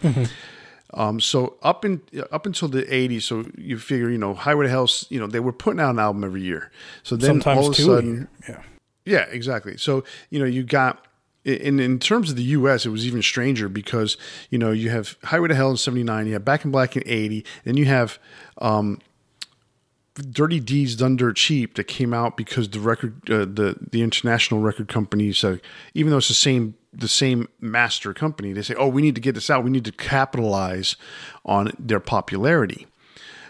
Um, 0.95 1.19
so 1.19 1.57
up 1.61 1.83
in 1.83 2.01
up 2.31 2.45
until 2.45 2.69
the 2.69 2.83
'80s, 2.83 3.23
so 3.23 3.45
you 3.57 3.77
figure, 3.77 4.09
you 4.09 4.17
know, 4.17 4.33
Highway 4.33 4.65
to 4.65 4.69
Hell, 4.69 4.87
you 5.09 5.19
know, 5.19 5.27
they 5.27 5.41
were 5.41 5.51
putting 5.51 5.79
out 5.79 5.89
an 5.89 5.99
album 5.99 6.23
every 6.23 6.41
year. 6.41 6.71
So 7.03 7.17
then 7.17 7.41
Sometimes 7.41 7.59
all 7.59 7.67
of 7.67 7.77
a 7.77 7.81
sudden. 7.81 8.27
Yeah. 8.47 8.61
yeah, 9.05 9.25
exactly. 9.29 9.77
So 9.77 10.05
you 10.29 10.39
know, 10.39 10.45
you 10.45 10.63
got 10.63 11.05
in 11.43 11.79
in 11.79 11.99
terms 11.99 12.29
of 12.29 12.37
the 12.37 12.43
U.S., 12.43 12.85
it 12.85 12.89
was 12.89 13.05
even 13.05 13.21
stranger 13.21 13.67
because 13.67 14.15
you 14.49 14.57
know 14.57 14.71
you 14.71 14.89
have 14.89 15.17
Highway 15.23 15.49
to 15.49 15.55
Hell 15.55 15.71
in 15.71 15.77
'79, 15.77 16.27
you 16.27 16.33
have 16.33 16.45
Back 16.45 16.63
in 16.63 16.71
Black 16.71 16.95
in 16.95 17.03
'80, 17.05 17.45
then 17.65 17.77
you 17.77 17.85
have 17.85 18.17
um, 18.59 19.01
Dirty 20.15 20.61
Deeds 20.61 20.95
Done 20.95 21.17
Dirt 21.17 21.35
Cheap 21.35 21.75
that 21.75 21.85
came 21.85 22.13
out 22.13 22.37
because 22.37 22.69
the 22.69 22.79
record, 22.79 23.29
uh, 23.29 23.39
the 23.39 23.75
the 23.91 24.01
international 24.01 24.61
record 24.61 24.87
company 24.87 25.33
said, 25.33 25.61
even 25.93 26.11
though 26.11 26.17
it's 26.17 26.29
the 26.29 26.33
same 26.33 26.75
the 26.93 27.09
same 27.09 27.49
master 27.59 28.13
company, 28.13 28.53
they 28.53 28.61
say, 28.61 28.75
oh, 28.75 28.87
we 28.87 29.01
need 29.01 29.15
to 29.15 29.21
get 29.21 29.35
this 29.35 29.49
out. 29.49 29.65
We 29.65 29.69
need 29.69 29.83
to 29.85 29.91
capitalize 29.91 30.95
on 31.43 31.71
their 31.77 31.99
popularity. 31.99 32.87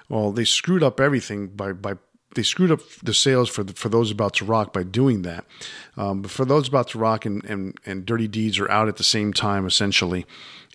Well, 0.09 0.31
they 0.31 0.45
screwed 0.45 0.81
up 0.81 0.99
everything 0.99 1.47
by 1.47 1.73
by 1.73 1.93
they 2.33 2.43
screwed 2.43 2.71
up 2.71 2.81
the 3.03 3.13
sales 3.13 3.47
for 3.47 3.63
the, 3.63 3.73
for 3.73 3.89
those 3.89 4.11
about 4.11 4.33
to 4.35 4.45
rock 4.45 4.73
by 4.73 4.83
doing 4.83 5.21
that. 5.21 5.45
Um, 5.95 6.23
but 6.23 6.31
for 6.31 6.45
those 6.45 6.67
about 6.67 6.89
to 6.89 6.97
rock 6.97 7.25
and, 7.25 7.45
and 7.45 7.77
and 7.85 8.07
Dirty 8.07 8.27
Deeds 8.27 8.57
are 8.57 8.69
out 8.71 8.87
at 8.87 8.97
the 8.97 9.03
same 9.03 9.33
time 9.33 9.67
essentially. 9.67 10.25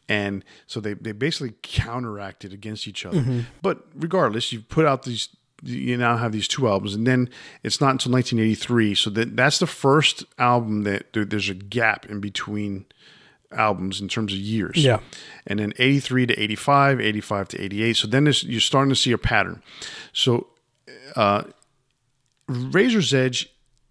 And 0.08 0.44
so 0.66 0.80
they, 0.80 0.94
they 0.94 1.12
basically 1.12 1.54
counteracted 1.62 2.52
against 2.52 2.88
each 2.88 3.06
other. 3.06 3.18
Mm-hmm. 3.18 3.40
But 3.62 3.86
regardless, 3.94 4.52
you 4.52 4.60
put 4.60 4.84
out 4.84 5.04
these 5.04 5.28
you 5.62 5.96
now 5.96 6.16
have 6.16 6.32
these 6.32 6.48
two 6.48 6.66
albums 6.68 6.94
and 6.94 7.06
then 7.06 7.28
it's 7.62 7.80
not 7.80 7.90
until 7.90 8.12
1983 8.12 8.94
so 8.94 9.10
that 9.10 9.36
that's 9.36 9.58
the 9.58 9.66
first 9.66 10.24
album 10.38 10.82
that 10.84 11.12
there, 11.12 11.24
there's 11.24 11.48
a 11.48 11.54
gap 11.54 12.06
in 12.06 12.20
between 12.20 12.84
albums 13.52 14.00
in 14.00 14.06
terms 14.08 14.32
of 14.32 14.38
years. 14.38 14.76
Yeah. 14.76 15.00
and 15.46 15.58
then 15.58 15.72
83 15.78 16.26
to 16.26 16.40
85 16.42 17.00
85 17.00 17.48
to 17.48 17.60
88 17.62 17.96
so 17.96 18.06
then 18.08 18.24
there's, 18.24 18.42
you're 18.44 18.60
starting 18.60 18.90
to 18.90 18.96
see 18.96 19.12
a 19.12 19.18
pattern. 19.18 19.62
So 20.12 20.46
uh, 21.16 21.42
razor's 22.48 23.12
edge 23.14 23.48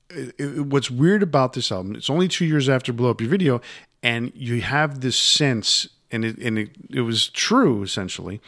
it- 0.09 0.33
it- 0.39 0.65
what's 0.65 0.89
weird 0.89 1.21
about 1.23 1.53
this 1.53 1.71
album 1.71 1.95
it's 1.95 2.09
only 2.09 2.27
two 2.27 2.45
years 2.45 2.67
after 2.67 2.91
blow 2.91 3.09
up 3.11 3.21
your 3.21 3.29
video 3.29 3.61
and 4.01 4.31
you 4.35 4.61
have 4.61 5.01
this 5.01 5.17
sense 5.17 5.87
and 6.11 6.25
it, 6.25 6.37
and 6.39 6.57
it, 6.57 6.69
it 6.89 7.01
was 7.01 7.29
true 7.29 7.83
essentially. 7.83 8.41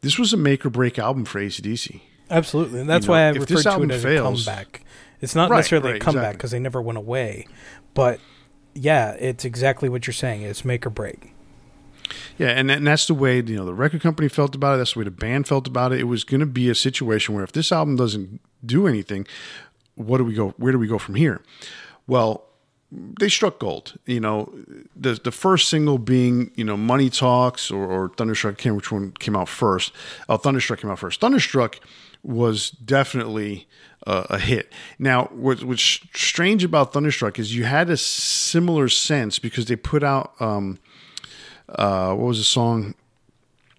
This 0.00 0.18
was 0.18 0.32
a 0.32 0.36
make 0.36 0.64
or 0.66 0.70
break 0.70 0.98
album 0.98 1.24
for 1.24 1.38
AC/DC 1.38 2.00
Absolutely, 2.30 2.80
and 2.80 2.88
that's 2.88 3.06
You 3.06 3.08
know, 3.08 3.12
why 3.14 3.20
I 3.22 3.28
if 3.30 3.34
refer 3.50 3.62
to 3.62 3.82
it 3.82 3.90
as 3.90 4.02
fails- 4.02 4.46
a 4.46 4.50
comeback. 4.50 4.82
It's 5.20 5.34
not 5.34 5.50
Right, 5.50 5.56
necessarily 5.58 5.90
a 5.90 5.92
right, 5.94 6.00
comeback 6.00 6.22
exactly. 6.22 6.36
because 6.36 6.50
they 6.52 6.58
never 6.60 6.80
went 6.80 6.98
away, 6.98 7.46
but 7.94 8.20
yeah, 8.74 9.12
it's 9.18 9.44
exactly 9.44 9.88
what 9.88 10.06
you're 10.06 10.14
saying. 10.14 10.42
It's 10.42 10.64
make 10.64 10.86
or 10.86 10.90
break. 10.90 11.32
Yeah, 12.38 12.50
and, 12.50 12.70
and 12.70 12.86
that's 12.86 13.06
the 13.06 13.14
way 13.14 13.36
you 13.42 13.56
know 13.56 13.64
the 13.64 13.74
record 13.74 14.00
company 14.00 14.28
felt 14.28 14.54
about 14.54 14.74
it. 14.74 14.78
That's 14.78 14.92
the 14.94 15.00
way 15.00 15.04
the 15.04 15.10
band 15.10 15.48
felt 15.48 15.66
about 15.66 15.92
it. 15.92 15.98
It 16.00 16.04
was 16.04 16.22
going 16.24 16.40
to 16.40 16.46
be 16.46 16.70
a 16.70 16.74
situation 16.74 17.34
where 17.34 17.42
if 17.42 17.50
this 17.52 17.72
album 17.72 17.96
doesn't 17.96 18.40
do 18.64 18.86
anything, 18.86 19.26
what 19.96 20.18
do 20.18 20.24
we 20.24 20.34
go? 20.34 20.50
Where 20.56 20.70
do 20.72 20.78
we 20.78 20.86
go 20.86 20.98
from 20.98 21.16
here? 21.16 21.42
Well, 22.06 22.44
they 22.92 23.28
struck 23.28 23.58
gold. 23.58 23.98
You 24.06 24.20
know, 24.20 24.54
the 24.94 25.14
the 25.22 25.32
first 25.32 25.68
single 25.68 25.98
being 25.98 26.52
you 26.54 26.64
know 26.64 26.76
Money 26.76 27.10
Talks 27.10 27.70
or, 27.72 27.84
or 27.84 28.08
Thunderstruck. 28.16 28.54
I 28.54 28.56
can't 28.62 28.76
which 28.76 28.92
one 28.92 29.10
came 29.18 29.34
out 29.34 29.48
first. 29.48 29.92
Oh, 30.28 30.36
Thunderstruck 30.36 30.78
came 30.80 30.90
out 30.90 31.00
first. 31.00 31.20
Thunderstruck 31.20 31.80
was 32.28 32.70
definitely 32.70 33.66
a, 34.06 34.26
a 34.30 34.38
hit. 34.38 34.72
Now, 34.98 35.24
what, 35.32 35.64
what's 35.64 36.00
strange 36.14 36.62
about 36.62 36.92
Thunderstruck 36.92 37.38
is 37.38 37.54
you 37.56 37.64
had 37.64 37.90
a 37.90 37.96
similar 37.96 38.88
sense 38.88 39.38
because 39.38 39.66
they 39.66 39.76
put 39.76 40.02
out. 40.02 40.34
Um, 40.40 40.78
uh, 41.68 42.14
what 42.14 42.28
was 42.28 42.38
the 42.38 42.44
song 42.44 42.94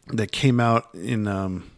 that 0.07 0.31
came 0.31 0.59
out 0.59 0.93
in 0.93 1.27
um, 1.27 1.71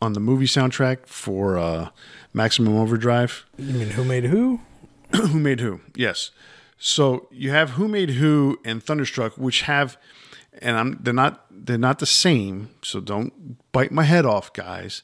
on 0.00 0.12
the 0.12 0.20
movie 0.20 0.46
soundtrack 0.46 1.06
for 1.06 1.58
uh, 1.58 1.88
Maximum 2.32 2.76
Overdrive? 2.76 3.44
You 3.58 3.74
mean 3.74 3.90
who 3.90 4.04
made 4.04 4.24
who? 4.24 4.60
who 5.16 5.38
made 5.38 5.60
who? 5.60 5.80
Yes. 5.96 6.30
So 6.78 7.28
you 7.30 7.50
have 7.50 7.70
Who 7.70 7.86
Made 7.86 8.10
Who 8.10 8.58
and 8.64 8.82
Thunderstruck, 8.82 9.38
which 9.38 9.62
have, 9.62 9.96
and 10.60 10.76
I'm 10.76 10.98
they're 11.00 11.14
not 11.14 11.46
they're 11.48 11.78
not 11.78 12.00
the 12.00 12.06
same. 12.06 12.70
So 12.82 13.00
don't 13.00 13.56
bite 13.70 13.92
my 13.92 14.02
head 14.02 14.26
off, 14.26 14.52
guys. 14.52 15.02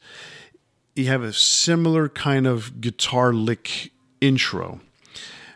You 0.98 1.06
have 1.06 1.22
a 1.22 1.32
similar 1.32 2.08
kind 2.08 2.46
of 2.46 2.80
guitar 2.80 3.32
lick 3.32 3.92
intro, 4.20 4.80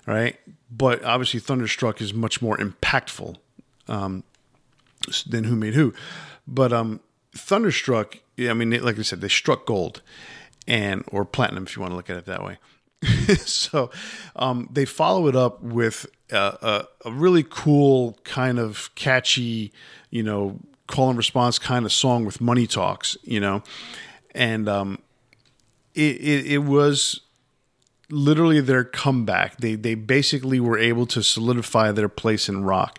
right? 0.07 0.39
But 0.71 1.03
obviously, 1.05 1.41
Thunderstruck 1.41 2.01
is 2.01 2.15
much 2.15 2.41
more 2.41 2.57
impactful 2.57 3.37
um, 3.89 4.23
than 5.27 5.45
Who 5.45 5.57
Made 5.57 5.75
Who. 5.75 5.93
But 6.47 6.73
um, 6.73 7.01
Thunderstruck, 7.35 8.19
I 8.39 8.55
mean, 8.55 8.71
like 8.83 8.99
I 8.99 9.03
said, 9.03 9.21
they 9.21 9.29
struck 9.29 9.67
gold, 9.67 10.01
and 10.67 11.05
or 11.09 11.25
platinum 11.25 11.65
if 11.65 11.77
you 11.77 11.83
want 11.83 11.93
to 11.93 11.97
look 11.97 12.09
at 12.09 12.17
it 12.17 12.27
that 12.27 12.45
way. 12.45 12.59
so 13.45 13.91
um, 14.37 14.69
they 14.73 14.85
follow 14.85 15.27
it 15.27 15.35
up 15.35 15.61
with 15.61 16.07
a, 16.31 16.37
a, 17.05 17.09
a 17.09 17.13
really 17.13 17.45
cool 17.49 18.19
kind 18.25 18.59
of 18.59 18.95
catchy, 18.95 19.73
you 20.11 20.23
know, 20.23 20.61
call 20.87 21.09
and 21.09 21.19
response 21.19 21.59
kind 21.59 21.85
of 21.85 21.93
song 21.93 22.25
with 22.25 22.41
money 22.41 22.67
talks, 22.67 23.17
you 23.25 23.41
know, 23.41 23.63
and 24.35 24.69
um, 24.69 24.99
it, 25.95 26.17
it 26.21 26.47
it 26.47 26.59
was 26.59 27.21
literally 28.11 28.61
their 28.61 28.85
comeback. 28.85 29.57
They 29.59 29.75
they 29.75 29.95
basically 29.95 30.61
were 30.61 30.79
able 30.79 31.07
to 31.07 31.23
solidify 31.23 31.93
their 31.93 32.09
place 32.09 32.49
in 32.49 32.65
rock. 32.65 32.99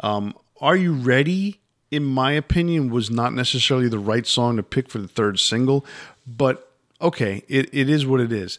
Um, 0.00 0.34
Are 0.60 0.76
you 0.76 0.92
ready? 0.94 1.58
In 1.90 2.04
my 2.04 2.32
opinion, 2.32 2.88
was 2.90 3.10
not 3.10 3.34
necessarily 3.34 3.86
the 3.88 3.98
right 3.98 4.26
song 4.26 4.56
to 4.56 4.62
pick 4.62 4.88
for 4.88 4.98
the 4.98 5.08
third 5.08 5.38
single, 5.38 5.84
but 6.26 6.72
okay, 7.02 7.42
it, 7.48 7.68
it 7.70 7.90
is 7.90 8.06
what 8.06 8.20
it 8.20 8.32
is. 8.32 8.58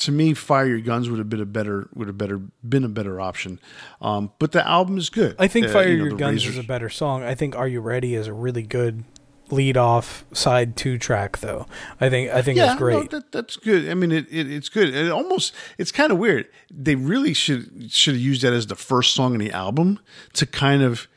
To 0.00 0.12
me, 0.12 0.34
"Fire 0.34 0.66
Your 0.66 0.80
Guns" 0.80 1.08
would 1.08 1.18
have 1.18 1.30
been 1.30 1.40
a 1.40 1.46
better 1.46 1.88
would 1.94 2.08
have 2.08 2.18
better 2.18 2.38
been 2.66 2.84
a 2.84 2.88
better 2.90 3.20
option. 3.22 3.58
Um, 4.02 4.32
but 4.38 4.52
the 4.52 4.66
album 4.68 4.98
is 4.98 5.08
good. 5.08 5.34
I 5.38 5.46
think 5.46 5.68
Uh, 5.68 5.72
Fire 5.72 5.88
you 5.88 5.96
know, 5.98 6.04
Your 6.06 6.16
Guns 6.16 6.44
Razors- 6.44 6.58
is 6.58 6.64
a 6.64 6.66
better 6.66 6.90
song. 6.90 7.22
I 7.22 7.34
think 7.34 7.56
Are 7.56 7.66
You 7.68 7.80
Ready 7.80 8.14
is 8.14 8.26
a 8.26 8.34
really 8.34 8.62
good 8.64 9.04
lead 9.52 9.76
off 9.76 10.24
side 10.32 10.76
two 10.76 10.98
track 10.98 11.38
though. 11.38 11.66
I 12.00 12.08
think 12.08 12.30
I 12.30 12.42
think 12.42 12.58
yeah, 12.58 12.72
it's 12.72 12.78
great. 12.78 13.12
No, 13.12 13.18
that, 13.18 13.32
that's 13.32 13.56
good. 13.56 13.88
I 13.88 13.94
mean, 13.94 14.12
it, 14.12 14.26
it 14.30 14.50
it's 14.50 14.68
good. 14.68 14.94
It 14.94 15.10
almost 15.10 15.54
it's 15.78 15.92
kind 15.92 16.12
of 16.12 16.18
weird. 16.18 16.48
They 16.70 16.94
really 16.94 17.34
should 17.34 17.92
should 17.92 18.14
have 18.14 18.22
used 18.22 18.42
that 18.42 18.52
as 18.52 18.66
the 18.66 18.76
first 18.76 19.14
song 19.14 19.34
in 19.34 19.40
the 19.40 19.52
album 19.52 20.00
to 20.34 20.46
kind 20.46 20.82
of 20.82 21.08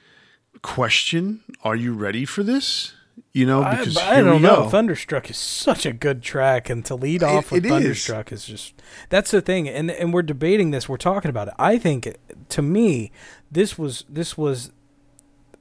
question: 0.61 1.41
Are 1.63 1.75
you 1.75 1.93
ready 1.93 2.25
for 2.25 2.43
this? 2.43 2.93
You 3.31 3.47
know, 3.47 3.63
because 3.63 3.95
but 3.95 4.03
I 4.03 4.21
don't 4.21 4.41
know. 4.43 4.63
go. 4.63 4.69
Thunderstruck 4.69 5.29
is 5.29 5.37
such 5.37 5.87
a 5.87 5.93
good 5.93 6.21
track, 6.21 6.69
and 6.69 6.85
to 6.85 6.95
lead 6.95 7.23
off 7.23 7.51
with 7.51 7.65
it 7.65 7.67
is. 7.67 7.71
Thunderstruck 7.71 8.31
is 8.31 8.45
just 8.45 8.75
that's 9.09 9.31
the 9.31 9.41
thing. 9.41 9.67
And 9.67 9.89
and 9.89 10.13
we're 10.13 10.21
debating 10.21 10.71
this. 10.71 10.87
We're 10.87 10.97
talking 10.97 11.29
about 11.29 11.47
it. 11.47 11.55
I 11.57 11.77
think 11.79 12.15
to 12.49 12.61
me, 12.61 13.11
this 13.51 13.77
was 13.77 14.05
this 14.07 14.37
was 14.37 14.71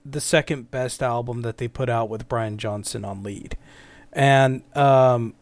the 0.04 0.20
second 0.20 0.70
best 0.70 1.02
album 1.02 1.42
that 1.42 1.58
they 1.58 1.68
put 1.68 1.88
out 1.88 2.08
with 2.08 2.28
Brian 2.28 2.58
Johnson 2.58 3.04
on 3.04 3.22
lead, 3.22 3.56
and 4.12 4.62
um, 4.76 5.34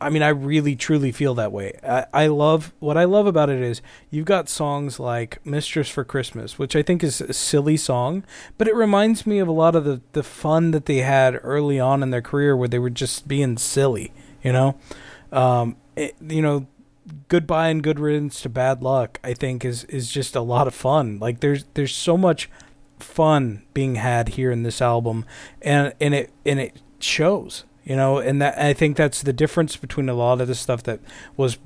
I 0.00 0.10
mean, 0.10 0.22
I 0.22 0.28
really 0.28 0.76
truly 0.76 1.12
feel 1.12 1.34
that 1.34 1.52
way. 1.52 1.78
I, 1.82 2.06
I 2.12 2.26
love 2.28 2.72
what 2.78 2.96
I 2.96 3.04
love 3.04 3.26
about 3.26 3.50
it 3.50 3.60
is 3.60 3.82
you've 4.10 4.26
got 4.26 4.48
songs 4.48 5.00
like 5.00 5.44
"Mistress 5.44 5.88
for 5.88 6.04
Christmas," 6.04 6.58
which 6.58 6.76
I 6.76 6.82
think 6.82 7.02
is 7.02 7.20
a 7.20 7.32
silly 7.32 7.76
song, 7.76 8.24
but 8.56 8.68
it 8.68 8.74
reminds 8.74 9.26
me 9.26 9.38
of 9.38 9.48
a 9.48 9.52
lot 9.52 9.74
of 9.74 9.84
the 9.84 10.00
the 10.12 10.22
fun 10.22 10.70
that 10.70 10.86
they 10.86 10.98
had 10.98 11.40
early 11.42 11.80
on 11.80 12.02
in 12.02 12.10
their 12.10 12.22
career, 12.22 12.56
where 12.56 12.68
they 12.68 12.78
were 12.78 12.90
just 12.90 13.26
being 13.26 13.58
silly. 13.58 14.12
You 14.42 14.52
know, 14.52 14.78
um, 15.32 15.76
it, 15.96 16.14
you 16.20 16.42
know, 16.42 16.68
"Goodbye 17.28 17.68
and 17.68 17.82
Good 17.82 17.98
Riddance 17.98 18.40
to 18.42 18.48
Bad 18.48 18.82
Luck." 18.82 19.18
I 19.24 19.34
think 19.34 19.64
is 19.64 19.84
is 19.84 20.10
just 20.10 20.36
a 20.36 20.40
lot 20.40 20.68
of 20.68 20.74
fun. 20.74 21.18
Like 21.18 21.40
there's 21.40 21.64
there's 21.74 21.94
so 21.94 22.16
much 22.16 22.48
fun 23.02 23.62
being 23.74 23.96
had 23.96 24.30
here 24.30 24.50
in 24.50 24.62
this 24.62 24.80
album, 24.82 25.24
and 25.62 25.92
and 26.00 26.14
it 26.14 26.30
and 26.44 26.58
it 26.60 26.80
shows, 26.98 27.64
you 27.84 27.96
know, 27.96 28.18
and 28.18 28.40
that 28.42 28.58
I 28.58 28.72
think 28.72 28.96
that's 28.96 29.22
the 29.22 29.32
difference 29.32 29.76
between 29.76 30.08
a 30.08 30.14
lot 30.14 30.40
of 30.40 30.48
the 30.48 30.54
stuff 30.54 30.82
that 30.84 31.00
was 31.36 31.58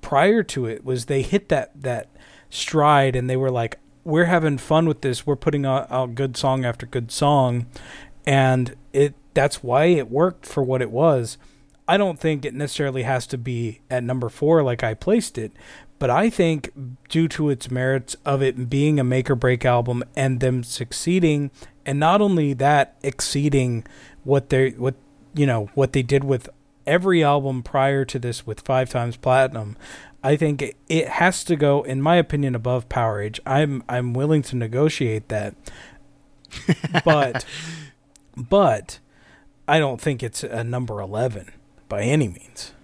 prior 0.00 0.42
to 0.42 0.66
it 0.66 0.84
was 0.84 1.06
they 1.06 1.22
hit 1.22 1.48
that 1.48 1.70
that 1.80 2.08
stride 2.50 3.16
and 3.16 3.28
they 3.28 3.36
were 3.36 3.50
like, 3.50 3.78
we're 4.04 4.26
having 4.26 4.58
fun 4.58 4.86
with 4.86 5.00
this, 5.00 5.26
we're 5.26 5.36
putting 5.36 5.64
out, 5.64 5.90
out 5.90 6.14
good 6.14 6.36
song 6.36 6.64
after 6.64 6.86
good 6.86 7.10
song, 7.10 7.66
and 8.26 8.76
it 8.92 9.14
that's 9.32 9.62
why 9.62 9.86
it 9.86 10.10
worked 10.10 10.46
for 10.46 10.62
what 10.62 10.82
it 10.82 10.90
was. 10.90 11.38
I 11.86 11.96
don't 11.98 12.18
think 12.18 12.44
it 12.44 12.54
necessarily 12.54 13.02
has 13.02 13.26
to 13.26 13.36
be 13.36 13.80
at 13.90 14.02
number 14.02 14.28
four 14.28 14.62
like 14.62 14.82
I 14.82 14.94
placed 14.94 15.36
it, 15.36 15.52
but 16.04 16.10
I 16.10 16.28
think 16.28 16.70
due 17.08 17.28
to 17.28 17.48
its 17.48 17.70
merits 17.70 18.14
of 18.26 18.42
it 18.42 18.68
being 18.68 19.00
a 19.00 19.04
make 19.04 19.30
or 19.30 19.34
break 19.34 19.64
album 19.64 20.04
and 20.14 20.38
them 20.38 20.62
succeeding, 20.62 21.50
and 21.86 21.98
not 21.98 22.20
only 22.20 22.52
that, 22.52 22.98
exceeding 23.02 23.86
what 24.22 24.50
they 24.50 24.72
what 24.72 24.96
you 25.34 25.46
know 25.46 25.70
what 25.72 25.94
they 25.94 26.02
did 26.02 26.22
with 26.22 26.50
every 26.86 27.24
album 27.24 27.62
prior 27.62 28.04
to 28.04 28.18
this 28.18 28.46
with 28.46 28.60
five 28.60 28.90
times 28.90 29.16
platinum. 29.16 29.78
I 30.22 30.36
think 30.36 30.74
it, 30.90 31.08
has 31.08 31.42
to 31.44 31.56
go, 31.56 31.82
in 31.84 32.02
my 32.02 32.16
opinion, 32.16 32.54
above 32.54 32.86
Powerage. 32.90 33.40
I'm 33.46 33.82
I'm 33.88 34.12
willing 34.12 34.42
to 34.42 34.56
negotiate 34.56 35.28
that, 35.28 35.54
but 37.06 37.46
but 38.36 38.98
I 39.66 39.78
don't 39.78 40.02
think 40.02 40.22
it's 40.22 40.44
a 40.44 40.62
number 40.62 41.00
eleven 41.00 41.50
by 41.88 42.02
any 42.02 42.28
means. 42.28 42.74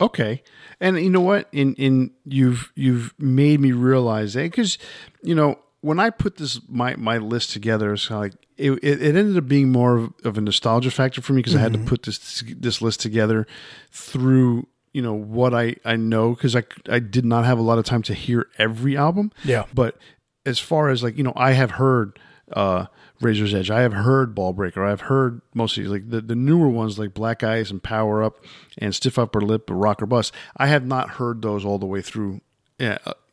Okay. 0.00 0.42
And 0.80 0.98
you 1.00 1.10
know 1.10 1.20
what? 1.20 1.48
In 1.52 1.74
in 1.74 2.10
you've 2.24 2.72
you've 2.74 3.14
made 3.18 3.60
me 3.60 3.72
realize 3.72 4.34
that 4.34 4.44
because 4.44 4.78
you 5.22 5.34
know 5.34 5.58
when 5.82 5.98
I 5.98 6.10
put 6.10 6.36
this 6.36 6.60
my 6.68 6.96
my 6.96 7.18
list 7.18 7.52
together, 7.52 7.92
it's 7.92 8.08
kind 8.08 8.24
of 8.26 8.32
like 8.32 8.46
it, 8.56 8.84
it, 8.84 9.16
ended 9.16 9.36
up 9.36 9.48
being 9.48 9.72
more 9.72 9.96
of, 9.96 10.12
of 10.24 10.38
a 10.38 10.40
nostalgia 10.40 10.90
factor 10.90 11.22
for 11.22 11.32
me 11.32 11.38
because 11.38 11.56
I 11.56 11.60
had 11.60 11.72
to 11.72 11.78
put 11.78 12.02
this 12.02 12.44
this 12.56 12.82
list 12.82 13.00
together 13.00 13.46
through 13.90 14.66
you 14.92 15.02
know 15.02 15.14
what 15.14 15.54
I 15.54 15.76
I 15.84 15.96
know 15.96 16.34
because 16.34 16.56
I 16.56 16.64
I 16.88 16.98
did 16.98 17.24
not 17.24 17.44
have 17.44 17.58
a 17.58 17.62
lot 17.62 17.78
of 17.78 17.84
time 17.84 18.02
to 18.02 18.14
hear 18.14 18.48
every 18.58 18.96
album. 18.96 19.32
Yeah. 19.44 19.64
But 19.72 19.96
as 20.44 20.58
far 20.58 20.88
as 20.88 21.02
like 21.02 21.16
you 21.16 21.24
know, 21.24 21.32
I 21.36 21.52
have 21.52 21.72
heard 21.72 22.18
uh, 22.52 22.86
Razor's 23.20 23.54
Edge. 23.54 23.70
I 23.70 23.82
have 23.82 23.92
heard 23.92 24.34
Ballbreaker. 24.34 24.86
I've 24.86 25.02
heard 25.02 25.42
mostly 25.54 25.84
like 25.84 26.08
the, 26.08 26.20
the 26.20 26.34
newer 26.34 26.68
ones 26.68 26.98
like 26.98 27.14
Black 27.14 27.42
Ice 27.42 27.70
and 27.70 27.82
Power 27.82 28.22
Up 28.22 28.42
and 28.78 28.94
Stiff 28.94 29.18
Upper 29.18 29.40
Lip, 29.40 29.64
Rock 29.68 30.02
or 30.02 30.06
Bust. 30.06 30.32
I 30.56 30.68
have 30.68 30.86
not 30.86 31.10
heard 31.10 31.42
those 31.42 31.64
all 31.64 31.78
the 31.78 31.86
way 31.86 32.00
through 32.00 32.40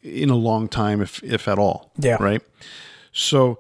in 0.04 0.30
a 0.30 0.36
long 0.36 0.68
time, 0.68 1.02
if 1.02 1.24
if 1.24 1.48
at 1.48 1.58
all. 1.58 1.92
Yeah. 1.98 2.18
Right. 2.20 2.42
So 3.12 3.60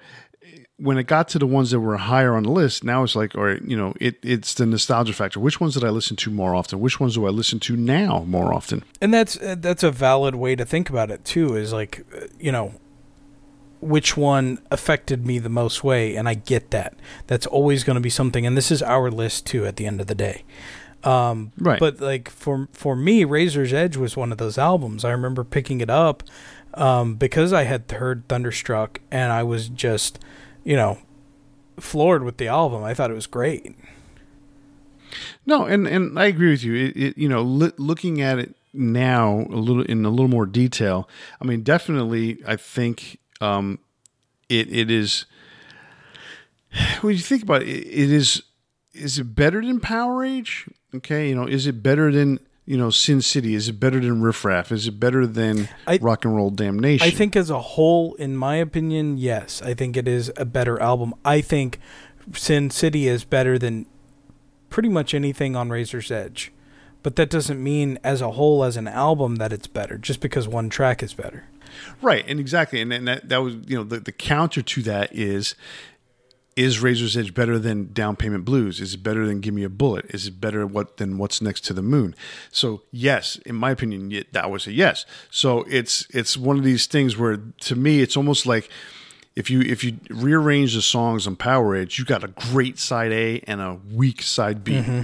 when 0.79 0.97
it 0.97 1.07
got 1.07 1.27
to 1.29 1.39
the 1.39 1.47
ones 1.47 1.71
that 1.71 1.79
were 1.79 1.97
higher 1.97 2.35
on 2.35 2.43
the 2.43 2.51
list, 2.51 2.83
now 2.83 3.01
it's 3.03 3.15
like, 3.15 3.35
all 3.35 3.45
right, 3.45 3.61
you 3.63 3.75
know, 3.75 3.95
it, 3.99 4.17
it's 4.21 4.53
the 4.53 4.65
nostalgia 4.65 5.11
factor. 5.11 5.39
Which 5.39 5.59
ones 5.59 5.73
did 5.73 5.83
I 5.83 5.89
listen 5.89 6.15
to 6.17 6.29
more 6.29 6.53
often? 6.53 6.79
Which 6.79 6.99
ones 6.99 7.15
do 7.15 7.25
I 7.25 7.29
listen 7.29 7.59
to 7.61 7.75
now 7.75 8.23
more 8.27 8.53
often? 8.53 8.83
and 9.01 9.13
that's 9.13 9.37
that's 9.41 9.83
a 9.83 9.91
valid 9.91 10.35
way 10.35 10.55
to 10.55 10.65
think 10.65 10.89
about 10.89 11.09
it 11.09 11.23
too 11.25 11.55
is 11.55 11.73
like 11.73 12.05
you 12.39 12.51
know 12.51 12.73
which 13.79 14.17
one 14.17 14.59
affected 14.71 15.25
me 15.25 15.39
the 15.39 15.49
most 15.49 15.83
way 15.83 16.15
and 16.15 16.27
i 16.27 16.33
get 16.33 16.71
that 16.71 16.95
that's 17.27 17.45
always 17.45 17.83
going 17.83 17.95
to 17.95 18.01
be 18.01 18.09
something 18.09 18.45
and 18.45 18.57
this 18.57 18.71
is 18.71 18.81
our 18.81 19.09
list 19.11 19.45
too 19.45 19.65
at 19.65 19.75
the 19.75 19.85
end 19.85 20.01
of 20.01 20.07
the 20.07 20.15
day 20.15 20.43
um 21.03 21.51
Right. 21.59 21.79
but 21.79 21.99
like 22.01 22.29
for 22.29 22.67
for 22.71 22.95
me 22.95 23.23
razor's 23.23 23.71
edge 23.73 23.95
was 23.97 24.17
one 24.17 24.31
of 24.31 24.37
those 24.39 24.57
albums 24.57 25.05
i 25.05 25.11
remember 25.11 25.43
picking 25.43 25.79
it 25.81 25.89
up 25.89 26.23
um 26.73 27.15
because 27.15 27.53
i 27.53 27.63
had 27.63 27.89
heard 27.91 28.27
thunderstruck 28.27 28.99
and 29.11 29.31
i 29.31 29.43
was 29.43 29.69
just 29.69 30.17
you 30.63 30.75
know 30.75 30.97
floored 31.79 32.23
with 32.23 32.37
the 32.37 32.47
album 32.47 32.83
i 32.83 32.93
thought 32.95 33.11
it 33.11 33.15
was 33.15 33.27
great 33.27 33.75
No, 35.45 35.65
and 35.65 35.87
and 35.87 36.19
I 36.19 36.25
agree 36.25 36.51
with 36.51 36.63
you. 36.63 36.75
It, 36.75 36.97
it 36.97 37.17
you 37.17 37.29
know, 37.29 37.41
li- 37.41 37.71
looking 37.77 38.21
at 38.21 38.39
it 38.39 38.55
now 38.73 39.45
a 39.49 39.55
little 39.55 39.83
in 39.83 40.03
a 40.05 40.09
little 40.09 40.27
more 40.27 40.45
detail. 40.45 41.07
I 41.41 41.45
mean, 41.45 41.61
definitely, 41.63 42.39
I 42.45 42.57
think 42.57 43.17
um, 43.41 43.80
it 44.49 44.72
it 44.73 44.91
is. 44.91 45.26
When 47.01 47.14
you 47.14 47.19
think 47.19 47.43
about 47.43 47.64
it, 47.64 47.68
it 47.69 48.11
is 48.11 48.43
is 48.93 49.19
it 49.19 49.35
better 49.35 49.64
than 49.65 49.80
Powerage? 49.80 50.72
Okay, 50.95 51.30
you 51.30 51.35
know, 51.35 51.45
is 51.47 51.68
it 51.68 51.81
better 51.84 52.11
than 52.11 52.39
you 52.65 52.77
know 52.77 52.89
Sin 52.89 53.22
City? 53.22 53.55
Is 53.55 53.69
it 53.69 53.80
better 53.80 53.99
than 53.99 54.22
Riff 54.22 54.43
Raff? 54.43 54.72
Is 54.72 54.88
it 54.88 54.99
better 54.99 55.26
than 55.26 55.69
I- 55.85 55.99
Rock 56.01 56.26
and 56.26 56.35
Roll 56.35 56.49
Damnation? 56.49 57.05
I 57.07 57.11
think 57.11 57.35
as 57.35 57.49
a 57.49 57.59
whole, 57.61 58.14
in 58.15 58.35
my 58.35 58.55
opinion, 58.55 59.18
yes. 59.18 59.61
I 59.61 59.73
think 59.73 59.95
it 59.97 60.07
is 60.07 60.31
a 60.38 60.45
better 60.45 60.80
album. 60.81 61.14
I 61.23 61.41
think 61.41 61.80
Sin 62.34 62.69
City 62.69 63.07
is 63.07 63.23
better 63.23 63.57
than 63.57 63.85
pretty 64.69 64.89
much 64.89 65.14
anything 65.14 65.55
on 65.55 65.69
Razor's 65.69 66.11
Edge. 66.11 66.51
But 67.03 67.15
that 67.15 67.30
doesn't 67.30 67.64
mean 67.64 67.99
as 68.03 68.22
a 68.22 68.31
whole 68.31 68.64
as 68.65 68.76
an 68.76 68.88
album 68.88 69.35
that 69.38 69.53
it's 69.53 69.68
better, 69.68 69.97
just 69.97 70.19
because 70.19 70.47
one 70.47 70.69
track 70.69 71.01
is 71.01 71.14
better. 71.14 71.45
Right, 72.01 72.25
and 72.27 72.39
exactly, 72.39 72.81
and, 72.81 72.91
and 72.91 73.07
that 73.07 73.29
that 73.29 73.37
was 73.37 73.55
you 73.67 73.77
know 73.77 73.83
the, 73.83 73.99
the 73.99 74.11
counter 74.11 74.61
to 74.61 74.81
that 74.83 75.13
is 75.13 75.55
is 76.57 76.81
Razor's 76.81 77.15
Edge 77.15 77.35
better 77.35 77.59
than 77.59 77.93
Down 77.93 78.15
Payment 78.15 78.43
Blues? 78.43 78.81
Is 78.81 78.95
it 78.95 79.03
better 79.03 79.27
than 79.27 79.41
Give 79.41 79.53
Me 79.53 79.63
a 79.63 79.69
Bullet? 79.69 80.05
Is 80.09 80.25
it 80.25 80.41
better 80.41 80.65
what 80.65 80.97
than 80.97 81.19
What's 81.19 81.39
Next 81.39 81.63
to 81.65 81.73
the 81.73 81.83
Moon? 81.83 82.15
So 82.51 82.81
yes, 82.91 83.35
in 83.45 83.55
my 83.55 83.69
opinion, 83.71 84.23
that 84.31 84.49
was 84.49 84.65
a 84.65 84.73
yes. 84.73 85.05
So 85.29 85.63
it's 85.69 86.07
it's 86.09 86.35
one 86.35 86.57
of 86.57 86.63
these 86.63 86.87
things 86.87 87.15
where 87.15 87.37
to 87.37 87.75
me 87.75 88.01
it's 88.01 88.17
almost 88.17 88.47
like 88.47 88.69
if 89.35 89.51
you 89.51 89.61
if 89.61 89.83
you 89.83 89.99
rearrange 90.09 90.73
the 90.73 90.81
songs 90.81 91.27
on 91.27 91.35
Powerage, 91.35 91.99
you 91.99 92.05
got 92.05 92.23
a 92.23 92.27
great 92.27 92.79
side 92.79 93.11
A 93.11 93.39
and 93.41 93.61
a 93.61 93.79
weak 93.93 94.23
side 94.23 94.63
B. 94.63 94.73
Mm-hmm. 94.73 95.01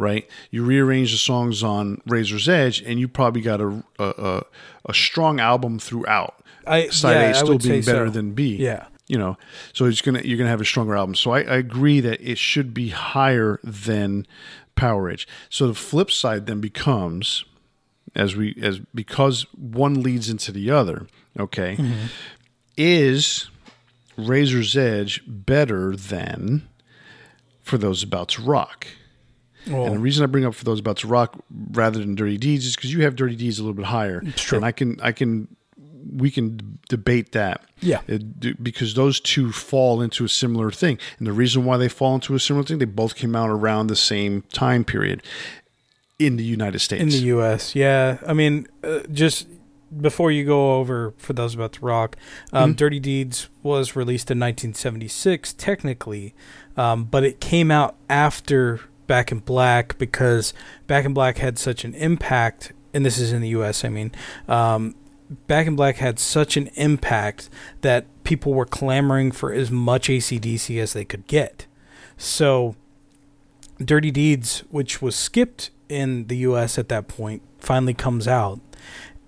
Right, 0.00 0.26
you 0.50 0.64
rearrange 0.64 1.12
the 1.12 1.18
songs 1.18 1.62
on 1.62 2.00
Razor's 2.06 2.48
Edge, 2.48 2.80
and 2.80 2.98
you 2.98 3.06
probably 3.06 3.42
got 3.42 3.60
a 3.60 3.84
a, 3.98 4.04
a, 4.04 4.42
a 4.86 4.94
strong 4.94 5.40
album 5.40 5.78
throughout 5.78 6.42
I 6.66 6.88
side 6.88 7.12
yeah, 7.16 7.28
A 7.30 7.34
still 7.34 7.58
being 7.58 7.82
better 7.82 8.06
so. 8.06 8.10
than 8.12 8.32
B. 8.32 8.56
Yeah. 8.56 8.86
You 9.08 9.18
know, 9.18 9.36
so 9.74 9.84
it's 9.84 10.00
gonna 10.00 10.22
you're 10.24 10.38
gonna 10.38 10.48
have 10.48 10.60
a 10.62 10.64
stronger 10.64 10.96
album. 10.96 11.14
So 11.16 11.32
I, 11.32 11.40
I 11.40 11.56
agree 11.56 12.00
that 12.00 12.18
it 12.20 12.38
should 12.38 12.72
be 12.72 12.88
higher 12.90 13.60
than 13.62 14.26
Powerage. 14.76 15.26
So 15.50 15.66
the 15.66 15.74
flip 15.74 16.10
side 16.10 16.46
then 16.46 16.60
becomes 16.62 17.44
as 18.14 18.34
we 18.36 18.56
as 18.62 18.78
because 18.94 19.46
one 19.52 20.02
leads 20.02 20.30
into 20.30 20.50
the 20.50 20.70
other, 20.70 21.08
okay, 21.38 21.76
Mm-hmm. 21.76 22.06
is 22.78 23.50
Razor's 24.16 24.76
Edge 24.76 25.22
better 25.26 25.94
than 25.96 26.68
for 27.60 27.76
those 27.76 28.02
about 28.02 28.28
to 28.30 28.42
rock? 28.42 28.86
Well, 29.68 29.84
And 29.86 29.94
the 29.96 29.98
reason 30.00 30.22
I 30.24 30.26
bring 30.26 30.44
up 30.44 30.54
for 30.54 30.64
those 30.64 30.80
about 30.80 30.96
to 30.98 31.06
rock 31.06 31.38
rather 31.72 31.98
than 31.98 32.14
Dirty 32.14 32.38
Deeds 32.38 32.64
is 32.66 32.76
because 32.76 32.92
you 32.92 33.02
have 33.02 33.14
Dirty 33.16 33.36
Deeds 33.36 33.58
a 33.58 33.62
little 33.62 33.74
bit 33.74 33.86
higher, 33.86 34.22
It's 34.24 34.42
true. 34.42 34.56
and 34.56 34.64
I 34.64 34.72
can 34.72 34.98
I 35.02 35.12
can 35.12 35.48
we 36.16 36.30
can 36.30 36.56
d- 36.56 36.64
debate 36.88 37.32
that. 37.32 37.62
Yeah. 37.80 38.00
Uh, 38.08 38.18
d- 38.38 38.54
because 38.62 38.94
those 38.94 39.20
two 39.20 39.52
fall 39.52 40.00
into 40.00 40.24
a 40.24 40.28
similar 40.28 40.70
thing, 40.70 40.98
and 41.18 41.26
the 41.26 41.32
reason 41.32 41.64
why 41.66 41.76
they 41.76 41.88
fall 41.88 42.14
into 42.14 42.34
a 42.34 42.40
similar 42.40 42.64
thing, 42.64 42.78
they 42.78 42.84
both 42.86 43.14
came 43.14 43.36
out 43.36 43.50
around 43.50 43.88
the 43.88 43.96
same 43.96 44.42
time 44.52 44.82
period 44.84 45.22
in 46.18 46.36
the 46.36 46.44
United 46.44 46.78
States. 46.80 47.02
in 47.02 47.08
the 47.10 47.26
U.S. 47.28 47.74
Yeah, 47.74 48.18
I 48.26 48.32
mean, 48.32 48.66
uh, 48.82 49.00
just 49.12 49.46
before 50.00 50.30
you 50.32 50.44
go 50.44 50.76
over 50.76 51.12
for 51.18 51.32
those 51.34 51.54
about 51.54 51.72
to 51.74 51.84
rock, 51.84 52.16
um, 52.52 52.74
Dirty 52.74 52.98
Deeds 53.00 53.48
was 53.62 53.94
released 53.94 54.30
in 54.30 54.38
1976 54.38 55.52
technically, 55.54 56.34
um, 56.76 57.04
but 57.04 57.24
it 57.24 57.40
came 57.40 57.70
out 57.70 57.96
after 58.08 58.80
Back 59.10 59.32
in 59.32 59.40
Black 59.40 59.98
because 59.98 60.54
Back 60.86 61.04
in 61.04 61.12
Black 61.12 61.38
had 61.38 61.58
such 61.58 61.84
an 61.84 61.94
impact, 61.94 62.72
and 62.94 63.04
this 63.04 63.18
is 63.18 63.32
in 63.32 63.42
the 63.42 63.48
U.S. 63.48 63.84
I 63.84 63.88
mean. 63.88 64.12
Um, 64.46 64.94
Back 65.48 65.66
in 65.66 65.74
Black 65.74 65.96
had 65.96 66.20
such 66.20 66.56
an 66.56 66.68
impact 66.76 67.50
that 67.80 68.06
people 68.22 68.54
were 68.54 68.64
clamoring 68.64 69.32
for 69.32 69.52
as 69.52 69.68
much 69.68 70.08
AC/DC 70.08 70.80
as 70.80 70.92
they 70.92 71.04
could 71.04 71.26
get. 71.26 71.66
So, 72.16 72.76
Dirty 73.84 74.12
Deeds, 74.12 74.62
which 74.70 75.02
was 75.02 75.16
skipped 75.16 75.70
in 75.88 76.28
the 76.28 76.36
US 76.36 76.78
at 76.78 76.88
that 76.90 77.08
point, 77.08 77.42
finally 77.58 77.94
comes 77.94 78.28
out. 78.28 78.60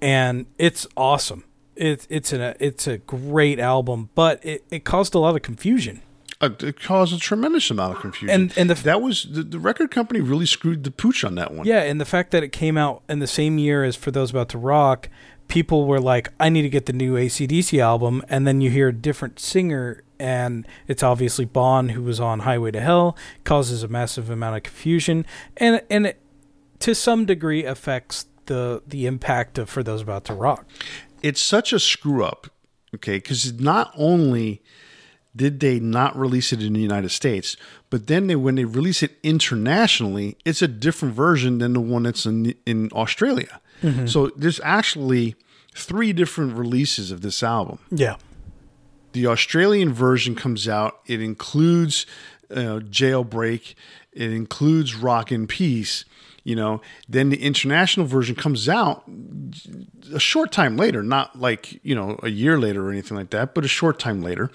And 0.01 0.47
it's 0.59 0.87
awesome. 0.97 1.43
It's 1.75 2.07
it's 2.09 2.33
a 2.33 2.55
it's 2.61 2.87
a 2.87 2.99
great 2.99 3.59
album, 3.59 4.11
but 4.15 4.39
it, 4.45 4.65
it 4.71 4.85
caused 4.85 5.17
a 5.17 5.19
lot 5.19 5.35
of 5.35 5.43
confusion. 5.43 6.03
It 6.43 6.81
caused 6.81 7.15
a 7.15 7.19
tremendous 7.19 7.71
amount 7.71 7.95
of 7.95 8.01
confusion. 8.03 8.35
And 8.35 8.59
and 8.59 8.69
the 8.69 8.75
that 8.75 9.01
was 9.01 9.29
the, 9.31 9.43
the 9.43 9.59
record 9.59 9.91
company 9.91 10.21
really 10.21 10.47
screwed 10.47 10.83
the 10.85 10.91
pooch 10.91 11.23
on 11.25 11.37
that 11.37 11.55
one. 11.55 11.67
yeah, 11.67 11.83
and 11.83 12.01
the 12.01 12.05
fact 12.05 12.33
that 12.33 12.43
it 12.43 12.51
came 12.51 12.77
out 12.77 13.03
in 13.09 13.21
the 13.21 13.27
same 13.27 13.59
year 13.59 13.85
as 13.85 13.95
For 13.97 14.11
Those 14.11 14.31
About 14.31 14.49
to 14.51 14.59
Rock, 14.59 15.09
people 15.49 15.87
were 15.87 16.01
like, 16.01 16.31
I 16.41 16.49
need 16.49 16.63
to 16.63 16.69
get 16.69 16.87
the 16.87 16.93
new 16.93 17.17
AC/DC 17.17 17.79
album. 17.79 18.23
And 18.29 18.47
then 18.47 18.61
you 18.61 18.71
hear 18.71 18.89
a 18.89 18.93
different 18.93 19.39
singer, 19.39 20.03
and 20.19 20.67
it's 20.89 21.03
obviously 21.03 21.45
Bon, 21.45 21.91
who 21.91 22.03
was 22.03 22.19
on 22.21 22.41
Highway 22.41 22.71
to 22.73 22.81
Hell, 22.81 23.17
causes 23.45 23.83
a 23.83 23.89
massive 23.89 24.31
amount 24.31 24.57
of 24.57 24.63
confusion. 24.63 25.27
And, 25.57 25.83
and 25.91 26.07
it, 26.07 26.21
to 26.81 26.95
some 26.95 27.27
degree, 27.27 27.65
affects 27.65 28.27
the, 28.47 28.83
the 28.87 29.07
impact 29.07 29.59
of 29.59 29.69
For 29.69 29.83
Those 29.83 30.03
About 30.03 30.25
to 30.25 30.35
Rock. 30.35 30.67
it's 31.23 31.41
such 31.43 31.73
a 31.73 31.79
screw 31.79 32.25
up, 32.25 32.49
okay? 32.95 33.17
Because 33.17 33.53
not 33.61 33.93
only 33.97 34.62
did 35.35 35.61
they 35.61 35.81
not 35.81 36.17
release 36.17 36.53
it 36.53 36.63
in 36.63 36.75
the 36.75 36.81
United 36.81 37.11
States, 37.11 37.57
but 37.91 38.07
then 38.07 38.27
they 38.27 38.37
when 38.37 38.55
they 38.55 38.65
release 38.65 39.03
it 39.03 39.13
internationally, 39.23 40.37
it's 40.45 40.63
a 40.63 40.69
different 40.69 41.15
version 41.15 41.59
than 41.59 41.73
the 41.73 41.81
one 41.81 42.03
that's 42.03 42.27
in 42.27 42.55
in 42.67 42.91
Australia. 42.93 43.61
So 44.07 44.29
there's 44.37 44.61
actually 44.63 45.35
three 45.75 46.13
different 46.13 46.57
releases 46.57 47.11
of 47.11 47.21
this 47.21 47.43
album. 47.43 47.81
Yeah. 47.91 48.15
The 49.13 49.27
Australian 49.27 49.93
version 49.93 50.37
comes 50.37 50.69
out. 50.69 51.01
It 51.07 51.21
includes 51.21 52.07
uh, 52.49 52.79
Jailbreak. 52.91 53.75
It 54.13 54.31
includes 54.31 54.95
Rock 54.95 55.33
in 55.33 55.49
Peace. 55.49 56.05
You 56.45 56.57
know, 56.57 56.81
then 57.09 57.31
the 57.31 57.43
international 57.43 58.07
version 58.07 58.35
comes 58.35 58.69
out 58.69 59.05
a 60.13 60.19
short 60.21 60.51
time 60.53 60.77
later, 60.77 61.03
not 61.03 61.39
like 61.39 61.85
you 61.85 61.95
know 61.95 62.19
a 62.23 62.29
year 62.31 62.59
later 62.59 62.87
or 62.87 62.91
anything 62.91 63.17
like 63.17 63.31
that, 63.31 63.55
but 63.55 63.65
a 63.65 63.69
short 63.69 63.99
time 63.99 64.23
later, 64.23 64.51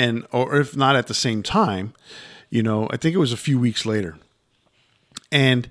and 0.00 0.26
or 0.32 0.58
if 0.58 0.74
not 0.76 0.96
at 0.96 1.06
the 1.06 1.14
same 1.14 1.42
time, 1.42 1.92
you 2.48 2.62
know, 2.62 2.88
I 2.90 2.96
think 2.96 3.14
it 3.14 3.18
was 3.18 3.32
a 3.32 3.36
few 3.36 3.58
weeks 3.60 3.84
later, 3.84 4.16
and 5.30 5.68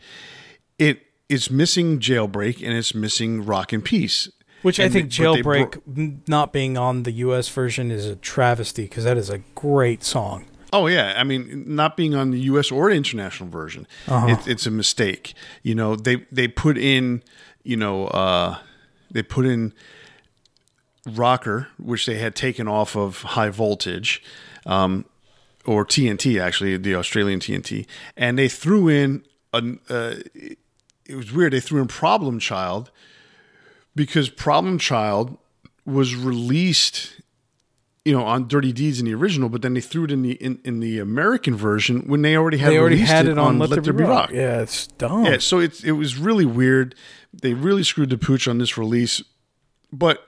it 0.77 1.01
is 1.27 1.49
missing 1.49 1.99
Jailbreak 1.99 2.65
and 2.65 2.77
it's 2.77 2.93
missing 2.93 3.43
Rock 3.43 3.73
in 3.73 3.81
Peace. 3.81 4.30
Which 4.61 4.80
I 4.80 4.89
think 4.89 5.10
Jailbreak 5.10 5.84
bro- 5.85 6.19
not 6.27 6.53
being 6.53 6.77
on 6.77 7.03
the 7.03 7.11
US 7.11 7.49
version 7.49 7.91
is 7.91 8.06
a 8.06 8.18
travesty 8.18 8.84
because 8.84 9.06
that 9.06 9.18
is 9.18 9.30
a 9.30 9.39
great 9.56 10.03
song. 10.03 10.45
Oh 10.72 10.85
yeah, 10.85 11.15
I 11.18 11.23
mean, 11.23 11.64
not 11.65 11.97
being 11.97 12.14
on 12.14 12.30
the 12.30 12.39
U.S. 12.41 12.72
or 12.72 12.91
international 12.91 13.49
version, 13.49 13.88
it, 14.07 14.47
it's 14.47 14.68
a 14.68 14.72
mistake. 14.72 15.34
You 15.64 15.73
know, 15.73 15.95
they 15.95 16.27
they 16.31 16.47
put 16.47 16.77
in, 16.77 17.23
you 17.64 17.76
know, 17.76 18.07
uh, 18.07 18.57
they 19.10 19.23
put 19.23 19.47
in 19.47 19.73
rocker, 21.18 21.68
which 21.77 22.06
they 22.06 22.18
had 22.18 22.36
taken 22.36 22.68
off 22.68 22.95
of 22.95 23.22
high 23.22 23.49
voltage, 23.49 24.22
um, 24.65 25.06
or 25.65 25.86
TNT 25.86 26.41
actually, 26.41 26.77
the 26.77 26.95
Australian 26.95 27.40
TNT, 27.40 27.86
and 28.15 28.38
they 28.38 28.48
threw 28.48 28.88
in 28.88 29.23
a. 29.53 29.64
Uh, 29.90 30.15
it 31.06 31.15
was 31.15 31.31
weird. 31.31 31.53
They 31.53 31.60
threw 31.60 31.81
in 31.81 31.88
Problem 31.88 32.40
Child 32.40 32.91
because 33.95 34.30
Problem 34.30 34.77
Child 34.77 35.38
was 35.86 36.15
released 36.15 37.19
you 38.06 38.14
know, 38.14 38.23
on 38.23 38.48
Dirty 38.48 38.72
Deeds 38.72 38.99
in 38.99 39.06
the 39.06 39.14
original, 39.14 39.49
but 39.49 39.61
then 39.61 39.73
they 39.73 39.81
threw 39.81 40.06
it 40.06 40.11
in 40.11 40.22
the 40.22 40.31
in, 40.34 40.60
in 40.64 40.80
the 40.80 40.99
American 40.99 41.56
version 41.56 42.07
when 42.07 42.22
they 42.22 42.36
already 42.36 42.57
had 42.57 42.72
they 42.72 42.80
already 42.80 42.98
had 42.98 43.27
it 43.27 43.38
on, 43.38 43.60
Let, 43.60 43.69
Let 43.69 43.84
There 43.84 43.94
Be 43.94 44.03
Rock. 44.03 44.31
Yeah, 44.31 44.61
it's 44.61 44.88
dumb. 44.88 45.26
Yeah, 45.26 45.38
so 45.38 45.60
it's 45.60 45.84
it 45.84 45.91
was 45.91 46.18
really 46.18 46.45
weird. 46.45 46.95
They 47.34 47.53
really 47.53 47.84
screwed 47.84 48.10
the 48.10 48.18
pooch 48.18 48.48
on 48.48 48.57
this 48.57 48.77
release, 48.77 49.22
but 49.91 50.26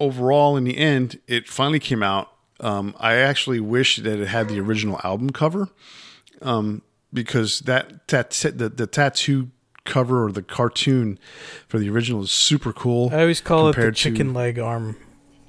overall, 0.00 0.56
in 0.56 0.64
the 0.64 0.76
end, 0.76 1.20
it 1.26 1.48
finally 1.48 1.80
came 1.80 2.02
out. 2.02 2.30
Um, 2.60 2.94
I 2.98 3.14
actually 3.16 3.60
wish 3.60 3.96
that 3.96 4.18
it 4.20 4.28
had 4.28 4.48
the 4.48 4.58
original 4.60 5.00
album 5.04 5.30
cover, 5.30 5.68
um, 6.40 6.82
because 7.12 7.60
that 7.60 8.08
tat- 8.08 8.30
the 8.30 8.68
the 8.68 8.86
tattoo 8.86 9.50
cover 9.84 10.24
or 10.24 10.32
the 10.32 10.42
cartoon 10.42 11.18
for 11.68 11.78
the 11.78 11.88
original 11.90 12.22
is 12.22 12.30
super 12.30 12.72
cool. 12.72 13.10
I 13.12 13.20
always 13.20 13.40
call 13.40 13.68
it 13.68 13.76
the 13.76 13.82
to- 13.82 13.92
chicken 13.92 14.32
leg 14.34 14.58
arm 14.58 14.96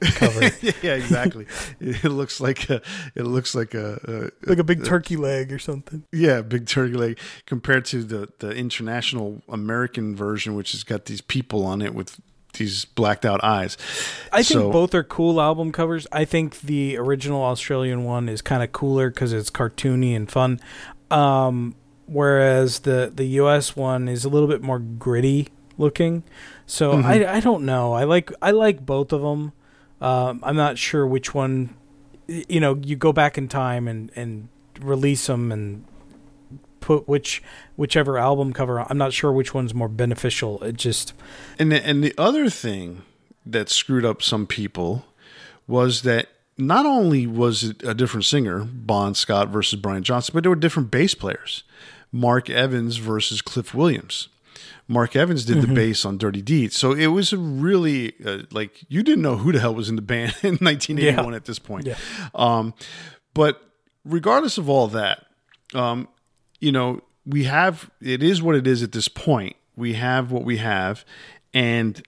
cover, 0.01 0.41
yeah, 0.83 0.93
exactly. 0.93 1.47
it 1.79 2.03
looks 2.03 2.39
like 2.39 2.69
a, 2.69 2.81
it 3.15 3.23
looks 3.23 3.55
like 3.55 3.73
a, 3.73 4.31
a 4.45 4.49
like 4.49 4.59
a 4.59 4.63
big 4.63 4.83
turkey 4.85 5.15
leg 5.17 5.51
or 5.51 5.59
something. 5.59 6.03
Yeah, 6.11 6.41
big 6.41 6.67
turkey 6.67 6.93
leg 6.93 7.19
compared 7.45 7.85
to 7.85 8.03
the 8.03 8.29
the 8.39 8.51
international 8.51 9.41
American 9.49 10.15
version, 10.15 10.55
which 10.55 10.73
has 10.73 10.83
got 10.83 11.05
these 11.05 11.21
people 11.21 11.65
on 11.65 11.81
it 11.81 11.93
with 11.93 12.19
these 12.57 12.85
blacked 12.85 13.25
out 13.25 13.43
eyes. 13.43 13.77
I 14.31 14.38
think 14.43 14.59
So- 14.61 14.71
both 14.71 14.93
are 14.95 15.03
cool 15.03 15.39
album 15.41 15.71
covers. 15.71 16.07
I 16.11 16.25
think 16.25 16.61
the 16.61 16.97
original 16.97 17.43
Australian 17.43 18.03
one 18.03 18.29
is 18.29 18.41
kind 18.41 18.61
of 18.63 18.71
cooler 18.71 19.09
because 19.09 19.34
it's 19.34 19.49
cartoony 19.49 20.15
and 20.15 20.29
fun, 20.29 20.59
um, 21.11 21.75
whereas 22.05 22.79
the 22.79 23.11
the 23.13 23.25
U.S. 23.41 23.75
one 23.75 24.07
is 24.07 24.25
a 24.25 24.29
little 24.29 24.47
bit 24.47 24.61
more 24.61 24.79
gritty 24.79 25.49
looking. 25.77 26.23
So 26.65 26.93
Mhm. 26.93 27.03
I 27.05 27.35
I 27.35 27.39
don't 27.39 27.63
know. 27.65 27.93
I 27.93 28.03
like 28.03 28.31
I 28.41 28.51
like 28.51 28.85
both 28.85 29.13
of 29.13 29.21
them. 29.21 29.51
Um, 30.01 30.41
I'm 30.43 30.55
not 30.55 30.77
sure 30.77 31.05
which 31.07 31.34
one. 31.34 31.69
You 32.27 32.59
know, 32.59 32.77
you 32.84 32.95
go 32.95 33.13
back 33.13 33.38
in 33.38 33.47
time 33.47 33.88
and 33.88 34.11
and 34.15 34.49
release 34.81 35.27
them 35.27 35.51
and 35.51 35.84
put 36.88 37.07
which 37.07 37.43
whichever 37.76 38.18
album 38.18 38.53
cover. 38.53 38.80
I'm 38.89 38.97
not 38.97 39.11
sure 39.14 39.31
which 39.31 39.53
one's 39.53 39.73
more 39.73 39.89
beneficial. 39.89 40.64
It 40.64 40.77
just 40.77 41.14
And 41.59 41.72
the, 41.72 41.85
and 41.85 42.03
the 42.03 42.14
other 42.18 42.49
thing 42.49 43.03
that 43.45 43.69
screwed 43.69 44.05
up 44.05 44.22
some 44.22 44.47
people 44.47 45.05
was 45.68 46.01
that 46.03 46.27
not 46.57 46.85
only 46.85 47.27
was 47.27 47.64
it 47.64 47.84
a 47.84 47.93
different 47.93 48.26
singer, 48.26 48.64
Bon 48.64 49.14
Scott 49.14 49.49
versus 49.49 49.80
Brian 49.80 50.01
Johnson, 50.03 50.31
but 50.34 50.43
there 50.43 50.49
were 50.49 50.55
different 50.55 50.89
bass 50.89 51.14
players. 51.14 51.64
Mark 52.11 52.49
Evans 52.49 52.97
versus 52.97 53.41
Cliff 53.41 53.73
Williams. 53.76 54.30
Mark 54.88 55.15
Evans 55.18 55.43
did 55.43 55.61
the 55.61 55.68
bass 55.68 56.05
on 56.05 56.18
Dirty 56.18 56.41
Deeds. 56.41 56.76
So 56.77 56.93
it 56.93 57.07
was 57.07 57.34
a 57.34 57.38
really 57.38 58.14
uh, 58.26 58.43
like 58.51 58.85
you 58.88 59.03
didn't 59.03 59.22
know 59.22 59.35
who 59.35 59.51
the 59.51 59.59
hell 59.59 59.76
was 59.76 59.89
in 59.89 59.97
the 59.97 60.01
band 60.01 60.31
in 60.41 60.55
1981 60.55 61.26
Yeah. 61.31 61.35
at 61.35 61.43
this 61.45 61.59
point. 61.59 61.85
Yeah. 61.85 61.97
Um, 62.34 62.73
but 63.34 63.61
regardless 64.05 64.57
of 64.57 64.69
all 64.69 64.88
that, 64.88 65.26
um, 65.76 66.07
you 66.59 66.71
know, 66.71 67.01
we 67.25 67.43
have 67.43 67.89
it 68.01 68.23
is 68.23 68.41
what 68.41 68.55
it 68.55 68.65
is 68.65 68.84
at 68.84 68.91
this 68.91 69.07
point. 69.07 69.55
We 69.75 69.93
have 69.93 70.31
what 70.31 70.43
we 70.43 70.57
have, 70.57 71.05
and 71.53 72.01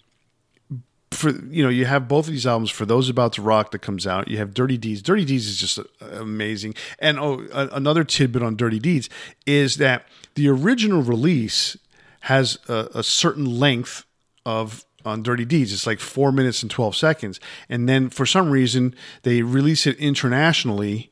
for 1.12 1.30
you 1.30 1.64
know, 1.64 1.70
you 1.70 1.86
have 1.86 2.08
both 2.08 2.28
of 2.28 2.34
these 2.34 2.48
albums. 2.48 2.72
For 2.72 2.86
those 2.86 3.10
about 3.10 3.34
to 3.34 3.42
rock 3.42 3.72
that 3.72 3.80
comes 3.80 4.08
out, 4.08 4.28
you 4.28 4.38
have 4.38 4.54
Dirty 4.54 4.78
Deeds. 4.78 5.02
Dirty 5.02 5.26
Deeds 5.26 5.48
is 5.48 5.58
just 5.58 5.80
amazing. 6.02 6.76
And 7.00 7.20
oh, 7.20 7.46
another 7.52 8.04
tidbit 8.04 8.42
on 8.42 8.56
Dirty 8.56 8.80
Deeds 8.80 9.10
is 9.46 9.78
that 9.78 10.08
the 10.36 10.48
original 10.48 11.02
release 11.02 11.78
has 12.22 12.58
a, 12.68 12.90
a 12.96 13.04
certain 13.04 13.46
length 13.46 14.06
of 14.46 14.86
on 15.06 15.24
Dirty 15.24 15.46
Deeds. 15.46 15.74
It's 15.74 15.88
like 15.88 16.00
four 16.00 16.32
minutes 16.32 16.62
and 16.62 16.72
twelve 16.72 16.96
seconds, 16.96 17.40
and 17.68 17.88
then 17.88 18.10
for 18.10 18.26
some 18.26 18.50
reason 18.50 18.96
they 19.24 19.42
release 19.42 19.86
it 19.86 19.98
internationally 19.98 21.12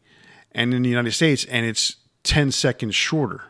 and 0.53 0.73
in 0.73 0.81
the 0.83 0.89
United 0.89 1.11
States, 1.11 1.45
and 1.45 1.65
it's 1.65 1.97
10 2.27 2.51
seconds 2.51 2.95
shorter. 2.95 3.41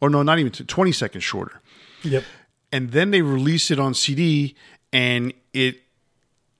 Or 0.00 0.10
no, 0.10 0.22
not 0.22 0.38
even 0.38 0.52
20 0.52 0.92
seconds 0.92 1.24
shorter. 1.24 1.60
yep. 2.02 2.24
And 2.72 2.92
then 2.92 3.10
they 3.10 3.22
release 3.22 3.70
it 3.70 3.78
on 3.78 3.94
CD 3.94 4.54
and 4.92 5.32
it 5.52 5.80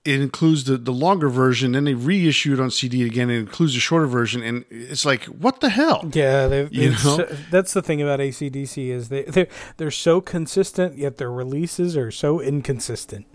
it 0.03 0.19
includes 0.19 0.63
the, 0.63 0.77
the 0.77 0.91
longer 0.91 1.29
version, 1.29 1.73
then 1.73 1.83
they 1.83 1.93
reissue 1.93 2.53
it 2.53 2.59
on 2.59 2.71
CD 2.71 3.05
again, 3.05 3.29
it 3.29 3.37
includes 3.37 3.75
the 3.75 3.79
shorter 3.79 4.07
version, 4.07 4.41
and 4.41 4.65
it's 4.71 5.05
like, 5.05 5.25
what 5.25 5.59
the 5.59 5.69
hell? 5.69 6.09
Yeah, 6.11 6.47
they, 6.47 6.67
You 6.71 6.91
know? 6.91 7.27
that's 7.51 7.73
the 7.73 7.83
thing 7.83 8.01
about 8.01 8.19
AC/DC 8.19 8.89
is 8.89 9.09
they 9.09 9.23
they're, 9.23 9.47
they're 9.77 9.91
so 9.91 10.19
consistent, 10.19 10.97
yet 10.97 11.17
their 11.17 11.31
releases 11.31 11.95
are 11.95 12.09
so 12.09 12.39
inconsistent. 12.39 13.27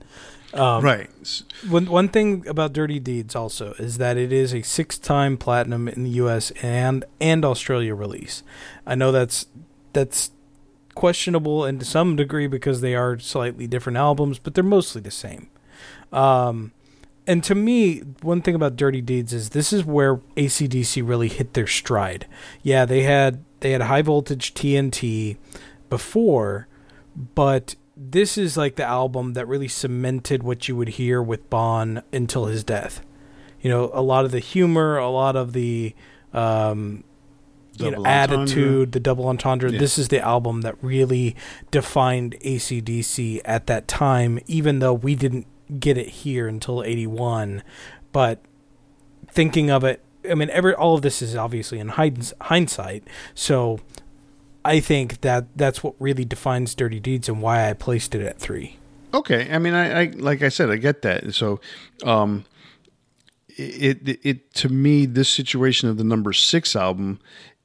Um, 0.54 0.84
Right. 0.84 1.10
One 1.68 1.86
one 1.86 2.08
thing 2.08 2.46
about 2.46 2.72
Dirty 2.72 2.98
Deeds 3.00 3.34
also 3.34 3.74
is 3.78 3.98
that 3.98 4.16
it 4.16 4.32
is 4.32 4.54
a 4.54 4.62
six-time 4.62 5.36
platinum 5.36 5.88
in 5.88 6.04
the 6.04 6.10
U.S. 6.10 6.50
and 6.62 7.04
and 7.20 7.44
Australia 7.44 7.94
release. 7.94 8.42
I 8.86 8.94
know 8.94 9.12
that's 9.12 9.46
that's 9.92 10.30
questionable 10.94 11.64
and 11.64 11.78
to 11.80 11.86
some 11.86 12.16
degree 12.16 12.46
because 12.46 12.80
they 12.80 12.94
are 12.94 13.18
slightly 13.18 13.66
different 13.66 13.98
albums, 13.98 14.38
but 14.38 14.54
they're 14.54 14.64
mostly 14.64 15.00
the 15.00 15.10
same. 15.10 15.48
Um, 16.12 16.72
and 17.26 17.42
to 17.44 17.54
me, 17.54 17.98
one 18.22 18.40
thing 18.40 18.54
about 18.54 18.76
Dirty 18.76 19.00
Deeds 19.00 19.32
is 19.32 19.50
this 19.50 19.72
is 19.72 19.84
where 19.84 20.20
AC/DC 20.36 21.02
really 21.06 21.28
hit 21.28 21.54
their 21.54 21.66
stride. 21.66 22.26
Yeah, 22.62 22.84
they 22.84 23.02
had 23.02 23.44
they 23.60 23.72
had 23.72 23.82
high 23.82 24.02
voltage 24.02 24.54
TNT 24.54 25.36
before, 25.90 26.68
but 27.34 27.74
this 27.96 28.36
is 28.36 28.56
like 28.56 28.76
the 28.76 28.84
album 28.84 29.32
that 29.32 29.48
really 29.48 29.68
cemented 29.68 30.42
what 30.42 30.68
you 30.68 30.76
would 30.76 30.90
hear 30.90 31.22
with 31.22 31.48
Bon 31.48 32.02
until 32.12 32.46
his 32.46 32.62
death. 32.62 33.00
You 33.60 33.70
know, 33.70 33.90
a 33.94 34.02
lot 34.02 34.24
of 34.24 34.32
the 34.32 34.38
humor, 34.38 34.98
a 34.98 35.08
lot 35.08 35.34
of 35.34 35.54
the 35.54 35.94
um, 36.34 37.04
you 37.78 37.90
know, 37.90 37.98
entendre. 37.98 38.38
attitude, 38.38 38.92
the 38.92 39.00
double 39.00 39.26
entendre. 39.28 39.72
Yeah. 39.72 39.78
This 39.78 39.98
is 39.98 40.08
the 40.08 40.20
album 40.20 40.60
that 40.60 40.76
really 40.82 41.34
defined 41.70 42.36
AC/DC 42.42 43.40
at 43.44 43.66
that 43.66 43.88
time, 43.88 44.38
even 44.46 44.80
though 44.80 44.94
we 44.94 45.14
didn't 45.14 45.46
get 45.80 45.96
it 45.96 46.08
here 46.08 46.46
until 46.46 46.82
81. 46.82 47.62
But 48.12 48.40
thinking 49.28 49.70
of 49.70 49.84
it, 49.84 50.02
I 50.28 50.34
mean, 50.34 50.50
every, 50.50 50.74
all 50.74 50.94
of 50.94 51.02
this 51.02 51.22
is 51.22 51.34
obviously 51.34 51.78
in 51.78 51.88
hindsight. 51.88 53.04
So 53.34 53.80
I 54.66 54.80
think 54.80 55.20
that 55.20 55.56
that's 55.56 55.84
what 55.84 55.94
really 56.00 56.24
defines 56.24 56.74
Dirty 56.74 56.98
Deeds 56.98 57.28
and 57.28 57.40
why 57.40 57.70
I 57.70 57.72
placed 57.72 58.14
it 58.14 58.20
at 58.20 58.38
three. 58.38 58.78
Okay, 59.14 59.48
I 59.50 59.58
mean, 59.58 59.74
I, 59.74 60.02
I 60.02 60.04
like 60.16 60.42
I 60.42 60.48
said, 60.48 60.70
I 60.70 60.76
get 60.76 61.02
that. 61.02 61.34
So, 61.34 61.60
um, 62.04 62.44
it, 63.48 64.06
it 64.08 64.20
it 64.22 64.54
to 64.54 64.68
me, 64.68 65.06
this 65.06 65.28
situation 65.28 65.88
of 65.88 65.96
the 65.96 66.04
number 66.04 66.32
six 66.32 66.74
album 66.74 67.20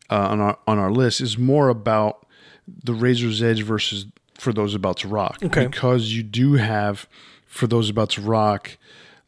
uh, 0.10 0.28
on 0.30 0.40
our 0.40 0.60
on 0.68 0.78
our 0.78 0.92
list 0.92 1.22
is 1.22 1.38
more 1.38 1.70
about 1.70 2.28
the 2.68 2.94
Razor's 2.94 3.42
Edge 3.42 3.64
versus 3.64 4.06
for 4.36 4.54
those 4.54 4.76
about 4.76 4.98
to 4.98 5.08
rock. 5.08 5.40
Okay. 5.44 5.66
because 5.66 6.14
you 6.14 6.24
do 6.24 6.54
have 6.54 7.08
for 7.48 7.68
those 7.68 7.90
about 7.90 8.12
to 8.12 8.22
rock 8.22 8.78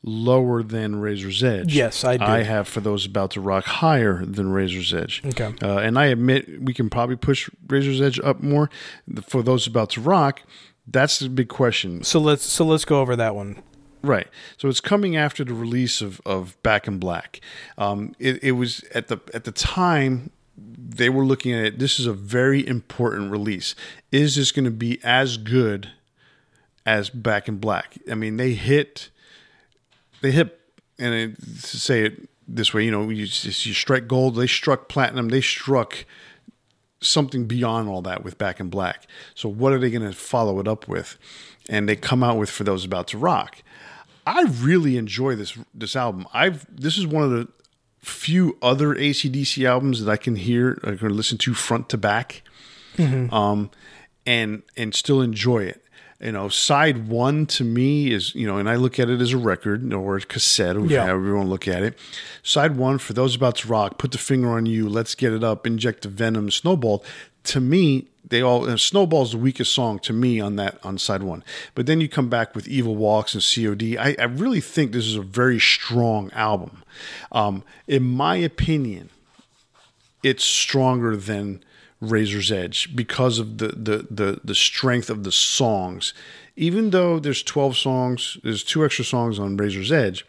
lower 0.04 0.62
than 0.62 0.98
Razor's 0.98 1.44
Edge. 1.44 1.74
Yes, 1.74 2.04
I 2.04 2.18
do. 2.18 2.26
I 2.26 2.44
have 2.44 2.68
for 2.68 2.82
those 2.82 3.06
about 3.06 3.32
to 3.32 3.42
rock 3.42 3.66
higher 3.66 4.26
than 4.26 4.52
Razor's 4.52 4.94
Edge. 4.94 5.22
Okay. 5.26 5.54
Uh, 5.62 5.78
and 5.78 5.98
I 5.98 6.08
admit 6.08 6.62
we 6.62 6.74
can 6.74 6.90
probably 6.90 7.16
push 7.16 7.50
Razor's 7.68 8.02
Edge 8.02 8.20
up 8.20 8.42
more. 8.42 8.70
For 9.26 9.42
those 9.42 9.66
about 9.66 9.92
to 9.92 10.02
rock, 10.02 10.42
that's 10.86 11.20
the 11.20 11.30
big 11.30 11.48
question. 11.48 12.04
So 12.04 12.20
let's 12.20 12.44
so 12.44 12.66
let's 12.66 12.86
go 12.86 13.00
over 13.00 13.16
that 13.16 13.36
one. 13.36 13.64
Right. 14.02 14.28
So 14.58 14.68
it's 14.68 14.82
coming 14.82 15.16
after 15.16 15.46
the 15.46 15.54
release 15.54 16.02
of, 16.02 16.20
of 16.26 16.62
Back 16.62 16.88
in 16.88 17.00
Black. 17.00 17.40
Um, 17.78 18.14
it, 18.20 18.44
it 18.44 18.52
was 18.52 18.84
at 18.94 19.08
the 19.08 19.20
at 19.34 19.46
the 19.46 19.54
time 19.54 20.32
they 20.58 21.10
were 21.10 21.26
looking 21.26 21.54
at 21.54 21.66
it. 21.66 21.80
This 21.80 22.00
is 22.00 22.06
a 22.06 22.14
very 22.14 22.68
important 22.68 23.32
release. 23.32 23.76
Is 24.12 24.36
this 24.36 24.52
going 24.52 24.66
to 24.66 24.72
be 24.72 25.00
as 25.04 25.38
good 25.38 25.92
as 26.86 27.10
Back 27.10 27.48
in 27.48 27.58
Black? 27.60 27.98
I 28.12 28.16
mean, 28.16 28.36
they 28.36 28.54
hit 28.54 29.10
they 30.24 30.32
hit 30.32 30.60
and 30.98 31.14
it, 31.14 31.42
to 31.42 31.80
say 31.80 32.06
it 32.06 32.30
this 32.48 32.74
way, 32.74 32.86
you 32.86 32.92
know, 32.92 33.10
you, 33.10 33.26
you 33.26 33.28
strike 33.28 34.08
gold. 34.08 34.36
They 34.36 34.48
struck 34.48 34.90
platinum. 34.90 35.30
They 35.30 35.42
struck 35.42 36.06
something 37.02 37.46
beyond 37.46 37.90
all 37.90 38.02
that 38.04 38.24
with 38.24 38.38
Back 38.38 38.60
in 38.60 38.70
Black. 38.70 39.06
So 39.36 39.50
what 39.50 39.74
are 39.74 39.80
they 39.80 39.90
going 39.90 40.10
to 40.10 40.16
follow 40.16 40.60
it 40.60 40.68
up 40.68 40.88
with? 40.88 41.18
And 41.70 41.88
they 41.88 41.96
come 41.96 42.24
out 42.24 42.38
with 42.38 42.50
for 42.50 42.64
those 42.64 42.86
about 42.86 43.08
to 43.10 43.18
rock. 43.18 43.62
I 44.26 44.44
really 44.44 44.96
enjoy 44.96 45.36
this 45.36 45.58
this 45.74 45.98
album. 45.98 46.26
I've 46.34 46.66
this 46.74 46.98
is 46.98 47.06
one 47.06 47.24
of 47.24 47.32
the 47.32 47.50
few 48.00 48.58
other 48.62 48.96
AC/DC 48.96 49.66
albums 49.66 50.04
that 50.04 50.10
I 50.10 50.16
can 50.16 50.38
hear, 50.38 50.80
I 50.84 50.96
can 50.96 51.16
listen 51.16 51.38
to 51.40 51.54
front 51.54 51.90
to 51.90 51.98
back, 51.98 52.42
um, 53.34 53.70
and 54.26 54.64
and 54.78 54.96
still 54.96 55.22
enjoy 55.22 55.64
it. 55.64 55.83
You 56.24 56.32
know, 56.32 56.48
side 56.48 57.08
one 57.08 57.46
to 57.48 57.64
me 57.64 58.12
is, 58.14 58.34
you 58.34 58.48
know, 58.48 58.58
and 58.58 58.70
I 58.70 58.76
look 58.76 58.98
at 59.00 59.10
it 59.10 59.20
as 59.22 59.34
a 59.34 59.38
record 59.38 59.94
or 59.94 60.16
a 60.18 60.22
cassette, 60.22 60.78
or 60.78 60.86
Yeah. 60.86 61.06
however 61.06 61.28
you 61.28 61.36
want 61.36 61.48
to 61.48 61.52
look 61.52 61.68
at 61.68 61.84
it. 61.84 62.00
Side 62.42 62.78
one, 62.78 62.98
for 62.98 63.14
those 63.14 63.36
about 63.36 63.58
to 63.58 63.68
rock, 63.68 63.98
put 63.98 64.12
the 64.12 64.18
finger 64.18 64.50
on 64.52 64.66
you, 64.66 64.88
let's 64.88 65.16
get 65.16 65.34
it 65.34 65.44
up, 65.44 65.68
inject 65.68 66.04
the 66.04 66.10
venom, 66.10 66.50
snowball. 66.50 67.04
To 67.46 67.60
me, 67.60 68.06
they 68.26 68.42
all 68.42 68.78
Snowball's 68.78 69.34
the 69.34 69.38
weakest 69.38 69.74
song 69.74 70.00
to 70.00 70.14
me 70.14 70.40
on 70.40 70.56
that 70.56 70.80
on 70.82 70.98
side 70.98 71.24
one. 71.24 71.44
But 71.76 71.88
then 71.88 72.00
you 72.00 72.08
come 72.08 72.30
back 72.30 72.56
with 72.56 72.68
Evil 72.70 72.96
Walks 72.96 73.34
and 73.36 73.44
COD. 73.44 73.98
I, 73.98 74.16
I 74.18 74.24
really 74.24 74.62
think 74.62 74.94
this 74.94 75.06
is 75.06 75.16
a 75.18 75.22
very 75.22 75.60
strong 75.60 76.32
album. 76.32 76.84
Um, 77.34 77.64
in 77.86 78.04
my 78.04 78.38
opinion, 78.38 79.10
it's 80.24 80.46
stronger 80.46 81.18
than 81.18 81.64
Razor's 82.12 82.52
Edge 82.52 82.96
because 82.96 83.40
of 83.40 83.58
the, 83.58 83.68
the 83.70 84.08
the 84.10 84.40
the 84.44 84.56
strength 84.56 85.10
of 85.10 85.24
the 85.24 85.32
songs. 85.32 86.14
Even 86.56 86.92
though 86.92 87.18
there's 87.20 87.42
12 87.42 87.76
songs, 87.76 88.38
there's 88.44 88.64
two 88.64 88.86
extra 88.86 89.04
songs 89.04 89.40
on 89.40 89.58
Razor's 89.58 89.92
Edge. 89.92 90.26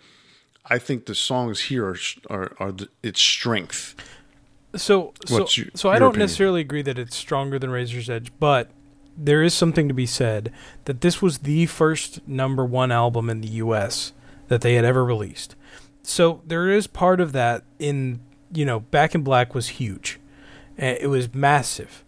I 0.71 0.79
think 0.79 1.05
the 1.07 1.15
songs 1.15 1.63
here 1.63 1.87
are 1.89 1.97
are, 2.31 2.53
are 2.59 2.73
the, 2.73 2.89
its 3.03 3.21
strength. 3.21 3.95
So, 4.77 5.13
so, 5.27 5.47
your- 5.53 5.67
so 5.75 5.89
I 5.91 5.99
don't 5.99 6.11
opinion? 6.11 6.21
necessarily 6.25 6.61
agree 6.61 6.83
that 6.83 6.99
it's 6.99 7.15
stronger 7.17 7.59
than 7.59 7.71
Razor's 7.71 8.11
Edge, 8.11 8.33
but 8.41 8.71
there 9.17 9.43
is 9.43 9.55
something 9.55 9.87
to 9.87 9.95
be 9.95 10.07
said 10.07 10.53
that 10.87 11.01
this 11.01 11.23
was 11.23 11.39
the 11.39 11.67
first 11.67 12.27
number 12.27 12.65
one 12.65 12.91
album 12.91 13.31
in 13.31 13.41
the 13.41 13.49
U.S. 13.63 14.13
that 14.49 14.63
they 14.63 14.75
had 14.75 14.85
ever 14.85 15.05
released. 15.05 15.55
So 16.03 16.43
there 16.45 16.69
is 16.69 16.87
part 16.89 17.21
of 17.21 17.33
that 17.33 17.63
in 17.79 18.21
you 18.53 18.65
know 18.65 18.81
Back 18.81 19.15
in 19.15 19.23
Black 19.23 19.55
was 19.55 19.69
huge, 19.69 20.19
Uh, 20.81 20.97
it 21.01 21.09
was 21.09 21.35
massive, 21.35 22.05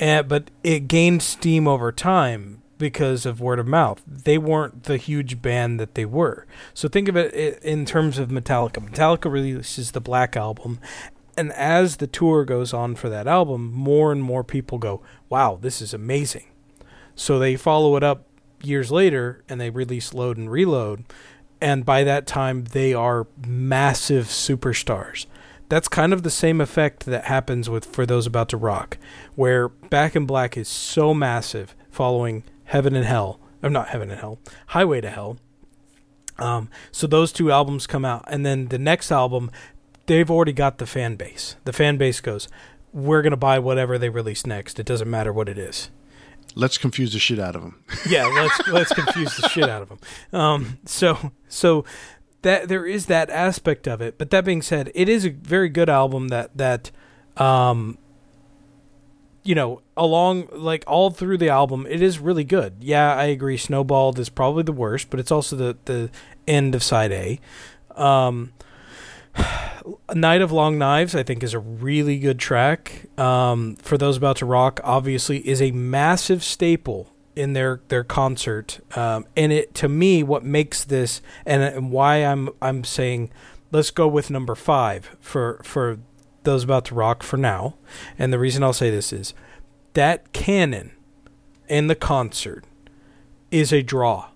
uh, 0.00 0.22
but 0.22 0.50
it 0.62 0.88
gained 0.88 1.22
steam 1.22 1.66
over 1.66 1.90
time 1.90 2.62
because 2.78 3.24
of 3.24 3.40
word 3.40 3.58
of 3.58 3.66
mouth. 3.66 4.02
They 4.06 4.38
weren't 4.38 4.84
the 4.84 4.96
huge 4.96 5.40
band 5.40 5.80
that 5.80 5.94
they 5.94 6.04
were. 6.04 6.46
So 6.74 6.88
think 6.88 7.08
of 7.08 7.16
it 7.16 7.62
in 7.62 7.84
terms 7.84 8.18
of 8.18 8.28
Metallica. 8.28 8.86
Metallica 8.88 9.30
releases 9.30 9.92
the 9.92 10.00
Black 10.00 10.36
album, 10.36 10.80
and 11.36 11.52
as 11.52 11.96
the 11.96 12.06
tour 12.06 12.44
goes 12.44 12.72
on 12.72 12.94
for 12.94 13.08
that 13.08 13.26
album, 13.26 13.72
more 13.72 14.12
and 14.12 14.22
more 14.22 14.44
people 14.44 14.78
go, 14.78 15.02
"Wow, 15.28 15.58
this 15.60 15.82
is 15.82 15.94
amazing." 15.94 16.46
So 17.16 17.38
they 17.38 17.56
follow 17.56 17.96
it 17.96 18.02
up 18.02 18.26
years 18.62 18.90
later 18.90 19.42
and 19.48 19.60
they 19.60 19.70
release 19.70 20.14
Load 20.14 20.36
and 20.36 20.50
Reload, 20.50 21.04
and 21.60 21.84
by 21.84 22.04
that 22.04 22.26
time 22.26 22.64
they 22.64 22.92
are 22.92 23.26
massive 23.46 24.26
superstars. 24.26 25.26
That's 25.74 25.88
kind 25.88 26.12
of 26.12 26.22
the 26.22 26.30
same 26.30 26.60
effect 26.60 27.04
that 27.06 27.24
happens 27.24 27.68
with 27.68 27.84
For 27.84 28.06
Those 28.06 28.28
About 28.28 28.48
to 28.50 28.56
Rock, 28.56 28.96
where 29.34 29.68
Back 29.68 30.14
in 30.14 30.24
Black 30.24 30.56
is 30.56 30.68
so 30.68 31.12
massive 31.12 31.74
following 31.90 32.44
Heaven 32.62 32.94
and 32.94 33.04
Hell, 33.04 33.40
I'm 33.60 33.72
not 33.72 33.88
Heaven 33.88 34.08
and 34.08 34.20
Hell, 34.20 34.38
Highway 34.68 35.00
to 35.00 35.10
Hell. 35.10 35.36
Um, 36.38 36.70
so 36.92 37.08
those 37.08 37.32
two 37.32 37.50
albums 37.50 37.88
come 37.88 38.04
out, 38.04 38.24
and 38.28 38.46
then 38.46 38.68
the 38.68 38.78
next 38.78 39.10
album, 39.10 39.50
they've 40.06 40.30
already 40.30 40.52
got 40.52 40.78
the 40.78 40.86
fan 40.86 41.16
base. 41.16 41.56
The 41.64 41.72
fan 41.72 41.96
base 41.96 42.20
goes, 42.20 42.46
"We're 42.92 43.22
gonna 43.22 43.36
buy 43.36 43.58
whatever 43.58 43.98
they 43.98 44.10
release 44.10 44.46
next. 44.46 44.78
It 44.78 44.86
doesn't 44.86 45.10
matter 45.10 45.32
what 45.32 45.48
it 45.48 45.58
is." 45.58 45.90
Let's 46.54 46.78
confuse 46.78 47.14
the 47.14 47.18
shit 47.18 47.40
out 47.40 47.56
of 47.56 47.62
them. 47.62 47.82
yeah, 48.08 48.26
let's 48.26 48.68
let's 48.68 48.92
confuse 48.92 49.36
the 49.38 49.48
shit 49.48 49.68
out 49.68 49.82
of 49.82 49.88
them. 49.88 49.98
Um, 50.32 50.78
so 50.84 51.32
so 51.48 51.84
that 52.44 52.68
there 52.68 52.86
is 52.86 53.06
that 53.06 53.28
aspect 53.30 53.88
of 53.88 54.00
it. 54.00 54.16
But 54.16 54.30
that 54.30 54.44
being 54.44 54.62
said, 54.62 54.90
it 54.94 55.08
is 55.08 55.26
a 55.26 55.30
very 55.30 55.68
good 55.68 55.90
album. 55.90 56.28
That 56.28 56.56
that 56.56 56.90
um, 57.36 57.98
you 59.42 59.54
know, 59.54 59.82
along 59.96 60.48
like 60.52 60.84
all 60.86 61.10
through 61.10 61.38
the 61.38 61.48
album, 61.48 61.86
it 61.88 62.00
is 62.00 62.18
really 62.18 62.44
good. 62.44 62.76
Yeah, 62.80 63.14
I 63.14 63.24
agree. 63.24 63.56
Snowballed 63.56 64.18
is 64.18 64.28
probably 64.28 64.62
the 64.62 64.72
worst, 64.72 65.10
but 65.10 65.18
it's 65.18 65.32
also 65.32 65.56
the 65.56 65.76
the 65.86 66.10
end 66.46 66.74
of 66.74 66.82
side 66.82 67.12
A. 67.12 67.40
Um, 67.96 68.52
Night 70.14 70.40
of 70.40 70.52
Long 70.52 70.78
Knives, 70.78 71.14
I 71.14 71.22
think, 71.22 71.42
is 71.42 71.54
a 71.54 71.58
really 71.58 72.18
good 72.18 72.38
track. 72.38 73.06
Um, 73.18 73.76
for 73.76 73.98
those 73.98 74.16
about 74.16 74.36
to 74.36 74.46
rock, 74.46 74.80
obviously, 74.84 75.46
is 75.46 75.60
a 75.60 75.72
massive 75.72 76.44
staple 76.44 77.13
in 77.36 77.52
their 77.52 77.80
their 77.88 78.04
concert. 78.04 78.80
Um, 78.96 79.26
and 79.36 79.52
it 79.52 79.74
to 79.76 79.88
me, 79.88 80.22
what 80.22 80.44
makes 80.44 80.84
this 80.84 81.20
and, 81.46 81.62
and 81.62 81.90
why 81.90 82.16
I'm 82.16 82.48
I'm 82.62 82.84
saying 82.84 83.30
let's 83.72 83.90
go 83.90 84.06
with 84.06 84.30
number 84.30 84.54
five 84.54 85.16
for 85.20 85.60
for 85.64 85.98
those 86.44 86.62
about 86.64 86.84
to 86.86 86.94
rock 86.94 87.22
for 87.22 87.36
now. 87.36 87.74
And 88.18 88.32
the 88.32 88.38
reason 88.38 88.62
I'll 88.62 88.72
say 88.72 88.90
this 88.90 89.12
is 89.12 89.34
that 89.94 90.32
canon 90.32 90.92
in 91.68 91.86
the 91.86 91.94
concert 91.94 92.64
is 93.50 93.72
a 93.72 93.82
draw. 93.82 94.28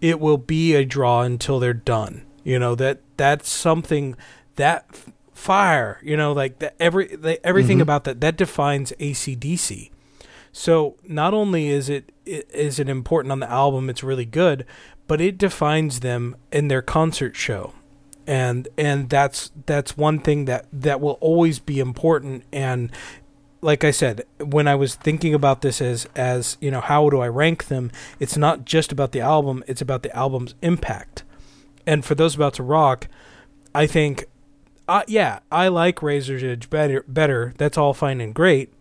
It 0.00 0.20
will 0.20 0.36
be 0.38 0.74
a 0.74 0.84
draw 0.84 1.22
until 1.22 1.58
they're 1.58 1.72
done. 1.72 2.26
You 2.42 2.58
know 2.58 2.74
that 2.74 3.00
that's 3.16 3.48
something 3.48 4.16
that 4.56 4.84
f- 4.92 5.10
fire. 5.32 5.98
You 6.02 6.16
know, 6.16 6.32
like 6.32 6.58
that 6.58 6.74
every 6.78 7.16
the, 7.16 7.44
everything 7.46 7.78
Mhm. 7.78 7.82
about 7.82 8.04
that 8.04 8.20
that 8.20 8.36
defines 8.36 8.92
AC/DC. 9.00 9.90
So 10.56 10.94
not 11.06 11.34
only 11.34 11.66
is 11.68 11.88
it 11.88 12.12
i- 12.28 12.44
it 12.78 12.88
important 12.88 13.32
on 13.32 13.40
the 13.40 13.50
album, 13.50 13.90
it's 13.90 14.04
really 14.04 14.24
good, 14.24 14.64
but 15.08 15.20
it 15.20 15.36
defines 15.36 15.98
them 16.00 16.36
in 16.52 16.68
their 16.68 16.80
concert 16.80 17.34
show, 17.34 17.72
and 18.24 18.68
and 18.78 19.10
that's 19.10 19.50
that's 19.66 19.96
one 19.96 20.20
thing 20.20 20.44
that 20.44 20.66
that 20.72 21.00
will 21.00 21.18
always 21.20 21.58
be 21.58 21.80
important. 21.80 22.44
And 22.52 22.92
like 23.62 23.82
I 23.82 23.90
said, 23.90 24.22
when 24.38 24.68
I 24.68 24.76
was 24.76 24.94
thinking 24.94 25.34
about 25.34 25.60
this 25.62 25.80
as 25.82 26.06
as 26.14 26.56
you 26.60 26.70
know, 26.70 26.80
how 26.80 27.10
do 27.10 27.20
I 27.20 27.28
rank 27.28 27.66
them? 27.66 27.90
It's 28.20 28.36
not 28.36 28.64
just 28.64 28.92
about 28.92 29.10
the 29.10 29.20
album; 29.20 29.64
it's 29.66 29.82
about 29.82 30.04
the 30.04 30.16
album's 30.16 30.54
impact. 30.62 31.24
And 31.84 32.04
for 32.04 32.14
those 32.14 32.36
about 32.36 32.54
to 32.54 32.62
rock, 32.62 33.08
I 33.74 33.88
think, 33.88 34.26
uh, 34.86 35.02
yeah, 35.08 35.40
I 35.50 35.66
like 35.66 36.00
Razor's 36.00 36.44
Edge 36.44 36.70
better. 36.70 37.04
Better. 37.08 37.54
That's 37.58 37.76
all 37.76 37.92
fine 37.92 38.20
and 38.20 38.32
great. 38.32 38.72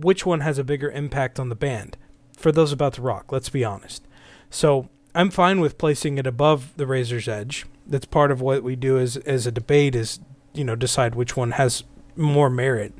Which 0.00 0.24
one 0.24 0.40
has 0.40 0.58
a 0.58 0.64
bigger 0.64 0.90
impact 0.90 1.40
on 1.40 1.48
the 1.48 1.56
band? 1.56 1.96
For 2.36 2.52
those 2.52 2.72
about 2.72 2.94
to 2.94 3.02
rock, 3.02 3.32
let's 3.32 3.48
be 3.48 3.64
honest. 3.64 4.06
So 4.48 4.88
I'm 5.14 5.30
fine 5.30 5.60
with 5.60 5.78
placing 5.78 6.18
it 6.18 6.26
above 6.26 6.72
the 6.76 6.86
Razor's 6.86 7.26
Edge. 7.26 7.66
That's 7.86 8.06
part 8.06 8.30
of 8.30 8.40
what 8.40 8.62
we 8.62 8.76
do 8.76 8.98
as 8.98 9.16
as 9.18 9.46
a 9.46 9.52
debate 9.52 9.94
is 9.94 10.20
you 10.54 10.64
know 10.64 10.76
decide 10.76 11.14
which 11.14 11.36
one 11.36 11.52
has 11.52 11.84
more 12.16 12.50
merit. 12.50 12.92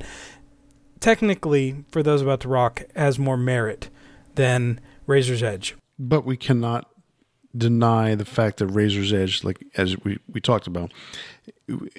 Technically, 0.99 1.85
for 1.91 2.03
those 2.03 2.21
about 2.21 2.41
to 2.41 2.49
rock, 2.49 2.83
has 2.95 3.17
more 3.17 3.37
merit 3.37 3.89
than 4.35 4.81
Razor's 5.05 5.43
Edge. 5.43 5.75
But 5.97 6.25
we 6.25 6.35
cannot 6.35 6.89
deny 7.57 8.15
the 8.15 8.25
fact 8.25 8.57
that 8.57 8.67
Razor's 8.67 9.13
Edge, 9.13 9.43
like 9.43 9.65
as 9.75 9.97
we, 10.03 10.19
we 10.31 10.41
talked 10.41 10.67
about, 10.67 10.91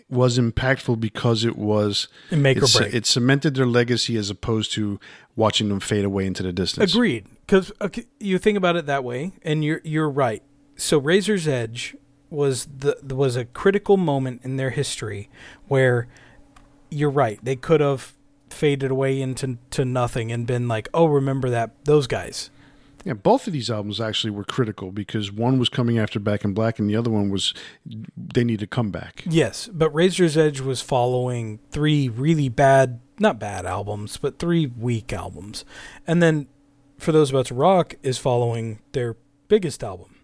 was 0.09 0.39
impactful 0.39 1.01
because 1.01 1.45
it 1.45 1.57
was 1.57 2.09
And 2.31 2.43
make 2.43 2.59
or 2.59 2.65
it, 2.65 2.73
break. 2.73 2.95
it 2.95 3.07
cemented 3.07 3.55
their 3.55 3.67
legacy 3.67 4.17
as 4.17 4.31
opposed 4.31 4.73
to 4.73 4.99
watching 5.37 5.69
them 5.69 5.81
fade 5.81 6.05
away 6.05 6.27
into 6.27 6.43
the 6.43 6.53
distance. 6.53 6.93
Agreed. 6.95 7.27
Because 7.47 7.73
you 8.19 8.39
think 8.39 8.57
about 8.57 8.77
it 8.77 8.87
that 8.87 9.03
way, 9.05 9.33
and 9.43 9.65
you're 9.65 9.81
you're 9.85 10.09
right. 10.09 10.43
So 10.77 10.99
Razor's 10.99 11.49
Edge 11.49 11.97
was 12.31 12.67
the 12.79 12.97
was 13.15 13.37
a 13.37 13.45
critical 13.45 13.97
moment 13.97 14.43
in 14.45 14.57
their 14.57 14.71
history 14.71 15.29
where 15.67 16.07
you're 16.91 17.11
right. 17.11 17.39
They 17.43 17.57
could 17.57 17.81
have 17.81 18.15
faded 18.51 18.91
away 18.91 19.21
into 19.21 19.59
to 19.71 19.85
nothing 19.85 20.31
and 20.33 20.47
been 20.47 20.69
like, 20.69 20.89
oh, 20.95 21.07
remember 21.07 21.51
that 21.51 21.85
those 21.85 22.07
guys. 22.07 22.51
Yeah, 23.05 23.15
both 23.15 23.47
of 23.47 23.53
these 23.53 23.71
albums 23.71 24.01
actually 24.01 24.31
were 24.31 24.45
critical 24.45 24.93
because 24.93 25.33
one 25.33 25.59
was 25.59 25.69
coming 25.69 25.99
after 25.99 26.21
Back 26.21 26.45
in 26.45 26.53
Black 26.53 26.79
and 26.79 26.89
the 26.89 26.97
other 26.97 27.11
one 27.11 27.31
was 27.31 27.55
they 28.17 28.45
need 28.45 28.61
to 28.61 28.67
come 28.67 28.91
back. 28.91 29.25
Yes, 29.27 29.69
but 29.73 29.91
Razor's 29.91 30.37
Edge 30.37 30.61
was 30.61 30.83
following 30.83 31.61
three 31.71 32.09
really 32.09 32.49
bad, 32.49 33.01
not 33.19 33.39
bad 33.39 33.65
albums, 33.65 34.19
but 34.19 34.39
three 34.39 34.67
weak 34.67 35.13
albums, 35.13 35.65
and 36.07 36.23
then 36.23 36.47
for 36.99 37.13
those 37.13 37.31
about 37.31 37.47
to 37.47 37.55
rock 37.55 37.95
is 38.03 38.19
following 38.19 38.81
their 38.93 39.17
biggest 39.49 39.83
album. 39.83 40.17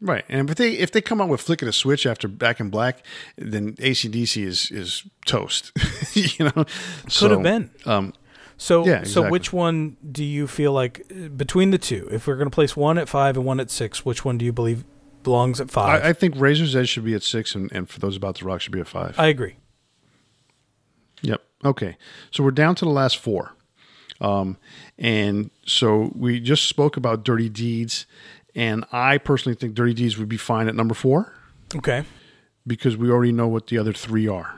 Right, 0.00 0.24
and 0.28 0.50
if 0.50 0.56
they 0.56 0.72
if 0.72 0.90
they 0.90 1.00
come 1.00 1.20
out 1.20 1.28
with 1.28 1.40
flick 1.40 1.62
of 1.62 1.66
the 1.66 1.72
switch 1.72 2.04
after 2.04 2.28
Back 2.28 2.60
in 2.60 2.68
Black, 2.68 3.06
then 3.38 3.76
AC/DC 3.78 4.44
is 4.44 4.70
is 4.70 5.04
toast. 5.24 5.72
you 6.14 6.44
know, 6.44 6.64
Could 7.16 7.30
have 7.30 7.42
been. 7.42 7.70
Um, 7.86 8.12
So, 8.56 8.86
Yeah, 8.86 9.02
so 9.04 9.28
which 9.28 9.52
one 9.52 9.96
do 10.10 10.22
you 10.24 10.46
feel 10.46 10.72
like 10.72 11.04
uh, 11.10 11.28
between 11.28 11.70
the 11.70 11.78
two? 11.78 12.08
If 12.10 12.26
we're 12.26 12.36
going 12.36 12.48
to 12.50 12.54
place 12.54 12.76
one 12.76 12.98
at 12.98 13.08
five 13.08 13.36
and 13.36 13.44
one 13.44 13.58
at 13.60 13.70
six, 13.70 14.04
which 14.04 14.24
one 14.24 14.38
do 14.38 14.44
you 14.44 14.52
believe 14.52 14.84
belongs 15.22 15.60
at 15.60 15.70
five? 15.70 16.02
I, 16.04 16.10
I 16.10 16.12
think 16.12 16.34
Razor's 16.36 16.76
Edge 16.76 16.88
should 16.90 17.04
be 17.04 17.14
at 17.14 17.22
six, 17.22 17.54
and, 17.54 17.70
and 17.72 17.88
for 17.88 17.98
those 17.98 18.16
about 18.16 18.36
to 18.36 18.44
rock 18.44 18.60
should 18.60 18.72
be 18.72 18.80
at 18.80 18.86
five. 18.88 19.18
I 19.18 19.26
agree. 19.26 19.56
Yep. 21.22 21.42
Okay. 21.64 21.96
So 22.30 22.44
we're 22.44 22.50
down 22.52 22.74
to 22.76 22.84
the 22.84 22.90
last 22.90 23.16
four. 23.18 23.52
Um, 24.20 24.56
and 24.98 25.50
so 25.66 26.12
we 26.14 26.38
just 26.40 26.68
spoke 26.68 26.96
about 26.96 27.24
Dirty 27.24 27.48
Deeds, 27.48 28.06
and 28.54 28.84
I 28.92 29.18
personally 29.18 29.56
think 29.56 29.74
Dirty 29.74 29.94
Deeds 29.94 30.16
would 30.18 30.28
be 30.28 30.36
fine 30.36 30.68
at 30.68 30.74
number 30.76 30.94
four 30.94 31.32
Okay. 31.74 32.04
because 32.66 32.96
we 32.96 33.10
already 33.10 33.32
know 33.32 33.48
what 33.48 33.66
the 33.66 33.78
other 33.78 33.92
three 33.92 34.28
are. 34.28 34.54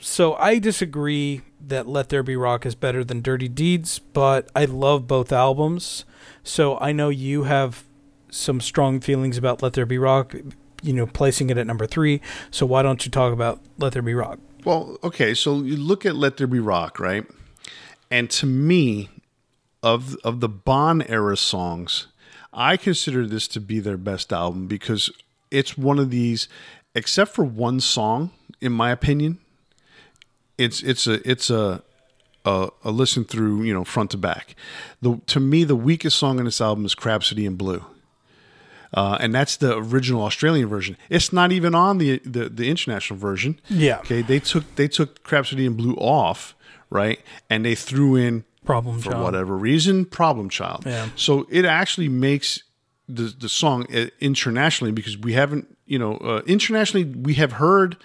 So 0.00 0.34
I 0.36 0.58
disagree 0.58 1.42
that 1.60 1.86
Let 1.86 2.08
There 2.08 2.22
Be 2.22 2.36
Rock 2.36 2.64
is 2.64 2.74
better 2.74 3.04
than 3.04 3.20
Dirty 3.20 3.48
Deeds, 3.48 3.98
but 3.98 4.48
I 4.56 4.64
love 4.64 5.06
both 5.06 5.30
albums. 5.30 6.04
So 6.42 6.78
I 6.78 6.92
know 6.92 7.10
you 7.10 7.44
have 7.44 7.84
some 8.30 8.60
strong 8.60 9.00
feelings 9.00 9.36
about 9.36 9.62
Let 9.62 9.74
There 9.74 9.86
Be 9.86 9.98
Rock, 9.98 10.34
you 10.82 10.92
know, 10.94 11.06
placing 11.06 11.50
it 11.50 11.58
at 11.58 11.66
number 11.66 11.86
three. 11.86 12.22
So 12.50 12.64
why 12.64 12.82
don't 12.82 13.04
you 13.04 13.10
talk 13.10 13.32
about 13.32 13.60
Let 13.78 13.92
There 13.92 14.02
Be 14.02 14.14
Rock? 14.14 14.38
Well, 14.64 14.96
okay, 15.04 15.34
so 15.34 15.60
you 15.60 15.76
look 15.76 16.06
at 16.06 16.16
Let 16.16 16.38
There 16.38 16.46
Be 16.46 16.60
Rock, 16.60 16.98
right? 16.98 17.26
And 18.10 18.30
to 18.30 18.46
me, 18.46 19.10
of 19.82 20.16
of 20.24 20.40
the 20.40 20.48
Bon 20.48 21.02
era 21.02 21.36
songs, 21.36 22.06
I 22.52 22.76
consider 22.76 23.26
this 23.26 23.46
to 23.48 23.60
be 23.60 23.80
their 23.80 23.96
best 23.96 24.32
album 24.32 24.66
because 24.66 25.10
it's 25.50 25.76
one 25.78 25.98
of 25.98 26.10
these, 26.10 26.48
except 26.94 27.34
for 27.34 27.44
one 27.44 27.80
song, 27.80 28.30
in 28.60 28.72
my 28.72 28.90
opinion. 28.90 29.38
It's 30.60 30.82
it's 30.82 31.06
a 31.06 31.28
it's 31.28 31.50
a 31.50 31.82
a, 32.44 32.68
a 32.84 32.90
listen 32.90 33.24
through, 33.24 33.62
you 33.62 33.74
know, 33.74 33.84
front 33.84 34.10
to 34.12 34.18
back. 34.18 34.54
The 35.02 35.20
to 35.26 35.40
me, 35.40 35.64
the 35.64 35.76
weakest 35.76 36.18
song 36.18 36.38
on 36.38 36.44
this 36.44 36.60
album 36.60 36.84
is 36.84 36.94
"Crapsody 36.94 37.46
in 37.46 37.56
Blue." 37.56 37.84
Uh, 38.92 39.16
and 39.20 39.32
that's 39.34 39.56
the 39.56 39.76
original 39.76 40.22
Australian 40.24 40.68
version. 40.68 40.96
It's 41.08 41.32
not 41.32 41.52
even 41.52 41.74
on 41.74 41.98
the, 41.98 42.18
the 42.24 42.48
the 42.48 42.68
international 42.68 43.18
version. 43.18 43.60
Yeah. 43.68 43.98
Okay. 44.00 44.22
They 44.22 44.40
took 44.40 44.74
they 44.76 44.88
took 44.88 45.22
Crapsody 45.22 45.64
in 45.64 45.74
Blue 45.74 45.94
off, 45.94 46.54
right, 46.90 47.20
and 47.48 47.64
they 47.64 47.74
threw 47.74 48.16
in 48.16 48.44
Problem 48.64 49.00
for 49.00 49.12
Child. 49.12 49.24
whatever 49.24 49.56
reason 49.56 50.04
Problem 50.04 50.50
Child. 50.50 50.84
Yeah. 50.86 51.08
So 51.16 51.46
it 51.50 51.64
actually 51.64 52.08
makes 52.08 52.62
the 53.08 53.34
the 53.38 53.48
song 53.48 53.86
uh, 53.94 54.06
internationally 54.20 54.92
because 54.92 55.16
we 55.16 55.34
haven't 55.34 55.76
you 55.86 55.98
know 55.98 56.16
uh, 56.16 56.42
internationally 56.46 57.04
we 57.04 57.34
have 57.34 57.52
heard 57.52 57.96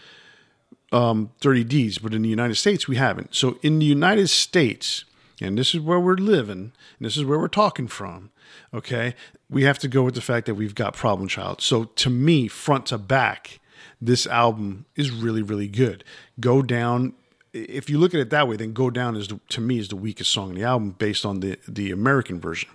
um, 0.96 1.32
Dirty 1.42 1.64
Deeds, 1.64 1.98
but 1.98 2.14
in 2.14 2.22
the 2.22 2.30
United 2.30 2.56
States 2.56 2.88
we 2.88 2.96
haven't. 2.96 3.36
So 3.36 3.60
in 3.62 3.80
the 3.80 3.86
United 3.86 4.30
States, 4.30 5.04
and 5.42 5.58
this 5.58 5.76
is 5.76 5.82
where 5.82 6.00
we're 6.00 6.16
living, 6.16 6.72
and 6.98 7.06
this 7.06 7.18
is 7.18 7.26
where 7.26 7.38
we're 7.38 7.50
talking 7.50 7.88
from. 7.88 8.32
Okay, 8.74 9.14
we 9.50 9.64
have 9.64 9.78
to 9.80 9.88
go 9.90 10.04
with 10.04 10.16
the 10.16 10.22
fact 10.22 10.46
that 10.46 10.56
we've 10.56 10.76
got 10.76 10.94
Problem 10.94 11.28
Child. 11.28 11.62
So 11.62 11.84
to 11.84 12.10
me, 12.10 12.48
front 12.48 12.86
to 12.88 12.98
back, 12.98 13.60
this 14.02 14.26
album 14.26 14.86
is 14.96 15.12
really 15.12 15.42
really 15.42 15.68
good. 15.68 16.04
Go 16.40 16.62
down. 16.62 17.14
If 17.52 17.90
you 17.90 17.98
look 17.98 18.14
at 18.14 18.20
it 18.20 18.30
that 18.30 18.48
way, 18.48 18.56
then 18.56 18.74
"Go 18.74 18.90
Down" 18.90 19.16
is 19.16 19.28
the, 19.28 19.40
to 19.50 19.62
me 19.62 19.80
is 19.80 19.90
the 19.90 19.96
weakest 19.96 20.32
song 20.32 20.50
in 20.50 20.56
the 20.56 20.64
album 20.64 20.92
based 20.92 21.26
on 21.26 21.42
the 21.42 21.58
the 21.68 21.92
American 21.92 22.40
version. 22.40 22.70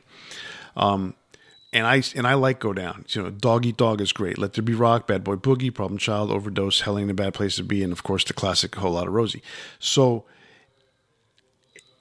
Um, 0.76 1.14
and 1.72 1.86
I 1.86 2.02
and 2.16 2.26
I 2.26 2.34
like 2.34 2.58
Go 2.60 2.72
Down. 2.72 3.04
You 3.10 3.22
know, 3.22 3.30
Dog 3.30 3.64
Eat 3.66 3.76
Dog 3.76 4.00
is 4.00 4.12
great. 4.12 4.38
Let 4.38 4.54
There 4.54 4.62
Be 4.62 4.74
Rock, 4.74 5.06
Bad 5.06 5.22
Boy 5.24 5.36
Boogie, 5.36 5.72
Problem 5.72 5.98
Child, 5.98 6.30
Overdose, 6.30 6.80
Hell 6.82 6.98
Ain't 6.98 7.10
a 7.10 7.14
Bad 7.14 7.34
Place 7.34 7.56
to 7.56 7.62
Be, 7.64 7.82
and 7.82 7.92
of 7.92 8.02
course 8.02 8.24
the 8.24 8.32
classic 8.32 8.74
Whole 8.76 8.92
Lot 8.92 9.06
of 9.06 9.12
Rosie. 9.12 9.42
So 9.78 10.24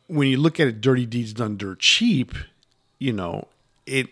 when 0.08 0.28
you 0.28 0.38
look 0.38 0.60
at 0.60 0.68
it, 0.68 0.82
Dirty 0.82 1.06
Deeds 1.06 1.34
Done 1.34 1.58
Dirt 1.58 1.80
Cheap, 1.80 2.34
you 2.98 3.14
know 3.14 3.48
it. 3.86 4.08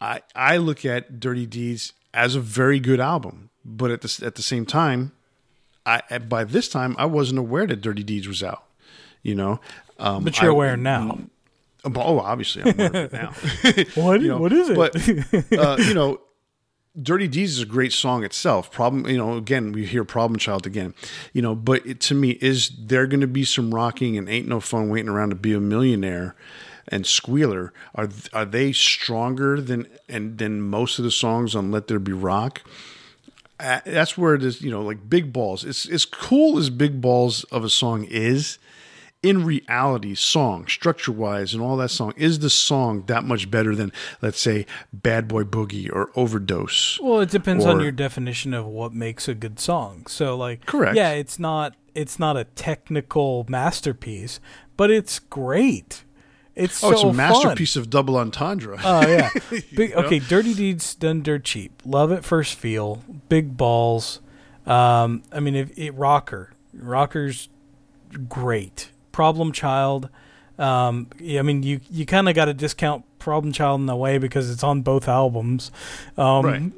I 0.00 0.22
I 0.34 0.56
look 0.56 0.84
at 0.84 1.20
Dirty 1.20 1.46
Deeds 1.46 1.92
as 2.14 2.34
a 2.34 2.40
very 2.40 2.80
good 2.80 3.00
album, 3.00 3.50
but 3.64 3.90
at 3.90 4.00
the 4.00 4.22
at 4.26 4.34
the 4.36 4.42
same 4.42 4.64
time, 4.64 5.12
I 5.84 6.00
by 6.18 6.44
this 6.44 6.68
time 6.68 6.96
I 6.98 7.04
wasn't 7.04 7.38
aware 7.38 7.66
that 7.66 7.82
Dirty 7.82 8.02
Deeds 8.02 8.26
was 8.26 8.42
out. 8.42 8.64
You 9.22 9.34
know, 9.34 9.60
um, 9.98 10.24
But 10.24 10.40
you're 10.40 10.50
I- 10.50 10.54
aware 10.54 10.76
now. 10.78 11.18
Oh, 11.84 12.18
obviously, 12.18 12.62
I'm 12.62 12.78
aware 12.78 12.86
of 12.88 12.94
it 12.94 13.12
now. 13.12 13.32
What? 14.02 14.20
You 14.20 14.28
know, 14.28 14.38
what 14.38 14.52
is 14.52 14.68
it? 14.70 14.76
But 14.76 14.96
uh, 15.58 15.76
you 15.78 15.94
know, 15.94 16.20
"Dirty 17.00 17.28
Deeds" 17.28 17.52
is 17.52 17.62
a 17.62 17.66
great 17.66 17.92
song 17.92 18.24
itself. 18.24 18.70
Problem, 18.70 19.06
you 19.06 19.16
know, 19.16 19.36
again 19.36 19.72
we 19.72 19.86
hear 19.86 20.04
"Problem 20.04 20.38
Child" 20.38 20.66
again, 20.66 20.94
you 21.32 21.42
know. 21.42 21.54
But 21.54 21.86
it, 21.86 22.00
to 22.02 22.14
me, 22.14 22.30
is 22.40 22.70
there 22.78 23.06
going 23.06 23.20
to 23.20 23.26
be 23.26 23.44
some 23.44 23.74
rocking 23.74 24.16
and 24.18 24.28
ain't 24.28 24.48
no 24.48 24.60
fun 24.60 24.88
waiting 24.90 25.08
around 25.08 25.30
to 25.30 25.36
be 25.36 25.52
a 25.52 25.60
millionaire? 25.60 26.34
And 26.88 27.06
Squealer 27.06 27.72
are 27.94 28.08
are 28.32 28.44
they 28.44 28.72
stronger 28.72 29.60
than 29.60 29.86
and 30.08 30.38
than 30.38 30.60
most 30.60 30.98
of 30.98 31.04
the 31.04 31.10
songs 31.10 31.54
on 31.54 31.70
"Let 31.70 31.86
There 31.86 31.98
Be 31.98 32.12
Rock"? 32.12 32.62
Uh, 33.58 33.80
that's 33.84 34.16
where 34.16 34.34
it 34.34 34.42
is. 34.42 34.60
You 34.62 34.70
know, 34.70 34.82
like 34.82 35.08
Big 35.08 35.32
Balls. 35.32 35.64
It's 35.64 35.88
as 35.88 36.04
cool 36.04 36.58
as 36.58 36.68
Big 36.70 37.00
Balls 37.00 37.44
of 37.44 37.62
a 37.62 37.70
song 37.70 38.04
is 38.04 38.58
in 39.22 39.44
reality, 39.44 40.14
song, 40.14 40.66
structure 40.66 41.12
wise, 41.12 41.52
and 41.52 41.62
all 41.62 41.76
that 41.76 41.90
song, 41.90 42.14
is 42.16 42.38
the 42.38 42.48
song 42.48 43.04
that 43.06 43.22
much 43.24 43.50
better 43.50 43.74
than, 43.76 43.92
let's 44.22 44.40
say, 44.40 44.64
Bad 44.92 45.28
Boy 45.28 45.44
Boogie 45.44 45.92
or 45.92 46.10
Overdose? 46.16 46.98
Well, 47.02 47.20
it 47.20 47.30
depends 47.30 47.66
on 47.66 47.80
your 47.80 47.92
definition 47.92 48.54
of 48.54 48.64
what 48.66 48.94
makes 48.94 49.28
a 49.28 49.34
good 49.34 49.58
song. 49.60 50.06
So, 50.06 50.36
like, 50.36 50.64
Correct. 50.64 50.96
Yeah, 50.96 51.10
it's 51.10 51.38
not 51.38 51.74
it's 51.94 52.18
not 52.18 52.36
a 52.36 52.44
technical 52.44 53.44
masterpiece, 53.48 54.40
but 54.76 54.90
it's 54.90 55.18
great. 55.18 56.04
It's 56.54 56.82
Oh, 56.82 56.88
so 56.88 56.92
it's 56.92 57.02
a 57.02 57.06
fun. 57.06 57.16
masterpiece 57.16 57.76
of 57.76 57.90
double 57.90 58.16
entendre. 58.16 58.78
Oh 58.82 59.06
yeah. 59.06 59.30
Big, 59.74 59.92
okay, 59.92 60.18
Dirty 60.18 60.54
Deeds 60.54 60.94
done 60.94 61.22
dirt 61.22 61.44
cheap. 61.44 61.82
Love 61.84 62.10
at 62.12 62.24
first 62.24 62.54
feel. 62.54 63.02
Big 63.28 63.56
balls. 63.56 64.20
Um, 64.66 65.22
I 65.32 65.40
mean, 65.40 65.54
if 65.56 65.76
it 65.78 65.90
rocker, 65.92 66.52
rocker's 66.72 67.48
great. 68.28 68.90
Problem 69.12 69.52
Child. 69.52 70.08
Um, 70.58 71.08
yeah, 71.18 71.40
I 71.40 71.42
mean, 71.42 71.62
you 71.62 71.80
you 71.90 72.04
kind 72.06 72.28
of 72.28 72.34
got 72.34 72.46
to 72.46 72.54
discount 72.54 73.04
Problem 73.18 73.52
Child 73.52 73.80
in 73.80 73.88
a 73.88 73.96
way 73.96 74.18
because 74.18 74.50
it's 74.50 74.62
on 74.62 74.82
both 74.82 75.08
albums. 75.08 75.70
Um, 76.18 76.44
Right. 76.46 76.72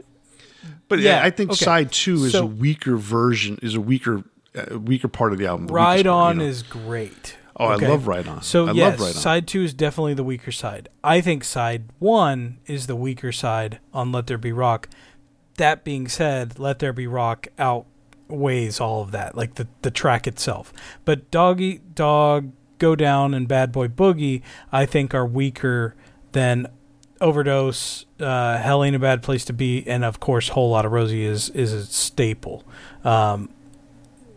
but 0.88 1.00
yeah, 1.00 1.20
I 1.22 1.30
think 1.30 1.50
okay. 1.50 1.64
side 1.64 1.92
two 1.92 2.24
is 2.24 2.32
So- 2.32 2.42
a 2.44 2.46
weaker 2.46 2.96
version, 2.96 3.58
is 3.62 3.74
a 3.74 3.80
weaker, 3.80 4.22
uh, 4.56 4.78
weaker 4.78 5.08
part 5.08 5.32
of 5.32 5.38
the 5.38 5.46
album. 5.46 5.66
the 5.66 5.72
Ride 5.72 6.06
part, 6.06 6.06
On 6.06 6.36
you 6.36 6.42
know. 6.44 6.48
is 6.48 6.62
great. 6.62 7.36
Oh, 7.56 7.72
Okay? 7.72 7.86
I 7.86 7.88
love 7.90 8.06
Ride 8.06 8.26
On. 8.28 8.40
So 8.42 8.68
I 8.68 8.72
yes, 8.72 8.92
love 8.92 9.00
Ride 9.00 9.06
On. 9.16 9.20
side 9.22 9.46
two 9.46 9.62
is 9.62 9.74
definitely 9.74 10.14
the 10.14 10.24
weaker 10.24 10.52
side. 10.52 10.88
I 11.04 11.20
think 11.20 11.44
side 11.44 11.84
one 11.98 12.58
is 12.66 12.86
the 12.86 12.96
weaker 12.96 13.30
side 13.32 13.78
on 13.92 14.10
Let 14.12 14.26
There 14.26 14.38
Be 14.38 14.52
Rock. 14.52 14.88
That 15.58 15.84
being 15.84 16.08
said, 16.08 16.58
Let 16.58 16.78
There 16.78 16.92
Be 16.94 17.06
Rock 17.06 17.48
outweighs 18.32 18.80
all 18.80 19.02
of 19.02 19.10
that, 19.12 19.36
like 19.36 19.54
the 19.54 19.68
the 19.82 19.90
track 19.90 20.26
itself. 20.26 20.72
But 21.04 21.30
Dog 21.30 21.60
Eat 21.60 21.94
Dog, 21.94 22.52
Go 22.78 22.96
Down, 22.96 23.34
and 23.34 23.46
Bad 23.46 23.72
Boy 23.72 23.88
Boogie, 23.88 24.42
I 24.72 24.86
think 24.86 25.14
are 25.14 25.26
weaker 25.26 25.94
than 26.32 26.66
Overdose, 27.20 28.06
uh, 28.20 28.58
Hell 28.58 28.82
Ain't 28.82 28.96
a 28.96 28.98
Bad 28.98 29.22
Place 29.22 29.44
to 29.46 29.52
Be, 29.52 29.84
and 29.86 30.04
of 30.04 30.20
course 30.20 30.48
Whole 30.48 30.70
Lot 30.70 30.84
of 30.86 30.92
Rosie 30.92 31.24
is 31.24 31.50
is 31.50 31.72
a 31.72 31.84
staple. 31.84 32.64
Um, 33.04 33.50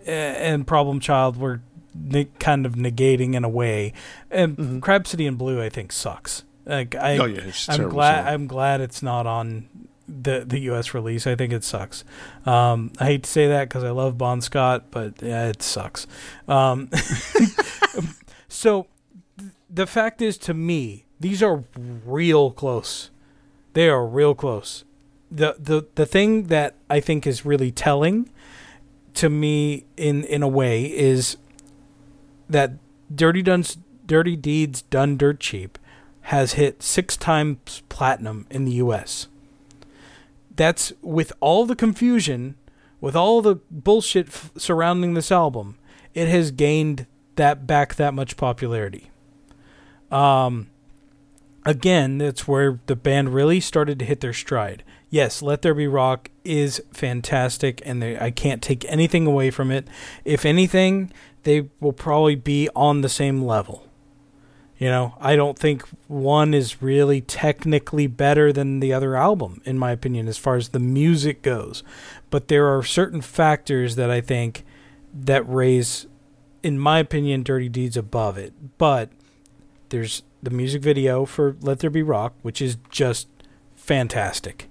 and 0.05 0.67
Problem 0.67 0.99
Child 0.99 1.37
were 1.37 1.61
ne- 1.95 2.27
kind 2.39 2.65
of 2.65 2.73
negating 2.75 3.33
in 3.33 3.43
a 3.43 3.49
way. 3.49 3.93
And 4.29 4.55
Mhm. 4.57 4.79
Crapsody 4.81 5.25
in 5.27 5.35
Blue, 5.35 5.61
I 5.61 5.69
think, 5.69 5.91
sucks. 5.91 6.43
Like 6.65 6.95
I, 6.95 7.17
oh 7.17 7.25
yeah, 7.25 7.51
I'm 7.69 7.89
glad. 7.89 8.23
song. 8.25 8.33
I'm 8.33 8.47
glad 8.47 8.81
it's 8.81 9.01
not 9.03 9.25
on 9.27 9.67
the 10.07 10.43
the 10.45 10.59
U.S. 10.61 10.93
release. 10.93 11.25
I 11.27 11.35
think 11.35 11.53
it 11.53 11.63
sucks. 11.63 12.03
Um, 12.45 12.91
I 12.99 13.05
hate 13.05 13.23
to 13.23 13.29
say 13.29 13.47
that 13.47 13.69
because 13.69 13.83
I 13.83 13.89
love 13.91 14.17
Bon 14.17 14.41
Scott, 14.41 14.85
but 14.91 15.21
yeah, 15.21 15.47
it 15.47 15.61
sucks. 15.63 16.07
Um, 16.47 16.89
so 18.47 18.87
th- 19.37 19.51
the 19.69 19.87
fact 19.87 20.21
is, 20.21 20.37
to 20.39 20.53
me, 20.53 21.05
these 21.19 21.41
are 21.43 21.63
real 21.77 22.51
close. 22.51 23.09
They 23.73 23.89
are 23.89 24.05
real 24.05 24.35
close. 24.35 24.83
the 25.31 25.55
the 25.59 25.87
The 25.95 26.05
thing 26.05 26.43
that 26.47 26.75
I 26.89 26.99
think 26.99 27.25
is 27.27 27.45
really 27.45 27.71
telling 27.71 28.29
to 29.15 29.29
me, 29.29 29.85
in 29.97 30.23
in 30.25 30.43
a 30.43 30.47
way, 30.47 30.85
is 30.85 31.37
that 32.49 32.73
Dirty 33.13 33.41
Duns, 33.41 33.77
Dirty 34.05 34.35
Deeds 34.35 34.81
Done 34.83 35.17
Dirt 35.17 35.39
Cheap 35.39 35.79
has 36.23 36.53
hit 36.53 36.81
six 36.83 37.15
times 37.15 37.81
platinum 37.89 38.45
in 38.49 38.65
the 38.65 38.73
U.S. 38.73 39.27
That's 40.55 40.93
with 41.01 41.33
all 41.39 41.65
the 41.65 41.75
confusion, 41.75 42.55
with 43.01 43.15
all 43.15 43.41
the 43.41 43.55
bullshit 43.69 44.27
f- 44.27 44.51
surrounding 44.57 45.13
this 45.13 45.31
album, 45.31 45.77
it 46.13 46.27
has 46.27 46.51
gained 46.51 47.07
that 47.35 47.67
back 47.67 47.95
that 47.95 48.13
much 48.13 48.37
popularity. 48.37 49.09
Um, 50.11 50.69
again, 51.65 52.19
that's 52.19 52.47
where 52.47 52.79
the 52.85 52.95
band 52.95 53.33
really 53.33 53.59
started 53.59 53.99
to 53.99 54.05
hit 54.05 54.21
their 54.21 54.33
stride. 54.33 54.83
Yes, 55.09 55.41
Let 55.41 55.61
There 55.61 55.73
Be 55.73 55.87
Rock 55.87 56.29
is 56.43 56.81
fantastic, 56.93 57.81
and 57.85 58.01
they, 58.01 58.17
I 58.17 58.31
can't 58.31 58.61
take 58.61 58.85
anything 58.85 59.27
away 59.27 59.51
from 59.51 59.71
it. 59.71 59.87
If 60.23 60.45
anything, 60.45 61.11
they 61.43 61.69
will 61.79 61.93
probably 61.93 62.35
be 62.35 62.69
on 62.75 63.01
the 63.01 63.09
same 63.09 63.43
level. 63.43 63.87
You 64.77 64.89
know, 64.89 65.15
I 65.21 65.37
don't 65.37 65.57
think 65.57 65.83
one 66.07 66.53
is 66.53 66.81
really 66.81 67.21
technically 67.21 68.07
better 68.07 68.51
than 68.51 68.81
the 68.81 68.91
other 68.91 69.15
album, 69.15 69.61
in 69.63 69.79
my 69.79 69.91
opinion, 69.91 70.27
as 70.27 70.37
far 70.37 70.57
as 70.57 70.69
the 70.69 70.79
music 70.79 71.41
goes. 71.41 71.81
But 72.29 72.49
there 72.49 72.67
are 72.67 72.83
certain 72.83 73.21
factors 73.21 73.95
that 73.95 74.11
I 74.11 74.19
think 74.19 74.65
that 75.13 75.47
raise, 75.47 76.07
in 76.61 76.77
my 76.77 76.99
opinion, 76.99 77.43
Dirty 77.43 77.69
Deeds 77.69 77.95
above 77.95 78.37
it. 78.37 78.53
But 78.77 79.11
there's 79.89 80.23
the 80.43 80.49
music 80.49 80.81
video 80.81 81.23
for 81.25 81.55
Let 81.61 81.79
There 81.79 81.89
Be 81.89 82.03
Rock, 82.03 82.33
which 82.41 82.61
is 82.61 82.77
just 82.89 83.29
fantastic. 83.77 84.67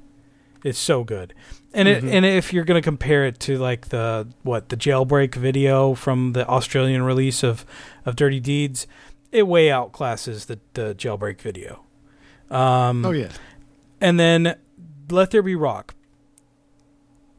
It's 0.62 0.78
so 0.78 1.02
good. 1.02 1.32
And 1.72 1.88
Mhm. 1.88 1.92
it, 1.96 2.04
and 2.04 2.26
if 2.26 2.52
you're 2.52 2.64
gonna 2.64 2.82
compare 2.82 3.24
it 3.24 3.40
to 3.40 3.56
like 3.58 3.88
the 3.88 4.28
what 4.42 4.68
the 4.68 4.76
jailbreak 4.76 5.34
video 5.34 5.94
from 5.94 6.32
the 6.34 6.46
Australian 6.46 7.02
release 7.02 7.42
of 7.42 7.64
of 8.06 8.16
Dirty 8.16 8.40
Deeds, 8.40 8.86
it 9.34 9.48
way 9.48 9.66
outclasses 9.66 10.46
the 10.46 10.60
the 10.72 10.94
jailbreak 10.94 11.40
video. 11.40 11.84
Um, 12.50 13.04
oh 13.04 13.10
yeah, 13.10 13.32
and 14.00 14.18
then 14.18 14.56
Let 15.10 15.32
There 15.32 15.42
Be 15.42 15.56
Rock. 15.56 15.94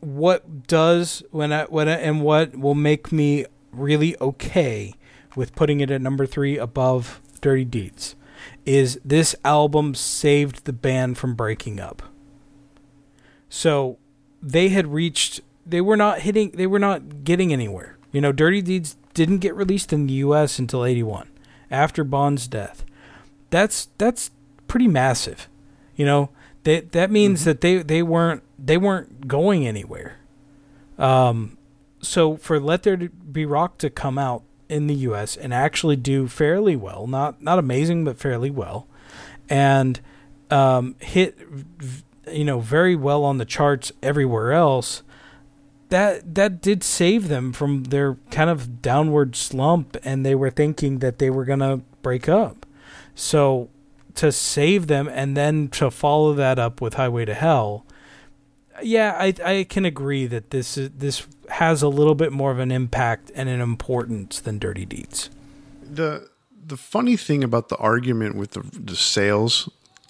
What 0.01 0.67
does 0.67 1.23
when 1.31 1.51
I 1.51 1.63
when 1.63 1.87
I, 1.89 1.93
and 1.93 2.21
what 2.21 2.55
will 2.55 2.75
make 2.75 3.11
me 3.11 3.45
really 3.71 4.15
okay 4.19 4.93
with 5.35 5.55
putting 5.55 5.79
it 5.79 5.89
at 5.89 6.01
number 6.01 6.25
three 6.25 6.57
above 6.57 7.21
Dirty 7.41 7.65
Deeds 7.65 8.15
is 8.65 8.99
this 9.03 9.35
album 9.43 9.95
saved 9.95 10.65
the 10.65 10.73
band 10.73 11.17
from 11.17 11.33
breaking 11.33 11.79
up. 11.79 12.03
So 13.47 13.97
they 14.41 14.69
had 14.69 14.87
reached 14.87 15.41
they 15.65 15.81
were 15.81 15.97
not 15.97 16.19
hitting 16.19 16.51
they 16.51 16.67
were 16.67 16.79
not 16.79 17.23
getting 17.23 17.53
anywhere. 17.53 17.97
You 18.11 18.19
know, 18.19 18.33
Dirty 18.33 18.61
Deeds 18.61 18.97
didn't 19.13 19.39
get 19.39 19.55
released 19.55 19.93
in 19.93 20.07
the 20.07 20.13
US 20.13 20.59
until 20.59 20.83
81 20.83 21.29
after 21.75 22.03
Bon's 22.03 22.47
death. 22.47 22.85
That's 23.49 23.89
that's 23.97 24.31
pretty 24.67 24.87
massive. 24.87 25.47
You 25.95 26.05
know, 26.05 26.29
that 26.63 26.91
that 26.93 27.11
means 27.11 27.41
mm-hmm. 27.41 27.49
that 27.49 27.61
they 27.61 27.77
they 27.77 28.03
weren't 28.03 28.43
they 28.57 28.77
weren't 28.77 29.27
going 29.27 29.67
anywhere. 29.67 30.17
Um 30.97 31.57
so 32.01 32.37
for 32.37 32.59
Let 32.59 32.83
There 32.83 32.97
Be 32.97 33.45
Rock 33.45 33.77
to 33.79 33.89
come 33.89 34.17
out 34.17 34.43
in 34.69 34.87
the 34.87 34.95
US 34.95 35.35
and 35.37 35.53
actually 35.53 35.95
do 35.95 36.27
fairly 36.27 36.75
well, 36.75 37.07
not 37.07 37.41
not 37.41 37.59
amazing 37.59 38.03
but 38.05 38.17
fairly 38.17 38.49
well 38.49 38.87
and 39.49 39.99
um, 40.51 40.95
hit 40.99 41.37
you 42.31 42.43
know 42.43 42.59
very 42.59 42.95
well 42.95 43.23
on 43.23 43.37
the 43.37 43.45
charts 43.45 43.91
everywhere 44.01 44.51
else 44.51 45.03
that 45.95 46.35
that 46.35 46.61
did 46.61 46.83
save 46.83 47.27
them 47.29 47.53
from 47.53 47.85
their 47.85 48.17
kind 48.29 48.49
of 48.49 48.81
downward 48.81 49.35
slump 49.35 49.97
and 50.03 50.25
they 50.25 50.35
were 50.35 50.49
thinking 50.49 50.99
that 50.99 51.19
they 51.19 51.29
were 51.29 51.45
to 51.45 51.81
break 52.01 52.27
up. 52.27 52.65
So 53.15 53.69
to 54.15 54.31
save 54.31 54.87
them 54.87 55.07
and 55.07 55.35
then 55.35 55.69
to 55.69 55.89
follow 55.89 56.33
that 56.33 56.59
up 56.59 56.81
with 56.81 56.93
highway 56.93 57.25
to 57.25 57.33
hell 57.33 57.85
yeah 58.81 59.15
i 59.19 59.33
i 59.43 59.63
can 59.63 59.83
agree 59.85 60.25
that 60.25 60.51
this 60.51 60.77
is 60.77 60.89
this 60.91 61.27
has 61.49 61.81
a 61.81 61.87
little 61.87 62.15
bit 62.15 62.31
more 62.31 62.51
of 62.51 62.59
an 62.59 62.71
impact 62.71 63.31
and 63.35 63.49
an 63.49 63.61
importance 63.61 64.39
than 64.39 64.59
dirty 64.59 64.85
deeds. 64.85 65.29
The 65.81 66.29
the 66.67 66.77
funny 66.77 67.15
thing 67.15 67.43
about 67.43 67.69
the 67.69 67.77
argument 67.77 68.35
with 68.35 68.51
the, 68.51 68.61
the 68.61 68.95
sales 68.95 69.69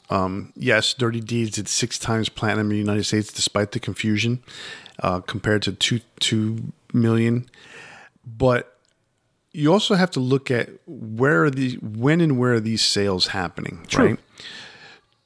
um, 0.10 0.54
yes, 0.56 0.94
Dirty 0.94 1.22
Deeds 1.22 1.52
did 1.52 1.68
six 1.68 1.98
times 1.98 2.30
platinum 2.30 2.68
in 2.68 2.70
the 2.70 2.78
United 2.78 3.04
States, 3.06 3.32
despite 3.34 3.72
the 3.72 3.80
confusion, 3.80 4.44
uh, 5.00 5.20
compared 5.22 5.62
to 5.64 5.74
two 5.74 6.02
two 6.20 6.72
million. 6.94 7.50
But 8.26 8.78
you 9.52 9.72
also 9.72 9.96
have 9.96 10.12
to 10.12 10.20
look 10.20 10.52
at 10.52 10.70
where 10.86 11.46
are 11.46 11.50
these, 11.50 11.80
when 11.80 12.20
and 12.22 12.38
where 12.38 12.54
are 12.54 12.60
these 12.60 12.82
sales 12.82 13.28
happening, 13.28 13.86
True. 13.88 14.06
right? 14.06 14.20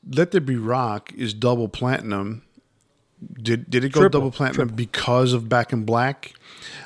Let 0.10 0.32
There 0.32 0.42
Be 0.42 0.56
Rock 0.56 1.12
is 1.14 1.34
double 1.34 1.68
platinum. 1.68 2.44
Did 3.42 3.70
did 3.70 3.84
it 3.84 3.92
go 3.92 4.02
Triple. 4.02 4.20
double 4.22 4.32
platinum 4.32 4.56
Triple. 4.70 4.76
because 4.78 5.34
of 5.34 5.50
Back 5.50 5.74
in 5.74 5.84
Black? 5.84 6.34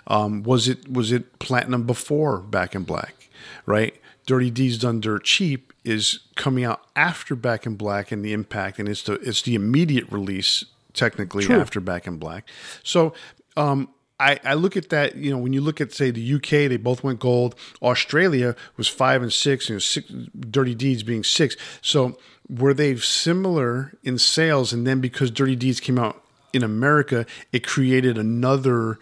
Um, 0.08 0.42
was 0.44 0.68
it 0.68 0.92
was 0.92 1.12
it 1.12 1.38
platinum 1.40 1.86
before 1.86 2.40
Back 2.40 2.74
in 2.76 2.84
Black? 2.84 3.30
Right. 3.66 3.96
Dirty 4.26 4.50
Deeds 4.50 4.78
Done 4.78 5.00
Dirt 5.00 5.24
Cheap 5.24 5.74
is 5.84 6.20
coming 6.36 6.64
out 6.64 6.82
after 6.96 7.36
Back 7.36 7.66
in 7.66 7.76
Black 7.76 8.12
and 8.12 8.24
the 8.24 8.34
Impact, 8.34 8.80
and 8.80 8.88
it's 8.88 9.04
the 9.04 9.14
it's 9.14 9.42
the 9.42 9.56
immediate 9.56 10.12
release 10.12 10.66
technically 10.94 11.46
True. 11.46 11.60
after 11.60 11.80
Back 11.80 12.08
in 12.08 12.18
Black. 12.18 12.48
So 12.84 13.14
um, 13.58 13.90
I, 14.20 14.40
I 14.44 14.54
look 14.54 14.78
at 14.78 14.90
that. 14.90 15.16
You 15.16 15.32
know, 15.32 15.38
when 15.38 15.54
you 15.54 15.62
look 15.62 15.82
at 15.82 15.92
say 15.92 16.12
the 16.12 16.36
UK, 16.36 16.70
they 16.70 16.78
both 16.78 17.04
went 17.04 17.20
gold. 17.20 17.56
Australia 17.82 18.56
was 18.78 18.88
five 18.88 19.22
and 19.22 19.34
six, 19.34 19.70
and 19.70 19.82
six 19.82 20.08
Dirty 20.08 20.76
Deeds 20.76 21.04
being 21.04 21.24
six. 21.24 21.58
So 21.82 22.18
were 22.50 22.74
they 22.74 22.96
similar 22.96 23.94
in 24.04 24.18
sales? 24.18 24.72
And 24.72 24.88
then 24.88 25.02
because 25.02 25.32
Dirty 25.32 25.56
Deeds 25.56 25.80
came 25.80 26.00
out 26.00 26.24
in 26.54 26.64
America, 26.64 27.26
it 27.52 27.66
created 27.66 28.18
another, 28.18 29.00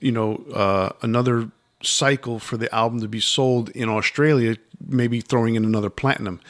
you 0.00 0.12
know, 0.12 0.36
uh, 0.54 0.90
another 1.02 1.50
cycle 1.82 2.38
for 2.38 2.56
the 2.56 2.72
album 2.74 3.00
to 3.00 3.08
be 3.08 3.20
sold 3.20 3.70
in 3.70 3.88
Australia, 3.88 4.56
maybe 4.86 5.20
throwing 5.20 5.54
in 5.54 5.64
another 5.64 5.90
platinum. 5.90 6.40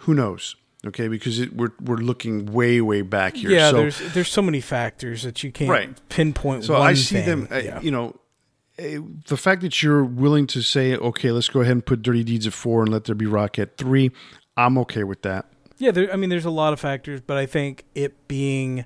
Who 0.00 0.14
knows? 0.14 0.56
Okay, 0.86 1.08
because 1.08 1.38
it, 1.38 1.56
we're 1.56 1.72
we're 1.80 1.96
looking 1.96 2.52
way 2.52 2.80
way 2.80 3.00
back 3.00 3.36
here. 3.36 3.50
Yeah, 3.50 3.70
so, 3.70 3.76
there's 3.76 4.12
there's 4.12 4.28
so 4.30 4.42
many 4.42 4.60
factors 4.60 5.22
that 5.22 5.42
you 5.42 5.50
can't 5.50 5.70
right. 5.70 6.08
pinpoint. 6.10 6.64
So 6.64 6.76
I 6.76 6.92
see 6.92 7.16
thing. 7.16 7.46
them. 7.46 7.48
Yeah. 7.50 7.80
you 7.80 7.90
know, 7.90 8.14
the 8.76 9.36
fact 9.36 9.62
that 9.62 9.82
you're 9.82 10.04
willing 10.04 10.46
to 10.48 10.60
say, 10.60 10.94
okay, 10.96 11.30
let's 11.30 11.48
go 11.48 11.60
ahead 11.60 11.72
and 11.72 11.86
put 11.86 12.02
Dirty 12.02 12.24
Deeds 12.24 12.46
at 12.46 12.52
four 12.52 12.82
and 12.82 12.92
let 12.92 13.04
there 13.04 13.14
be 13.14 13.26
Rock 13.26 13.58
at 13.58 13.78
three. 13.78 14.10
I'm 14.56 14.76
okay 14.78 15.04
with 15.04 15.22
that. 15.22 15.46
Yeah, 15.78 15.90
there, 15.90 16.12
I 16.12 16.16
mean, 16.16 16.30
there's 16.30 16.44
a 16.44 16.50
lot 16.50 16.72
of 16.72 16.80
factors, 16.80 17.20
but 17.20 17.36
I 17.36 17.46
think 17.46 17.84
it 17.94 18.28
being 18.28 18.84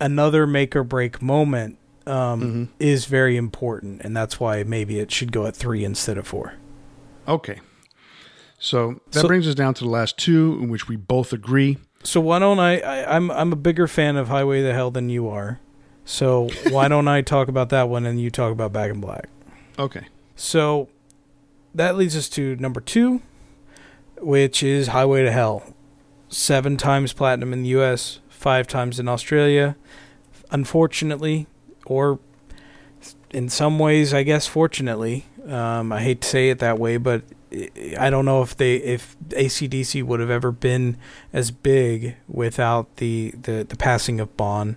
another 0.00 0.46
make 0.46 0.74
or 0.74 0.84
break 0.84 1.20
moment 1.20 1.78
um, 2.08 2.40
mm-hmm. 2.40 2.64
is 2.78 3.04
very 3.04 3.36
important, 3.36 4.02
and 4.02 4.16
that's 4.16 4.40
why 4.40 4.62
maybe 4.62 4.98
it 4.98 5.10
should 5.10 5.32
go 5.32 5.46
at 5.46 5.54
three 5.54 5.84
instead 5.84 6.18
of 6.18 6.26
four. 6.26 6.54
Okay. 7.26 7.60
So 8.58 9.00
that 9.12 9.20
so, 9.20 9.28
brings 9.28 9.46
us 9.46 9.54
down 9.54 9.74
to 9.74 9.84
the 9.84 9.90
last 9.90 10.18
two, 10.18 10.58
in 10.60 10.68
which 10.68 10.88
we 10.88 10.96
both 10.96 11.32
agree. 11.32 11.78
So 12.02 12.20
why 12.20 12.38
don't 12.38 12.58
I, 12.58 12.80
I? 12.80 13.16
I'm 13.16 13.30
I'm 13.30 13.52
a 13.52 13.56
bigger 13.56 13.86
fan 13.86 14.16
of 14.16 14.28
Highway 14.28 14.62
to 14.62 14.72
Hell 14.72 14.90
than 14.90 15.10
you 15.10 15.28
are. 15.28 15.60
So 16.04 16.48
why 16.70 16.88
don't 16.88 17.06
I 17.06 17.22
talk 17.22 17.48
about 17.48 17.68
that 17.68 17.88
one 17.88 18.06
and 18.06 18.20
you 18.20 18.30
talk 18.30 18.50
about 18.50 18.72
Back 18.72 18.90
in 18.90 19.00
Black? 19.00 19.28
Okay. 19.78 20.06
So 20.34 20.88
that 21.74 21.96
leads 21.96 22.16
us 22.16 22.28
to 22.30 22.56
number 22.56 22.80
two, 22.80 23.20
which 24.18 24.62
is 24.62 24.88
Highway 24.88 25.22
to 25.22 25.30
Hell. 25.30 25.74
Seven 26.30 26.76
times 26.76 27.12
platinum 27.12 27.52
in 27.52 27.62
the 27.62 27.68
U.S., 27.70 28.20
five 28.28 28.66
times 28.66 28.98
in 28.98 29.08
Australia. 29.08 29.76
Unfortunately, 30.50 31.46
or 31.90 32.18
in 33.30 33.48
some 33.48 33.78
ways, 33.78 34.14
I 34.14 34.22
guess, 34.22 34.46
fortunately, 34.46 35.26
um, 35.46 35.92
I 35.92 36.02
hate 36.02 36.20
to 36.22 36.28
say 36.28 36.50
it 36.50 36.58
that 36.58 36.78
way, 36.78 36.96
but 36.96 37.22
I 37.98 38.10
don't 38.10 38.24
know 38.24 38.42
if 38.42 38.56
they 38.56 38.76
if 38.76 39.16
AC/DC 39.34 40.02
would 40.02 40.20
have 40.20 40.30
ever 40.30 40.52
been 40.52 40.98
as 41.32 41.50
big 41.50 42.16
without 42.28 42.96
the 42.96 43.32
the, 43.42 43.64
the 43.66 43.76
passing 43.76 44.20
of 44.20 44.36
Bon, 44.36 44.76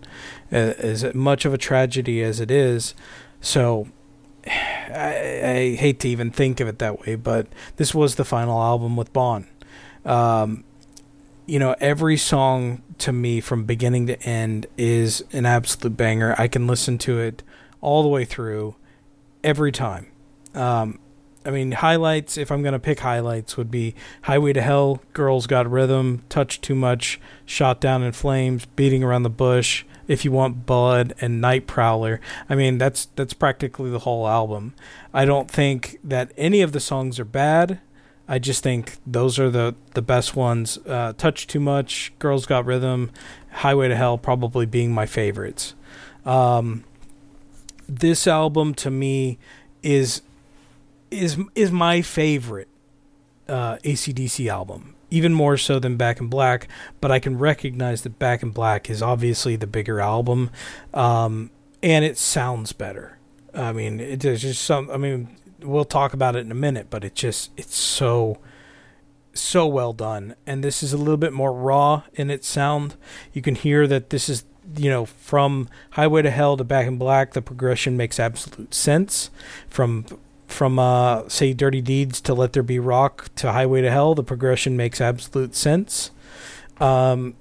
as 0.50 1.14
much 1.14 1.44
of 1.44 1.54
a 1.54 1.58
tragedy 1.58 2.22
as 2.22 2.40
it 2.40 2.50
is. 2.50 2.94
So 3.42 3.88
I, 4.48 5.42
I, 5.44 5.76
hate 5.76 6.00
to 6.02 6.10
even 6.10 6.32
think 6.32 6.60
of 6.60 6.68
it 6.68 6.80
that 6.80 7.02
way, 7.02 7.16
but 7.16 7.48
this 7.78 7.94
was 7.94 8.16
the 8.16 8.26
final 8.26 8.62
album 8.62 8.96
with 8.96 9.12
Bon. 9.14 9.48
Um, 10.06 10.64
you 11.46 11.60
know, 11.60 11.76
every 11.80 12.18
song 12.18 12.84
to 13.00 13.12
me 13.12 13.42
from 13.42 13.66
beginning 13.66 14.08
to 14.08 14.22
end 14.24 14.68
is 14.78 15.24
an 15.32 15.46
absolute 15.46 15.98
banger. 15.98 16.36
I 16.38 16.48
can 16.48 16.68
listen 16.68 16.98
to 17.00 17.20
it 17.20 17.44
all 17.82 18.04
the 18.04 18.10
way 18.10 18.26
through 18.26 18.76
every 19.44 19.72
time. 19.72 20.08
Um, 20.54 21.00
I 21.44 21.50
mean, 21.50 21.72
highlights, 21.72 22.38
if 22.38 22.52
I'm 22.52 22.62
going 22.62 22.74
to 22.74 22.80
pick 22.80 23.00
highlights, 23.00 23.58
would 23.58 23.72
be 23.72 23.96
Highway 24.24 24.54
to 24.54 24.62
Hell, 24.62 25.02
Girls 25.14 25.48
Got 25.48 25.70
Rhythm, 25.70 26.24
Touch 26.30 26.62
Too 26.62 26.76
Much, 26.76 27.20
Shot 27.46 27.82
Down 27.82 28.04
in 28.04 28.12
Flames, 28.12 28.66
Beating 28.66 29.04
Around 29.04 29.24
the 29.24 29.30
Bush, 29.30 29.84
If 30.08 30.24
You 30.24 30.32
Want 30.32 30.68
Blood, 30.68 31.14
and 31.20 31.42
Night 31.42 31.66
Prowler. 31.66 32.22
I 32.48 32.54
mean, 32.54 32.78
that's 32.78 33.08
that's 33.16 33.34
practically 33.34 33.90
the 33.90 34.00
whole 34.00 34.28
album. 34.28 34.76
I 35.14 35.26
don't 35.26 35.50
think 35.50 35.98
that 36.04 36.32
any 36.38 36.62
of 36.62 36.74
the 36.74 36.80
songs 36.80 37.20
are 37.20 37.26
bad. 37.26 37.80
I 38.32 38.40
just 38.40 38.64
think 38.64 38.96
those 39.06 39.38
are 39.40 39.50
the 39.50 39.76
the 39.94 40.02
best 40.02 40.38
ones. 40.38 40.80
Uh, 40.88 41.12
Touch 41.18 41.48
Too 41.48 41.60
Much, 41.60 42.14
Girls 42.18 42.46
Got 42.46 42.66
Rhythm, 42.66 43.12
Highway 43.52 43.90
to 43.90 43.96
Hell, 43.98 44.18
probably 44.18 44.66
being 44.66 44.94
my 44.94 45.06
favorites. 45.06 45.76
Um, 46.26 46.86
this 47.90 48.28
album 48.28 48.74
to 48.76 48.90
me 48.90 49.38
is 49.84 50.22
is 51.12 51.38
is 51.56 51.74
my 51.74 52.02
favorite 52.02 52.70
uh, 53.50 53.80
AC/DC 53.84 54.48
album, 54.50 54.96
even 55.10 55.34
more 55.34 55.58
so 55.58 55.78
than 55.78 55.98
Back 55.98 56.22
in 56.22 56.28
Black. 56.28 56.70
But 57.02 57.12
I 57.12 57.20
can 57.20 57.38
recognize 57.38 58.04
that 58.04 58.18
Back 58.18 58.44
in 58.44 58.52
Black 58.52 58.90
is 58.90 59.02
obviously 59.02 59.58
the 59.58 59.68
bigger 59.68 60.00
album, 60.00 60.52
um, 60.94 61.50
and 61.84 62.06
it 62.06 62.18
sounds 62.18 62.72
better. 62.72 63.18
I 63.54 63.74
mean, 63.74 64.00
it, 64.00 64.24
it's 64.24 64.42
just 64.42 64.64
some. 64.64 64.90
I 64.90 64.96
mean, 64.96 65.36
we'll 65.64 65.86
talk 65.86 66.14
about 66.14 66.36
it 66.36 66.40
in 66.40 66.52
a 66.52 66.56
minute, 66.56 66.88
but 66.90 67.04
it 67.04 67.16
just 67.16 67.52
it's 67.58 67.76
so 67.76 68.40
so 69.34 69.66
well 69.66 69.94
done. 69.94 70.36
And 70.46 70.64
this 70.64 70.84
is 70.84 70.94
a 70.94 70.98
little 70.98 71.18
bit 71.18 71.34
more 71.34 71.54
raw 71.54 72.04
in 72.14 72.30
its 72.30 72.48
sound. 72.48 72.96
You 73.34 73.42
can 73.42 73.56
hear 73.56 73.88
that 73.88 74.10
this 74.10 74.30
is 74.30 74.46
you 74.78 74.90
know 74.90 75.06
from 75.06 75.70
Highway 75.92 76.22
to 76.22 76.32
Hell 76.32 76.58
to 76.58 76.64
Back 76.64 76.88
in 76.88 76.98
Black, 76.98 77.34
the 77.34 77.42
progression 77.42 77.98
makes 77.98 78.20
absolute 78.20 78.74
sense. 78.74 79.30
From 79.70 80.06
from 80.48 80.78
uh, 80.80 81.28
say 81.30 81.54
Dirty 81.54 81.82
Deeds 81.82 82.22
to 82.22 82.34
Let 82.34 82.54
There 82.54 82.64
Be 82.64 82.80
Rock 82.80 83.30
to 83.36 83.52
Highway 83.52 83.82
to 83.82 83.92
Hell, 83.92 84.16
the 84.16 84.24
progression 84.24 84.76
makes 84.76 85.00
absolute 85.00 85.56
sense. 85.56 86.12
Um, 86.80 87.36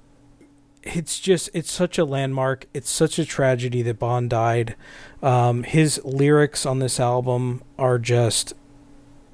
it's 0.83 1.19
just 1.19 1.49
it's 1.53 1.71
such 1.71 1.97
a 1.97 2.05
landmark. 2.05 2.65
It's 2.73 2.89
such 2.89 3.19
a 3.19 3.25
tragedy 3.25 3.81
that 3.83 3.99
Bon 3.99 4.27
died. 4.27 4.75
Um, 5.21 5.63
his 5.63 6.01
lyrics 6.03 6.65
on 6.65 6.79
this 6.79 6.99
album 6.99 7.63
are 7.77 7.99
just 7.99 8.53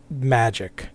magic. 0.10 0.90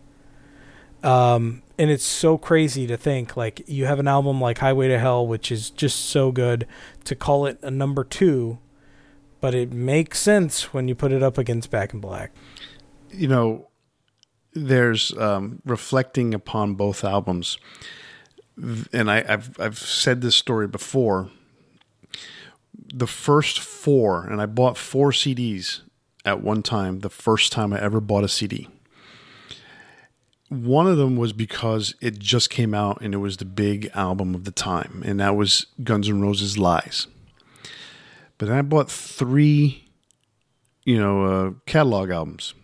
Um, 1.02 1.62
and 1.78 1.90
it's 1.90 2.04
so 2.04 2.38
crazy 2.38 2.86
to 2.86 2.96
think 2.96 3.36
like 3.36 3.62
you 3.66 3.86
have 3.86 3.98
an 3.98 4.06
album 4.06 4.40
like 4.40 4.58
Highway 4.58 4.88
to 4.88 4.98
Hell, 4.98 5.26
which 5.26 5.50
is 5.50 5.70
just 5.70 5.98
so 5.98 6.30
good, 6.30 6.66
to 7.04 7.16
call 7.16 7.46
it 7.46 7.58
a 7.62 7.70
number 7.70 8.04
two, 8.04 8.58
but 9.40 9.54
it 9.54 9.72
makes 9.72 10.20
sense 10.20 10.72
when 10.72 10.86
you 10.86 10.94
put 10.94 11.12
it 11.12 11.22
up 11.22 11.38
against 11.38 11.70
Back 11.70 11.92
in 11.92 12.00
Black. 12.00 12.30
You 13.10 13.26
know, 13.28 13.68
there's 14.52 15.16
um, 15.18 15.60
reflecting 15.64 16.34
upon 16.34 16.74
both 16.74 17.04
albums, 17.04 17.58
and 18.56 19.10
I, 19.10 19.24
I've 19.28 19.58
I've 19.60 19.78
said 19.78 20.20
this 20.20 20.36
story 20.36 20.66
before. 20.66 21.30
The 22.94 23.06
first 23.06 23.58
four, 23.60 24.24
and 24.24 24.40
I 24.40 24.46
bought 24.46 24.76
four 24.76 25.12
CDs 25.12 25.80
at 26.24 26.42
one 26.42 26.62
time. 26.62 27.00
The 27.00 27.10
first 27.10 27.52
time 27.52 27.72
I 27.72 27.80
ever 27.80 28.00
bought 28.00 28.24
a 28.24 28.28
CD 28.28 28.68
one 30.52 30.86
of 30.86 30.98
them 30.98 31.16
was 31.16 31.32
because 31.32 31.94
it 32.02 32.18
just 32.18 32.50
came 32.50 32.74
out 32.74 33.00
and 33.00 33.14
it 33.14 33.18
was 33.18 33.38
the 33.38 33.44
big 33.46 33.90
album 33.94 34.34
of 34.34 34.44
the 34.44 34.50
time, 34.50 35.02
and 35.06 35.18
that 35.18 35.34
was 35.34 35.66
Guns 35.82 36.10
N' 36.10 36.20
Roses' 36.20 36.58
Lies. 36.58 37.06
But 38.36 38.48
then 38.48 38.58
I 38.58 38.62
bought 38.62 38.90
three, 38.90 39.88
you 40.84 40.98
know, 40.98 41.24
uh, 41.24 41.50
catalog 41.64 42.10
albums. 42.10 42.54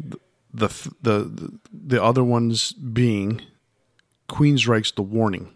The, 0.00 0.18
the 0.54 0.68
the 1.02 1.58
the 1.70 2.02
other 2.02 2.24
ones 2.24 2.72
being 2.72 3.42
Queensryche's 4.28 4.92
The 4.92 5.02
Warning, 5.02 5.52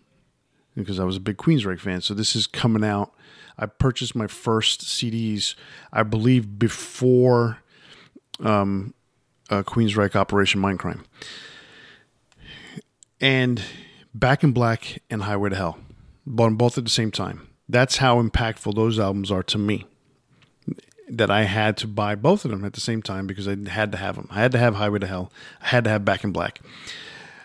because 0.74 0.98
I 0.98 1.04
was 1.04 1.16
a 1.16 1.20
big 1.20 1.36
Queensryche 1.36 1.80
fan. 1.80 2.00
So 2.00 2.14
this 2.14 2.34
is 2.34 2.46
coming 2.46 2.84
out. 2.84 3.12
I 3.58 3.66
purchased 3.66 4.14
my 4.14 4.26
first 4.26 4.82
CDs, 4.82 5.54
I 5.92 6.02
believe, 6.02 6.58
before 6.58 7.58
um, 8.40 8.94
uh, 9.50 9.62
Queensryche 9.62 10.16
Operation 10.16 10.60
Mindcrime, 10.60 11.04
and 13.20 13.62
Back 14.14 14.44
in 14.44 14.52
Black 14.52 15.02
and 15.08 15.22
Highway 15.22 15.50
to 15.50 15.56
Hell. 15.56 15.78
Bought 16.26 16.44
them 16.44 16.56
both 16.56 16.78
at 16.78 16.84
the 16.84 16.90
same 16.90 17.10
time. 17.10 17.48
That's 17.68 17.96
how 17.96 18.22
impactful 18.22 18.74
those 18.74 18.98
albums 18.98 19.30
are 19.30 19.42
to 19.44 19.58
me. 19.58 19.86
That 21.08 21.30
I 21.30 21.44
had 21.44 21.76
to 21.78 21.86
buy 21.86 22.14
both 22.14 22.44
of 22.44 22.50
them 22.50 22.64
at 22.64 22.74
the 22.74 22.80
same 22.80 23.02
time 23.02 23.26
because 23.26 23.48
I 23.48 23.56
had 23.68 23.92
to 23.92 23.98
have 23.98 24.16
them. 24.16 24.28
I 24.30 24.40
had 24.40 24.52
to 24.52 24.58
have 24.58 24.74
Highway 24.74 24.98
to 25.00 25.06
Hell. 25.06 25.32
I 25.60 25.68
had 25.68 25.84
to 25.84 25.90
have 25.90 26.04
Back 26.04 26.24
in 26.24 26.32
Black. 26.32 26.60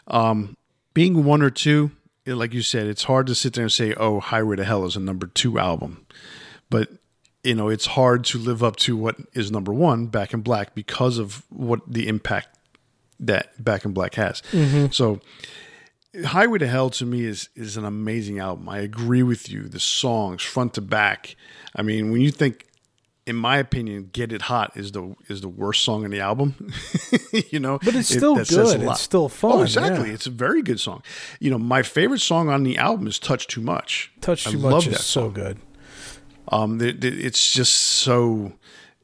Um, 0.08 0.56
being 0.98 1.24
one 1.26 1.44
or 1.44 1.52
two, 1.52 1.92
like 2.26 2.56
you 2.56 2.64
said, 2.64 2.88
it's 2.88 3.04
hard 3.04 3.28
to 3.28 3.36
sit 3.36 3.54
there 3.54 3.66
and 3.66 3.72
say, 3.72 3.94
"Oh, 3.94 4.20
Highway 4.20 4.56
to 4.56 4.64
Hell 4.64 4.84
is 4.84 4.96
a 4.96 5.00
number 5.00 5.28
two 5.28 5.60
album," 5.60 6.08
but 6.72 6.90
you 7.44 7.54
know, 7.54 7.70
it's 7.70 7.86
hard 7.86 8.24
to 8.26 8.40
live 8.40 8.64
up 8.64 8.78
to 8.78 8.98
what 8.98 9.16
is 9.34 9.52
number 9.52 9.72
one, 9.72 10.08
Back 10.08 10.34
in 10.34 10.42
Black, 10.42 10.74
because 10.74 11.20
of 11.20 11.44
what 11.50 11.82
the 11.88 12.08
impact 12.08 12.58
that 13.20 13.64
Back 13.64 13.86
in 13.86 13.94
Black 13.94 14.16
has. 14.16 14.42
Mm-hmm. 14.52 14.88
So, 14.92 15.20
Highway 16.26 16.58
to 16.58 16.68
Hell 16.68 16.90
to 16.90 17.06
me 17.06 17.26
is 17.26 17.50
is 17.56 17.78
an 17.78 17.86
amazing 17.86 18.40
album. 18.40 18.68
I 18.68 18.80
agree 18.80 19.22
with 19.22 19.52
you. 19.52 19.68
The 19.68 19.80
songs 19.80 20.42
front 20.42 20.74
to 20.74 20.82
back. 20.82 21.36
I 21.76 21.84
mean, 21.84 22.12
when 22.12 22.22
you 22.22 22.32
think, 22.32 22.66
in 23.28 23.36
my 23.36 23.58
opinion, 23.58 24.10
"Get 24.14 24.32
It 24.32 24.44
Hot" 24.44 24.72
is 24.76 24.94
the 24.94 25.16
is 25.28 25.42
the 25.42 25.50
worst 25.50 25.84
song 25.84 26.06
in 26.06 26.12
the 26.12 26.22
album. 26.22 26.72
you 27.52 27.60
know, 27.60 27.78
but 27.84 27.94
it's 27.94 28.08
still 28.08 28.40
it, 28.40 28.48
good. 28.48 28.82
It's 28.82 29.02
still 29.02 29.28
fun. 29.28 29.52
Oh, 29.52 29.62
exactly. 29.62 30.08
Yeah. 30.08 30.14
It's 30.14 30.26
a 30.26 30.32
very 30.32 30.62
good 30.62 30.80
song. 30.80 31.04
You 31.40 31.52
know, 31.52 31.60
my 31.60 31.84
favorite 31.84 32.22
song 32.22 32.50
on 32.50 32.64
the 32.64 32.78
album 32.78 33.06
is 33.06 33.20
"Touch 33.20 33.46
Too 33.46 33.62
Much." 33.62 34.12
Touch 34.22 34.46
Too 34.46 34.58
I 34.58 34.72
Much 34.72 34.88
is 34.88 35.04
so 35.04 35.30
good. 35.30 35.58
Um, 36.48 36.80
it's 36.82 37.52
just 37.52 37.74
so 37.76 38.54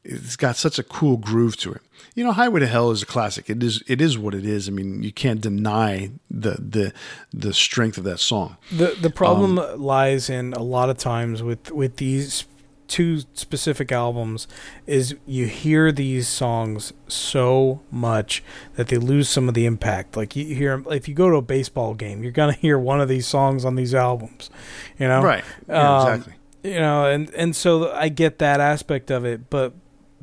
it's 0.05 0.37
got 0.37 0.55
such 0.55 0.79
a 0.79 0.83
cool 0.83 1.17
groove 1.17 1.57
to 1.57 1.73
it. 1.73 1.81
You 2.15 2.23
know, 2.23 2.31
Highway 2.31 2.59
to 2.59 2.67
Hell 2.67 2.91
is 2.91 3.01
a 3.01 3.05
classic. 3.05 3.49
It 3.49 3.61
is 3.61 3.83
it 3.87 3.99
is 3.99 4.17
what 4.17 4.33
it 4.33 4.45
is. 4.45 4.69
I 4.69 4.71
mean, 4.71 5.03
you 5.03 5.11
can't 5.11 5.41
deny 5.41 6.11
the 6.31 6.51
the 6.51 6.93
the 7.33 7.53
strength 7.53 7.97
of 7.97 8.05
that 8.05 8.19
song. 8.19 8.55
The 8.71 8.95
the 9.01 9.09
problem 9.09 9.59
um, 9.59 9.81
lies 9.81 10.29
in 10.29 10.53
a 10.53 10.63
lot 10.63 10.89
of 10.89 10.97
times 10.97 11.43
with 11.43 11.71
with 11.71 11.97
these 11.97 12.45
two 12.93 13.21
specific 13.33 13.91
albums 13.91 14.47
is 14.85 15.15
you 15.25 15.47
hear 15.47 15.91
these 15.91 16.27
songs 16.27 16.93
so 17.07 17.81
much 17.89 18.43
that 18.75 18.89
they 18.89 18.97
lose 18.97 19.27
some 19.27 19.47
of 19.47 19.55
the 19.55 19.65
impact. 19.65 20.15
Like 20.15 20.35
you 20.35 20.53
hear 20.53 20.83
if 20.91 21.07
you 21.07 21.15
go 21.15 21.27
to 21.27 21.37
a 21.37 21.41
baseball 21.41 21.95
game, 21.95 22.21
you're 22.21 22.31
gonna 22.31 22.53
hear 22.53 22.77
one 22.77 23.01
of 23.01 23.09
these 23.09 23.25
songs 23.25 23.65
on 23.65 23.73
these 23.73 23.95
albums. 23.95 24.51
You 24.99 25.07
know, 25.07 25.23
right? 25.23 25.43
Yeah, 25.67 25.97
um, 25.97 26.07
exactly 26.07 26.33
you 26.63 26.79
know, 26.79 27.07
and 27.07 27.33
and 27.33 27.55
so 27.55 27.91
I 27.91 28.09
get 28.09 28.37
that 28.37 28.61
aspect 28.61 29.09
of 29.09 29.25
it, 29.25 29.49
but 29.49 29.73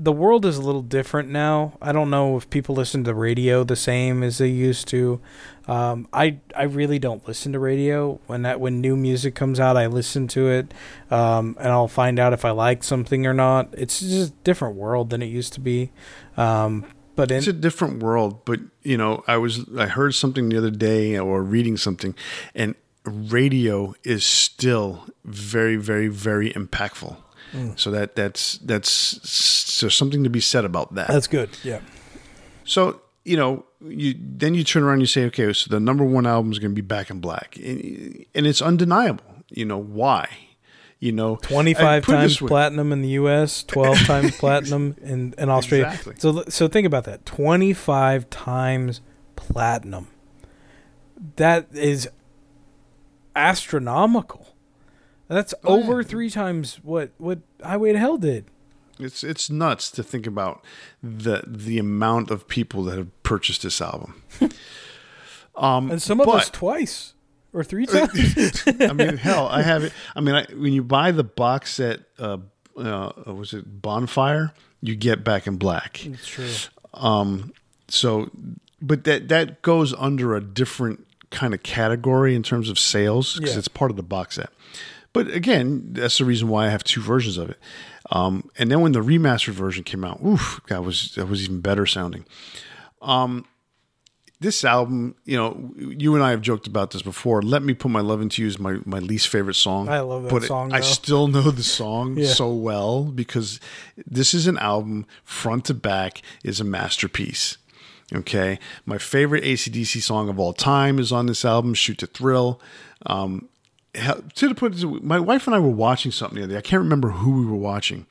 the 0.02 0.12
world 0.12 0.47
is 0.47 0.56
a 0.56 0.62
little 0.62 0.82
different 0.82 1.28
now. 1.28 1.74
I 1.82 1.93
don't 1.93 2.09
know 2.09 2.39
if 2.39 2.48
people 2.48 2.74
listen 2.74 3.05
to 3.05 3.14
radio 3.14 3.64
the 3.64 3.77
same 3.77 4.22
as 4.22 4.39
they 4.39 4.48
used 4.48 4.89
to. 4.89 5.20
Um, 5.68 6.09
I 6.12 6.39
I 6.56 6.62
really 6.64 6.98
don't 6.98 7.27
listen 7.28 7.52
to 7.52 7.59
radio 7.59 8.18
when 8.27 8.43
that 8.43 8.60
when 8.60 8.81
new 8.81 8.97
music 8.97 9.35
comes 9.35 9.60
out. 9.60 9.77
I 9.77 9.86
listen 9.86 10.27
to 10.28 10.48
it, 10.48 10.72
um, 11.10 11.55
and 11.60 11.68
I'll 11.68 11.86
find 11.86 12.18
out 12.18 12.32
if 12.32 12.44
I 12.47 12.51
like 12.51 12.82
something 12.82 13.27
or 13.27 13.35
not. 13.35 13.68
It's 13.77 14.01
just 14.01 14.32
a 14.32 14.36
different 14.43 14.77
world 14.77 15.10
than 15.10 15.20
it 15.22 15.27
used 15.27 15.52
to 15.52 15.60
be. 15.60 15.93
Um, 16.36 16.86
but 17.14 17.31
in- 17.31 17.39
it's 17.39 17.47
a 17.47 17.52
different 17.52 18.02
world. 18.02 18.44
But 18.47 18.60
you 18.82 18.97
know, 18.97 19.22
I 19.28 19.36
was 19.36 19.68
I 19.77 19.86
heard 19.86 20.14
something 20.14 20.48
the 20.48 20.56
other 20.56 20.70
day 20.70 21.18
or 21.18 21.43
reading 21.43 21.77
something, 21.77 22.14
and 22.55 22.74
radio 23.05 23.94
is 24.02 24.24
still 24.24 25.06
very, 25.24 25.77
very, 25.77 26.09
very 26.09 26.52
impactful. 26.52 27.16
Mm. 27.52 27.78
So 27.78 27.90
that 27.90 28.14
that's 28.16 28.59
that's 28.59 28.90
so 28.90 29.89
something 29.89 30.24
to 30.24 30.31
be 30.31 30.40
said 30.40 30.64
about 30.64 30.94
that. 30.94 31.09
That's 31.09 31.27
good. 31.27 31.51
Yeah. 31.62 31.81
So 32.64 33.01
you 33.24 33.36
know, 33.36 33.64
you 33.81 34.14
then 34.18 34.55
you 34.55 34.64
turn 34.64 34.82
around 34.82 34.94
and 34.94 35.02
you 35.02 35.06
say, 35.06 35.24
okay, 35.27 35.52
so 35.52 35.68
the 35.70 35.81
number 35.81 36.05
one 36.05 36.27
album 36.27 36.52
is 36.52 36.59
going 36.59 36.72
to 36.72 36.74
be 36.74 36.86
Back 36.86 37.10
in 37.10 37.20
Black, 37.20 37.56
and, 37.56 38.24
and 38.35 38.47
it's 38.47 38.62
undeniable. 38.62 39.24
You 39.51 39.64
know 39.64 39.78
why? 39.78 40.28
You 40.98 41.12
know, 41.12 41.36
twenty 41.36 41.74
five 41.74 42.05
times 42.05 42.39
platinum 42.39 42.93
in 42.93 43.02
the 43.02 43.09
U.S., 43.10 43.62
twelve 43.62 43.98
times 44.06 44.36
platinum 44.36 44.97
in 45.02 45.35
in 45.39 45.48
Australia. 45.48 45.86
Exactly. 45.89 46.14
So 46.18 46.44
so 46.48 46.68
think 46.68 46.86
about 46.86 47.05
that: 47.05 47.24
twenty 47.24 47.72
five 47.72 48.28
times 48.31 49.01
platinum. 49.36 50.09
That 51.36 51.68
is 51.72 52.09
astronomical. 53.35 54.49
That's 55.31 55.55
oh, 55.62 55.78
over 55.78 56.01
yeah. 56.01 56.09
three 56.09 56.28
times 56.28 56.81
what 56.82 57.12
what 57.19 57.39
Highway 57.62 57.93
to 57.93 57.98
Hell 58.01 58.19
did. 58.19 58.47
It's 58.98 59.23
it's 59.23 59.48
nuts 59.48 59.89
to 59.93 60.02
think 60.02 60.27
about 60.27 60.65
the 61.01 61.44
the 61.47 61.78
amount 61.78 62.32
of 62.32 62.48
people 62.48 62.82
that 62.85 62.98
have 62.98 63.23
purchased 63.23 63.62
this 63.62 63.81
album. 63.81 64.23
um, 65.57 65.93
and 65.93 66.02
some 66.02 66.19
of 66.20 66.27
but, 66.27 66.35
us 66.35 66.51
twice 66.51 67.15
or 67.52 67.62
three 67.62 67.86
times. 67.86 68.65
I 68.81 68.93
mean, 68.93 69.19
hell, 69.19 69.47
I 69.47 69.62
have 69.62 69.85
it. 69.85 69.93
I 70.16 70.20
mean, 70.20 70.35
I, 70.35 70.47
when 70.52 70.73
you 70.73 70.82
buy 70.82 71.12
the 71.12 71.24
box 71.24 71.74
set, 71.74 72.01
uh, 72.19 72.39
uh, 72.77 73.12
was 73.27 73.55
it 73.55 73.81
Bonfire? 73.81 74.52
You 74.82 74.97
get 74.97 75.23
Back 75.23 75.47
in 75.47 75.59
Black. 75.59 76.05
It's 76.05 76.27
true. 76.27 76.51
Um, 76.93 77.52
so, 77.86 78.31
but 78.82 79.05
that 79.05 79.28
that 79.28 79.62
goes 79.62 79.94
under 79.94 80.35
a 80.35 80.40
different 80.40 81.07
kind 81.31 81.55
of 81.55 81.62
category 81.62 82.35
in 82.35 82.43
terms 82.43 82.69
of 82.69 82.81
sales 82.81 83.35
because 83.35 83.52
yeah. 83.52 83.59
it's 83.59 83.69
part 83.69 83.93
of 83.93 83.97
the 83.97 84.02
box 84.02 84.35
set. 84.35 84.51
But 85.12 85.28
again, 85.28 85.89
that's 85.93 86.19
the 86.19 86.24
reason 86.24 86.49
why 86.49 86.66
I 86.66 86.70
have 86.70 86.85
two 86.85 87.01
versions 87.01 87.37
of 87.37 87.51
it. 87.51 87.59
Um, 88.12 88.49
and 88.59 88.70
then 88.70 88.81
when 88.81 88.93
the 88.93 89.01
remastered 89.01 89.53
version 89.53 89.85
came 89.85 90.05
out, 90.05 90.20
oof, 90.24 90.61
that 90.69 90.85
was 90.85 91.15
that 91.16 91.27
was 91.27 91.45
even 91.45 91.61
better 91.61 91.87
sounding. 91.87 92.24
Um, 93.03 93.45
this 94.41 94.65
album, 94.65 95.16
you 95.27 95.37
know, 95.37 95.73
you 95.77 96.15
and 96.15 96.24
I 96.24 96.31
have 96.31 96.41
joked 96.41 96.66
about 96.66 96.93
this 96.93 97.03
before. 97.03 97.43
Let 97.43 97.62
me 97.62 97.74
put 97.74 97.91
my 97.91 98.01
love 98.01 98.23
into 98.23 98.41
you 98.41 98.49
is 98.49 98.59
my, 98.59 98.78
my 98.87 98.99
least 98.99 99.28
favorite 99.28 99.55
song. 99.55 99.91
I 99.91 100.01
love 100.01 100.24
that 100.24 100.31
but 100.31 100.43
song. 100.45 100.70
It, 100.70 100.77
I 100.77 100.81
still 100.81 101.28
know 101.28 101.51
the 101.51 101.62
song 101.62 102.16
yeah. 102.16 102.28
so 102.28 102.53
well 102.53 103.05
because 103.05 103.61
this 104.07 104.32
is 104.32 104.47
an 104.47 104.57
album 104.59 105.07
front 105.24 105.66
to 105.66 105.74
back 105.74 106.23
is 106.43 106.59
a 106.59 106.65
masterpiece. 106.65 107.59
Okay. 108.15 108.59
My 108.87 108.97
favorite 108.97 109.45
AC/DC 109.45 110.01
song 110.03 110.31
of 110.31 110.41
all 110.41 110.55
time 110.55 110.99
is 110.99 111.12
on 111.12 111.27
this 111.27 111.45
album, 111.45 111.74
Shoot 111.74 111.99
to 111.99 112.07
Thrill. 112.07 112.61
Um, 113.05 113.49
to 113.95 114.49
the 114.49 114.55
point, 114.55 115.03
my 115.03 115.19
wife 115.19 115.47
and 115.47 115.55
I 115.55 115.59
were 115.59 115.69
watching 115.69 116.12
something 116.12 116.37
the 116.39 116.45
other 116.45 116.53
day. 116.55 116.59
I 116.59 116.62
can't 116.62 116.83
remember 116.83 117.11
who 117.11 117.41
we 117.41 117.47
were 117.47 117.57
watching. 117.57 118.07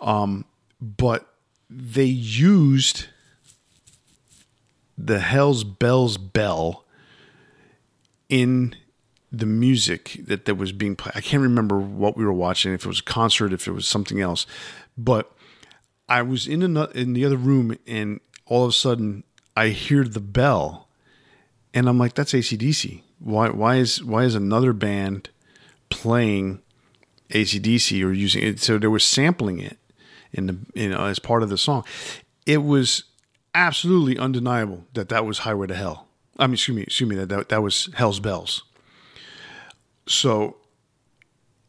Um, 0.00 0.44
but 0.80 1.26
they 1.68 2.04
used 2.04 3.06
the 4.96 5.20
Hell's 5.20 5.64
Bells 5.64 6.18
bell 6.18 6.84
in 8.28 8.74
the 9.30 9.46
music 9.46 10.20
that, 10.26 10.44
that 10.44 10.56
was 10.56 10.72
being 10.72 10.94
played. 10.94 11.12
I 11.16 11.20
can't 11.20 11.42
remember 11.42 11.78
what 11.78 12.16
we 12.16 12.24
were 12.24 12.32
watching, 12.32 12.72
if 12.72 12.84
it 12.84 12.88
was 12.88 13.00
a 13.00 13.04
concert, 13.04 13.52
if 13.52 13.66
it 13.66 13.72
was 13.72 13.88
something 13.88 14.20
else. 14.20 14.46
But 14.96 15.32
I 16.08 16.22
was 16.22 16.46
in, 16.46 16.62
another, 16.62 16.92
in 16.92 17.14
the 17.14 17.24
other 17.24 17.36
room 17.36 17.76
and 17.86 18.20
all 18.46 18.64
of 18.64 18.70
a 18.70 18.72
sudden 18.72 19.24
I 19.56 19.68
hear 19.68 20.04
the 20.04 20.20
bell 20.20 20.88
and 21.74 21.88
I'm 21.88 21.98
like, 21.98 22.14
that's 22.14 22.34
AC/DC. 22.34 23.00
Why, 23.22 23.50
why 23.50 23.76
is, 23.76 24.02
why 24.02 24.24
is 24.24 24.34
another 24.34 24.72
band 24.72 25.30
playing 25.90 26.60
AC/DC 27.30 28.04
or 28.04 28.12
using 28.12 28.42
it? 28.42 28.60
So 28.60 28.78
they 28.78 28.86
were 28.86 28.98
sampling 28.98 29.60
it 29.60 29.78
in 30.32 30.46
the, 30.46 30.58
you 30.74 30.92
uh, 30.92 30.98
know, 30.98 31.04
as 31.06 31.18
part 31.18 31.42
of 31.42 31.48
the 31.48 31.58
song. 31.58 31.84
It 32.46 32.58
was 32.58 33.04
absolutely 33.54 34.18
undeniable 34.18 34.86
that 34.94 35.08
that 35.10 35.24
was 35.24 35.40
Highway 35.40 35.66
to 35.68 35.74
Hell. 35.74 36.08
I 36.38 36.46
mean, 36.46 36.54
excuse 36.54 36.76
me, 36.76 36.82
excuse 36.82 37.08
me. 37.08 37.16
That 37.16 37.28
that, 37.28 37.48
that 37.50 37.62
was 37.62 37.90
Hell's 37.94 38.20
Bells. 38.20 38.64
So, 40.06 40.56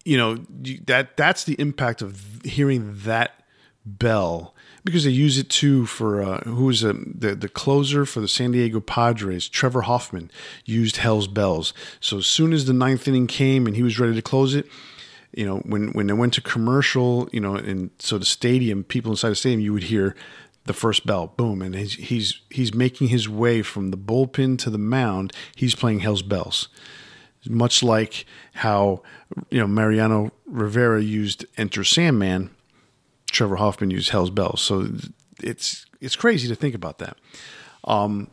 you 0.05 0.17
know, 0.17 0.37
that 0.85 1.17
that's 1.17 1.43
the 1.43 1.59
impact 1.59 2.01
of 2.01 2.41
hearing 2.43 2.97
that 3.03 3.43
bell 3.85 4.55
because 4.83 5.05
they 5.05 5.11
use 5.11 5.37
it 5.37 5.49
too 5.49 5.85
for 5.85 6.21
uh, 6.21 6.41
who 6.41 6.69
uh, 6.69 6.93
the 7.05 7.35
the 7.35 7.49
closer 7.49 8.05
for 8.05 8.19
the 8.19 8.27
San 8.27 8.51
Diego 8.51 8.79
Padres, 8.79 9.47
Trevor 9.47 9.81
Hoffman, 9.81 10.29
used 10.65 10.97
Hell's 10.97 11.27
Bells. 11.27 11.73
So 11.99 12.17
as 12.17 12.27
soon 12.27 12.53
as 12.53 12.65
the 12.65 12.73
ninth 12.73 13.07
inning 13.07 13.27
came 13.27 13.65
and 13.65 13.75
he 13.75 13.83
was 13.83 13.99
ready 13.99 14.15
to 14.15 14.21
close 14.21 14.55
it, 14.55 14.67
you 15.33 15.45
know, 15.45 15.59
when 15.59 15.91
when 15.93 16.07
they 16.07 16.13
went 16.13 16.33
to 16.33 16.41
commercial, 16.41 17.29
you 17.31 17.39
know, 17.39 17.55
and 17.55 17.89
so 17.99 18.17
the 18.17 18.25
stadium, 18.25 18.83
people 18.83 19.11
inside 19.11 19.29
the 19.29 19.35
stadium, 19.35 19.61
you 19.61 19.73
would 19.73 19.83
hear 19.83 20.15
the 20.65 20.73
first 20.73 21.05
bell, 21.05 21.27
boom, 21.27 21.61
and 21.61 21.75
he's 21.75 21.93
he's 21.93 22.41
he's 22.49 22.73
making 22.73 23.07
his 23.07 23.27
way 23.27 23.61
from 23.61 23.91
the 23.91 23.97
bullpen 23.97 24.57
to 24.59 24.69
the 24.69 24.77
mound. 24.77 25.33
He's 25.55 25.75
playing 25.75 25.99
Hell's 25.99 26.21
Bells, 26.21 26.67
much 27.47 27.83
like 27.83 28.25
how 28.53 29.01
you 29.49 29.59
know 29.59 29.67
Mariano 29.67 30.31
Rivera 30.45 31.01
used 31.01 31.45
Enter 31.57 31.83
Sandman. 31.83 32.51
Trevor 33.33 33.57
Hoffman 33.57 33.91
used 33.91 34.11
Hell's 34.11 34.29
Bells, 34.29 34.61
so 34.61 34.87
it's 35.41 35.85
it's 35.99 36.15
crazy 36.15 36.47
to 36.47 36.55
think 36.55 36.75
about 36.75 36.99
that. 36.99 37.17
Um, 37.83 38.29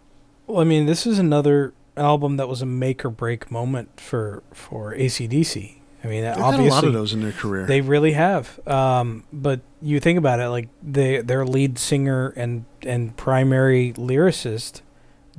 well, 0.46 0.60
I 0.60 0.64
mean, 0.64 0.86
this 0.86 1.06
is 1.06 1.18
another 1.18 1.72
album 1.96 2.36
that 2.36 2.48
was 2.48 2.62
a 2.62 2.66
make 2.66 3.04
or 3.04 3.10
break 3.10 3.50
moment 3.50 3.98
for 3.98 4.42
for 4.52 4.94
AC/DC. 4.94 5.80
I 6.04 6.06
mean, 6.06 6.22
they've 6.22 6.36
obviously, 6.36 6.68
a 6.68 6.72
lot 6.72 6.84
of 6.84 6.92
those 6.92 7.12
in 7.12 7.20
their 7.20 7.32
career. 7.32 7.66
They 7.66 7.80
really 7.80 8.12
have. 8.12 8.60
Um, 8.66 9.24
but 9.32 9.60
you 9.82 10.00
think 10.00 10.18
about 10.18 10.40
it, 10.40 10.48
like 10.48 10.68
they, 10.82 11.20
their 11.20 11.44
lead 11.44 11.78
singer 11.78 12.28
and 12.36 12.64
and 12.82 13.16
primary 13.16 13.92
lyricist 13.94 14.82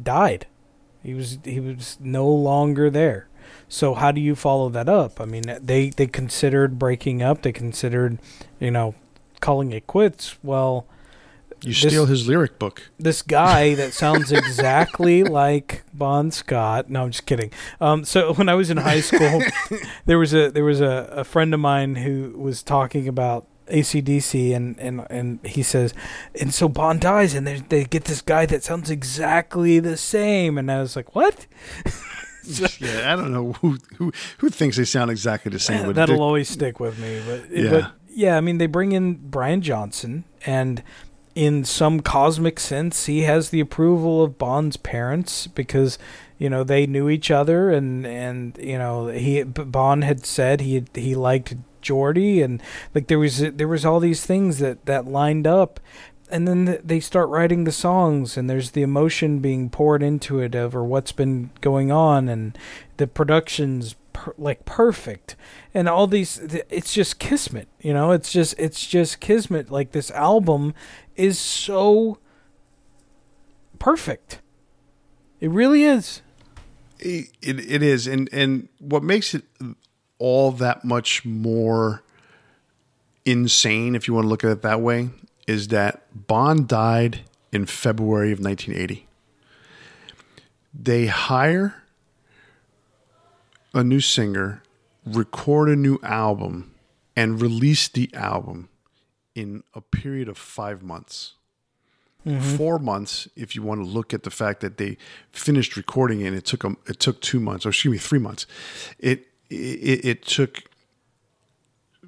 died. 0.02 0.48
He 1.04 1.14
was 1.14 1.40
he 1.44 1.60
was 1.60 1.98
no 2.00 2.28
longer 2.28 2.90
there. 2.90 3.28
So 3.68 3.94
how 3.94 4.12
do 4.12 4.22
you 4.22 4.36
follow 4.36 4.70
that 4.70 4.90
up? 4.90 5.22
I 5.22 5.26
mean, 5.26 5.44
they 5.62 5.90
they 5.90 6.08
considered 6.08 6.78
breaking 6.78 7.22
up. 7.24 7.42
They 7.44 7.52
considered, 7.52 8.20
you 8.60 8.72
know, 8.72 8.96
calling 9.42 9.74
it 9.74 9.88
quits. 9.88 10.38
Well, 10.42 10.88
you 11.64 11.74
steal 11.74 12.08
his 12.08 12.28
lyric 12.28 12.58
book. 12.58 12.90
This 12.98 13.22
guy 13.22 13.76
that 13.76 13.94
sounds 14.04 14.32
exactly 14.32 15.24
like 15.24 15.84
Bon 15.94 16.32
Scott. 16.32 16.90
No, 16.90 17.04
I'm 17.04 17.12
just 17.12 17.26
kidding. 17.26 17.52
Um, 17.80 18.04
so 18.04 18.34
when 18.36 18.50
I 18.50 18.56
was 18.56 18.70
in 18.70 18.78
high 18.78 19.02
school, 19.02 19.42
there 20.06 20.18
was 20.18 20.34
a 20.34 20.50
there 20.50 20.64
was 20.64 20.82
a, 20.82 21.10
a 21.12 21.24
friend 21.24 21.54
of 21.54 21.60
mine 21.60 21.96
who 21.96 22.34
was 22.36 22.64
talking 22.64 23.08
about 23.08 23.48
AC/DC 23.68 24.56
and, 24.56 24.78
and, 24.80 25.06
and 25.10 25.40
he 25.46 25.64
says, 25.64 25.94
and 26.40 26.54
so 26.54 26.68
Bon 26.68 27.00
dies 27.00 27.36
and 27.36 27.46
they 27.46 27.60
they 27.60 27.84
get 27.84 28.06
this 28.06 28.22
guy 28.22 28.46
that 28.48 28.64
sounds 28.64 28.90
exactly 28.90 29.80
the 29.80 29.98
same. 29.98 30.58
And 30.58 30.72
I 30.72 30.82
was 30.82 30.96
like, 30.96 31.16
what? 31.16 31.46
so, 32.44 32.66
yeah, 32.80 33.14
I 33.14 33.16
don't 33.16 33.32
know 33.32 33.54
who, 33.54 33.78
who 33.98 34.12
who 34.40 34.50
thinks 34.50 34.78
they 34.78 34.86
sound 34.86 35.12
exactly 35.12 35.52
the 35.52 35.60
same. 35.60 35.94
That'll 35.94 36.24
always 36.24 36.50
stick 36.50 36.80
with 36.80 36.98
me. 36.98 37.22
But 37.26 37.52
yeah. 37.52 37.70
but 37.70 37.92
yeah, 38.14 38.38
I 38.38 38.42
mean 38.42 38.58
they 38.58 38.68
bring 38.68 38.92
in 38.92 39.16
Brian 39.16 39.62
Johnson 39.62 40.26
and 40.46 40.84
in 41.36 41.64
some 41.64 42.02
cosmic 42.02 42.60
sense, 42.60 43.06
he 43.06 43.22
has 43.22 43.50
the 43.50 43.60
approval 43.60 44.24
of 44.24 44.38
Bon's 44.38 44.78
parents 44.78 45.48
because 45.48 45.98
you 46.38 46.50
know 46.50 46.64
they 46.64 46.86
knew 46.86 47.10
each 47.10 47.32
other, 47.32 47.70
and 47.70 48.06
and 48.06 48.58
you 48.62 48.78
know 48.78 49.08
he 49.08 49.44
Bon 49.44 50.02
had 50.02 50.26
said 50.26 50.62
he 50.62 50.84
he 50.94 51.16
liked 51.16 51.56
Geordie, 51.82 52.42
and 52.42 52.62
like 52.94 53.08
there 53.08 53.20
was 53.20 53.40
there 53.40 53.68
was 53.68 53.86
all 53.86 54.00
these 54.00 54.26
things 54.26 54.60
that 54.60 54.86
that 54.86 55.08
lined 55.08 55.48
up, 55.48 55.80
and 56.30 56.48
then 56.48 56.80
they 56.84 57.00
start 57.00 57.30
writing 57.30 57.64
the 57.64 57.72
songs, 57.72 58.36
and 58.36 58.50
there's 58.50 58.72
the 58.72 58.82
emotion 58.82 59.40
being 59.40 59.70
poured 59.70 60.04
into 60.04 60.40
it 60.40 60.56
over 60.56 60.84
what's 60.84 61.12
been 61.12 61.52
going 61.62 61.92
on, 61.92 62.28
and 62.28 62.58
the 62.98 63.08
production's 63.08 63.96
per, 64.14 64.34
like 64.38 64.66
perfect 64.66 65.36
and 65.74 65.88
all 65.88 66.08
these 66.08 66.38
it's 66.70 66.94
just 66.94 67.20
kismet 67.20 67.68
you 67.80 67.94
know 67.94 68.12
it's 68.12 68.32
just 68.32 68.54
it's 68.58 68.86
just 68.86 69.20
kismet 69.20 69.72
like 69.72 69.92
this 69.92 70.12
album 70.12 70.74
is 71.16 71.38
so 71.38 72.18
perfect. 73.82 74.42
It 75.40 75.50
really 75.50 75.84
is. 75.84 76.22
It, 77.00 77.30
it, 77.42 77.60
it 77.60 77.84
is, 77.84 78.06
and 78.06 78.30
and 78.32 78.70
what 78.78 79.04
makes 79.04 79.34
it 79.34 79.44
all 80.20 80.52
that 80.52 80.86
much 80.86 81.26
more 81.26 82.04
insane, 83.26 83.96
if 83.96 84.08
you 84.08 84.14
want 84.14 84.26
to 84.26 84.30
look 84.30 84.44
at 84.44 84.52
it 84.52 84.62
that 84.62 84.82
way, 84.82 85.10
is 85.48 85.70
that 85.70 86.04
Bon 86.28 86.68
died 86.68 87.22
in 87.52 87.66
February 87.66 88.32
of 88.32 88.40
1980. 88.40 89.08
They 90.74 91.08
hire 91.08 91.81
a 93.74 93.84
new 93.84 94.00
singer, 94.00 94.64
record 95.06 95.70
a 95.70 95.76
new 95.76 96.00
album, 96.04 96.74
and 97.16 97.42
release 97.42 97.88
the 97.88 98.10
album 98.14 98.70
in 99.36 99.64
a 99.74 99.82
period 99.82 100.28
of 100.28 100.38
five 100.38 100.82
months. 100.82 101.34
Mm-hmm. 102.26 102.56
Four 102.56 102.78
months, 102.78 103.28
if 103.36 103.56
you 103.56 103.64
want 103.64 103.82
to 103.82 103.88
look 103.88 104.14
at 104.14 104.24
the 104.24 104.30
fact 104.30 104.62
that 104.62 104.78
they 104.78 104.98
finished 105.32 105.76
recording 105.76 106.22
it, 106.22 106.28
and 106.28 106.38
it 106.38 106.46
took 106.46 106.62
them, 106.62 106.78
it 106.88 107.00
took 107.00 107.20
two 107.22 107.40
months, 107.40 107.66
or 107.66 107.70
excuse 107.70 107.92
me, 107.92 107.98
three 107.98 108.20
months. 108.20 108.46
It 109.00 109.28
it, 109.50 110.06
it 110.06 110.26
took 110.26 110.64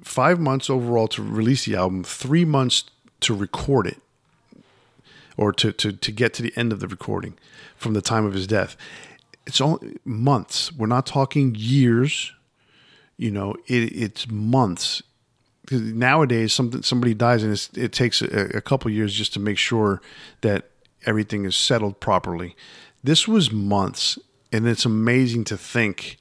five 0.04 0.38
months 0.38 0.70
overall 0.70 1.08
to 1.08 1.22
release 1.22 1.64
the 1.64 1.74
album, 1.74 2.04
three 2.04 2.44
months 2.44 2.84
to 3.20 3.34
record 3.34 3.88
it, 3.88 4.00
or 5.36 5.52
to 5.52 5.72
to 5.72 5.92
to 5.92 6.12
get 6.12 6.32
to 6.34 6.42
the 6.42 6.52
end 6.56 6.72
of 6.72 6.78
the 6.78 6.86
recording 6.86 7.34
from 7.76 7.94
the 7.94 8.02
time 8.02 8.24
of 8.24 8.34
his 8.34 8.46
death. 8.46 8.76
It's 9.46 9.60
only 9.60 9.98
months. 10.04 10.72
We're 10.72 10.86
not 10.86 11.06
talking 11.06 11.54
years. 11.56 12.32
You 13.16 13.30
know, 13.30 13.54
it, 13.66 13.92
it's 13.94 14.28
months 14.28 15.02
nowadays 15.70 16.52
something 16.52 16.82
somebody 16.82 17.14
dies 17.14 17.42
and 17.42 17.68
it 17.74 17.92
takes 17.92 18.20
a, 18.22 18.56
a 18.56 18.60
couple 18.60 18.90
years 18.90 19.14
just 19.14 19.32
to 19.34 19.40
make 19.40 19.58
sure 19.58 20.00
that 20.42 20.70
everything 21.06 21.44
is 21.44 21.56
settled 21.56 22.00
properly. 22.00 22.56
This 23.02 23.28
was 23.28 23.52
months, 23.52 24.18
and 24.52 24.66
it's 24.66 24.84
amazing 24.84 25.44
to 25.44 25.56
think 25.56 26.16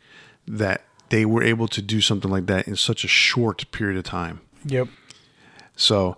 that 0.48 0.84
they 1.10 1.26
were 1.26 1.44
able 1.44 1.68
to 1.70 1.82
do 1.82 2.02
something 2.02 2.30
like 2.30 2.48
that 2.48 2.68
in 2.68 2.76
such 2.76 3.04
a 3.04 3.08
short 3.08 3.70
period 3.72 3.98
of 3.98 4.04
time. 4.04 4.42
Yep. 4.66 4.90
So, 5.76 6.18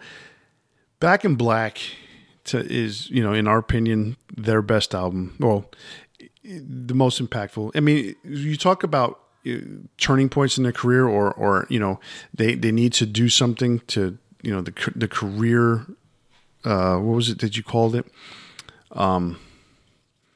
Back 0.99 1.25
in 1.25 1.35
Black 1.35 1.79
to, 2.45 2.59
is, 2.59 3.09
you 3.09 3.21
know, 3.21 3.33
in 3.33 3.47
our 3.47 3.57
opinion, 3.57 4.17
their 4.35 4.61
best 4.61 4.95
album. 4.95 5.35
Well, 5.39 5.69
the 6.45 6.93
most 6.93 7.21
impactful. 7.21 7.71
I 7.75 7.79
mean, 7.79 8.15
you 8.23 8.55
talk 8.57 8.83
about 8.83 9.19
turning 9.97 10.27
points 10.27 10.57
in 10.57 10.63
their 10.63 10.71
career 10.71 11.05
or 11.07 11.31
or 11.33 11.67
you 11.69 11.79
know 11.79 11.99
they 12.33 12.55
they 12.55 12.71
need 12.71 12.93
to 12.93 13.05
do 13.05 13.29
something 13.29 13.79
to 13.87 14.17
you 14.41 14.51
know 14.51 14.61
the 14.61 14.73
the 14.95 15.07
career 15.07 15.85
uh, 16.65 16.97
what 16.97 17.15
was 17.15 17.29
it 17.29 17.39
that 17.39 17.55
you 17.55 17.63
called 17.63 17.95
it? 17.95 18.05
Um, 18.91 19.39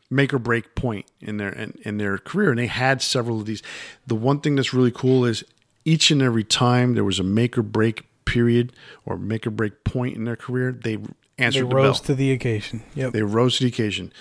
make 0.09 0.33
or 0.33 0.39
break 0.39 0.75
point 0.75 1.05
in 1.19 1.37
their 1.37 1.49
in, 1.49 1.77
in 1.83 1.97
their 1.97 2.17
career. 2.17 2.51
And 2.51 2.59
they 2.59 2.67
had 2.67 3.01
several 3.01 3.39
of 3.39 3.45
these. 3.45 3.63
The 4.07 4.15
one 4.15 4.39
thing 4.39 4.55
that's 4.55 4.73
really 4.73 4.91
cool 4.91 5.25
is 5.25 5.43
each 5.85 6.11
and 6.11 6.21
every 6.21 6.43
time 6.43 6.93
there 6.93 7.03
was 7.03 7.19
a 7.19 7.23
make 7.23 7.57
or 7.57 7.63
break 7.63 8.05
period 8.25 8.73
or 9.05 9.17
make 9.17 9.47
or 9.47 9.49
break 9.49 9.83
point 9.83 10.15
in 10.15 10.25
their 10.25 10.35
career 10.35 10.71
they 10.71 10.99
answered 11.39 11.65
they 11.65 11.69
the 11.69 11.75
rose 11.75 11.99
bell. 11.99 12.05
to 12.05 12.15
the 12.15 12.31
occasion. 12.31 12.83
Yep. 12.93 13.13
They 13.13 13.23
rose 13.23 13.57
to 13.57 13.63
the 13.63 13.69
occasion 13.69 14.13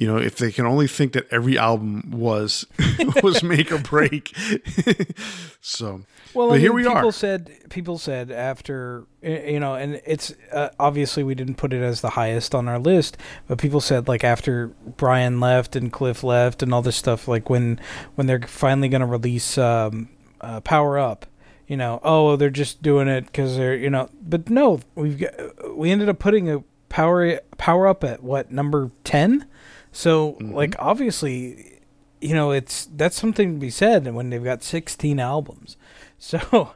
you 0.00 0.06
know, 0.06 0.16
if 0.16 0.36
they 0.36 0.50
can 0.50 0.64
only 0.64 0.86
think 0.86 1.12
that 1.12 1.26
every 1.30 1.58
album 1.58 2.10
was 2.10 2.64
was 3.22 3.42
make 3.42 3.70
or 3.70 3.76
break. 3.76 4.34
so, 5.60 6.00
well, 6.32 6.48
but 6.48 6.54
I 6.54 6.56
mean, 6.56 6.60
here 6.62 6.72
we 6.72 6.84
people 6.84 7.08
are. 7.08 7.12
said 7.12 7.50
people 7.68 7.98
said 7.98 8.30
after 8.30 9.04
you 9.20 9.60
know, 9.60 9.74
and 9.74 10.00
it's 10.06 10.32
uh, 10.52 10.70
obviously 10.78 11.22
we 11.22 11.34
didn't 11.34 11.56
put 11.56 11.74
it 11.74 11.82
as 11.82 12.00
the 12.00 12.08
highest 12.08 12.54
on 12.54 12.66
our 12.66 12.78
list, 12.78 13.18
but 13.46 13.58
people 13.58 13.82
said 13.82 14.08
like 14.08 14.24
after 14.24 14.68
Brian 14.96 15.38
left 15.38 15.76
and 15.76 15.92
Cliff 15.92 16.24
left 16.24 16.62
and 16.62 16.72
all 16.72 16.80
this 16.80 16.96
stuff, 16.96 17.28
like 17.28 17.50
when 17.50 17.78
when 18.14 18.26
they're 18.26 18.40
finally 18.40 18.88
going 18.88 19.02
to 19.02 19.06
release 19.06 19.58
um, 19.58 20.08
uh, 20.40 20.62
Power 20.62 20.98
Up, 20.98 21.26
you 21.66 21.76
know, 21.76 22.00
oh, 22.02 22.36
they're 22.36 22.48
just 22.48 22.80
doing 22.80 23.06
it 23.06 23.26
because 23.26 23.58
they're, 23.58 23.76
you 23.76 23.90
know, 23.90 24.08
but 24.22 24.48
no, 24.48 24.80
we've 24.94 25.18
got, 25.18 25.76
we 25.76 25.90
ended 25.90 26.08
up 26.08 26.18
putting 26.18 26.50
a 26.50 26.64
power 26.88 27.38
power 27.58 27.86
up 27.86 28.02
at 28.02 28.22
what 28.22 28.50
number 28.50 28.90
ten, 29.04 29.44
so 29.92 30.32
mm-hmm. 30.32 30.54
like 30.54 30.74
obviously, 30.78 31.80
you 32.20 32.34
know, 32.34 32.50
it's 32.50 32.86
that's 32.94 33.16
something 33.16 33.54
to 33.54 33.60
be 33.60 33.70
said 33.70 34.12
when 34.12 34.30
they've 34.30 34.42
got 34.42 34.62
16 34.62 35.18
albums. 35.18 35.76
So, 36.22 36.74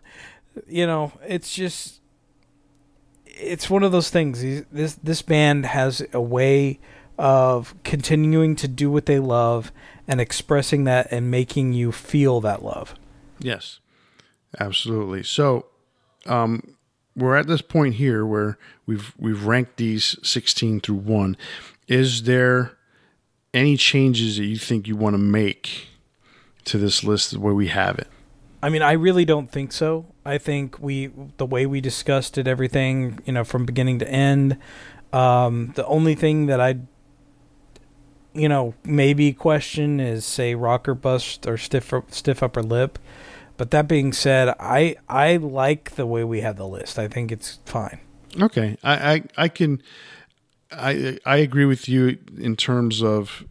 you 0.67 0.87
know, 0.87 1.13
it's 1.29 1.55
just 1.55 2.01
it's 3.27 3.69
one 3.69 3.83
of 3.83 3.93
those 3.93 4.09
things. 4.09 4.41
This 4.73 4.95
this 4.95 5.21
band 5.21 5.67
has 5.67 6.03
a 6.15 6.21
way 6.23 6.81
of 7.19 7.75
continuing 7.85 8.57
to 8.57 8.67
do 8.67 8.91
what 8.91 9.05
they 9.05 9.19
love 9.19 9.71
and 10.09 10.19
expressing 10.19 10.85
that 10.85 11.09
and 11.11 11.31
making 11.31 11.75
you 11.75 11.93
feel 11.93 12.41
that 12.41 12.65
love. 12.65 12.95
Yes. 13.39 13.81
Absolutely. 14.59 15.23
So, 15.23 15.67
um, 16.27 16.77
we're 17.17 17.37
at 17.37 17.47
this 17.47 17.63
point 17.63 17.97
here 17.97 18.25
where 18.25 18.59
we've 18.87 19.13
we've 19.19 19.45
ranked 19.45 19.77
these 19.77 20.17
16 20.23 20.81
through 20.81 20.97
1. 20.97 21.37
Is 21.87 22.23
there 22.23 22.79
any 23.55 23.77
changes 23.77 24.37
that 24.37 24.45
you 24.45 24.59
think 24.59 24.87
you 24.87 24.97
want 24.97 25.15
to 25.15 25.19
make 25.19 25.89
to 26.65 26.77
this 26.77 27.05
list 27.05 27.37
where 27.37 27.55
we 27.55 27.69
have 27.69 27.99
it? 27.99 28.09
I 28.63 28.71
mean, 28.71 28.83
I 28.83 28.93
really 28.93 29.25
don't 29.25 29.51
think 29.51 29.73
so. 29.73 30.07
I 30.25 30.39
think 30.39 30.81
we 30.81 31.11
the 31.37 31.47
way 31.47 31.67
we 31.67 31.81
discussed 31.81 32.39
it, 32.39 32.49
everything 32.49 33.21
you 33.27 33.33
know 33.33 33.45
from 33.45 33.67
beginning 33.67 33.99
to 33.99 34.09
end. 34.09 34.59
Um, 35.13 35.73
the 35.77 35.87
only 35.87 36.15
thing 36.15 36.47
that 36.47 36.61
I, 36.61 36.81
you 38.33 38.49
know, 38.49 38.75
maybe 38.83 39.33
question 39.33 40.01
is 40.01 40.25
say 40.25 40.55
Rock 40.55 40.89
or 40.89 40.95
Bust 40.95 41.47
or 41.47 41.57
stiff 41.57 41.93
stiff 42.09 42.43
upper 42.43 42.63
lip. 42.63 42.99
But 43.57 43.71
that 43.71 43.87
being 43.87 44.13
said, 44.13 44.49
I 44.59 44.97
I 45.09 45.37
like 45.37 45.97
the 45.97 46.07
way 46.07 46.25
we 46.25 46.41
have 46.41 46.57
the 46.57 46.67
list. 46.67 46.99
I 46.99 47.07
think 47.07 47.31
it's 47.31 47.61
fine. 47.67 48.01
Okay, 48.41 48.79
I 48.83 49.13
I, 49.13 49.23
I 49.37 49.49
can. 49.49 49.83
I 50.73 51.19
I 51.25 51.37
agree 51.37 51.65
with 51.65 51.89
you 51.89 52.19
in 52.39 52.57
terms 52.57 53.03
of 53.03 53.45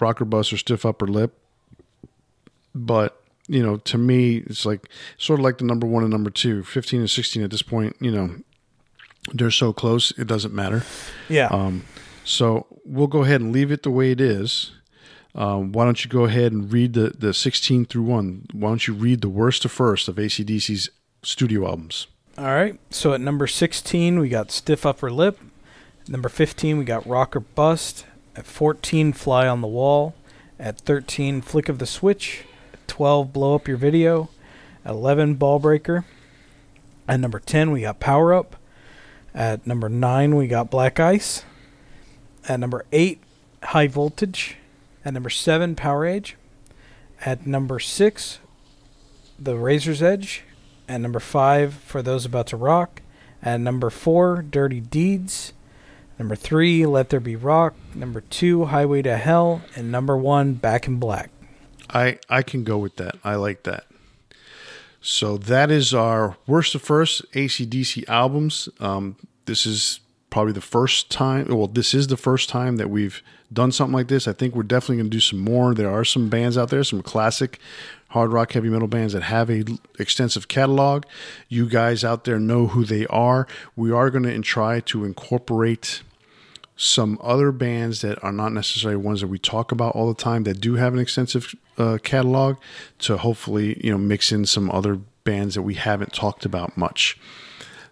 Rock 0.00 0.20
or 0.20 0.24
Bust 0.24 0.52
or 0.52 0.56
stiff 0.56 0.84
upper 0.84 1.06
lip, 1.06 1.38
but 2.74 3.20
you 3.48 3.62
know, 3.62 3.76
to 3.76 3.98
me, 3.98 4.38
it's 4.38 4.64
like 4.64 4.88
sort 5.18 5.40
of 5.40 5.44
like 5.44 5.58
the 5.58 5.64
number 5.64 5.86
one 5.86 6.02
and 6.02 6.12
number 6.12 6.30
two, 6.30 6.62
15 6.62 7.00
and 7.00 7.10
16 7.10 7.42
at 7.42 7.50
this 7.50 7.62
point, 7.62 7.94
you 8.00 8.10
know, 8.10 8.36
they're 9.32 9.50
so 9.50 9.72
close, 9.72 10.12
it 10.18 10.26
doesn't 10.26 10.54
matter. 10.54 10.82
Yeah. 11.28 11.48
Um, 11.48 11.84
so 12.24 12.66
we'll 12.84 13.06
go 13.06 13.22
ahead 13.22 13.40
and 13.40 13.52
leave 13.52 13.70
it 13.70 13.82
the 13.82 13.90
way 13.90 14.10
it 14.10 14.20
is. 14.20 14.72
Um, 15.34 15.72
why 15.72 15.84
don't 15.84 16.02
you 16.04 16.10
go 16.10 16.24
ahead 16.24 16.52
and 16.52 16.72
read 16.72 16.94
the, 16.94 17.12
the 17.18 17.34
16 17.34 17.86
through 17.86 18.04
1? 18.04 18.46
Why 18.52 18.68
don't 18.68 18.86
you 18.86 18.94
read 18.94 19.20
the 19.20 19.28
worst 19.28 19.62
to 19.62 19.68
first 19.68 20.08
of 20.08 20.18
AC/DC's 20.18 20.90
studio 21.22 21.66
albums? 21.66 22.06
All 22.38 22.44
right. 22.44 22.78
So 22.90 23.12
at 23.14 23.20
number 23.20 23.46
16, 23.46 24.18
we 24.18 24.28
got 24.28 24.50
Stiff 24.52 24.86
Upper 24.86 25.10
Lip. 25.10 25.38
Number 26.06 26.28
15, 26.28 26.76
we 26.76 26.84
got 26.84 27.06
Rock 27.06 27.34
or 27.34 27.40
Bust. 27.40 28.04
At 28.36 28.46
14, 28.46 29.14
Fly 29.14 29.48
on 29.48 29.62
the 29.62 29.66
Wall. 29.66 30.14
At 30.58 30.78
13, 30.80 31.40
Flick 31.40 31.70
of 31.70 31.78
the 31.78 31.86
Switch. 31.86 32.44
At 32.74 32.86
12, 32.88 33.32
Blow 33.32 33.54
Up 33.54 33.66
Your 33.66 33.78
Video. 33.78 34.28
At 34.84 34.92
11, 34.92 35.36
Ballbreaker. 35.36 36.04
At 37.08 37.20
number 37.20 37.38
10, 37.38 37.70
we 37.70 37.82
got 37.82 38.00
Power 38.00 38.34
Up. 38.34 38.56
At 39.34 39.66
number 39.66 39.88
9, 39.88 40.36
we 40.36 40.46
got 40.46 40.70
Black 40.70 41.00
Ice. 41.00 41.44
At 42.46 42.60
number 42.60 42.84
8, 42.92 43.20
High 43.62 43.86
Voltage. 43.86 44.58
At 45.06 45.14
number 45.14 45.30
7, 45.30 45.74
Powerage. 45.74 46.34
At 47.24 47.46
number 47.46 47.80
6, 47.80 48.40
The 49.38 49.56
Razor's 49.56 50.02
Edge. 50.02 50.42
At 50.86 51.00
number 51.00 51.20
5, 51.20 51.72
For 51.72 52.02
Those 52.02 52.26
About 52.26 52.48
to 52.48 52.58
Rock. 52.58 53.00
At 53.42 53.60
number 53.60 53.88
4, 53.88 54.42
Dirty 54.42 54.80
Deeds. 54.80 55.54
Number 56.18 56.36
3, 56.36 56.86
Let 56.86 57.10
There 57.10 57.20
Be 57.20 57.36
Rock. 57.36 57.74
Number 57.94 58.20
2, 58.20 58.66
Highway 58.66 59.02
to 59.02 59.16
Hell. 59.16 59.62
And 59.74 59.90
number 59.90 60.16
1, 60.16 60.54
Back 60.54 60.86
in 60.86 60.98
Black. 60.98 61.30
I, 61.90 62.18
I 62.28 62.42
can 62.42 62.64
go 62.64 62.78
with 62.78 62.96
that. 62.96 63.16
I 63.24 63.34
like 63.34 63.64
that. 63.64 63.84
So 65.00 65.36
that 65.36 65.70
is 65.70 65.92
our 65.92 66.36
worst 66.46 66.72
to 66.72 66.78
first 66.78 67.26
AC/DC 67.34 68.08
albums. 68.08 68.70
Um, 68.80 69.16
this 69.44 69.66
is 69.66 70.00
probably 70.30 70.54
the 70.54 70.62
first 70.62 71.10
time. 71.10 71.46
Well, 71.48 71.66
this 71.66 71.92
is 71.92 72.06
the 72.06 72.16
first 72.16 72.48
time 72.48 72.76
that 72.76 72.88
we've 72.88 73.22
done 73.52 73.70
something 73.70 73.92
like 73.94 74.08
this. 74.08 74.26
I 74.26 74.32
think 74.32 74.54
we're 74.54 74.62
definitely 74.62 74.96
going 74.96 75.10
to 75.10 75.16
do 75.16 75.20
some 75.20 75.40
more. 75.40 75.74
There 75.74 75.90
are 75.90 76.04
some 76.04 76.30
bands 76.30 76.56
out 76.56 76.70
there, 76.70 76.82
some 76.84 77.02
classic 77.02 77.60
hard 78.14 78.32
rock 78.32 78.52
heavy 78.52 78.68
metal 78.68 78.86
bands 78.86 79.12
that 79.12 79.24
have 79.24 79.50
a 79.50 79.64
extensive 79.98 80.46
catalog. 80.46 81.04
You 81.48 81.68
guys 81.68 82.04
out 82.04 82.22
there 82.22 82.38
know 82.38 82.68
who 82.68 82.84
they 82.84 83.06
are. 83.08 83.48
We 83.74 83.90
are 83.90 84.08
going 84.08 84.22
to 84.22 84.38
try 84.40 84.78
to 84.80 85.04
incorporate 85.04 86.02
some 86.76 87.18
other 87.20 87.50
bands 87.50 88.02
that 88.02 88.22
are 88.22 88.32
not 88.32 88.52
necessarily 88.52 88.96
ones 88.96 89.20
that 89.20 89.26
we 89.26 89.38
talk 89.38 89.72
about 89.72 89.96
all 89.96 90.06
the 90.08 90.22
time 90.22 90.44
that 90.44 90.60
do 90.60 90.74
have 90.74 90.94
an 90.94 91.00
extensive 91.00 91.54
uh, 91.76 91.98
catalog 92.02 92.56
to 93.00 93.16
hopefully 93.16 93.80
you 93.84 93.90
know 93.90 93.98
mix 93.98 94.30
in 94.30 94.46
some 94.46 94.70
other 94.70 95.00
bands 95.24 95.56
that 95.56 95.62
we 95.62 95.74
haven't 95.74 96.12
talked 96.12 96.44
about 96.44 96.76
much. 96.76 97.18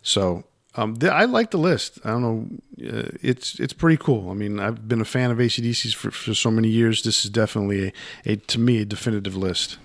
So 0.02 0.44
um, 0.76 0.96
th- 0.96 1.12
I 1.12 1.24
like 1.24 1.50
the 1.50 1.58
list. 1.58 1.98
I 2.04 2.10
don't 2.10 2.22
know, 2.22 2.48
uh, 2.88 3.10
it's 3.22 3.58
it's 3.58 3.72
pretty 3.72 3.96
cool. 3.96 4.30
I 4.30 4.34
mean, 4.34 4.60
I've 4.60 4.86
been 4.86 5.00
a 5.00 5.04
fan 5.04 5.32
of 5.32 5.40
AC/DC's 5.40 5.94
for, 5.94 6.12
for 6.12 6.32
so 6.32 6.50
many 6.50 6.68
years. 6.68 7.02
This 7.02 7.24
is 7.24 7.30
definitely 7.30 7.88
a, 7.88 7.92
a 8.32 8.36
to 8.36 8.60
me 8.60 8.78
a 8.78 8.84
definitive 8.84 9.36
list. 9.36 9.78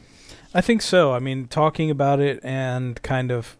I 0.58 0.62
think 0.62 0.82
so. 0.82 1.14
I 1.14 1.20
mean, 1.20 1.48
talking 1.48 1.92
about 1.92 2.20
it 2.20 2.40
and 2.44 3.00
kind 3.04 3.30
of 3.32 3.56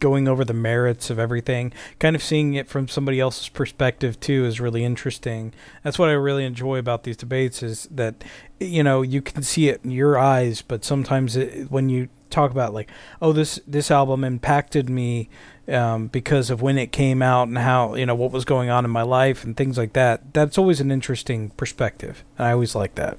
going 0.00 0.28
over 0.28 0.44
the 0.44 0.52
merits 0.52 1.08
of 1.08 1.18
everything, 1.18 1.72
kind 1.98 2.14
of 2.14 2.22
seeing 2.22 2.52
it 2.52 2.68
from 2.68 2.88
somebody 2.88 3.18
else's 3.18 3.48
perspective 3.48 4.20
too 4.20 4.44
is 4.44 4.60
really 4.60 4.84
interesting. 4.84 5.54
That's 5.82 5.98
what 5.98 6.10
I 6.10 6.12
really 6.12 6.44
enjoy 6.44 6.76
about 6.76 7.04
these 7.04 7.16
debates 7.16 7.62
is 7.62 7.88
that 7.90 8.22
you 8.60 8.82
know, 8.82 9.00
you 9.00 9.22
can 9.22 9.42
see 9.42 9.70
it 9.70 9.80
in 9.82 9.92
your 9.92 10.18
eyes, 10.18 10.60
but 10.60 10.84
sometimes 10.84 11.36
it, 11.36 11.70
when 11.70 11.88
you 11.88 12.10
talk 12.28 12.50
about 12.50 12.74
like, 12.74 12.90
oh, 13.22 13.32
this 13.32 13.58
this 13.66 13.90
album 13.90 14.22
impacted 14.22 14.90
me 14.90 15.30
um, 15.68 16.08
because 16.08 16.50
of 16.50 16.60
when 16.60 16.76
it 16.76 16.92
came 16.92 17.22
out 17.22 17.48
and 17.48 17.56
how 17.56 17.94
you 17.94 18.04
know 18.04 18.14
what 18.14 18.30
was 18.30 18.44
going 18.44 18.68
on 18.68 18.84
in 18.84 18.90
my 18.90 19.00
life 19.00 19.42
and 19.42 19.56
things 19.56 19.78
like 19.78 19.94
that. 19.94 20.34
That's 20.34 20.58
always 20.58 20.82
an 20.82 20.90
interesting 20.90 21.48
perspective, 21.50 22.24
and 22.36 22.46
I 22.46 22.52
always 22.52 22.74
like 22.74 22.96
that. 22.96 23.16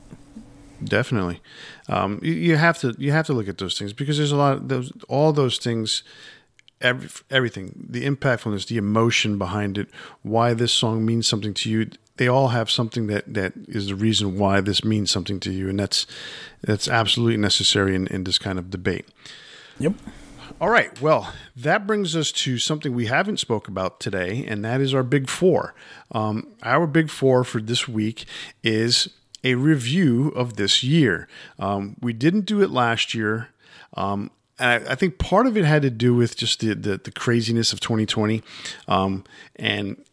Definitely, 0.84 1.42
um, 1.88 2.20
you, 2.22 2.34
you, 2.34 2.56
have 2.56 2.78
to 2.80 2.96
you 2.98 3.12
have 3.12 3.26
to 3.28 3.34
look 3.34 3.48
at 3.48 3.58
those 3.58 3.78
things 3.78 3.94
because 3.94 4.18
there's 4.18 4.32
a 4.32 4.38
lot 4.38 4.54
of 4.54 4.70
those 4.70 4.92
all 5.08 5.34
those 5.34 5.58
things. 5.58 6.04
Every, 6.82 7.10
everything, 7.30 7.88
the 7.90 8.06
impactfulness, 8.06 8.68
the 8.68 8.76
emotion 8.76 9.38
behind 9.38 9.78
it, 9.78 9.88
why 10.22 10.54
this 10.54 10.74
song 10.74 11.06
means 11.06 11.26
something 11.26 11.54
to 11.54 11.70
you. 11.70 11.90
They 12.18 12.28
all 12.28 12.50
have 12.50 12.70
something 12.70 13.08
that, 13.08 13.34
that 13.34 13.54
is 13.70 13.88
the 13.88 13.96
reason 13.96 14.38
why 14.38 14.60
this 14.60 14.84
means 14.84 15.10
something 15.10 15.40
to 15.42 15.52
you, 15.52 15.70
and 15.70 15.80
that's 15.80 16.06
that's 16.62 16.90
absolutely 16.90 17.38
necessary 17.38 17.96
in, 17.96 18.08
in 18.08 18.26
this 18.26 18.38
kind 18.38 18.60
of 18.60 18.70
debate. 18.70 19.08
Yep. 19.80 19.94
All 20.60 20.70
right. 20.70 21.00
Well, 21.02 21.34
that 21.56 21.88
brings 21.88 22.16
us 22.16 22.32
to 22.34 22.58
something 22.58 22.94
we 22.94 23.08
haven't 23.08 23.38
spoke 23.38 23.68
about 23.68 24.00
today, 24.00 24.46
and 24.48 24.64
that 24.64 24.82
is 24.82 24.94
our 24.94 25.04
big 25.04 25.30
four. 25.30 25.74
Um, 26.12 26.48
our 26.64 26.86
big 26.86 27.10
four 27.10 27.44
for 27.44 27.62
this 27.62 27.88
week 27.88 28.26
is 28.64 29.10
a 29.44 29.56
review 29.56 30.30
of 30.30 30.56
this 30.56 30.84
year. 30.84 31.28
Um, 31.60 31.98
we 32.02 32.14
didn't 32.14 32.46
do 32.46 32.62
it 32.62 32.70
last 32.70 33.14
year. 33.14 33.50
Um, 33.96 34.32
I, 34.60 34.76
I, 34.76 34.96
think 34.96 35.18
part 35.18 35.46
of 35.46 35.58
it 35.58 35.66
had 35.66 35.82
to 35.82 35.90
do 35.90 36.16
with 36.16 36.36
just 36.36 36.60
the, 36.60 36.74
the, 36.74 36.98
the 36.98 37.12
craziness 37.12 37.74
of 37.74 37.80
2020. 37.80 38.42
Um, 38.88 39.24
and 39.56 40.04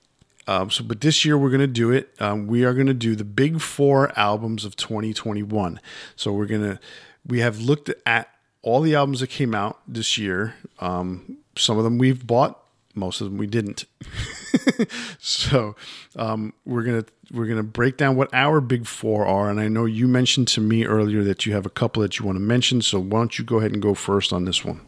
um, 0.46 0.70
so, 0.70 0.82
but 0.82 1.00
this 1.00 1.24
year 1.24 1.38
we're 1.38 1.50
going 1.50 1.60
to 1.60 1.66
do 1.66 1.90
it. 1.90 2.10
Um, 2.18 2.46
we 2.46 2.64
are 2.64 2.74
going 2.74 2.88
to 2.88 2.94
do 2.94 3.14
the 3.14 3.24
big 3.24 3.60
four 3.60 4.12
albums 4.18 4.64
of 4.64 4.76
2021. 4.76 5.80
So 6.16 6.32
we're 6.32 6.46
going 6.46 6.62
to, 6.62 6.80
we 7.26 7.40
have 7.40 7.60
looked 7.60 7.90
at 8.04 8.28
all 8.62 8.80
the 8.80 8.94
albums 8.94 9.20
that 9.20 9.28
came 9.28 9.54
out 9.54 9.80
this 9.86 10.18
year. 10.18 10.54
Um, 10.80 11.38
some 11.56 11.78
of 11.78 11.84
them 11.84 11.98
we've 11.98 12.26
bought, 12.26 12.58
most 12.94 13.20
of 13.20 13.26
them 13.26 13.38
we 13.38 13.46
didn't. 13.46 13.84
so 15.18 15.76
um, 16.16 16.52
we're 16.64 16.82
gonna 16.82 17.04
we're 17.32 17.46
gonna 17.46 17.62
break 17.62 17.96
down 17.96 18.16
what 18.16 18.32
our 18.32 18.60
big 18.60 18.86
four 18.86 19.26
are. 19.26 19.50
And 19.50 19.60
I 19.60 19.68
know 19.68 19.84
you 19.84 20.08
mentioned 20.08 20.48
to 20.48 20.60
me 20.60 20.84
earlier 20.86 21.22
that 21.24 21.46
you 21.46 21.52
have 21.52 21.66
a 21.66 21.70
couple 21.70 22.02
that 22.02 22.18
you 22.18 22.26
want 22.26 22.36
to 22.36 22.40
mention. 22.40 22.82
So 22.82 23.00
why 23.00 23.20
don't 23.20 23.38
you 23.38 23.44
go 23.44 23.58
ahead 23.58 23.72
and 23.72 23.82
go 23.82 23.94
first 23.94 24.32
on 24.32 24.44
this 24.44 24.64
one? 24.64 24.80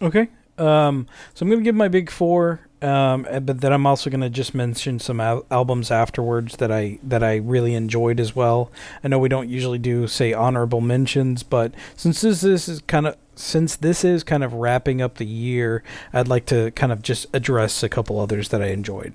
Okay. 0.00 0.28
Um, 0.58 1.06
so 1.34 1.44
I'm 1.44 1.50
gonna 1.50 1.62
give 1.62 1.74
my 1.74 1.88
big 1.88 2.10
four. 2.10 2.60
Um, 2.82 3.26
eh, 3.30 3.38
but 3.38 3.60
then 3.60 3.72
I'm 3.72 3.86
also 3.86 4.10
to 4.10 4.28
just 4.28 4.54
mention 4.54 4.98
some 4.98 5.20
al- 5.20 5.46
albums 5.52 5.92
afterwards 5.92 6.56
that 6.56 6.72
I 6.72 6.98
that 7.04 7.22
I 7.22 7.36
really 7.36 7.74
enjoyed 7.74 8.18
as 8.18 8.34
well. 8.34 8.72
I 9.04 9.08
know 9.08 9.20
we 9.20 9.28
don't 9.28 9.48
usually 9.48 9.78
do 9.78 10.08
say 10.08 10.32
honorable 10.32 10.80
mentions, 10.80 11.44
but 11.44 11.74
since 11.96 12.20
this, 12.22 12.40
this 12.40 12.68
is 12.68 12.80
kind 12.82 13.06
of 13.06 13.16
since 13.34 13.76
this 13.76 14.04
is 14.04 14.22
kind 14.24 14.44
of 14.44 14.54
wrapping 14.54 15.00
up 15.00 15.16
the 15.16 15.26
year, 15.26 15.82
I'd 16.12 16.28
like 16.28 16.46
to 16.46 16.70
kind 16.72 16.92
of 16.92 17.02
just 17.02 17.26
address 17.32 17.82
a 17.82 17.88
couple 17.88 18.18
others 18.20 18.50
that 18.50 18.62
I 18.62 18.68
enjoyed. 18.68 19.14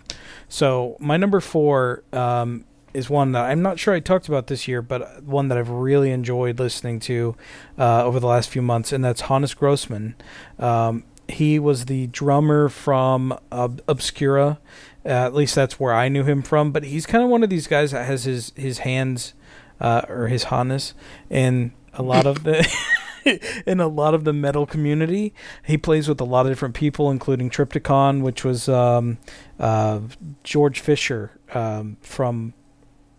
So 0.50 0.98
my 1.00 1.18
number 1.18 1.40
four 1.40 2.04
um, 2.14 2.66
is 2.94 3.10
one 3.10 3.34
that 3.34 3.46
I'm 3.46 3.62
not 3.62 3.80
sure 3.80 3.94
I 3.94 4.00
talked 4.00 4.28
about 4.28 4.48
this 4.48 4.68
year, 4.68 4.82
but 4.82 5.24
one 5.24 5.50
that 5.50 5.58
I've 5.58 5.70
really 5.70 6.12
enjoyed 6.12 6.60
listening 6.60 7.00
to 7.02 7.36
uh, 7.78 8.04
over 8.04 8.20
the 8.20 8.28
last 8.28 8.50
few 8.50 8.62
months, 8.62 8.92
and 8.92 9.04
that's 9.04 9.22
Hannes 9.22 9.54
Grossmann. 9.54 10.16
Um, 10.58 11.04
he 11.30 11.60
was 11.60 11.86
the 11.86 12.08
drummer 12.08 12.70
from 12.70 13.38
Ob- 13.52 13.82
Obscura. 13.88 14.60
Uh, 15.06 15.10
at 15.10 15.34
least 15.34 15.56
that's 15.56 15.80
where 15.80 15.94
I 15.94 16.10
knew 16.10 16.24
him 16.24 16.42
from. 16.42 16.72
But 16.72 16.86
he's 16.86 17.06
kind 17.06 17.24
of 17.24 17.30
one 17.30 17.44
of 17.44 17.50
these 17.50 17.68
guys 17.68 17.92
that 17.92 18.06
has 18.06 18.24
his 18.24 18.52
his 18.56 18.80
hands 18.80 19.34
uh, 19.80 20.02
or 20.10 20.28
his 20.28 20.46
harness 20.46 20.94
in 21.30 21.74
a 21.94 22.02
lot 22.02 22.26
of 22.26 22.44
the. 22.44 22.68
in 23.66 23.80
a 23.80 23.88
lot 23.88 24.14
of 24.14 24.24
the 24.24 24.34
metal 24.34 24.66
community, 24.66 25.34
he 25.66 25.78
plays 25.78 26.08
with 26.08 26.20
a 26.22 26.26
lot 26.26 26.46
of 26.46 26.52
different 26.52 26.76
people, 26.76 27.12
including 27.12 27.50
Triptykon, 27.50 28.22
which 28.22 28.44
was 28.44 28.70
um, 28.70 29.18
uh, 29.60 30.02
George 30.44 30.80
Fisher 30.80 31.32
um, 31.54 31.98
from 32.02 32.54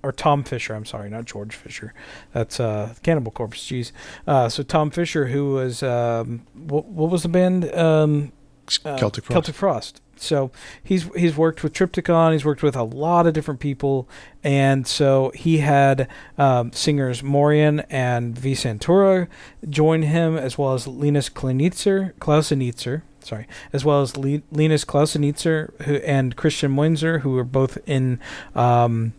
or 0.02 0.12
Tom 0.12 0.44
Fischer. 0.44 0.74
I'm 0.74 0.84
sorry, 0.84 1.10
not 1.10 1.24
George 1.24 1.54
Fisher. 1.54 1.92
That's 2.32 2.60
uh, 2.60 2.94
Cannibal 3.02 3.32
Corpse. 3.32 3.64
Jeez. 3.66 3.92
Uh, 4.26 4.48
so 4.48 4.62
Tom 4.62 4.90
Fischer, 4.90 5.26
who 5.26 5.54
was 5.54 5.82
um, 5.82 6.46
what, 6.54 6.86
what 6.86 7.10
was 7.10 7.22
the 7.22 7.28
band? 7.28 7.72
Um, 7.74 8.32
Celtic 8.68 9.24
Frost. 9.24 9.32
Celtic 9.32 9.54
Frost. 9.54 10.02
So 10.20 10.50
he's 10.82 11.04
he's 11.14 11.36
worked 11.36 11.62
with 11.62 11.72
Triptykon. 11.72 12.32
He's 12.32 12.44
worked 12.44 12.62
with 12.62 12.76
a 12.76 12.82
lot 12.82 13.26
of 13.26 13.34
different 13.34 13.60
people, 13.60 14.08
and 14.42 14.86
so 14.86 15.30
he 15.34 15.58
had 15.58 16.08
um, 16.36 16.72
singers 16.72 17.22
Morean 17.22 17.80
and 17.90 18.38
V 18.38 18.52
Santura 18.52 19.28
join 19.68 20.02
him, 20.02 20.36
as 20.36 20.58
well 20.58 20.74
as 20.74 20.86
Linus 20.86 21.28
Klausenitzer, 21.28 22.14
Klausenitzer, 22.14 23.02
sorry, 23.20 23.46
as 23.72 23.84
well 23.84 24.02
as 24.02 24.16
Linus 24.16 24.84
Klausenitzer 24.84 25.80
who, 25.82 25.96
and 25.96 26.36
Christian 26.36 26.74
Muenzner, 26.74 27.20
who 27.20 27.32
were 27.32 27.44
both 27.44 27.78
in. 27.86 28.20
Um, 28.54 29.14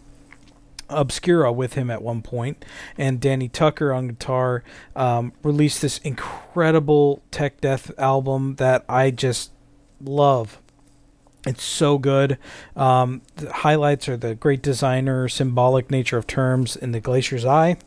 Obscura 0.91 1.51
with 1.51 1.75
him 1.75 1.91
at 1.91 2.01
one 2.01 2.23
point, 2.23 2.65
and 2.97 3.21
Danny 3.21 3.47
Tunker 3.47 3.95
on 3.95 4.07
guitar 4.07 4.63
um, 4.95 5.33
released 5.43 5.83
this 5.83 5.99
incredible 5.99 7.21
tech 7.29 7.61
death 7.61 7.91
album 7.99 8.55
that 8.55 8.85
I 8.89 9.11
just 9.11 9.51
love. 10.01 10.59
It's 11.45 11.63
so 11.63 11.97
good. 11.97 12.37
Um, 12.75 13.21
the 13.37 13.51
highlights 13.51 14.09
are 14.09 14.17
the 14.17 14.35
great 14.35 14.61
designer, 14.61 15.27
symbolic 15.29 15.89
nature 15.89 16.17
of 16.17 16.27
terms 16.27 16.75
in 16.75 16.91
the 16.91 16.99
Glacier's 16.99 17.45
Eye. 17.45 17.77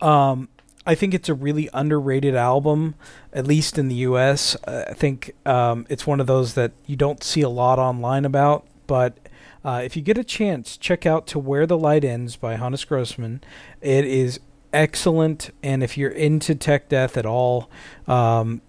Um, 0.00 0.48
I 0.86 0.94
think 0.94 1.12
it's 1.12 1.28
a 1.28 1.34
really 1.34 1.68
underrated 1.74 2.34
album, 2.34 2.94
at 3.32 3.46
least 3.46 3.78
in 3.78 3.88
the 3.88 3.96
U.S. 3.96 4.56
I 4.66 4.94
think 4.94 5.32
um, 5.44 5.86
it's 5.90 6.06
one 6.06 6.20
of 6.20 6.26
those 6.26 6.54
that 6.54 6.72
you 6.86 6.96
don't 6.96 7.22
see 7.22 7.42
a 7.42 7.48
lot 7.48 7.78
online 7.78 8.24
about, 8.24 8.66
but 8.86 9.18
uh, 9.62 9.82
if 9.84 9.94
you 9.94 10.02
get 10.02 10.16
a 10.16 10.24
chance, 10.24 10.78
check 10.78 11.04
out 11.04 11.26
To 11.28 11.38
Where 11.38 11.66
the 11.66 11.76
Light 11.76 12.04
Ends 12.04 12.36
by 12.36 12.56
Hannes 12.56 12.84
Grossmann. 12.84 13.42
It 13.82 14.06
is 14.06 14.40
excellent, 14.72 15.50
and 15.62 15.82
if 15.82 15.98
you're 15.98 16.10
into 16.10 16.54
tech 16.54 16.88
death 16.88 17.18
at 17.18 17.26
all, 17.26 17.68
um, 18.08 18.62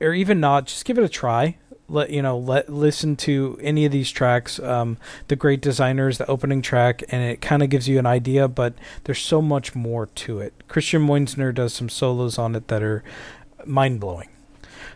or 0.00 0.14
even 0.14 0.40
not, 0.40 0.66
just 0.66 0.86
give 0.86 0.96
it 0.96 1.04
a 1.04 1.08
try. 1.08 1.58
Let 1.88 2.10
you 2.10 2.20
know, 2.20 2.36
let 2.36 2.68
listen 2.68 3.16
to 3.16 3.58
any 3.62 3.86
of 3.86 3.92
these 3.92 4.10
tracks. 4.10 4.60
Um, 4.60 4.98
the 5.28 5.36
great 5.36 5.62
designers, 5.62 6.18
the 6.18 6.26
opening 6.26 6.60
track, 6.60 7.02
and 7.08 7.22
it 7.22 7.40
kind 7.40 7.62
of 7.62 7.70
gives 7.70 7.88
you 7.88 7.98
an 7.98 8.06
idea. 8.06 8.46
But 8.46 8.74
there's 9.04 9.20
so 9.20 9.40
much 9.40 9.74
more 9.74 10.06
to 10.06 10.40
it. 10.40 10.52
Christian 10.68 11.06
Muenzner 11.06 11.54
does 11.54 11.72
some 11.72 11.88
solos 11.88 12.38
on 12.38 12.54
it 12.54 12.68
that 12.68 12.82
are 12.82 13.02
mind 13.64 14.00
blowing. 14.00 14.28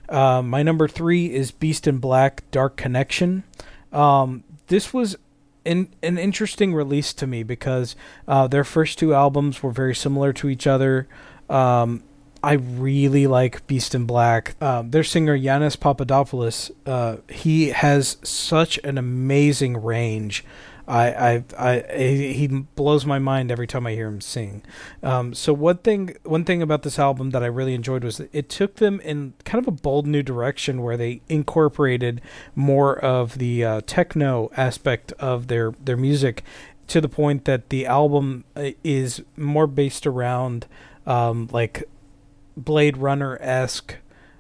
Uh, 0.08 0.42
my 0.42 0.62
number 0.62 0.86
three 0.88 1.32
is 1.32 1.50
Beast 1.50 1.86
in 1.86 1.98
Black, 1.98 2.42
Dark 2.50 2.76
Connection. 2.76 3.44
Um, 3.92 4.44
this 4.66 4.92
was 4.92 5.16
an, 5.64 5.88
an 6.02 6.18
interesting 6.18 6.74
release 6.74 7.12
to 7.14 7.26
me 7.26 7.42
because 7.42 7.96
uh, 8.28 8.46
their 8.46 8.64
first 8.64 8.98
two 8.98 9.14
albums 9.14 9.62
were 9.62 9.70
very 9.70 9.94
similar 9.94 10.32
to 10.34 10.48
each 10.48 10.66
other. 10.66 11.08
Um, 11.48 12.02
I 12.42 12.54
really 12.54 13.26
like 13.26 13.66
Beast 13.66 13.94
in 13.94 14.04
Black. 14.04 14.56
Uh, 14.60 14.82
their 14.84 15.04
singer 15.04 15.38
Yannis 15.38 15.78
Papadopoulos, 15.78 16.70
uh, 16.86 17.18
he 17.28 17.68
has 17.68 18.16
such 18.22 18.78
an 18.78 18.98
amazing 18.98 19.76
range. 19.76 20.44
I, 20.88 21.14
I, 21.14 21.44
I, 21.56 21.80
he 21.96 22.48
blows 22.48 23.06
my 23.06 23.20
mind 23.20 23.52
every 23.52 23.68
time 23.68 23.86
I 23.86 23.92
hear 23.92 24.08
him 24.08 24.20
sing. 24.20 24.62
Um, 25.02 25.32
so 25.32 25.52
one 25.52 25.78
thing, 25.78 26.16
one 26.24 26.44
thing 26.44 26.60
about 26.60 26.82
this 26.82 26.98
album 26.98 27.30
that 27.30 27.44
I 27.44 27.46
really 27.46 27.74
enjoyed 27.74 28.02
was 28.02 28.18
it 28.32 28.48
took 28.48 28.76
them 28.76 28.98
in 29.00 29.34
kind 29.44 29.62
of 29.62 29.68
a 29.68 29.76
bold 29.76 30.08
new 30.08 30.24
direction 30.24 30.82
where 30.82 30.96
they 30.96 31.20
incorporated 31.28 32.20
more 32.56 32.98
of 32.98 33.38
the 33.38 33.64
uh, 33.64 33.80
techno 33.86 34.50
aspect 34.56 35.12
of 35.20 35.46
their 35.46 35.72
their 35.84 35.96
music, 35.96 36.42
to 36.88 37.00
the 37.00 37.08
point 37.08 37.44
that 37.44 37.68
the 37.68 37.86
album 37.86 38.44
uh, 38.56 38.70
is 38.82 39.22
more 39.36 39.68
based 39.68 40.06
around 40.06 40.66
um, 41.06 41.48
like 41.52 41.84
Blade 42.56 42.96
Runner 42.96 43.38
esque 43.40 43.96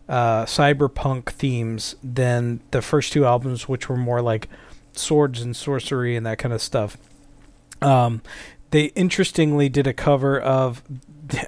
uh, 0.08 0.44
cyberpunk 0.44 1.30
themes 1.30 1.96
than 2.02 2.60
the 2.70 2.82
first 2.82 3.12
two 3.12 3.24
albums, 3.24 3.68
which 3.68 3.88
were 3.88 3.96
more 3.96 4.20
like 4.20 4.48
swords 4.92 5.40
and 5.40 5.56
sorcery 5.56 6.16
and 6.16 6.26
that 6.26 6.38
kind 6.38 6.52
of 6.52 6.60
stuff. 6.60 6.96
Um, 7.80 8.22
they 8.70 8.86
interestingly 8.94 9.68
did 9.68 9.86
a 9.86 9.92
cover 9.92 10.38
of 10.40 10.82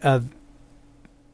uh, 0.03 0.21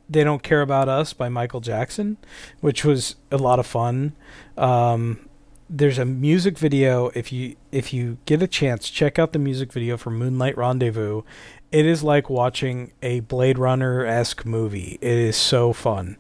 "They 0.09 0.24
Don't 0.24 0.43
Care 0.43 0.62
About 0.62 0.89
Us" 0.89 1.12
by 1.12 1.28
Michael 1.28 1.61
Jackson, 1.61 2.16
which 2.61 2.85
was 2.85 3.16
a 3.31 3.36
lot 3.36 3.59
of 3.59 3.66
fun. 3.66 4.15
Um, 4.57 5.28
there's 5.69 5.98
a 5.98 6.05
music 6.05 6.59
video. 6.59 7.11
If 7.15 7.32
you 7.32 7.57
if 7.70 7.93
you 7.93 8.19
get 8.27 8.43
a 8.43 8.48
chance, 8.48 8.90
check 8.90 9.19
out 9.19 9.32
the 9.32 9.39
music 9.39 9.73
video 9.73 9.97
for 9.97 10.11
Moonlight 10.11 10.57
Rendezvous. 10.57 11.23
It 11.72 11.86
is 11.86 12.02
like 12.02 12.28
watching 12.28 12.92
a 13.02 13.20
Blade 13.20 13.59
Runner 13.59 14.05
esque 14.05 14.44
movie. 14.44 14.98
It 15.01 15.12
is 15.18 15.36
so 15.36 15.72
fun. 15.72 16.16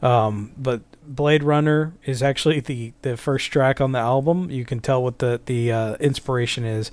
Um, 0.00 0.52
but 0.56 0.82
Blade 1.06 1.42
Runner 1.42 1.92
is 2.04 2.22
actually 2.22 2.60
the, 2.60 2.92
the 3.02 3.16
first 3.16 3.50
track 3.52 3.80
on 3.80 3.92
the 3.92 3.98
album. 3.98 4.50
You 4.50 4.64
can 4.64 4.80
tell 4.80 5.02
what 5.02 5.18
the 5.18 5.40
the 5.44 5.70
uh, 5.72 5.94
inspiration 5.96 6.64
is. 6.64 6.90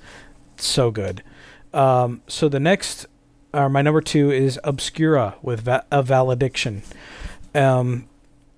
so 0.56 0.90
good. 0.90 1.22
Um, 1.72 2.20
so 2.26 2.48
the 2.48 2.60
next, 2.60 3.06
or 3.54 3.68
my 3.70 3.80
number 3.82 4.00
two 4.02 4.30
is 4.30 4.60
Obscura 4.62 5.36
with 5.42 5.60
Va- 5.62 5.86
a 5.90 6.02
Valediction. 6.02 6.82
Um, 7.54 8.08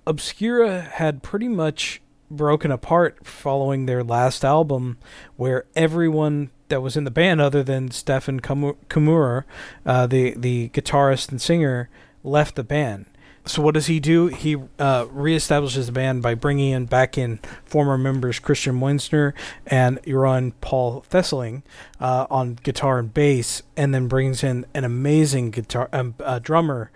Obscura 0.07 0.81
had 0.81 1.23
pretty 1.23 1.49
much 1.49 2.01
broken 2.31 2.71
apart 2.71 3.27
following 3.27 3.87
their 3.87 4.03
last 4.03 4.45
album, 4.45 4.99
where 5.37 5.67
everyone 5.77 6.51
that 6.69 6.81
was 6.81 6.97
in 6.97 7.05
the 7.05 7.11
band, 7.11 7.41
other 7.41 7.63
than 7.63 7.91
Steffen 7.91 8.41
Kummerer, 8.41 9.45
uh, 9.87 10.07
the 10.07 10.35
the 10.37 10.71
guitarist 10.71 11.31
and 11.31 11.41
singer, 11.41 11.89
left 12.23 12.55
the 12.57 12.65
band 12.65 13.07
so 13.47 13.61
what 13.61 13.75
does 13.75 13.87
he 13.87 14.01
do? 14.01 14.29
He 14.29 14.55
uh, 14.79 15.05
reestablishes 15.07 15.85
the 15.87 15.93
band 15.93 16.23
by 16.23 16.35
bringing 16.35 16.71
in 16.71 16.87
back 16.87 17.19
in 17.19 17.41
former 17.65 17.99
members 17.99 18.39
Christian 18.39 18.81
Muenzner 18.81 19.35
and 19.67 20.03
Jeroen 20.03 20.55
Paul 20.63 21.05
Thesseling 21.11 21.63
uh, 22.01 22.27
on 22.31 22.55
guitar 22.63 22.99
and 22.99 23.13
bass, 23.13 23.63
and 23.77 23.95
then 23.95 24.09
brings 24.09 24.43
in 24.43 24.65
an 24.73 24.85
amazing 24.85 25.51
guitar 25.51 25.91
um, 25.93 26.15
uh, 26.21 26.39
drummer, 26.39 26.91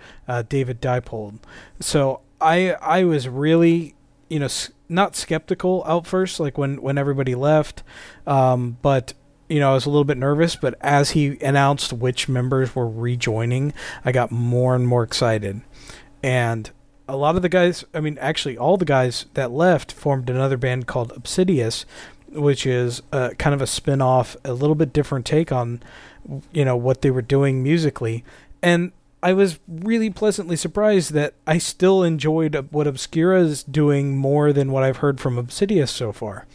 David 0.49 0.81
Diepold. 0.81 1.39
So 1.81 2.21
I 2.41 2.71
I 2.81 3.05
was 3.05 3.29
really 3.29 3.95
you 4.31 4.39
know 4.39 4.47
s- 4.47 4.71
not 4.89 5.17
skeptical 5.17 5.83
out 5.87 6.07
first, 6.07 6.41
like 6.41 6.59
when 6.59 6.81
when 6.81 6.99
everybody 6.99 7.35
left, 7.35 7.83
um, 8.27 8.79
but 8.83 9.15
you 9.49 9.61
know, 9.61 9.71
I 9.71 9.75
was 9.75 9.87
a 9.87 9.91
little 9.91 10.05
bit 10.05 10.19
nervous, 10.19 10.57
but 10.57 10.75
as 10.83 11.13
he 11.13 11.39
announced 11.41 11.93
which 11.93 12.29
members 12.29 12.75
were 12.75 12.89
rejoining, 12.89 13.73
I 14.05 14.13
got 14.13 14.31
more 14.31 14.75
and 14.75 14.87
more 14.87 15.03
excited 15.03 15.63
and 16.23 16.71
a 17.09 17.17
lot 17.17 17.37
of 17.37 17.43
the 17.43 17.49
guys, 17.49 17.85
I 17.95 18.01
mean, 18.01 18.19
actually, 18.21 18.59
all 18.59 18.77
the 18.77 18.85
guys 18.85 19.27
that 19.35 19.51
left 19.51 19.93
formed 19.93 20.29
another 20.29 20.57
band 20.57 20.87
called 20.87 21.13
Obsidious, 21.17 21.87
which 22.29 22.67
is 22.67 23.03
a, 23.13 23.35
kind 23.37 23.55
of 23.55 23.63
a 23.63 23.67
spin 23.67 24.03
off, 24.03 24.37
a 24.45 24.53
little 24.53 24.75
bit 24.75 24.93
different 24.93 25.25
take 25.25 25.51
on, 25.51 25.83
you 26.53 26.65
know, 26.65 26.77
what 26.77 27.01
they 27.01 27.11
were 27.11 27.23
doing 27.23 27.63
musically. 27.63 28.25
And 28.63 28.93
I 29.23 29.33
was 29.33 29.59
really 29.67 30.11
pleasantly 30.11 30.57
surprised 30.57 31.13
that 31.13 31.35
I 31.47 31.59
still 31.59 32.05
enjoyed 32.05 32.69
what 32.71 32.87
Obscura 32.87 33.41
is 33.41 33.65
doing 33.65 34.17
more 34.17 34.53
than 34.53 34.71
what 34.71 34.85
I've 34.85 34.99
heard 34.99 35.21
from 35.21 35.39
Obsidious 35.39 35.91
so 35.91 36.13
far. 36.13 36.47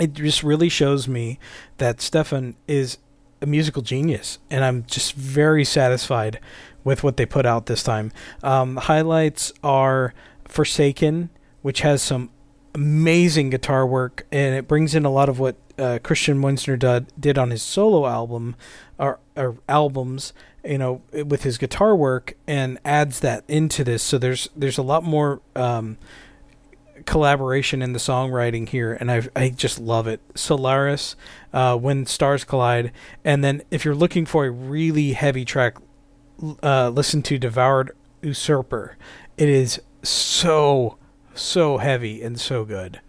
It 0.00 0.14
just 0.14 0.42
really 0.42 0.68
shows 0.68 1.08
me 1.08 1.38
that 1.76 2.00
Stefan 2.00 2.56
is 2.66 2.98
a 3.42 3.46
musical 3.46 3.82
genius, 3.82 4.38
and 4.50 4.64
I'm 4.64 4.84
just 4.86 5.12
very 5.12 5.64
satisfied 5.64 6.40
with 6.84 7.02
what 7.04 7.16
they 7.16 7.26
put 7.26 7.44
out 7.44 7.66
this 7.66 7.82
time. 7.82 8.12
Um, 8.42 8.76
highlights 8.76 9.52
are 9.62 10.14
Forsaken, 10.46 11.28
which 11.60 11.80
has 11.80 12.00
some 12.00 12.30
amazing 12.74 13.50
guitar 13.50 13.86
work, 13.86 14.26
and 14.32 14.54
it 14.54 14.68
brings 14.68 14.94
in 14.94 15.04
a 15.04 15.10
lot 15.10 15.28
of 15.28 15.38
what 15.38 15.56
uh, 15.78 15.98
Christian 16.02 16.40
Muenzner 16.40 16.78
did, 16.78 17.06
did 17.18 17.38
on 17.38 17.50
his 17.50 17.62
solo 17.62 18.06
album 18.06 18.56
or, 18.98 19.20
or, 19.36 19.56
albums, 19.68 20.32
you 20.68 20.78
know, 20.78 21.02
with 21.12 21.42
his 21.42 21.58
guitar 21.58 21.96
work, 21.96 22.34
and 22.46 22.78
adds 22.84 23.20
that 23.20 23.44
into 23.48 23.82
this. 23.82 24.02
So 24.02 24.18
there's 24.18 24.48
there's 24.54 24.78
a 24.78 24.82
lot 24.82 25.02
more. 25.02 25.40
Um, 25.56 25.98
collaboration 27.06 27.80
in 27.80 27.94
the 27.94 27.98
songwriting 27.98 28.68
here, 28.68 28.92
and 28.92 29.10
I 29.10 29.22
I 29.34 29.48
just 29.48 29.78
love 29.78 30.06
it. 30.06 30.20
Solaris, 30.34 31.16
uh, 31.54 31.76
when 31.76 32.04
stars 32.04 32.44
collide, 32.44 32.92
and 33.24 33.42
then 33.42 33.62
if 33.70 33.84
you're 33.84 33.94
looking 33.94 34.26
for 34.26 34.44
a 34.44 34.50
really 34.50 35.12
heavy 35.12 35.44
track, 35.44 35.78
uh, 36.62 36.90
listen 36.90 37.22
to 37.22 37.38
Devoured 37.38 37.92
Usurper. 38.20 38.96
It 39.38 39.48
is 39.48 39.80
so 40.02 40.98
so 41.34 41.78
heavy 41.78 42.22
and 42.22 42.38
so 42.38 42.64
good. 42.64 43.00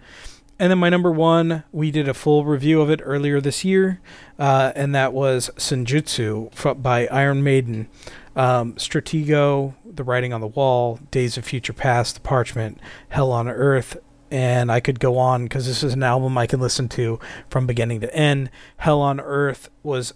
And 0.60 0.70
then 0.70 0.78
my 0.78 0.90
number 0.90 1.10
one, 1.12 1.64
we 1.72 1.90
did 1.90 2.10
a 2.10 2.14
full 2.14 2.44
review 2.44 2.82
of 2.82 2.90
it 2.90 3.00
earlier 3.04 3.40
this 3.40 3.64
year, 3.64 4.02
uh, 4.38 4.74
and 4.76 4.94
that 4.94 5.14
was 5.14 5.50
Senjutsu 5.56 6.82
by 6.82 7.08
Iron 7.08 7.42
Maiden. 7.44 7.88
Um, 8.36 8.74
Stratego, 8.74 9.76
The 9.86 10.04
Writing 10.04 10.34
on 10.34 10.42
the 10.42 10.48
Wall, 10.48 11.00
Days 11.12 11.38
of 11.38 11.46
Future 11.46 11.74
Past, 11.74 12.16
The 12.16 12.22
Parchment, 12.22 12.78
Hell 13.08 13.32
on 13.32 13.48
Earth, 13.48 13.98
and 14.30 14.70
I 14.70 14.82
could 14.82 15.00
go 15.00 15.18
on 15.18 15.44
because 15.44 15.66
this 15.66 15.82
is 15.82 15.94
an 15.94 16.04
album 16.04 16.38
I 16.38 16.46
can 16.46 16.60
listen 16.60 16.90
to 16.90 17.20
from 17.50 17.66
beginning 17.66 18.02
to 18.02 18.14
end. 18.14 18.52
Hell 18.78 19.02
on 19.02 19.20
Earth 19.20 19.70
was 19.82 20.14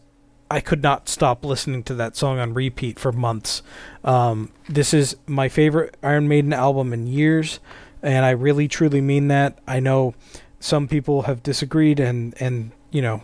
I 0.52 0.60
could 0.60 0.84
not 0.84 1.10
stop 1.10 1.44
listening 1.44 1.84
to 1.84 1.95
that 1.95 2.15
song 2.15 2.38
on 2.38 2.53
repeat 2.53 2.99
for 2.99 3.11
months. 3.11 3.64
Um, 4.03 4.52
this 4.70 4.94
is 4.94 5.15
my 5.26 5.49
favorite 5.49 5.98
Iron 6.03 6.28
Maiden 6.28 6.53
album 6.53 6.94
in 6.94 7.07
years, 7.07 7.60
and 8.04 8.26
I 8.26 8.32
really 8.32 8.68
truly 8.68 9.02
mean 9.02 9.30
that. 9.30 9.58
I 9.68 9.80
know 9.80 10.14
some 10.60 10.88
people 10.88 11.24
have 11.24 11.42
disagreed 11.42 12.00
and 12.00 12.36
and 12.40 12.72
you 12.92 13.02
know 13.02 13.22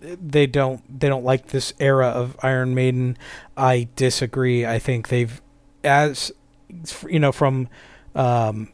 they 0.00 0.46
don't 0.46 0.82
they 1.00 1.08
don't 1.08 1.24
like 1.24 1.48
this 1.48 1.72
era 1.80 2.08
of 2.08 2.36
Iron 2.42 2.74
Maiden. 2.74 3.16
I 3.56 3.88
disagree. 3.96 4.66
I 4.66 4.78
think 4.78 5.08
they've 5.08 5.40
as 5.82 6.30
you 7.08 7.18
know 7.18 7.32
from 7.32 7.68
um, 8.14 8.68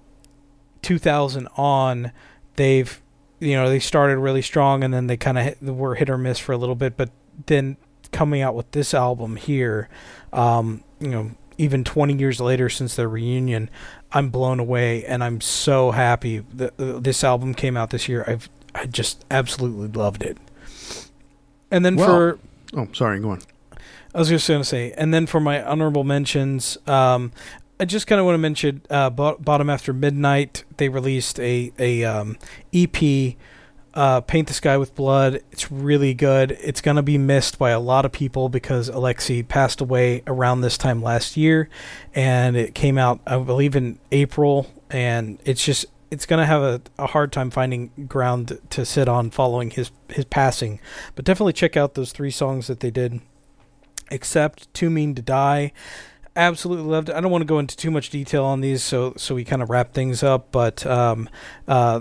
2000 0.82 1.48
on 1.56 2.12
they've 2.56 3.00
you 3.38 3.54
know 3.54 3.68
they 3.68 3.78
started 3.78 4.18
really 4.18 4.42
strong 4.42 4.84
and 4.84 4.92
then 4.92 5.06
they 5.06 5.16
kind 5.16 5.38
of 5.38 5.62
were 5.62 5.94
hit 5.94 6.10
or 6.10 6.18
miss 6.18 6.38
for 6.38 6.52
a 6.52 6.56
little 6.56 6.74
bit 6.74 6.96
but 6.96 7.10
then 7.46 7.76
coming 8.12 8.42
out 8.42 8.54
with 8.54 8.70
this 8.72 8.92
album 8.94 9.36
here 9.36 9.88
um, 10.32 10.82
you 10.98 11.08
know 11.08 11.30
even 11.58 11.84
20 11.84 12.14
years 12.14 12.40
later 12.40 12.68
since 12.68 12.96
their 12.96 13.08
reunion 13.08 13.68
i'm 14.12 14.28
blown 14.30 14.58
away 14.60 15.04
and 15.04 15.22
i'm 15.22 15.40
so 15.40 15.90
happy 15.90 16.38
that 16.54 16.72
uh, 16.80 16.98
this 16.98 17.22
album 17.24 17.54
came 17.54 17.76
out 17.76 17.90
this 17.90 18.08
year 18.08 18.24
i've 18.26 18.48
i 18.74 18.86
just 18.86 19.24
absolutely 19.30 19.88
loved 19.88 20.22
it 20.22 20.36
and 21.70 21.84
then 21.84 21.96
Well, 21.96 22.06
for 22.06 22.38
Oh, 22.72 22.88
sorry. 22.92 23.18
Go 23.20 23.30
on. 23.30 23.40
I 24.14 24.18
was 24.18 24.28
just 24.28 24.46
going 24.46 24.60
to 24.60 24.64
say, 24.64 24.92
and 24.92 25.12
then 25.12 25.26
for 25.26 25.40
my 25.40 25.60
honorable 25.62 26.04
mentions, 26.04 26.78
um, 26.86 27.32
I 27.80 27.84
just 27.84 28.06
kind 28.06 28.20
of 28.20 28.26
want 28.26 28.34
to 28.34 28.38
mention 28.38 28.82
uh, 28.90 29.10
Bodom 29.10 29.68
After 29.72 29.92
Midnight. 29.92 30.62
They 30.76 30.88
released 30.88 31.40
a 31.40 31.72
a 31.78 32.04
um, 32.04 32.38
EP, 32.72 33.34
uh, 33.94 34.20
Paint 34.20 34.48
the 34.48 34.54
Sky 34.54 34.76
with 34.76 34.94
Blood. 34.94 35.42
It's 35.50 35.70
really 35.70 36.14
good. 36.14 36.52
It's 36.60 36.80
going 36.80 36.96
to 36.96 37.02
be 37.02 37.18
missed 37.18 37.58
by 37.58 37.70
a 37.70 37.80
lot 37.80 38.04
of 38.04 38.12
people 38.12 38.48
because 38.48 38.88
Alexi 38.90 39.46
passed 39.46 39.80
away 39.80 40.22
around 40.26 40.60
this 40.60 40.78
time 40.78 41.02
last 41.02 41.36
year, 41.36 41.68
and 42.14 42.56
it 42.56 42.74
came 42.74 42.98
out, 42.98 43.20
I 43.26 43.38
believe, 43.38 43.76
in 43.76 43.98
April. 44.12 44.70
And 44.90 45.40
it's 45.44 45.64
just 45.64 45.86
it's 46.10 46.26
going 46.26 46.40
to 46.40 46.46
have 46.46 46.62
a, 46.62 46.80
a 46.98 47.06
hard 47.06 47.32
time 47.32 47.50
finding 47.50 47.90
ground 48.08 48.58
to 48.70 48.84
sit 48.84 49.08
on 49.08 49.30
following 49.30 49.70
his 49.70 49.90
his 50.08 50.24
passing. 50.24 50.80
But 51.14 51.24
definitely 51.24 51.52
check 51.52 51.76
out 51.76 51.94
those 51.94 52.12
three 52.12 52.30
songs 52.30 52.66
that 52.66 52.80
they 52.80 52.90
did 52.90 53.20
Accept 54.10 54.72
Too 54.74 54.90
Mean 54.90 55.14
to 55.14 55.22
Die. 55.22 55.72
Absolutely 56.40 56.86
loved 56.86 57.10
it. 57.10 57.14
I 57.14 57.20
don't 57.20 57.30
want 57.30 57.42
to 57.42 57.46
go 57.46 57.58
into 57.58 57.76
too 57.76 57.90
much 57.90 58.08
detail 58.08 58.46
on 58.46 58.62
these, 58.62 58.82
so 58.82 59.12
so 59.18 59.34
we 59.34 59.44
kind 59.44 59.60
of 59.60 59.68
wrap 59.68 59.92
things 59.92 60.22
up. 60.22 60.50
But 60.50 60.86
um, 60.86 61.28
uh, 61.68 62.00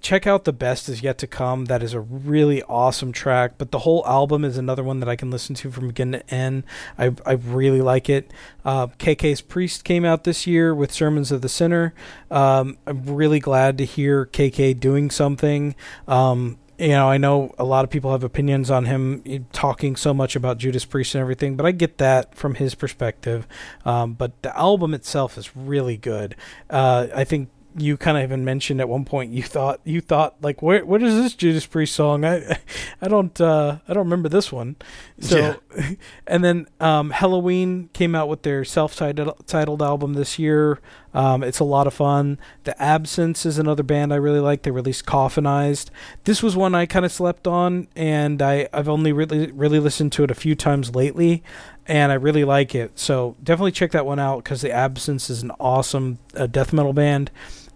check 0.00 0.26
out 0.26 0.44
the 0.44 0.54
best 0.54 0.88
is 0.88 1.02
yet 1.02 1.18
to 1.18 1.26
come. 1.26 1.66
That 1.66 1.82
is 1.82 1.92
a 1.92 2.00
really 2.00 2.62
awesome 2.62 3.12
track. 3.12 3.58
But 3.58 3.72
the 3.72 3.80
whole 3.80 4.02
album 4.06 4.46
is 4.46 4.56
another 4.56 4.82
one 4.82 5.00
that 5.00 5.10
I 5.10 5.14
can 5.14 5.30
listen 5.30 5.54
to 5.56 5.70
from 5.70 5.88
beginning 5.88 6.22
to 6.22 6.34
end. 6.34 6.64
I 6.96 7.14
I 7.26 7.32
really 7.32 7.82
like 7.82 8.08
it. 8.08 8.32
Uh, 8.64 8.86
KK's 8.86 9.42
Priest 9.42 9.84
came 9.84 10.06
out 10.06 10.24
this 10.24 10.46
year 10.46 10.74
with 10.74 10.90
Sermons 10.90 11.30
of 11.30 11.42
the 11.42 11.48
Sinner. 11.50 11.92
Um, 12.30 12.78
I'm 12.86 13.04
really 13.04 13.40
glad 13.40 13.76
to 13.76 13.84
hear 13.84 14.24
KK 14.24 14.80
doing 14.80 15.10
something. 15.10 15.74
Um, 16.08 16.56
you 16.78 16.88
know, 16.88 17.08
I 17.08 17.16
know 17.16 17.54
a 17.58 17.64
lot 17.64 17.84
of 17.84 17.90
people 17.90 18.12
have 18.12 18.22
opinions 18.22 18.70
on 18.70 18.84
him 18.84 19.22
eh, 19.24 19.38
talking 19.52 19.96
so 19.96 20.12
much 20.12 20.36
about 20.36 20.58
Judas 20.58 20.84
Priest 20.84 21.14
and 21.14 21.22
everything, 21.22 21.56
but 21.56 21.64
I 21.64 21.72
get 21.72 21.98
that 21.98 22.34
from 22.34 22.54
his 22.56 22.74
perspective. 22.74 23.46
Um, 23.84 24.14
but 24.14 24.40
the 24.42 24.56
album 24.58 24.92
itself 24.92 25.38
is 25.38 25.56
really 25.56 25.96
good. 25.96 26.36
Uh, 26.68 27.08
I 27.14 27.24
think 27.24 27.48
you 27.78 27.96
kind 27.96 28.16
of 28.16 28.22
even 28.22 28.44
mentioned 28.44 28.80
at 28.80 28.88
one 28.88 29.04
point 29.04 29.32
you 29.32 29.42
thought 29.42 29.80
you 29.84 30.00
thought 30.00 30.36
like 30.40 30.62
where 30.62 30.84
what 30.84 31.02
is 31.02 31.14
this 31.14 31.34
Judas 31.34 31.66
Priest 31.66 31.94
song? 31.94 32.24
I 32.24 32.58
I 33.02 33.08
don't 33.08 33.38
uh, 33.40 33.78
I 33.86 33.92
don't 33.92 34.04
remember 34.04 34.28
this 34.28 34.50
one. 34.50 34.76
So 35.20 35.56
and 36.26 36.44
then 36.44 36.66
um, 36.80 37.10
Helloween 37.10 37.92
came 37.92 38.14
out 38.14 38.28
with 38.28 38.42
their 38.42 38.64
self-titled 38.64 39.46
titled 39.46 39.82
album 39.82 40.14
this 40.14 40.38
year. 40.38 40.80
Um, 41.14 41.42
it's 41.42 41.60
a 41.60 41.64
lot 41.64 41.86
of 41.86 41.94
fun. 41.94 42.38
The 42.64 42.80
Absence 42.82 43.46
is 43.46 43.58
another 43.58 43.82
band 43.82 44.12
I 44.12 44.16
really 44.16 44.40
like. 44.40 44.62
They 44.62 44.70
released 44.70 45.06
Coffinized. 45.06 45.88
This 46.24 46.42
was 46.42 46.56
one 46.56 46.74
I 46.74 46.84
kind 46.84 47.06
of 47.06 47.12
slept 47.12 47.46
on, 47.46 47.88
and 47.96 48.42
I 48.42 48.68
I've 48.72 48.88
only 48.88 49.12
really 49.12 49.50
really 49.52 49.80
listened 49.80 50.12
to 50.12 50.24
it 50.24 50.30
a 50.30 50.34
few 50.34 50.54
times 50.54 50.94
lately 50.94 51.42
and 51.88 52.10
I 52.10 52.16
really 52.16 52.44
like 52.44 52.74
it. 52.74 52.98
So 52.98 53.36
definitely 53.42 53.72
check 53.72 53.92
that 53.92 54.06
one 54.06 54.18
out 54.18 54.44
because 54.44 54.60
the 54.60 54.72
Absence 54.72 55.30
is 55.30 55.42
an 55.42 55.52
awesome 55.60 56.18
uh, 56.34 56.46
death 56.46 56.72
metal 56.72 56.92
band. 56.92 57.30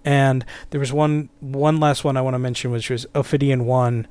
And 0.04 0.44
there 0.70 0.80
was 0.80 0.92
one 0.92 1.28
one 1.40 1.78
last 1.78 2.04
one 2.04 2.16
I 2.16 2.20
want 2.20 2.34
to 2.34 2.38
mention, 2.38 2.70
which 2.70 2.90
was 2.90 3.06
Ophidian 3.14 3.66
One, 3.66 4.06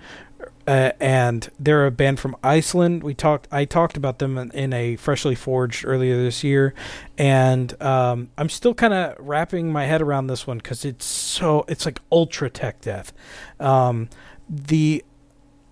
uh, 0.67 0.91
and 0.99 1.49
they're 1.59 1.87
a 1.87 1.91
band 1.91 2.19
from 2.19 2.35
Iceland. 2.43 3.01
We 3.01 3.15
talked 3.15 3.47
I 3.51 3.65
talked 3.65 3.97
about 3.97 4.19
them 4.19 4.37
in, 4.37 4.51
in 4.51 4.73
a 4.73 4.97
freshly 4.97 5.33
forged 5.33 5.83
earlier 5.85 6.15
this 6.15 6.43
year, 6.43 6.75
and 7.17 7.79
um, 7.81 8.29
I'm 8.37 8.49
still 8.49 8.75
kind 8.75 8.93
of 8.93 9.15
wrapping 9.17 9.71
my 9.71 9.85
head 9.85 10.01
around 10.01 10.27
this 10.27 10.45
one 10.45 10.57
because 10.57 10.85
it's 10.85 11.05
so 11.05 11.65
it's 11.67 11.85
like 11.85 11.99
ultra 12.11 12.49
tech 12.49 12.81
death. 12.81 13.13
Um, 13.59 14.09
the 14.47 15.03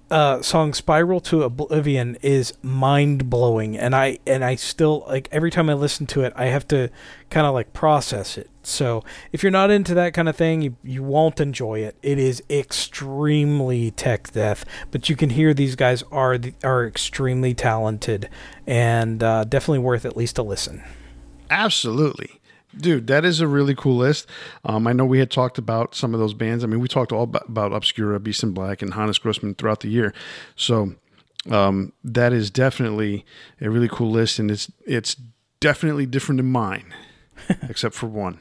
uh, 0.10 0.42
song 0.42 0.74
"Spiral 0.74 1.20
to 1.22 1.44
Oblivion" 1.44 2.18
is 2.22 2.54
mind 2.62 3.30
blowing, 3.30 3.78
and 3.78 3.96
I 3.96 4.20
and 4.26 4.44
I 4.44 4.56
still 4.56 5.06
like 5.08 5.28
every 5.32 5.52
time 5.52 5.70
I 5.70 5.74
listen 5.74 6.06
to 6.08 6.22
it, 6.22 6.34
I 6.36 6.46
have 6.46 6.68
to 6.70 6.90
kind 7.30 7.46
of 7.46 7.54
like 7.54 7.74
process 7.74 8.38
it. 8.38 8.50
So 8.64 9.04
if 9.32 9.44
you're 9.44 9.52
not 9.52 9.72
into 9.72 9.94
that 9.94 10.14
kind 10.14 10.30
of 10.30 10.36
thing, 10.36 10.62
you 10.62 10.76
you 10.84 11.04
won't 11.04 11.40
enjoy 11.40 11.80
it. 11.80 11.96
It 12.02 12.20
is 12.20 12.42
extremely 12.50 13.92
tech 13.92 14.32
death, 14.32 14.66
but 14.92 15.10
you 15.10 15.16
can 15.16 15.32
hear 15.32 15.54
these 15.54 15.76
guys 15.76 16.04
are 16.12 16.38
the, 16.38 16.54
are 16.64 16.86
extremely 16.86 17.54
talented, 17.54 18.30
and 18.66 19.22
uh, 19.22 19.44
definitely 19.44 19.80
worth 19.80 20.06
at 20.06 20.16
least 20.16 20.38
a 20.38 20.44
listen. 20.44 20.84
Absolutely. 21.50 22.37
Dude, 22.76 23.08
that 23.08 23.26
is 23.26 23.40
a 23.40 23.48
really 23.48 23.76
cool 23.76 23.96
list. 23.96 24.28
Um, 24.66 24.88
I 24.88 24.94
know 24.94 25.06
we 25.06 25.20
had 25.20 25.32
talked 25.32 25.58
about 25.58 25.96
some 25.96 26.14
of 26.14 26.20
those 26.20 26.34
bands. 26.34 26.64
I 26.64 26.68
mean, 26.68 26.80
we 26.80 26.88
talked 26.88 27.12
all 27.12 27.24
about, 27.24 27.48
about 27.48 27.74
Obscura, 27.74 28.20
Beast 28.20 28.44
in 28.44 28.52
Black, 28.52 28.82
and 28.82 28.94
Hannes 28.94 29.18
Grossmann 29.18 29.56
throughout 29.56 29.80
the 29.80 29.88
year. 29.88 30.14
So 30.56 30.96
um, 31.50 31.94
that 32.04 32.34
is 32.34 32.52
definitely 32.52 33.26
a 33.62 33.70
really 33.70 33.88
cool 33.88 34.12
list, 34.12 34.40
and 34.40 34.52
it's 34.52 34.72
it's 34.86 35.16
definitely 35.60 36.06
different 36.06 36.38
than 36.38 36.52
mine, 36.52 36.94
except 37.70 37.96
for 37.96 38.08
one. 38.08 38.40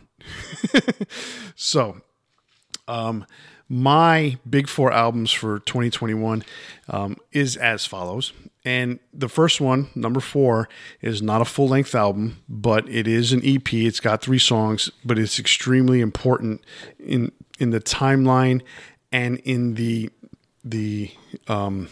so, 1.54 2.00
um, 2.88 3.26
my 3.68 4.38
big 4.48 4.68
four 4.68 4.92
albums 4.92 5.32
for 5.32 5.58
2021 5.60 6.44
um, 6.88 7.16
is 7.32 7.56
as 7.56 7.84
follows. 7.84 8.32
And 8.64 8.98
the 9.12 9.28
first 9.28 9.60
one, 9.60 9.88
number 9.94 10.20
four, 10.20 10.68
is 11.00 11.22
not 11.22 11.40
a 11.40 11.44
full 11.44 11.68
length 11.68 11.94
album, 11.94 12.42
but 12.48 12.88
it 12.88 13.06
is 13.06 13.32
an 13.32 13.40
EP. 13.44 13.72
It's 13.72 14.00
got 14.00 14.22
three 14.22 14.38
songs, 14.38 14.90
but 15.04 15.18
it's 15.18 15.38
extremely 15.38 16.00
important 16.00 16.62
in 16.98 17.32
in 17.58 17.70
the 17.70 17.80
timeline 17.80 18.62
and 19.12 19.38
in 19.38 19.74
the 19.74 20.10
the 20.64 21.12
um, 21.48 21.88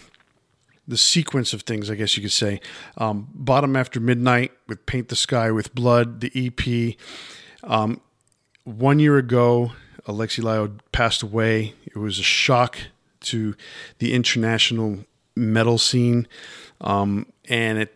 the 0.86 0.96
sequence 0.96 1.52
of 1.52 1.62
things, 1.62 1.90
I 1.90 1.94
guess 1.94 2.16
you 2.16 2.22
could 2.22 2.32
say. 2.32 2.60
Um, 2.98 3.28
Bodom 3.34 3.76
After 3.76 4.00
Midnight 4.00 4.52
with 4.66 4.84
Paint 4.86 5.08
the 5.08 5.16
Sky 5.16 5.50
with 5.50 5.74
Blood, 5.74 6.20
the 6.20 6.32
EP. 6.34 6.96
Um, 7.62 8.00
one 8.64 8.98
year 8.98 9.16
ago, 9.16 9.72
Alexi 10.06 10.42
Laiho 10.42 10.78
passed 10.92 11.22
away. 11.22 11.74
It 11.86 11.96
was 11.96 12.18
a 12.18 12.22
shock 12.22 12.78
to 13.20 13.54
the 13.98 14.12
international 14.12 14.98
metal 15.36 15.78
scene, 15.78 16.28
um, 16.80 17.26
and 17.48 17.78
it 17.78 17.94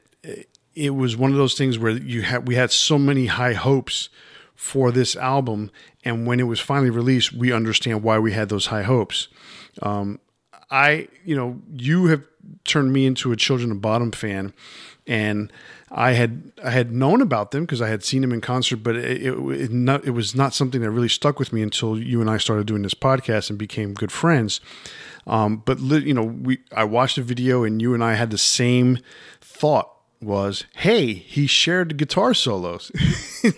it 0.75 0.91
was 0.91 1.17
one 1.17 1.33
of 1.33 1.37
those 1.37 1.55
things 1.55 1.79
where 1.79 1.93
you 1.93 2.23
had 2.23 2.47
we 2.47 2.55
had 2.55 2.71
so 2.71 2.99
many 2.99 3.27
high 3.27 3.55
hopes 3.55 4.09
for 4.55 4.91
this 4.91 5.17
album, 5.17 5.71
and 6.05 6.27
when 6.27 6.41
it 6.41 6.45
was 6.45 6.61
finally 6.61 6.91
released, 6.91 7.33
we 7.33 7.53
understand 7.53 8.03
why 8.03 8.19
we 8.19 8.33
had 8.33 8.49
those 8.49 8.67
high 8.67 8.83
hopes. 8.83 9.29
Um, 9.83 10.21
I, 10.71 11.09
you 11.25 11.37
know, 11.37 11.61
you 11.73 12.07
have 12.07 12.23
turned 12.65 12.93
me 12.93 13.07
into 13.07 13.33
a 13.33 13.37
Children 13.37 13.73
of 13.73 13.81
Bodom 13.81 14.13
fan, 14.13 14.53
and 15.07 15.53
I 15.91 16.13
had 16.13 16.53
I 16.63 16.71
had 16.71 16.93
known 16.93 17.21
about 17.21 17.51
them 17.51 17.65
because 17.65 17.81
I 17.81 17.89
had 17.89 18.05
seen 18.05 18.21
them 18.23 18.33
in 18.33 18.41
concert, 18.41 18.79
but 18.79 18.97
it 18.97 19.23
it, 19.23 19.33
it, 19.33 19.73
not, 19.73 20.05
it 20.05 20.11
was 20.11 20.35
not 20.35 20.55
something 20.55 20.81
that 20.81 20.91
really 20.91 21.09
stuck 21.09 21.39
with 21.39 21.53
me 21.53 21.63
until 21.63 21.99
you 21.99 22.21
and 22.21 22.29
I 22.29 22.39
started 22.39 22.67
doing 22.67 22.83
this 22.83 22.95
podcast 22.95 23.51
and 23.51 23.59
became 23.59 23.95
good 23.95 24.13
friends. 24.13 24.61
Um, 25.27 25.63
but 25.65 25.79
you 25.81 26.15
know, 26.15 26.25
we 26.25 26.59
I 26.75 26.85
watched 26.85 27.17
the 27.17 27.23
video 27.23 27.65
and 27.65 27.81
you 27.81 27.95
and 27.95 28.03
I 28.03 28.15
had 28.15 28.31
the 28.31 28.39
same 28.39 28.99
thought 29.41 29.91
was, 30.21 30.65
hey, 30.77 31.13
he 31.13 31.47
shared 31.47 31.97
guitar 31.97 32.35
solos. 32.35 32.91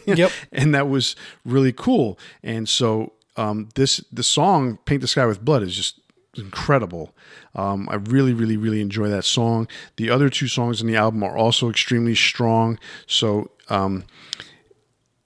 Yep. 0.06 0.30
and 0.52 0.74
that 0.74 0.88
was 0.90 1.16
really 1.44 1.72
cool. 1.72 2.18
And 2.42 2.68
so 2.68 3.14
um, 3.36 3.70
this 3.74 4.04
the 4.12 4.22
song 4.22 4.78
"Paint 4.84 5.00
the 5.00 5.08
Sky 5.08 5.24
with 5.24 5.42
Blood" 5.42 5.62
is 5.62 5.74
just 5.74 5.99
incredible. 6.36 7.14
Um, 7.54 7.88
I 7.90 7.96
really, 7.96 8.32
really, 8.32 8.56
really 8.56 8.80
enjoy 8.80 9.08
that 9.08 9.24
song. 9.24 9.68
The 9.96 10.10
other 10.10 10.28
two 10.28 10.48
songs 10.48 10.80
in 10.80 10.86
the 10.86 10.96
album 10.96 11.22
are 11.22 11.36
also 11.36 11.68
extremely 11.68 12.14
strong. 12.14 12.78
So 13.06 13.50
um, 13.68 14.04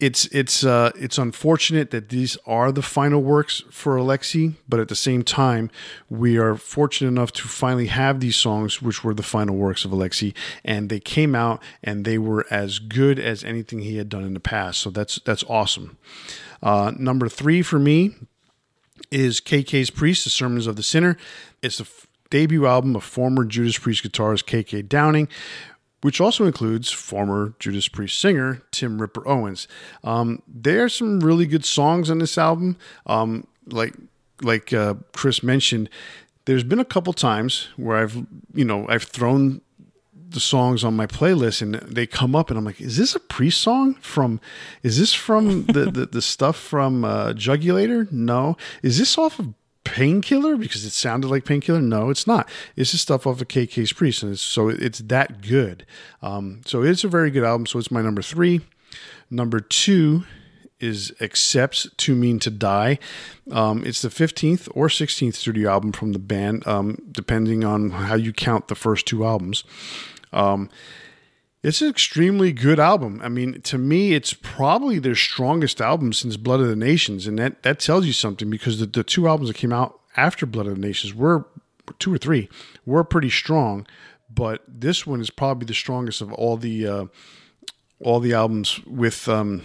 it's 0.01 0.27
it's 0.27 0.65
uh, 0.65 0.91
it's 0.97 1.19
unfortunate 1.19 1.91
that 1.91 2.09
these 2.09 2.37
are 2.47 2.73
the 2.73 2.83
final 2.83 3.23
works 3.23 3.63
for 3.71 3.97
Alexi, 3.97 4.55
but 4.69 4.81
at 4.81 4.89
the 4.89 4.97
same 4.97 5.23
time, 5.23 5.71
we 6.11 6.37
are 6.37 6.57
fortunate 6.57 7.09
enough 7.09 7.33
to 7.33 7.43
finally 7.49 7.87
have 7.87 8.21
these 8.21 8.37
songs, 8.37 8.83
which 8.83 9.05
were 9.05 9.15
the 9.15 9.23
final 9.23 9.57
works 9.57 9.85
of 9.85 9.93
Alexi, 9.93 10.35
and 10.65 10.89
they 10.89 11.01
came 11.01 11.35
out 11.35 11.63
and 11.83 12.05
they 12.05 12.19
were 12.19 12.45
as 12.51 12.79
good 12.79 13.19
as 13.19 13.45
anything 13.45 13.81
he 13.81 13.97
had 13.97 14.09
done 14.09 14.25
in 14.25 14.35
the 14.35 14.41
past. 14.41 14.81
So 14.81 14.91
that's 14.91 15.21
that's 15.25 15.45
awesome. 15.45 15.97
Uh, 16.63 16.93
number 16.99 17.29
three 17.29 17.63
for 17.63 17.79
me 17.79 18.15
is 19.15 19.41
KK's 19.41 19.91
Priest, 19.91 20.25
The 20.25 20.31
Sermons 20.31 20.67
of 20.67 20.75
the 20.75 20.83
Sinner. 20.83 21.17
It's 21.63 21.79
the 21.79 21.85
f- 21.85 22.09
debut 22.31 22.67
album 22.67 22.97
of 22.97 23.05
former 23.05 23.45
Judas 23.45 23.79
Priest 23.79 24.03
guitarist 24.03 24.45
KK 24.45 24.89
Downing, 24.89 25.29
which 26.01 26.21
also 26.21 26.45
includes 26.45 26.91
former 26.91 27.55
Judas 27.61 27.87
Priest 27.87 28.19
singer 28.19 28.61
Tim 28.73 29.01
Ripper 29.01 29.27
Owens. 29.27 29.69
Um, 30.03 30.43
there 30.49 30.83
are 30.85 30.89
some 30.89 31.21
really 31.21 31.47
good 31.47 31.65
songs 31.65 32.11
on 32.11 32.19
this 32.19 32.37
album. 32.37 32.77
Um, 33.07 33.47
like 33.67 33.95
like 34.43 34.73
uh, 34.73 34.95
Chris 35.13 35.45
mentioned, 35.45 35.89
there's 36.47 36.65
been 36.65 36.81
a 36.81 36.85
couple 36.85 37.13
times 37.13 37.69
where 37.77 37.97
I've 37.99 38.17
you 38.53 38.65
know 38.65 38.85
I've 38.89 39.05
thrown 39.05 39.61
the 40.35 40.41
songs 40.41 40.85
on 40.85 40.95
my 40.95 41.07
playlist 41.07 41.63
and 41.63 41.75
they 41.75 42.07
come 42.07 42.37
up 42.37 42.51
and 42.51 42.59
I'm 42.59 42.65
like, 42.65 42.81
is 42.81 42.97
this 42.97 43.15
a 43.15 43.21
Priest 43.21 43.61
song 43.61 43.95
from? 43.95 44.41
Is 44.83 44.99
this 44.99 45.15
from 45.15 45.65
the 45.67 45.91
the, 45.91 46.07
the 46.07 46.23
stuff 46.23 46.57
from 46.57 47.05
uh, 47.05 47.33
Jugulator? 47.33 48.11
No. 48.13 48.57
Is 48.83 48.99
this 48.99 49.17
off 49.17 49.39
of 49.39 49.55
Painkiller 49.85 50.57
because 50.57 50.85
it 50.85 50.91
sounded 50.91 51.29
like 51.29 51.45
Painkiller? 51.45 51.81
No, 51.81 52.11
it's 52.11 52.27
not. 52.27 52.49
It's 52.77 52.93
the 52.93 52.99
stuff 52.99 53.27
off 53.27 53.41
of 53.41 53.49
KK's 53.49 53.93
Priest, 53.93 54.23
and 54.23 54.33
it's, 54.33 54.43
so 54.43 54.69
it's 54.69 54.99
that 55.01 55.41
good. 55.43 55.87
Um, 56.23 56.63
so 56.65 56.83
it's 56.83 57.05
a 57.05 57.09
very 57.09 57.31
good 57.31 57.45
album. 57.45 57.67
So 57.67 57.79
it's 57.79 57.91
my 57.91 58.03
number 58.03 58.23
three. 58.23 58.61
Number 59.31 59.61
two 59.61 60.25
is 60.81 61.15
Accept's 61.21 61.89
Too 61.97 62.15
Mean 62.15 62.39
to 62.41 62.51
Die. 62.51 62.99
Um, 63.51 63.85
it's 63.87 64.03
the 64.03 64.09
15th 64.09 64.69
or 64.75 64.89
16th 64.89 65.35
studio 65.35 65.71
album 65.71 65.93
from 65.93 66.13
the 66.13 66.19
band, 66.19 66.67
um, 66.67 66.99
depending 67.11 67.65
on 67.65 67.91
how 67.91 68.17
you 68.17 68.33
count 68.33 68.69
the 68.69 68.75
first 68.75 69.07
two 69.07 69.25
albums. 69.25 69.65
Um, 70.35 70.69
it's 71.63 71.81
an 71.81 71.89
extremely 71.89 72.53
good 72.53 72.79
album. 72.79 73.21
I 73.25 73.31
mean, 73.31 73.63
to 73.63 73.79
me, 73.79 74.13
it's 74.13 74.35
probably 74.35 74.99
their 74.99 75.15
strongest 75.15 75.81
album 75.81 76.13
since 76.13 76.37
Blood 76.37 76.61
of 76.61 76.69
the 76.69 76.77
Nations, 76.77 77.27
and 77.27 77.39
that 77.39 77.63
that 77.63 77.79
tells 77.79 78.05
you 78.05 78.13
something 78.13 78.51
because 78.51 78.81
the, 78.81 78.87
the 78.87 79.03
two 79.03 79.27
albums 79.27 79.49
that 79.49 79.57
came 79.57 79.73
out 79.73 79.99
after 80.17 80.45
Blood 80.45 80.67
of 80.67 80.75
the 80.75 80.87
Nations 80.87 81.15
were 81.15 81.47
two 81.99 82.13
or 82.13 82.19
three 82.19 82.51
were 82.85 83.03
pretty 83.03 83.31
strong, 83.31 83.87
but 84.29 84.63
this 84.69 85.07
one 85.07 85.21
is 85.21 85.31
probably 85.31 85.65
the 85.65 85.75
strongest 85.75 86.21
of 86.21 86.33
all 86.35 86.59
the 86.59 86.87
uh, 86.87 87.05
all 88.01 88.21
the 88.21 88.35
albums 88.35 88.85
with 88.85 89.27
um, 89.27 89.63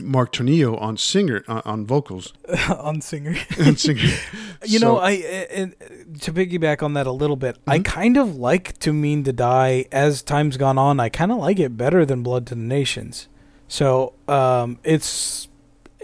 Mark 0.00 0.32
Tornillo 0.32 0.80
on 0.80 0.96
singer 0.96 1.42
on, 1.48 1.62
on 1.64 1.86
vocals 1.86 2.32
on 2.70 3.00
singer. 3.00 3.34
on 3.66 3.76
singer. 3.76 4.00
You 4.62 4.78
So- 4.78 4.86
know, 4.86 4.98
I 4.98 5.12
and 5.12 5.74
to 6.20 6.32
piggyback 6.34 6.82
on 6.82 6.92
that 6.92 7.06
a 7.06 7.12
little 7.12 7.36
bit, 7.36 7.56
I 7.66 7.78
Mm-hmm. 7.78 7.82
kind 7.84 8.16
of 8.18 8.36
like 8.36 8.78
"Too 8.78 8.92
Mean 8.92 9.24
to 9.24 9.32
Die" 9.32 9.86
as 9.90 10.20
time's 10.22 10.58
gone 10.58 10.76
on. 10.76 11.00
I 11.00 11.08
kind 11.08 11.32
of 11.32 11.38
like 11.38 11.58
it 11.58 11.78
better 11.78 12.04
than 12.04 12.22
"Blood 12.22 12.46
to 12.48 12.54
the 12.54 12.60
Nations." 12.60 13.26
So 13.68 14.12
um, 14.28 14.78
it's 14.84 15.48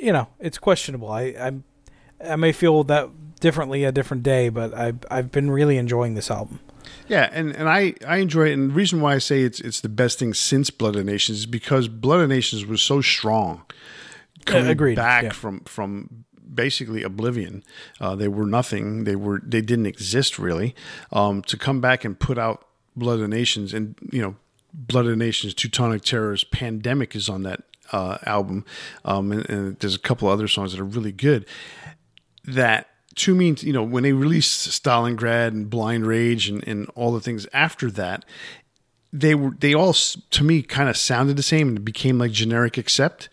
you 0.01 0.11
know 0.11 0.29
it's 0.41 0.57
questionable. 0.57 1.11
I 1.11 1.23
I 1.39 1.53
I 2.33 2.37
may 2.37 2.53
feel 2.53 2.83
that 2.85 3.11
differently 3.41 3.85
a 3.85 3.93
different 3.93 4.23
day, 4.23 4.49
but 4.49 4.73
I've 4.73 5.01
I've 5.11 5.31
been 5.31 5.51
really 5.51 5.77
enjoying 5.77 6.15
this 6.15 6.31
album. 6.31 6.61
Yeah, 7.09 7.31
and, 7.33 7.55
and 7.55 7.69
I, 7.69 7.95
I 8.07 8.17
enjoy 8.19 8.49
it. 8.49 8.53
And 8.53 8.71
the 8.71 8.75
reason 8.75 9.01
why 9.01 9.15
I 9.15 9.19
say 9.19 9.43
it's 9.43 9.61
it's 9.61 9.81
the 9.81 9.89
best 9.89 10.19
thing 10.19 10.35
since 10.35 10.71
Blood 10.71 10.97
of 10.97 11.05
Nations 11.05 11.39
is 11.39 11.47
because 11.47 11.89
Blood 11.89 12.21
of 12.21 12.29
Nations 12.29 12.67
was 12.67 12.83
so 12.83 13.01
strong. 13.01 13.63
Coming 14.45 14.69
agreed, 14.69 14.97
back 14.97 15.25
yeah. 15.25 15.31
from 15.31 15.61
from 15.61 16.25
basically 16.53 17.03
oblivion, 17.03 17.65
uh, 18.01 18.15
they 18.15 18.29
were 18.29 18.47
nothing. 18.47 19.05
They 19.05 19.17
were 19.17 19.41
they 19.45 19.61
didn't 19.61 19.87
exist 19.87 20.39
really. 20.39 20.75
Um, 21.13 21.43
to 21.43 21.57
come 21.57 21.81
back 21.81 22.05
and 22.05 22.19
put 22.19 22.39
out 22.39 22.67
Blood 22.95 23.21
of 23.21 23.29
Nations, 23.29 23.75
and 23.75 23.97
you 24.13 24.23
know, 24.23 24.37
Blood 24.73 25.07
of 25.07 25.17
Nations, 25.17 25.55
Teutonic 25.55 26.03
Terrors, 26.03 26.45
Pandemic 26.45 27.17
is 27.17 27.29
on 27.29 27.43
that 27.43 27.63
uh, 27.93 28.19
album, 28.25 28.65
um, 29.05 29.33
and, 29.33 29.49
and 29.51 29.79
there's 29.79 29.95
a 29.95 30.01
couple 30.01 30.29
other 30.29 30.49
songs 30.49 30.73
that 30.73 30.81
are 30.81 30.85
really 30.85 31.13
good 31.13 31.47
that 32.45 32.89
to 33.17 33.35
me, 33.35 33.55
you 33.61 33.73
know, 33.73 33.83
when 33.83 34.03
they 34.03 34.13
released 34.13 34.69
Stalingrad 34.69 35.49
and 35.49 35.69
Blind 35.71 36.07
Rage 36.07 36.49
and, 36.49 36.67
and 36.69 36.89
all 36.95 37.13
the 37.13 37.21
things 37.21 37.47
after 37.53 37.91
that, 37.93 38.25
they 39.13 39.35
were 39.35 39.51
they 39.59 39.75
all 39.75 39.93
to 39.95 40.45
me 40.45 40.63
kind 40.63 40.89
of 40.89 40.97
sounded 40.97 41.37
the 41.37 41.43
same 41.43 41.69
and 41.69 41.85
became 41.85 42.19
like 42.19 42.33
generic 42.33 42.77
except, 42.77 43.29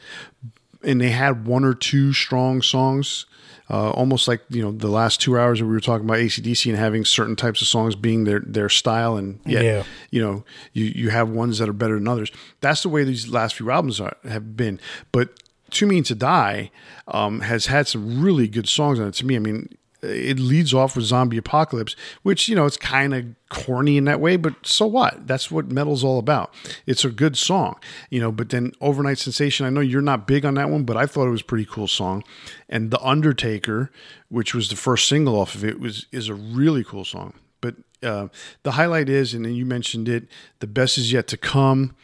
and 0.84 1.01
they 1.01 1.10
had 1.11 1.45
one 1.45 1.64
or 1.65 1.73
two 1.73 2.14
strong 2.14 2.61
songs. 2.61 3.26
Uh, 3.69 3.89
almost 3.91 4.27
like 4.27 4.41
you 4.49 4.61
know 4.61 4.72
the 4.73 4.89
last 4.89 5.22
two 5.22 5.39
hours 5.39 5.60
that 5.60 5.65
we 5.65 5.72
were 5.72 5.80
talking 5.80 6.05
about 6.05 6.18
AC/DC 6.18 6.69
and 6.69 6.77
having 6.77 7.05
certain 7.05 7.35
types 7.35 7.61
of 7.61 7.68
songs 7.68 7.95
being 7.95 8.26
their 8.26 8.41
their 8.41 8.68
style 8.69 9.15
and 9.15 9.39
yet 9.45 9.64
Yeah. 9.64 9.84
you 10.11 10.22
know 10.22 10.43
you 10.73 10.84
you 10.85 11.10
have 11.11 11.30
ones 11.30 11.57
that 11.60 11.69
are 11.69 11.73
better 11.73 11.95
than 11.95 12.07
others. 12.07 12.30
That's 12.60 12.84
the 12.84 12.89
way 12.89 13.03
these 13.05 13.30
last 13.30 13.55
few 13.55 13.72
albums 13.72 13.99
are, 14.01 14.15
have 14.26 14.55
been. 14.57 14.80
But 15.14 15.30
"Too 15.74 15.88
Mean 15.88 16.04
to 16.04 16.16
Die" 16.16 16.72
um, 17.08 17.41
has 17.41 17.66
had 17.66 17.88
some 17.88 18.22
really 18.22 18.48
good 18.48 18.70
songs 18.70 19.00
on 19.00 19.08
it. 19.08 19.14
To 19.16 19.26
me, 19.26 19.36
I 19.36 19.40
mean, 19.40 19.70
it 20.04 20.40
leads 20.40 20.74
off 20.74 20.95
with 20.95 21.06
"Zombie 21.06 21.38
Apocalypse," 21.38 21.95
which 22.24 22.48
you 22.48 22.56
know 22.56 22.66
it's 22.66 22.78
kind 22.78 23.14
of 23.14 23.26
corny 23.50 23.98
in 23.98 24.06
that 24.06 24.20
way, 24.20 24.36
but 24.36 24.54
so 24.64 24.86
what? 24.86 25.28
That's 25.28 25.50
what 25.50 25.72
metal's 25.72 26.04
all 26.04 26.20
about. 26.20 26.54
It's 26.86 27.06
a 27.06 27.10
good 27.10 27.38
song, 27.38 27.76
you 28.10 28.20
know. 28.20 28.32
But 28.32 28.50
then 28.50 28.74
"Overnight 28.82 29.18
Sensation," 29.18 29.66
I 29.66 29.70
know 29.70 29.82
you're 29.82 30.02
not 30.02 30.28
big 30.28 30.45
on 30.45 30.56
that 30.56 30.70
one, 30.70 30.84
but 30.84 30.98
I 30.98 31.06
thought 31.06 31.28
it 31.28 31.32
was 31.32 31.41
pretty 31.41 31.66
cool 31.66 31.88
song. 31.88 32.24
And 32.70 32.91
"The 32.91 33.02
Undertaker," 33.02 33.91
which 34.30 34.54
was 34.54 34.70
the 34.70 34.76
first 34.76 35.08
single 35.08 35.40
off 35.40 35.56
of 35.56 35.64
it, 35.64 35.80
was 35.80 36.06
is 36.12 36.28
a 36.28 36.36
really 36.36 36.84
cool 36.84 37.06
song. 37.06 37.34
But 37.62 37.76
uh, 38.04 38.28
the 38.64 38.72
highlight 38.72 39.08
is, 39.08 39.34
and 39.34 39.45
then 39.45 39.54
you 39.54 39.66
mentioned 39.66 40.10
it, 40.10 40.28
"The 40.60 40.68
Best 40.68 40.98
Is 40.98 41.12
Yet 41.12 41.28
to 41.28 41.38
Come." 41.38 41.95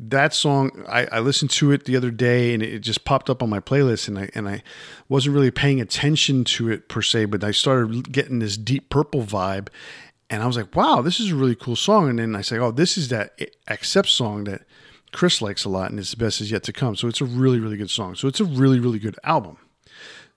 That 0.00 0.32
song, 0.32 0.84
I, 0.88 1.06
I 1.10 1.18
listened 1.18 1.50
to 1.52 1.72
it 1.72 1.84
the 1.84 1.96
other 1.96 2.12
day, 2.12 2.54
and 2.54 2.62
it 2.62 2.80
just 2.80 3.04
popped 3.04 3.28
up 3.28 3.42
on 3.42 3.50
my 3.50 3.58
playlist, 3.58 4.06
and 4.06 4.18
I 4.18 4.30
and 4.34 4.48
I 4.48 4.62
wasn't 5.08 5.34
really 5.34 5.50
paying 5.50 5.80
attention 5.80 6.44
to 6.44 6.70
it 6.70 6.88
per 6.88 7.02
se, 7.02 7.24
but 7.26 7.42
I 7.42 7.50
started 7.50 8.12
getting 8.12 8.38
this 8.38 8.56
deep 8.56 8.90
purple 8.90 9.22
vibe, 9.22 9.68
and 10.30 10.40
I 10.40 10.46
was 10.46 10.56
like, 10.56 10.74
"Wow, 10.76 11.02
this 11.02 11.18
is 11.18 11.32
a 11.32 11.36
really 11.36 11.56
cool 11.56 11.74
song." 11.74 12.08
And 12.08 12.20
then 12.20 12.36
I 12.36 12.42
say, 12.42 12.58
"Oh, 12.58 12.70
this 12.70 12.96
is 12.96 13.08
that 13.08 13.40
Accept 13.66 14.08
song 14.08 14.44
that 14.44 14.62
Chris 15.10 15.42
likes 15.42 15.64
a 15.64 15.68
lot, 15.68 15.90
and 15.90 15.98
it's 15.98 16.12
the 16.12 16.16
best 16.16 16.40
is 16.40 16.50
yet 16.52 16.62
to 16.64 16.72
come." 16.72 16.94
So 16.94 17.08
it's 17.08 17.20
a 17.20 17.24
really 17.24 17.58
really 17.58 17.76
good 17.76 17.90
song. 17.90 18.14
So 18.14 18.28
it's 18.28 18.40
a 18.40 18.44
really 18.44 18.78
really 18.78 19.00
good 19.00 19.18
album. 19.24 19.58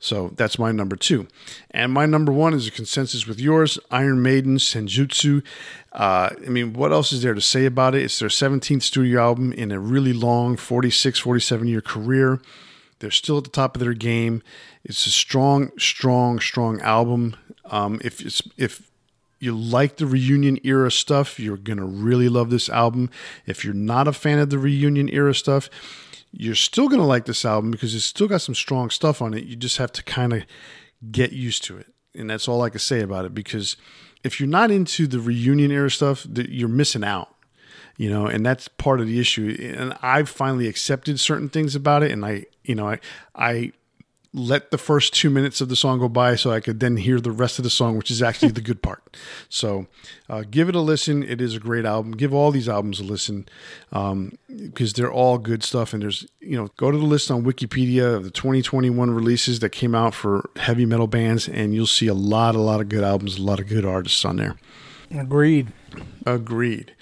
So 0.01 0.31
that's 0.35 0.57
my 0.57 0.71
number 0.71 0.95
two. 0.95 1.27
And 1.69 1.93
my 1.93 2.07
number 2.07 2.31
one 2.31 2.55
is 2.55 2.67
a 2.67 2.71
consensus 2.71 3.27
with 3.27 3.39
yours 3.39 3.77
Iron 3.91 4.23
Maiden, 4.23 4.57
Senjutsu. 4.57 5.43
Uh, 5.91 6.30
I 6.45 6.49
mean, 6.49 6.73
what 6.73 6.91
else 6.91 7.11
is 7.11 7.22
there 7.22 7.34
to 7.34 7.41
say 7.41 7.65
about 7.65 7.95
it? 7.95 8.03
It's 8.03 8.19
their 8.19 8.30
17th 8.30 8.81
studio 8.81 9.22
album 9.22 9.51
in 9.53 9.72
a 9.72 9.80
really 9.80 10.13
long 10.13 10.55
46, 10.55 11.19
47 11.19 11.68
year 11.68 11.81
career. 11.81 12.39
They're 12.99 13.11
still 13.11 13.39
at 13.39 13.43
the 13.43 13.49
top 13.49 13.76
of 13.76 13.81
their 13.81 13.93
game. 13.93 14.41
It's 14.84 15.05
a 15.05 15.11
strong, 15.11 15.72
strong, 15.77 16.39
strong 16.39 16.80
album. 16.81 17.35
Um, 17.65 17.99
if 18.03 18.22
it's, 18.22 18.41
if 18.57 18.89
you 19.39 19.57
like 19.57 19.97
the 19.97 20.05
reunion 20.05 20.59
era 20.63 20.91
stuff, 20.91 21.39
you're 21.39 21.57
to 21.80 21.85
really 21.85 22.30
love 22.30 22.51
this 22.51 22.69
album. 22.69 23.09
If 23.45 23.65
you're 23.65 23.73
not 23.73 24.07
a 24.07 24.13
fan 24.13 24.39
of 24.39 24.49
the 24.49 24.59
reunion 24.59 25.09
era 25.09 25.34
stuff, 25.34 25.69
you're 26.31 26.55
still 26.55 26.88
to 27.01 27.05
like 27.05 27.26
this 27.26 27.43
album 27.43 27.72
because 27.72 27.93
it's 27.95 28.05
still 28.05 28.27
got 28.27 28.41
some 28.41 28.55
strong 28.55 28.89
stuff 28.89 29.22
on 29.22 29.34
it. 29.34 29.43
You 29.43 29.55
just 29.55 29.77
have 29.77 29.91
to 29.93 30.03
kind 30.03 30.31
of 30.31 30.43
get 31.11 31.34
used 31.34 31.63
to 31.65 31.77
it. 31.77 31.88
And 32.15 32.30
that's 32.30 32.47
all 32.47 32.61
I 32.61 32.69
can 32.69 32.80
say 32.80 33.01
about 33.01 33.26
it 33.26 33.34
because 33.34 33.76
if 34.23 34.39
you're 34.39 34.49
not 34.49 34.72
into 34.72 35.07
the 35.07 35.19
reunion 35.19 35.72
era 35.72 35.89
stuff, 35.91 36.26
you're 36.34 36.69
missing 36.69 37.03
out. 37.03 37.35
You 37.98 38.10
know, 38.10 38.26
and 38.26 38.43
that's 38.43 38.68
part 38.68 38.99
of 38.99 39.07
the 39.07 39.19
issue. 39.19 39.56
And 39.76 39.95
I've 40.02 40.30
finally 40.30 40.68
accepted 40.68 41.19
certain 41.19 41.49
things 41.49 41.76
about 41.76 42.02
it 42.02 42.11
and 42.11 42.26
I, 42.26 42.45
you 42.64 42.73
know, 42.73 42.88
I 42.88 42.99
I 43.35 43.73
let 44.33 44.71
the 44.71 44.77
first 44.77 45.13
2 45.13 45.29
minutes 45.29 45.59
of 45.59 45.67
the 45.69 45.75
song 45.75 45.99
go 45.99 46.07
by 46.07 46.35
so 46.35 46.51
I 46.51 46.61
could 46.61 46.79
then 46.79 46.97
hear 46.97 47.19
the 47.19 47.31
rest 47.31 47.59
of 47.59 47.63
the 47.63 47.69
song, 47.69 47.97
which 47.97 48.09
is 48.09 48.21
actually 48.21 48.51
the 48.51 48.61
good 48.61 48.81
part. 48.81 49.17
So, 49.49 49.87
uh, 50.29 50.43
give 50.49 50.69
it 50.69 50.75
a 50.75 50.79
listen. 50.79 51.21
It 51.23 51.41
is 51.41 51.55
a 51.55 51.59
great 51.59 51.85
album. 51.85 52.13
Give 52.13 52.33
all 52.33 52.51
these 52.51 52.69
albums 52.69 52.99
a 52.99 53.03
listen 53.03 53.47
um, 53.91 54.37
because 54.47 54.93
they're 54.93 55.11
all 55.11 55.37
good 55.37 55.63
stuff. 55.63 55.93
And 55.93 56.01
there's, 56.01 56.25
you 56.39 56.55
know, 56.55 56.69
go 56.77 56.91
to 56.91 56.97
the 56.97 57.03
list 57.03 57.29
on 57.29 57.43
Wikipedia 57.43 58.15
of 58.15 58.23
the 58.23 58.31
2021 58.31 59.11
releases 59.11 59.59
that 59.59 59.71
came 59.71 59.93
out 59.93 60.13
for 60.13 60.49
heavy 60.55 60.85
metal 60.85 61.07
bands, 61.07 61.49
and 61.49 61.73
you'll 61.73 61.85
see 61.87 62.07
a 62.07 62.13
lot, 62.13 62.55
a 62.55 62.61
lot 62.61 62.79
of 62.79 62.87
good 62.87 63.03
albums, 63.03 63.37
a 63.37 63.41
lot 63.41 63.59
of 63.59 63.67
good 63.67 63.85
artists 63.85 64.23
on 64.23 64.37
there. 64.37 64.55
Agreed. 65.13 65.73
Agreed. 66.25 66.95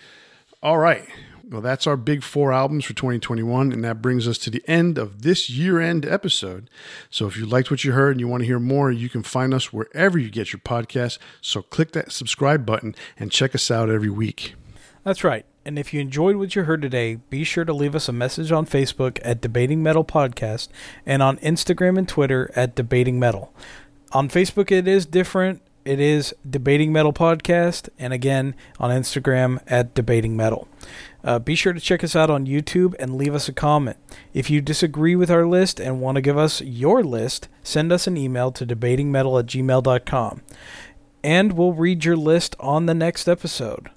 All 0.63 0.77
right. 0.77 1.07
Well, 1.49 1.61
that's 1.61 1.87
our 1.87 1.97
big 1.97 2.21
four 2.21 2.53
albums 2.53 2.85
for 2.85 2.93
2021, 2.93 3.71
and 3.71 3.83
that 3.83 4.03
brings 4.03 4.27
us 4.27 4.37
to 4.39 4.51
the 4.51 4.63
end 4.67 4.99
of 4.99 5.23
this 5.23 5.49
year 5.49 5.81
end 5.81 6.05
episode. 6.05 6.69
So, 7.09 7.25
if 7.25 7.37
you 7.37 7.45
liked 7.47 7.71
what 7.71 7.83
you 7.83 7.93
heard 7.93 8.11
and 8.11 8.19
you 8.19 8.27
want 8.27 8.41
to 8.41 8.45
hear 8.47 8.59
more, 8.59 8.91
you 8.91 9.09
can 9.09 9.23
find 9.23 9.51
us 9.51 9.73
wherever 9.73 10.19
you 10.19 10.29
get 10.29 10.53
your 10.53 10.59
podcasts. 10.59 11.17
So, 11.41 11.63
click 11.63 11.91
that 11.93 12.11
subscribe 12.11 12.67
button 12.67 12.93
and 13.17 13.31
check 13.31 13.55
us 13.55 13.71
out 13.71 13.89
every 13.89 14.11
week. 14.11 14.53
That's 15.03 15.23
right. 15.23 15.43
And 15.65 15.79
if 15.79 15.91
you 15.93 15.99
enjoyed 16.01 16.35
what 16.35 16.55
you 16.55 16.63
heard 16.63 16.83
today, 16.83 17.15
be 17.15 17.43
sure 17.43 17.65
to 17.65 17.73
leave 17.73 17.95
us 17.95 18.07
a 18.07 18.13
message 18.13 18.51
on 18.51 18.65
Facebook 18.65 19.19
at 19.23 19.41
Debating 19.41 19.81
Metal 19.81 20.03
Podcast 20.05 20.67
and 21.05 21.23
on 21.23 21.37
Instagram 21.37 21.97
and 21.97 22.07
Twitter 22.07 22.51
at 22.55 22.75
Debating 22.75 23.19
Metal. 23.19 23.53
On 24.11 24.29
Facebook, 24.29 24.71
it 24.71 24.87
is 24.87 25.05
different. 25.05 25.61
it 25.85 25.99
is 25.99 26.35
Debating 26.47 26.91
Metal 26.91 27.13
Podcast, 27.13 27.89
and 27.97 28.13
again 28.13 28.53
on 28.79 28.91
Instagram 28.91 29.59
at 29.67 29.95
Debating 29.95 30.35
Metal. 30.37 30.67
Uh, 31.23 31.39
be 31.39 31.55
sure 31.55 31.73
to 31.73 31.79
check 31.79 32.03
us 32.03 32.15
out 32.15 32.29
on 32.29 32.45
YouTube 32.45 32.95
and 32.99 33.15
leave 33.15 33.35
us 33.35 33.49
a 33.49 33.53
comment. 33.53 33.97
If 34.33 34.49
you 34.49 34.61
disagree 34.61 35.15
with 35.15 35.29
our 35.29 35.45
list 35.45 35.79
and 35.79 36.01
want 36.01 36.15
to 36.15 36.21
give 36.21 36.37
us 36.37 36.61
your 36.61 37.03
list, 37.03 37.49
send 37.61 37.91
us 37.91 38.07
an 38.07 38.17
email 38.17 38.51
to 38.53 38.65
debatingmetal 38.65 39.39
at 39.39 39.45
gmail.com. 39.47 40.41
And 41.23 41.53
we'll 41.53 41.73
read 41.73 42.05
your 42.05 42.15
list 42.15 42.55
on 42.59 42.85
the 42.85 42.93
next 42.93 43.27
episode. 43.27 43.89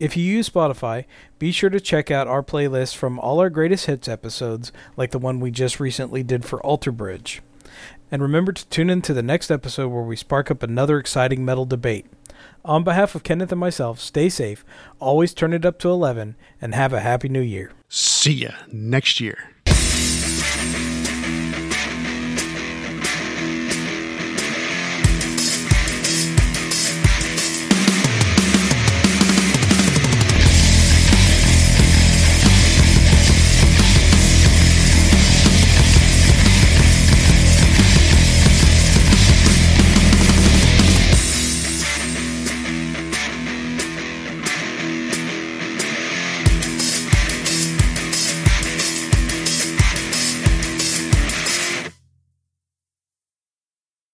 If 0.00 0.16
you 0.16 0.24
use 0.24 0.48
Spotify, 0.48 1.04
be 1.38 1.52
sure 1.52 1.70
to 1.70 1.78
check 1.78 2.10
out 2.10 2.26
our 2.26 2.42
playlist 2.42 2.96
from 2.96 3.20
all 3.20 3.38
our 3.38 3.50
greatest 3.50 3.86
hits 3.86 4.08
episodes, 4.08 4.72
like 4.96 5.10
the 5.10 5.18
one 5.18 5.40
we 5.40 5.50
just 5.50 5.78
recently 5.78 6.22
did 6.22 6.44
for 6.44 6.60
Alter 6.64 6.90
Bridge. 6.90 7.42
And 8.10 8.22
remember 8.22 8.52
to 8.52 8.66
tune 8.68 8.90
in 8.90 9.02
to 9.02 9.14
the 9.14 9.22
next 9.22 9.50
episode 9.50 9.88
where 9.88 10.02
we 10.02 10.16
spark 10.16 10.50
up 10.50 10.62
another 10.62 10.98
exciting 10.98 11.44
metal 11.44 11.66
debate. 11.66 12.06
On 12.64 12.84
behalf 12.84 13.14
of 13.14 13.22
Kenneth 13.22 13.52
and 13.52 13.60
myself, 13.60 14.00
stay 14.00 14.28
safe, 14.28 14.64
always 14.98 15.32
turn 15.32 15.52
it 15.54 15.64
up 15.64 15.78
to 15.78 15.88
11, 15.88 16.36
and 16.60 16.74
have 16.74 16.92
a 16.92 17.00
happy 17.00 17.28
new 17.28 17.40
year. 17.40 17.72
See 17.88 18.32
ya 18.32 18.50
next 18.70 19.18
year. 19.20 19.50